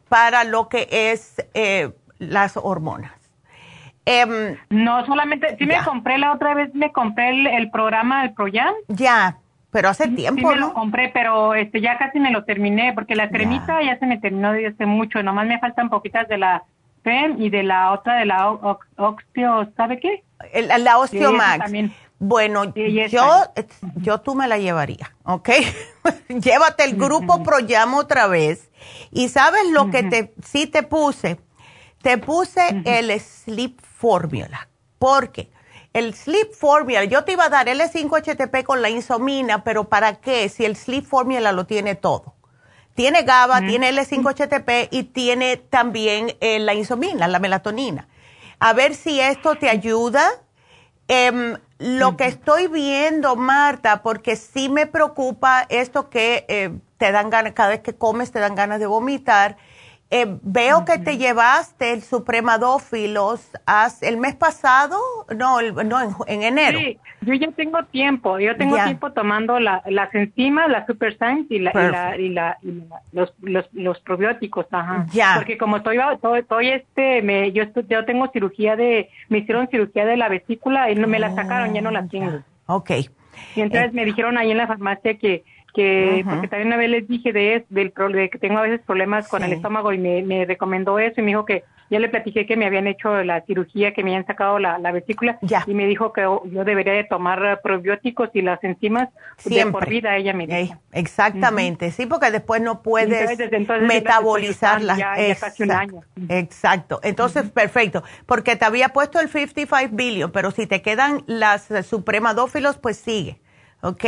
para 0.09 0.43
lo 0.43 0.69
que 0.69 0.87
es 0.91 1.43
eh, 1.55 1.91
las 2.23 2.57
hormonas. 2.57 3.11
Em, 4.05 4.57
no, 4.69 5.05
solamente, 5.05 5.55
sí 5.57 5.65
me 5.65 5.81
compré 5.83 6.17
la 6.17 6.33
otra 6.33 6.53
vez, 6.53 6.73
me 6.73 6.91
compré 6.91 7.29
el, 7.57 7.71
programa, 7.71 8.23
el 8.25 8.33
Proyam. 8.33 8.73
Ya, 8.89 9.37
pero 9.71 9.89
hace 9.89 10.09
tiempo, 10.09 10.41
sí 10.41 10.55
me 10.55 10.59
lo 10.59 10.73
compré, 10.73 11.09
pero 11.13 11.53
este 11.53 11.79
ya 11.79 11.97
casi 11.97 12.19
me 12.19 12.31
lo 12.31 12.43
terminé, 12.43 12.91
porque 12.93 13.15
la 13.15 13.29
cremita 13.29 13.81
ya, 13.81 13.97
se 13.99 14.05
me 14.05 14.17
terminó 14.17 14.51
de 14.51 14.67
hace 14.67 14.85
mucho, 14.85 15.23
nomás 15.23 15.47
me 15.47 15.59
faltan 15.59 15.89
poquitas 15.89 16.27
de 16.27 16.37
la 16.37 16.63
FEM 17.03 17.41
y 17.41 17.49
de 17.49 17.63
la 17.63 17.91
otra 17.91 18.15
de 18.15 18.25
la 18.25 18.51
Oxio, 18.51 19.71
¿sabe 19.77 19.99
qué? 19.99 20.23
la 20.79 20.97
Osteomax. 20.97 21.71
Bueno, 22.19 22.73
yo, 22.73 23.25
yo 23.95 24.21
tú 24.21 24.35
me 24.35 24.47
la 24.47 24.57
llevaría, 24.57 25.13
¿ok? 25.23 25.49
Llévate 26.29 26.85
el 26.85 26.95
grupo 26.95 27.43
Proyam 27.43 27.95
otra 27.95 28.27
vez. 28.27 28.69
Y 29.11 29.29
sabes 29.29 29.69
lo 29.71 29.89
que 29.89 30.03
te 30.03 30.33
sí 30.41 30.67
te 30.67 30.83
puse 30.83 31.37
te 32.03 32.17
puse 32.17 32.83
el 32.85 33.17
Sleep 33.19 33.79
Formula. 33.81 34.67
porque 34.99 35.49
El 35.93 36.13
Sleep 36.13 36.53
Formula, 36.53 37.03
yo 37.05 37.23
te 37.23 37.33
iba 37.33 37.45
a 37.45 37.49
dar 37.49 37.67
L5HTP 37.67 38.63
con 38.63 38.81
la 38.81 38.89
insomina, 38.89 39.63
pero 39.63 39.85
¿para 39.85 40.15
qué? 40.15 40.49
Si 40.49 40.65
el 40.65 40.75
Sleep 40.75 41.05
Formula 41.05 41.51
lo 41.51 41.65
tiene 41.65 41.95
todo. 41.95 42.35
Tiene 42.93 43.23
GABA, 43.23 43.61
tiene 43.61 43.91
L5HTP 43.91 44.89
y 44.91 45.03
tiene 45.03 45.57
también 45.57 46.35
eh, 46.41 46.59
la 46.59 46.73
insomina, 46.73 47.27
la 47.27 47.39
melatonina. 47.39 48.07
A 48.59 48.73
ver 48.73 48.95
si 48.95 49.19
esto 49.19 49.55
te 49.55 49.69
ayuda. 49.69 50.29
Em, 51.07 51.57
lo 51.79 52.17
que 52.17 52.25
estoy 52.25 52.67
viendo, 52.67 53.35
Marta, 53.35 54.03
porque 54.03 54.35
sí 54.35 54.69
me 54.69 54.87
preocupa 54.87 55.65
esto 55.69 56.09
que 56.09 56.45
eh, 56.49 56.71
te 56.97 57.11
dan 57.11 57.29
ganas, 57.29 57.53
cada 57.53 57.69
vez 57.69 57.81
que 57.81 57.95
comes 57.95 58.31
te 58.31 58.39
dan 58.39 58.55
ganas 58.55 58.79
de 58.79 58.87
vomitar 58.87 59.57
eh, 60.15 60.37
veo 60.43 60.85
que 60.85 60.99
te 60.99 61.17
llevaste 61.17 61.91
el 61.91 62.03
supremadófilos 62.03 63.49
el 64.01 64.17
mes 64.17 64.35
pasado, 64.35 64.95
no, 65.35 65.59
no 65.59 66.23
en, 66.27 66.43
enero. 66.43 66.77
Sí, 66.77 66.99
yo 67.21 67.33
ya 67.33 67.49
tengo 67.49 67.83
tiempo, 67.85 68.37
yo 68.37 68.55
tengo 68.55 68.75
tiempo 68.75 69.11
tomando 69.11 69.59
la, 69.59 69.81
las 69.87 70.13
enzimas, 70.13 70.69
la 70.69 70.85
Super 70.85 71.17
Science 71.17 71.51
y, 71.51 71.57
la, 71.57 72.15
y, 72.15 72.29
la, 72.29 72.59
los, 73.11 73.33
los, 73.71 73.99
probióticos, 74.01 74.67
ajá. 74.69 75.07
Ya. 75.11 75.33
Porque 75.37 75.57
como 75.57 75.77
estoy, 75.77 75.97
estoy, 76.39 76.69
este, 76.69 77.23
me, 77.23 77.51
yo, 77.51 77.63
yo 77.89 78.05
tengo 78.05 78.27
cirugía 78.31 78.75
de, 78.75 79.09
me 79.29 79.39
hicieron 79.39 79.67
cirugía 79.69 80.05
de 80.05 80.15
la 80.15 80.29
vesícula 80.29 80.91
y 80.91 80.95
no 80.95 81.07
me 81.07 81.17
la 81.17 81.33
sacaron, 81.33 81.73
ya 81.73 81.81
no 81.81 81.89
la 81.89 82.05
tengo. 82.05 82.43
Ok. 82.67 82.91
Y 83.55 83.61
entonces 83.61 83.89
eh, 83.89 83.95
me 83.95 84.05
dijeron 84.05 84.37
ahí 84.37 84.51
en 84.51 84.57
la 84.57 84.67
farmacia 84.67 85.17
que 85.17 85.43
que 85.73 86.23
porque 86.27 86.47
también 86.47 86.67
una 86.67 86.77
vez 86.77 86.89
les 86.89 87.07
dije 87.07 87.33
de, 87.33 87.65
del, 87.69 87.93
de 88.13 88.29
que 88.29 88.37
tengo 88.37 88.59
a 88.59 88.61
veces 88.61 88.81
problemas 88.85 89.27
con 89.27 89.43
el 89.43 89.53
estómago 89.53 89.91
y 89.91 89.97
me, 89.97 90.21
me, 90.21 90.45
recomendó 90.45 90.99
eso 90.99 91.19
y 91.19 91.23
me 91.23 91.31
dijo 91.31 91.45
que 91.45 91.63
ya 91.89 91.99
le 91.99 92.09
platiqué 92.09 92.45
que 92.45 92.55
me 92.55 92.65
habían 92.65 92.87
hecho 92.87 93.23
la 93.23 93.41
cirugía, 93.41 93.93
que 93.93 94.03
me 94.03 94.11
habían 94.11 94.25
sacado 94.25 94.59
la, 94.59 94.77
la 94.77 94.91
vesícula 94.91 95.37
y 95.67 95.73
me 95.73 95.85
dijo 95.85 96.13
que 96.13 96.21
yo 96.21 96.63
debería 96.63 96.93
de 96.93 97.03
tomar 97.03 97.61
probióticos 97.61 98.29
y 98.33 98.41
las 98.41 98.63
enzimas 98.63 99.09
de 99.45 99.65
por 99.67 99.87
vida, 99.87 100.15
ella 100.15 100.33
me 100.33 100.47
dijo. 100.47 100.79
exactamente, 100.91 101.91
sí, 101.91 102.05
porque 102.05 102.31
después 102.31 102.61
no 102.61 102.81
puedes 102.81 103.37
metabolizar 103.81 104.81
las... 104.81 104.99
Exacto, 106.29 106.99
entonces 107.03 107.49
perfecto, 107.51 108.03
porque 108.25 108.55
te 108.55 108.65
había 108.65 108.89
puesto 108.89 109.19
el 109.19 109.29
55 109.29 109.95
billion, 109.95 110.31
pero 110.31 110.51
si 110.51 110.67
te 110.67 110.81
quedan 110.81 111.23
las 111.27 111.69
supremadófilos, 111.87 112.77
pues 112.77 112.97
sigue, 112.97 113.39
¿ok? 113.81 114.05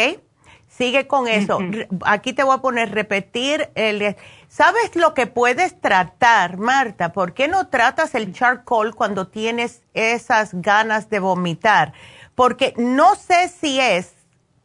Sigue 0.78 1.08
con 1.08 1.28
eso. 1.30 1.60
Aquí 2.06 2.34
te 2.34 2.44
voy 2.44 2.56
a 2.56 2.62
poner 2.62 2.92
repetir 2.92 3.70
el... 3.76 4.18
¿Sabes 4.50 4.96
lo 4.96 5.14
que 5.14 5.26
puedes 5.26 5.80
tratar, 5.80 6.58
Marta? 6.58 7.14
¿Por 7.14 7.34
qué 7.34 7.48
no 7.48 7.68
tratas 7.68 8.14
el 8.14 8.34
charcoal 8.34 8.94
cuando 8.94 9.28
tienes 9.28 9.84
esas 9.94 10.54
ganas 10.54 11.10
de 11.10 11.20
vomitar? 11.20 11.94
Porque 12.36 12.74
no 12.78 13.16
sé 13.16 13.48
si 13.48 13.80
es 13.80 14.16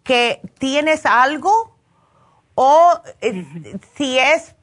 que 0.03 0.41
tienes 0.59 1.07
algo 1.07 1.77
o 2.57 3.01
eh, 3.21 3.45
si 3.97 4.19
es 4.19 4.57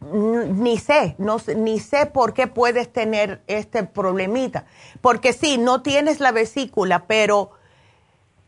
ni 0.00 0.78
sé, 0.78 1.16
no, 1.18 1.38
ni 1.56 1.80
sé 1.80 2.06
por 2.06 2.32
qué 2.32 2.46
puedes 2.46 2.92
tener 2.92 3.42
este 3.46 3.84
problemita. 3.84 4.66
Porque 5.00 5.32
sí, 5.32 5.58
no 5.58 5.82
tienes 5.82 6.18
la 6.18 6.32
vesícula, 6.32 7.06
pero 7.06 7.52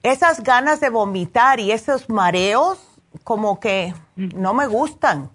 esas 0.02 0.43
ganas 0.43 0.81
de 0.81 0.90
vomitar 0.90 1.60
y 1.60 1.72
esos 1.72 2.09
mareos 2.09 2.78
como 3.24 3.60
que 3.60 3.93
no 4.16 4.55
me 4.55 4.66
gustan. 4.66 5.31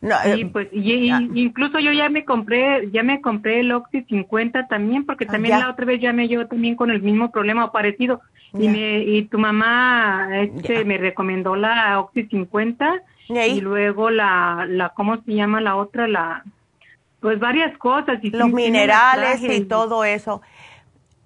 No, 0.00 0.16
sí, 0.22 0.40
eh, 0.40 0.50
pues 0.50 0.68
y, 0.72 1.10
incluso 1.34 1.78
yo 1.78 1.92
ya 1.92 2.08
me 2.08 2.24
compré, 2.24 2.90
ya 2.90 3.02
me 3.02 3.20
compré 3.20 3.60
el 3.60 3.72
Oxy 3.72 4.02
50 4.04 4.66
también, 4.66 5.04
porque 5.04 5.26
ah, 5.28 5.32
también 5.32 5.60
la 5.60 5.70
otra 5.70 5.84
vez 5.84 6.00
ya 6.00 6.12
me 6.14 6.26
yo 6.26 6.46
también 6.46 6.74
con 6.74 6.90
el 6.90 7.02
mismo 7.02 7.30
problema 7.30 7.70
parecido. 7.70 8.20
Y 8.52 8.66
me 8.68 9.04
y 9.04 9.26
tu 9.26 9.38
mamá 9.38 10.28
este 10.40 10.84
me 10.84 10.98
recomendó 10.98 11.54
la 11.54 12.00
Oxy 12.00 12.26
50 12.26 13.00
¿Y, 13.28 13.60
luego 13.60 14.10
la 14.10 14.66
la 14.68 14.88
¿cómo 14.90 15.22
se 15.22 15.34
llama 15.34 15.60
la 15.60 15.76
otra? 15.76 16.08
La 16.08 16.44
pues 17.20 17.38
varias 17.38 17.76
cosas 17.78 18.18
y 18.22 18.30
los 18.30 18.50
minerales 18.50 19.42
y 19.42 19.64
todo 19.66 20.04
eso. 20.04 20.42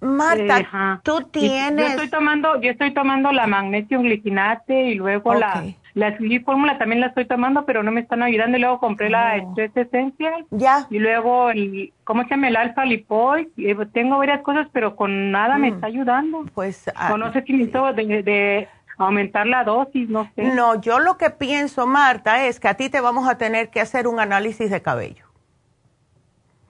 Marta, 0.00 1.00
tú 1.02 1.22
tienes. 1.30 1.86
Yo 1.86 1.92
estoy 1.92 2.08
tomando, 2.08 2.60
yo 2.60 2.70
estoy 2.70 2.92
tomando 2.92 3.32
la 3.32 3.46
magnesio 3.46 4.00
glicinate 4.00 4.90
y 4.90 4.94
luego 4.96 5.34
la 5.34 5.64
la 5.94 6.18
fórmula 6.44 6.76
también 6.76 7.00
la 7.00 7.06
estoy 7.06 7.24
tomando, 7.24 7.64
pero 7.64 7.84
no 7.84 7.92
me 7.92 8.00
están 8.00 8.22
ayudando. 8.22 8.58
Y 8.58 8.60
luego 8.60 8.80
compré 8.80 9.10
la 9.10 9.36
Stress 9.36 9.76
Essential. 9.76 10.44
Ya. 10.50 10.86
Y 10.90 10.98
luego 10.98 11.50
el, 11.50 11.92
¿cómo 12.02 12.24
se 12.24 12.30
llama? 12.30 12.48
El 12.48 12.56
Alpha 12.56 12.84
Lipoid. 12.84 13.46
Eh, 13.56 13.76
tengo 13.92 14.18
varias 14.18 14.42
cosas, 14.42 14.66
pero 14.72 14.96
con 14.96 15.30
nada 15.30 15.56
me 15.56 15.70
mm. 15.70 15.74
está 15.74 15.86
ayudando. 15.86 16.44
Pues. 16.52 16.90
Ah, 16.96 17.14
no 17.16 17.32
sé 17.32 17.42
si 17.42 17.52
necesito 17.52 17.92
de, 17.92 18.22
de 18.24 18.68
aumentar 18.98 19.46
la 19.46 19.62
dosis, 19.62 20.08
no 20.08 20.28
sé. 20.34 20.42
No, 20.42 20.80
yo 20.80 20.98
lo 20.98 21.16
que 21.16 21.30
pienso, 21.30 21.86
Marta, 21.86 22.44
es 22.44 22.58
que 22.58 22.68
a 22.68 22.74
ti 22.74 22.90
te 22.90 23.00
vamos 23.00 23.28
a 23.28 23.38
tener 23.38 23.70
que 23.70 23.80
hacer 23.80 24.08
un 24.08 24.18
análisis 24.18 24.70
de 24.70 24.82
cabello. 24.82 25.24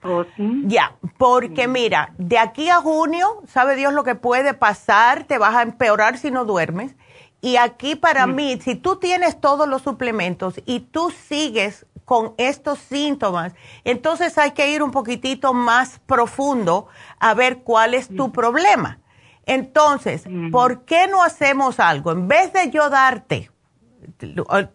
¿Oh, 0.05 0.23
sí? 0.35 0.63
Ya, 0.65 0.95
porque 1.17 1.67
mira, 1.67 2.13
de 2.17 2.37
aquí 2.37 2.69
a 2.69 2.77
junio, 2.77 3.41
sabe 3.47 3.75
Dios 3.75 3.93
lo 3.93 4.03
que 4.03 4.15
puede 4.15 4.53
pasar, 4.53 5.23
te 5.23 5.37
vas 5.37 5.55
a 5.55 5.63
empeorar 5.63 6.17
si 6.17 6.31
no 6.31 6.45
duermes. 6.45 6.95
Y 7.41 7.57
aquí 7.57 7.95
para 7.95 8.25
mí, 8.25 8.59
si 8.61 8.75
tú 8.75 8.95
tienes 8.95 9.39
todos 9.39 9.67
los 9.67 9.83
suplementos 9.83 10.55
y 10.65 10.79
tú 10.79 11.11
sigues 11.11 11.85
con 12.03 12.33
estos 12.37 12.79
síntomas, 12.79 13.53
entonces 13.83 14.37
hay 14.37 14.51
que 14.51 14.71
ir 14.71 14.81
un 14.81 14.91
poquitito 14.91 15.53
más 15.53 15.99
profundo 16.05 16.87
a 17.19 17.33
ver 17.33 17.59
cuál 17.59 17.93
es 17.93 18.07
tu 18.07 18.31
problema. 18.31 18.99
Entonces, 19.45 20.23
¿por 20.51 20.85
qué 20.85 21.07
no 21.07 21.23
hacemos 21.23 21.79
algo? 21.79 22.11
En 22.11 22.27
vez 22.27 22.51
de 22.53 22.71
yo 22.71 22.89
darte 22.89 23.51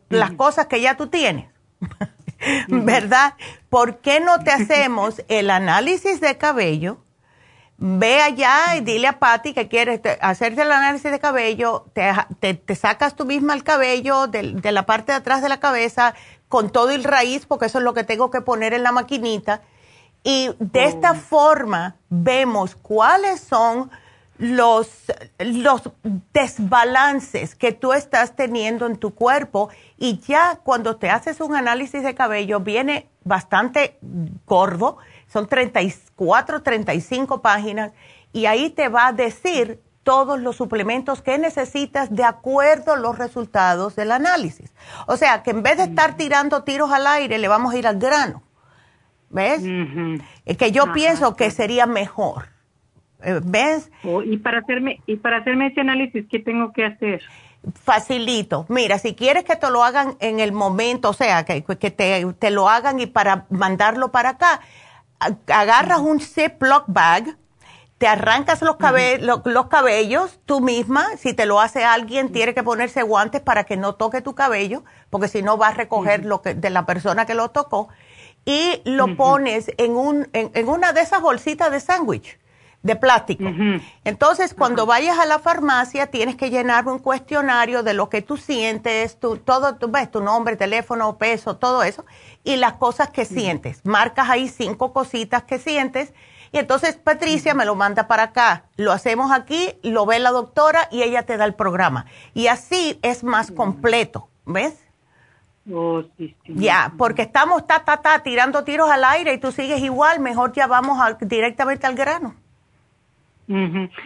las 0.09 0.33
cosas 0.33 0.67
que 0.67 0.81
ya 0.81 0.97
tú 0.97 1.09
tienes, 1.09 1.51
¿verdad? 2.69 3.35
¿Por 3.71 3.99
qué 4.01 4.21
no 4.21 4.43
te 4.43 4.51
hacemos 4.51 5.23
el 5.29 5.49
análisis 5.49 6.21
de 6.21 6.37
cabello? 6.37 6.99
Ve 7.79 8.21
allá 8.21 8.77
y 8.77 8.81
dile 8.81 9.09
a 9.09 9.19
Patty 9.19 9.55
que 9.55 9.69
quieres 9.69 10.01
hacerte 10.21 10.61
el 10.61 10.71
análisis 10.71 11.11
de 11.11 11.19
cabello, 11.19 11.87
te, 11.95 12.77
sacas 12.77 13.17
tú 13.17 13.25
misma 13.25 13.55
el 13.55 13.65
cabello 13.65 14.27
de, 14.27 14.53
de, 14.53 14.73
la 14.73 14.85
parte 14.85 15.13
de 15.13 15.19
atrás 15.19 15.41
de 15.41 15.49
la 15.49 15.61
cabeza 15.61 16.15
con 16.49 16.69
todo 16.69 16.91
el 16.91 17.05
raíz, 17.05 17.47
porque 17.47 17.67
eso 17.67 17.79
es 17.79 17.85
lo 17.85 17.95
que 17.95 18.05
tengo 18.05 18.31
que 18.31 18.43
poner 18.43 18.75
en 18.75 18.83
la 18.83 18.93
maquinita. 18.93 19.63
Y 20.23 20.51
de 20.59 20.85
esta 20.85 21.13
oh. 21.13 21.15
forma 21.15 21.97
vemos 22.11 22.75
cuáles 22.75 23.41
son 23.41 23.91
los, 24.41 24.89
los 25.39 25.83
desbalances 26.33 27.55
que 27.55 27.73
tú 27.73 27.93
estás 27.93 28.35
teniendo 28.35 28.87
en 28.87 28.97
tu 28.97 29.15
cuerpo 29.15 29.69
y 29.99 30.19
ya 30.21 30.59
cuando 30.65 30.97
te 30.97 31.11
haces 31.11 31.43
un 31.43 31.55
análisis 31.55 32.03
de 32.03 32.15
cabello 32.15 32.61
viene 32.61 33.07
bastante 33.23 33.99
gordo, 34.47 34.97
son 35.29 35.47
34, 35.47 36.63
35 36.63 37.43
páginas 37.43 37.93
y 38.33 38.47
ahí 38.47 38.71
te 38.71 38.89
va 38.89 39.09
a 39.09 39.13
decir 39.13 39.83
todos 40.05 40.41
los 40.41 40.57
suplementos 40.57 41.21
que 41.21 41.37
necesitas 41.37 42.15
de 42.15 42.25
acuerdo 42.25 42.95
a 42.95 42.97
los 42.97 43.19
resultados 43.19 43.95
del 43.95 44.11
análisis. 44.11 44.73
O 45.07 45.19
sea, 45.19 45.43
que 45.43 45.51
en 45.51 45.63
vez 45.63 45.77
de 45.77 45.85
estar 45.85 46.17
tirando 46.17 46.63
tiros 46.65 46.91
al 46.91 47.07
aire, 47.07 47.37
le 47.37 47.47
vamos 47.47 47.75
a 47.75 47.77
ir 47.77 47.87
al 47.87 47.99
grano. 47.99 48.43
¿Ves? 49.29 49.63
Es 50.47 50.57
que 50.57 50.73
yo 50.73 50.95
pienso 50.95 51.37
que 51.37 51.51
sería 51.51 51.85
mejor. 51.85 52.49
Eh, 53.23 53.41
¿Ves? 53.45 53.91
Oh, 54.05 54.23
y 54.23 54.39
para 54.39 54.59
hacerme 54.59 55.01
y 55.07 55.17
para 55.17 55.39
hacerme 55.39 55.69
ese 55.69 55.81
análisis, 55.81 56.27
¿qué 56.31 56.39
tengo 56.39 56.73
que 56.73 56.85
hacer? 56.85 57.23
Facilito. 57.75 58.65
Mira, 58.69 58.99
si 58.99 59.15
quieres 59.15 59.45
que 59.45 59.57
te 59.57 59.71
lo 59.71 59.85
hagan 59.85 60.17
en 60.21 60.41
el 60.41 60.53
momento, 60.53 61.11
o 61.11 61.13
sea, 61.13 61.45
que, 61.45 61.63
que 61.63 61.91
te, 61.91 62.51
lo 62.51 62.69
hagan 62.69 63.01
y 63.01 63.07
para 63.07 63.47
mandarlo 63.51 64.11
para 64.11 64.31
acá, 64.31 64.61
agarras 65.47 66.01
un 66.01 66.21
Ziploc 66.21 66.85
bag, 66.87 67.37
te 67.99 68.07
arrancas 68.07 68.63
los, 68.63 68.77
los, 69.45 69.67
cabellos 69.67 70.41
tú 70.47 70.63
misma. 70.63 71.07
Si 71.19 71.35
te 71.35 71.45
lo 71.45 71.61
hace 71.61 71.85
alguien, 71.85 72.33
tiene 72.33 72.55
que 72.55 72.63
ponerse 72.63 73.03
guantes 73.03 73.43
para 73.43 73.65
que 73.65 73.77
no 73.77 73.95
toque 73.95 74.23
tu 74.23 74.35
cabello, 74.35 74.83
porque 75.11 75.29
si 75.29 75.43
no 75.43 75.59
va 75.59 75.69
a 75.69 75.75
recoger 75.75 76.25
lo 76.25 76.41
que, 76.41 76.55
de 76.55 76.71
la 76.71 76.87
persona 76.87 77.27
que 77.27 77.35
lo 77.35 77.51
tocó. 77.51 77.89
Y 78.47 78.81
lo 78.87 79.17
pones 79.17 79.71
en, 79.77 79.97
un, 79.97 80.29
en 80.33 80.67
una 80.67 80.95
de 80.95 81.03
esas 81.03 81.21
bolsitas 81.21 81.71
de 81.71 81.79
sándwich 81.79 82.39
de 82.83 82.97
plástico. 82.97 83.45
Entonces, 84.05 84.55
cuando 84.55 84.87
vayas 84.87 85.19
a 85.19 85.27
la 85.27 85.39
farmacia, 85.39 86.07
tienes 86.07 86.37
que 86.37 86.51
llenar 86.51 86.87
un 86.89 86.99
cuestionario 86.99 87.83
de 87.83 87.95
lo 87.95 88.09
que 88.09 88.23
tú 88.23 88.37
sientes, 88.37 89.19
tu, 89.19 89.37
todo, 89.37 89.77
tu, 89.77 89.91
ves, 89.91 90.11
tu 90.11 90.23
nombre, 90.23 90.57
teléfono, 90.57 91.19
peso, 91.19 91.57
todo 91.57 91.83
eso, 91.83 92.05
y 92.43 92.57
las 92.57 92.75
cosas 92.75 93.11
que 93.11 93.25
sientes. 93.25 93.85
Marcas 93.85 94.31
ahí 94.31 94.49
cinco 94.49 94.93
cositas 94.93 95.43
que 95.43 95.59
sientes, 95.59 96.15
y 96.53 96.59
entonces 96.59 96.97
Patricia 96.97 97.55
me 97.55 97.65
lo 97.65 97.75
manda 97.75 98.09
para 98.09 98.25
acá. 98.25 98.65
Lo 98.77 98.93
hacemos 98.93 99.31
aquí, 99.31 99.75
lo 99.83 100.07
ve 100.07 100.19
la 100.19 100.31
doctora 100.31 100.89
y 100.91 101.03
ella 101.03 101.25
te 101.25 101.37
da 101.37 101.45
el 101.45 101.55
programa. 101.55 102.07
Y 102.35 102.49
así 102.49 102.99
es 103.03 103.23
más 103.23 103.53
completo, 103.53 104.29
¿ves? 104.47 104.75
Oh, 105.73 106.03
ya, 106.47 106.95
porque 106.97 107.23
estamos 107.23 107.67
ta, 107.67 107.85
ta, 107.85 107.99
ta, 107.99 108.23
tirando 108.23 108.65
tiros 108.65 108.91
al 108.91 109.05
aire 109.05 109.35
y 109.35 109.39
tú 109.39 109.53
sigues 109.53 109.81
igual, 109.83 110.19
mejor 110.19 110.53
ya 110.53 110.67
vamos 110.67 110.99
directamente 111.21 111.87
al 111.87 111.95
grano. 111.95 112.35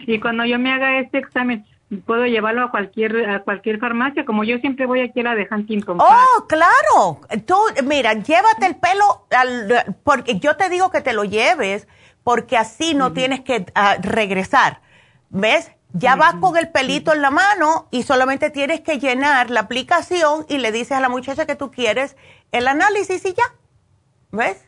Y 0.07 0.19
cuando 0.19 0.45
yo 0.45 0.57
me 0.57 0.73
haga 0.73 0.99
este 0.99 1.19
examen, 1.19 1.65
puedo 2.05 2.25
llevarlo 2.25 2.63
a 2.63 2.71
cualquier 2.71 3.29
a 3.29 3.39
cualquier 3.43 3.79
farmacia, 3.79 4.25
como 4.25 4.43
yo 4.43 4.57
siempre 4.57 4.85
voy 4.85 5.01
aquí 5.01 5.19
a 5.19 5.23
la 5.23 5.35
de 5.35 5.47
Huntington. 5.49 5.99
Oh, 5.99 6.47
claro. 6.47 7.21
Tú, 7.45 7.55
mira, 7.83 8.13
llévate 8.13 8.65
el 8.65 8.75
pelo, 8.75 9.27
al, 9.31 9.95
porque 10.03 10.39
yo 10.39 10.57
te 10.57 10.69
digo 10.69 10.89
que 10.89 11.01
te 11.01 11.13
lo 11.13 11.23
lleves, 11.23 11.87
porque 12.23 12.57
así 12.57 12.95
no 12.95 13.13
tienes 13.13 13.41
que 13.41 13.65
ah, 13.75 13.97
regresar. 14.01 14.81
¿Ves? 15.29 15.71
Ya 15.93 16.17
vas 16.17 16.35
con 16.35 16.57
el 16.57 16.69
pelito 16.69 17.13
en 17.13 17.21
la 17.21 17.31
mano 17.31 17.87
y 17.89 18.03
solamente 18.03 18.49
tienes 18.49 18.81
que 18.81 18.99
llenar 18.99 19.49
la 19.49 19.61
aplicación 19.61 20.45
y 20.49 20.57
le 20.57 20.73
dices 20.73 20.91
a 20.91 20.99
la 20.99 21.07
muchacha 21.07 21.45
que 21.45 21.55
tú 21.55 21.71
quieres 21.71 22.17
el 22.51 22.67
análisis 22.67 23.25
y 23.25 23.33
ya. 23.33 23.43
¿Ves? 24.31 24.64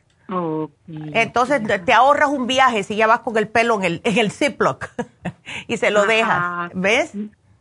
Entonces 1.14 1.62
te 1.86 1.94
ahorras 1.94 2.30
un 2.30 2.48
viaje 2.48 2.84
si 2.84 2.96
ya 2.96 3.08
vas 3.08 3.20
con 3.22 3.38
el 3.38 3.48
pelo 3.48 3.76
en 3.76 3.84
el, 3.84 4.02
en 4.04 4.18
el 4.18 4.32
Ziploc 4.32 4.90
y 5.68 5.78
se 5.78 5.92
lo 5.92 6.06
dejas, 6.06 6.72
¿ves? 6.74 7.14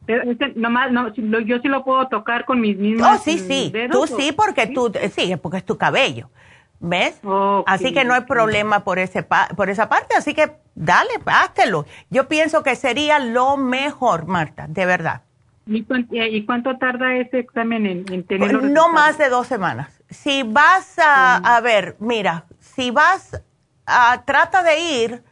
Pero 0.07 0.31
este, 0.31 0.53
nomás, 0.55 0.93
no, 0.93 1.11
yo 1.11 1.59
sí 1.59 1.69
lo 1.69 1.85
puedo 1.85 2.07
tocar 2.09 2.45
con 2.45 2.61
mis 2.61 2.77
mismos 2.77 3.09
Oh, 3.09 3.19
sí, 3.19 3.39
sí, 3.39 3.73
tú 3.91 4.07
sí, 4.07 4.33
porque 4.33 4.69
tú, 4.69 4.93
sí, 5.11 5.35
porque 5.37 5.59
es 5.59 5.65
tu 5.65 5.77
cabello, 5.77 6.31
¿ves? 6.79 7.21
Así 7.67 7.93
que 7.93 8.05
no 8.05 8.15
hay 8.15 8.23
problema 8.23 8.85
por, 8.85 8.99
ese 9.01 9.25
por 9.25 9.69
esa 9.69 9.89
parte, 9.89 10.15
así 10.17 10.33
que 10.33 10.53
dale, 10.75 11.11
háztelo. 11.25 11.87
Yo 12.09 12.29
pienso 12.29 12.63
que 12.63 12.77
sería 12.77 13.19
lo 13.19 13.57
mejor, 13.57 14.27
Marta, 14.27 14.67
de 14.69 14.87
verdad. 14.87 15.23
¿Y 15.69 16.45
cuánto, 16.45 16.79
tarda 16.79 17.17
ese 17.17 17.41
examen 17.41 17.87
en, 17.87 18.13
en 18.13 18.23
tenerlo? 18.23 18.63
No 18.63 18.89
más 18.93 19.19
de 19.19 19.29
dos 19.29 19.49
semanas. 19.49 20.01
Si 20.09 20.45
vas 20.45 20.97
a, 21.01 21.57
a 21.57 21.61
ver, 21.61 21.97
mira, 21.99 22.45
si 22.77 22.91
vas, 22.91 23.43
a, 23.87 24.23
trata 24.25 24.63
de 24.63 24.79
ir 24.79 25.25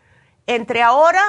entre 0.46 0.82
ahora 0.82 1.22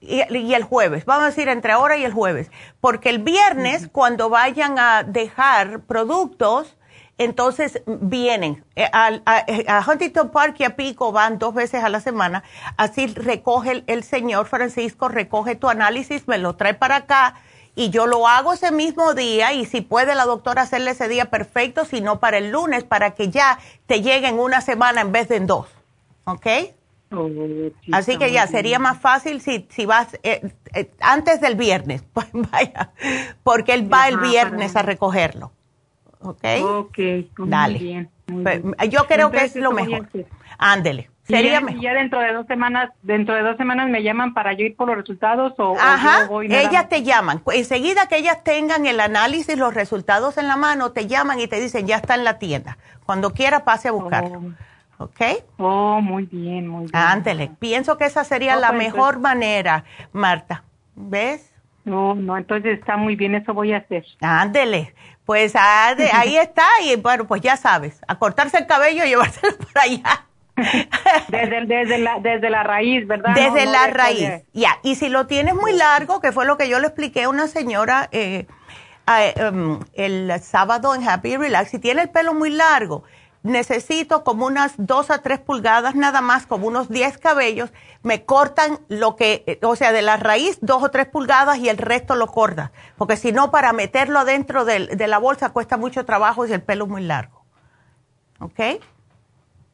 y, 0.00 0.20
el 0.54 0.62
jueves, 0.64 1.04
vamos 1.04 1.24
a 1.24 1.26
decir 1.26 1.48
entre 1.48 1.72
ahora 1.72 1.96
y 1.96 2.04
el 2.04 2.12
jueves, 2.12 2.50
porque 2.80 3.10
el 3.10 3.20
viernes 3.20 3.88
cuando 3.90 4.28
vayan 4.28 4.78
a 4.78 5.02
dejar 5.02 5.80
productos, 5.80 6.76
entonces 7.18 7.82
vienen. 7.86 8.64
Eh, 8.76 8.88
a, 8.92 9.84
Huntington 9.88 10.30
Park 10.30 10.56
y 10.58 10.64
a 10.64 10.76
Pico 10.76 11.10
van 11.10 11.38
dos 11.38 11.54
veces 11.54 11.82
a 11.82 11.88
la 11.88 12.00
semana, 12.00 12.44
así 12.76 13.06
recoge 13.06 13.84
el 13.86 14.04
señor 14.04 14.46
Francisco, 14.46 15.08
recoge 15.08 15.56
tu 15.56 15.68
análisis, 15.68 16.28
me 16.28 16.38
lo 16.38 16.56
trae 16.56 16.74
para 16.74 16.96
acá 16.96 17.34
y 17.78 17.90
yo 17.90 18.08
lo 18.08 18.26
hago 18.26 18.54
ese 18.54 18.72
mismo 18.72 19.14
día 19.14 19.52
y 19.52 19.64
si 19.64 19.82
puede 19.82 20.16
la 20.16 20.24
doctora 20.24 20.62
hacerle 20.62 20.90
ese 20.90 21.06
día 21.06 21.26
perfecto, 21.26 21.84
si 21.84 22.00
no 22.00 22.18
para 22.18 22.38
el 22.38 22.50
lunes, 22.50 22.82
para 22.82 23.12
que 23.12 23.28
ya 23.28 23.60
te 23.86 24.02
llegue 24.02 24.26
en 24.26 24.40
una 24.40 24.60
semana 24.60 25.00
en 25.00 25.12
vez 25.12 25.28
de 25.28 25.36
en 25.36 25.46
dos. 25.46 25.68
¿Ok? 26.24 26.46
Oh, 27.12 27.30
Así 27.92 28.18
que 28.18 28.32
ya 28.32 28.48
sería 28.48 28.80
más 28.80 28.98
fácil 28.98 29.40
si, 29.40 29.68
si 29.70 29.86
vas 29.86 30.18
eh, 30.24 30.50
eh, 30.74 30.90
antes 30.98 31.40
del 31.40 31.54
viernes, 31.54 32.02
pues 32.12 32.26
vaya, 32.32 32.90
porque 33.44 33.74
él 33.74 33.90
va 33.90 34.08
el 34.08 34.18
viernes 34.18 34.74
a 34.74 34.82
recogerlo. 34.82 35.52
¿Ok? 36.20 36.44
Ok, 36.64 36.98
Dale. 37.46 37.78
Bien, 37.78 38.10
pues, 38.42 38.60
Yo 38.90 39.06
creo 39.06 39.30
que 39.30 39.44
es 39.44 39.54
lo 39.54 39.70
mejor. 39.70 40.08
Ándele. 40.58 41.10
Sería 41.28 41.60
y 41.68 41.80
ya, 41.82 41.92
dentro 41.92 42.20
de 42.20 42.32
dos 42.32 42.46
semanas, 42.46 42.90
dentro 43.02 43.34
de 43.34 43.42
dos 43.42 43.58
semanas 43.58 43.90
me 43.90 44.02
llaman 44.02 44.32
para 44.32 44.54
yo 44.54 44.64
ir 44.64 44.74
por 44.74 44.88
los 44.88 44.96
resultados 44.96 45.52
o, 45.58 45.76
Ajá, 45.78 46.26
ellas 46.42 46.88
te 46.88 47.02
llaman. 47.02 47.42
Enseguida 47.52 48.06
que 48.08 48.16
ellas 48.16 48.42
tengan 48.42 48.86
el 48.86 48.98
análisis, 48.98 49.58
los 49.58 49.74
resultados 49.74 50.38
en 50.38 50.48
la 50.48 50.56
mano, 50.56 50.92
te 50.92 51.06
llaman 51.06 51.38
y 51.38 51.46
te 51.46 51.60
dicen 51.60 51.86
ya 51.86 51.96
está 51.96 52.14
en 52.14 52.24
la 52.24 52.38
tienda. 52.38 52.78
Cuando 53.04 53.34
quiera 53.34 53.64
pase 53.64 53.88
a 53.88 53.92
buscarlo. 53.92 54.38
Oh. 54.98 55.04
¿Ok? 55.04 55.20
Oh, 55.58 56.00
muy 56.00 56.24
bien, 56.24 56.66
muy 56.66 56.86
bien. 56.86 56.96
Ándele. 56.96 57.50
Pienso 57.58 57.98
que 57.98 58.06
esa 58.06 58.24
sería 58.24 58.56
la 58.56 58.68
pues, 58.68 58.78
mejor 58.78 59.20
manera, 59.20 59.84
Marta. 60.12 60.64
¿Ves? 60.96 61.52
No, 61.84 62.14
no, 62.14 62.36
entonces 62.36 62.78
está 62.78 62.96
muy 62.96 63.16
bien, 63.16 63.34
eso 63.34 63.52
voy 63.52 63.72
a 63.72 63.78
hacer. 63.78 64.04
Ándele. 64.20 64.94
Pues 65.26 65.54
ahí 65.54 66.36
está 66.38 66.64
y 66.82 66.96
bueno, 66.96 67.26
pues 67.26 67.42
ya 67.42 67.56
sabes, 67.58 68.00
a 68.08 68.18
cortarse 68.18 68.56
el 68.58 68.66
cabello 68.66 69.04
y 69.04 69.08
llevárselo 69.08 69.56
por 69.58 69.78
allá. 69.78 70.27
desde, 71.28 71.66
desde, 71.66 71.98
la, 71.98 72.18
desde 72.20 72.50
la 72.50 72.62
raíz, 72.62 73.06
¿verdad? 73.06 73.34
Desde 73.34 73.66
la 73.66 73.86
raíz, 73.88 74.44
ya. 74.52 74.78
Y 74.82 74.96
si 74.96 75.08
lo 75.08 75.26
tienes 75.26 75.54
muy 75.54 75.72
largo, 75.72 76.20
que 76.20 76.32
fue 76.32 76.44
lo 76.46 76.56
que 76.56 76.68
yo 76.68 76.78
le 76.78 76.88
expliqué 76.88 77.24
a 77.24 77.28
una 77.28 77.46
señora 77.46 78.08
eh, 78.12 78.46
em, 79.06 79.78
el 79.94 80.32
sábado 80.40 80.94
en 80.94 81.08
Happy 81.08 81.36
Relax, 81.36 81.70
si 81.70 81.78
tiene 81.78 82.02
el 82.02 82.10
pelo 82.10 82.34
muy 82.34 82.50
largo, 82.50 83.04
necesito 83.42 84.24
como 84.24 84.46
unas 84.46 84.74
dos 84.76 85.10
a 85.10 85.18
tres 85.22 85.38
pulgadas 85.38 85.94
nada 85.94 86.20
más, 86.20 86.46
como 86.46 86.66
unos 86.66 86.88
10 86.88 87.18
cabellos, 87.18 87.72
me 88.02 88.24
cortan 88.24 88.80
lo 88.88 89.14
que, 89.16 89.58
o 89.62 89.76
sea, 89.76 89.92
de 89.92 90.02
la 90.02 90.16
raíz 90.16 90.58
dos 90.60 90.82
o 90.82 90.90
tres 90.90 91.06
pulgadas 91.06 91.58
y 91.58 91.68
el 91.68 91.78
resto 91.78 92.16
lo 92.16 92.26
corta, 92.26 92.72
porque 92.96 93.16
si 93.16 93.30
no, 93.32 93.50
para 93.50 93.72
meterlo 93.72 94.18
adentro 94.18 94.64
de, 94.64 94.88
de 94.88 95.06
la 95.06 95.18
bolsa 95.18 95.50
cuesta 95.50 95.76
mucho 95.76 96.04
trabajo 96.04 96.46
y 96.46 96.52
el 96.52 96.62
pelo 96.62 96.84
es 96.84 96.90
muy 96.90 97.02
largo. 97.02 97.44
¿Ok? 98.40 98.60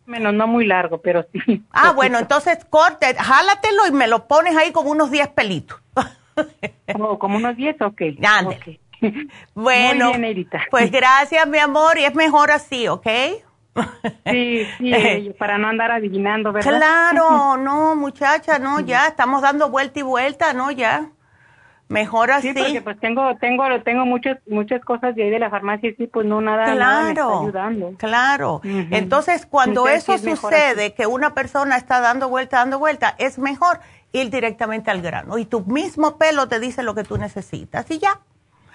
Menos, 0.06 0.34
no 0.34 0.46
muy 0.46 0.66
largo, 0.66 1.00
pero 1.00 1.26
sí. 1.32 1.62
Ah, 1.70 1.92
bueno, 1.92 2.18
entonces 2.18 2.64
corte, 2.68 3.14
jálatelo 3.14 3.86
y 3.88 3.92
me 3.92 4.06
lo 4.06 4.26
pones 4.26 4.56
ahí 4.56 4.70
como 4.72 4.90
unos 4.90 5.10
10 5.10 5.28
pelitos. 5.28 5.80
oh, 6.98 7.18
como 7.18 7.36
unos 7.36 7.56
10, 7.56 7.80
ok. 7.80 8.02
Ándale. 8.22 8.80
Bueno, 9.54 10.12
pues 10.70 10.90
gracias, 10.90 11.46
mi 11.46 11.58
amor, 11.58 11.98
y 11.98 12.04
es 12.04 12.14
mejor 12.14 12.50
así, 12.50 12.88
¿ok? 12.88 13.06
Sí, 14.30 14.66
sí, 14.78 15.34
para 15.38 15.58
no 15.58 15.68
andar 15.68 15.90
adivinando, 15.90 16.52
¿verdad? 16.52 16.78
Claro, 16.78 17.56
no, 17.58 17.94
muchacha, 17.96 18.58
no, 18.58 18.80
ya, 18.80 19.08
estamos 19.08 19.42
dando 19.42 19.68
vuelta 19.68 20.00
y 20.00 20.02
vuelta, 20.02 20.52
¿no? 20.52 20.70
Ya. 20.70 21.10
Mejor 21.88 22.30
así. 22.30 22.48
Sí, 22.48 22.54
porque 22.54 22.80
pues 22.80 23.00
tengo, 23.00 23.36
tengo, 23.36 23.64
tengo 23.82 24.06
muchas, 24.06 24.38
muchas 24.46 24.82
cosas 24.84 25.14
de 25.14 25.24
ahí 25.24 25.30
de 25.30 25.38
la 25.38 25.50
farmacia 25.50 25.90
y 25.90 25.94
sí, 25.94 26.06
pues 26.06 26.26
no 26.26 26.40
nada, 26.40 26.72
claro, 26.72 27.04
me 27.04 27.10
está 27.10 27.40
ayudando. 27.40 27.92
Claro. 27.98 28.60
Entonces, 28.64 29.46
cuando 29.46 29.86
eso 29.86 30.16
sucede, 30.18 30.94
que 30.94 31.06
una 31.06 31.34
persona 31.34 31.76
está 31.76 32.00
dando 32.00 32.28
vuelta, 32.28 32.58
dando 32.58 32.78
vuelta, 32.78 33.14
es 33.18 33.38
mejor 33.38 33.80
ir 34.12 34.30
directamente 34.30 34.90
al 34.90 35.02
grano. 35.02 35.36
Y 35.36 35.44
tu 35.44 35.60
mismo 35.60 36.16
pelo 36.16 36.48
te 36.48 36.58
dice 36.58 36.82
lo 36.82 36.94
que 36.94 37.04
tú 37.04 37.18
necesitas 37.18 37.90
y 37.90 37.98
ya. 37.98 38.20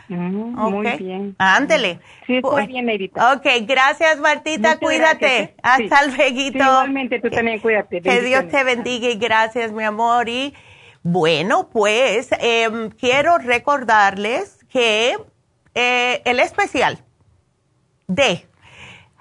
Mm, 0.10 0.56
muy 0.56 0.98
bien. 0.98 1.36
Ándele. 1.38 1.99
Sí, 2.26 2.38
está 2.38 2.49
pues, 2.49 2.68
bien, 2.68 2.86
Negrita. 2.86 3.34
Ok, 3.34 3.45
gracias, 3.61 4.19
Martita. 4.19 4.77
cuídate. 4.77 5.40
¿eh? 5.40 5.56
Hasta 5.61 6.07
luego. 6.07 6.40
igualmente, 6.40 7.19
tú 7.19 7.30
también 7.30 7.60
cuídate. 7.60 8.02
Que 8.02 8.22
Dios 8.22 8.48
te 8.49 8.64
bendiga 8.64 9.10
y 9.10 9.18
gracias, 9.18 9.72
mi 9.72 9.84
amor. 9.84 10.27
Y 10.30 10.53
bueno, 11.03 11.69
pues 11.69 12.30
em, 12.39 12.89
quiero 12.89 13.38
recordarles 13.38 14.65
que 14.69 15.17
eh, 15.73 16.21
el 16.26 16.39
especial 16.39 17.03
de 18.07 18.47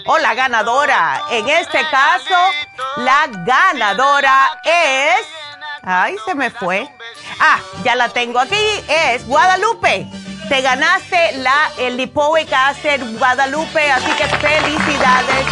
o 0.07 0.17
la 0.17 0.33
ganadora. 0.33 1.21
En 1.31 1.47
este 1.47 1.79
caso, 1.89 2.35
la 2.97 3.27
ganadora 3.45 4.59
es... 4.65 5.25
Ay, 5.83 6.15
se 6.25 6.35
me 6.35 6.51
fue. 6.51 6.87
Ah, 7.39 7.59
ya 7.83 7.95
la 7.95 8.09
tengo 8.09 8.39
aquí. 8.39 8.55
Es 8.87 9.27
Guadalupe. 9.27 10.07
Te 10.47 10.61
ganaste 10.61 11.37
la, 11.37 11.71
el 11.79 11.97
Lipoic 11.97 12.51
Acid 12.51 13.17
Guadalupe, 13.17 13.91
así 13.91 14.11
que 14.11 14.25
felicidades. 14.25 15.45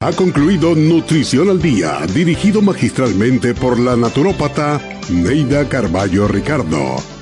Ha 0.00 0.10
concluido 0.16 0.74
Nutrición 0.74 1.48
al 1.48 1.62
Día, 1.62 2.00
dirigido 2.12 2.60
magistralmente 2.60 3.54
por 3.54 3.78
la 3.78 3.96
naturópata 3.96 4.80
Neida 5.08 5.68
Carballo 5.68 6.26
Ricardo. 6.26 7.21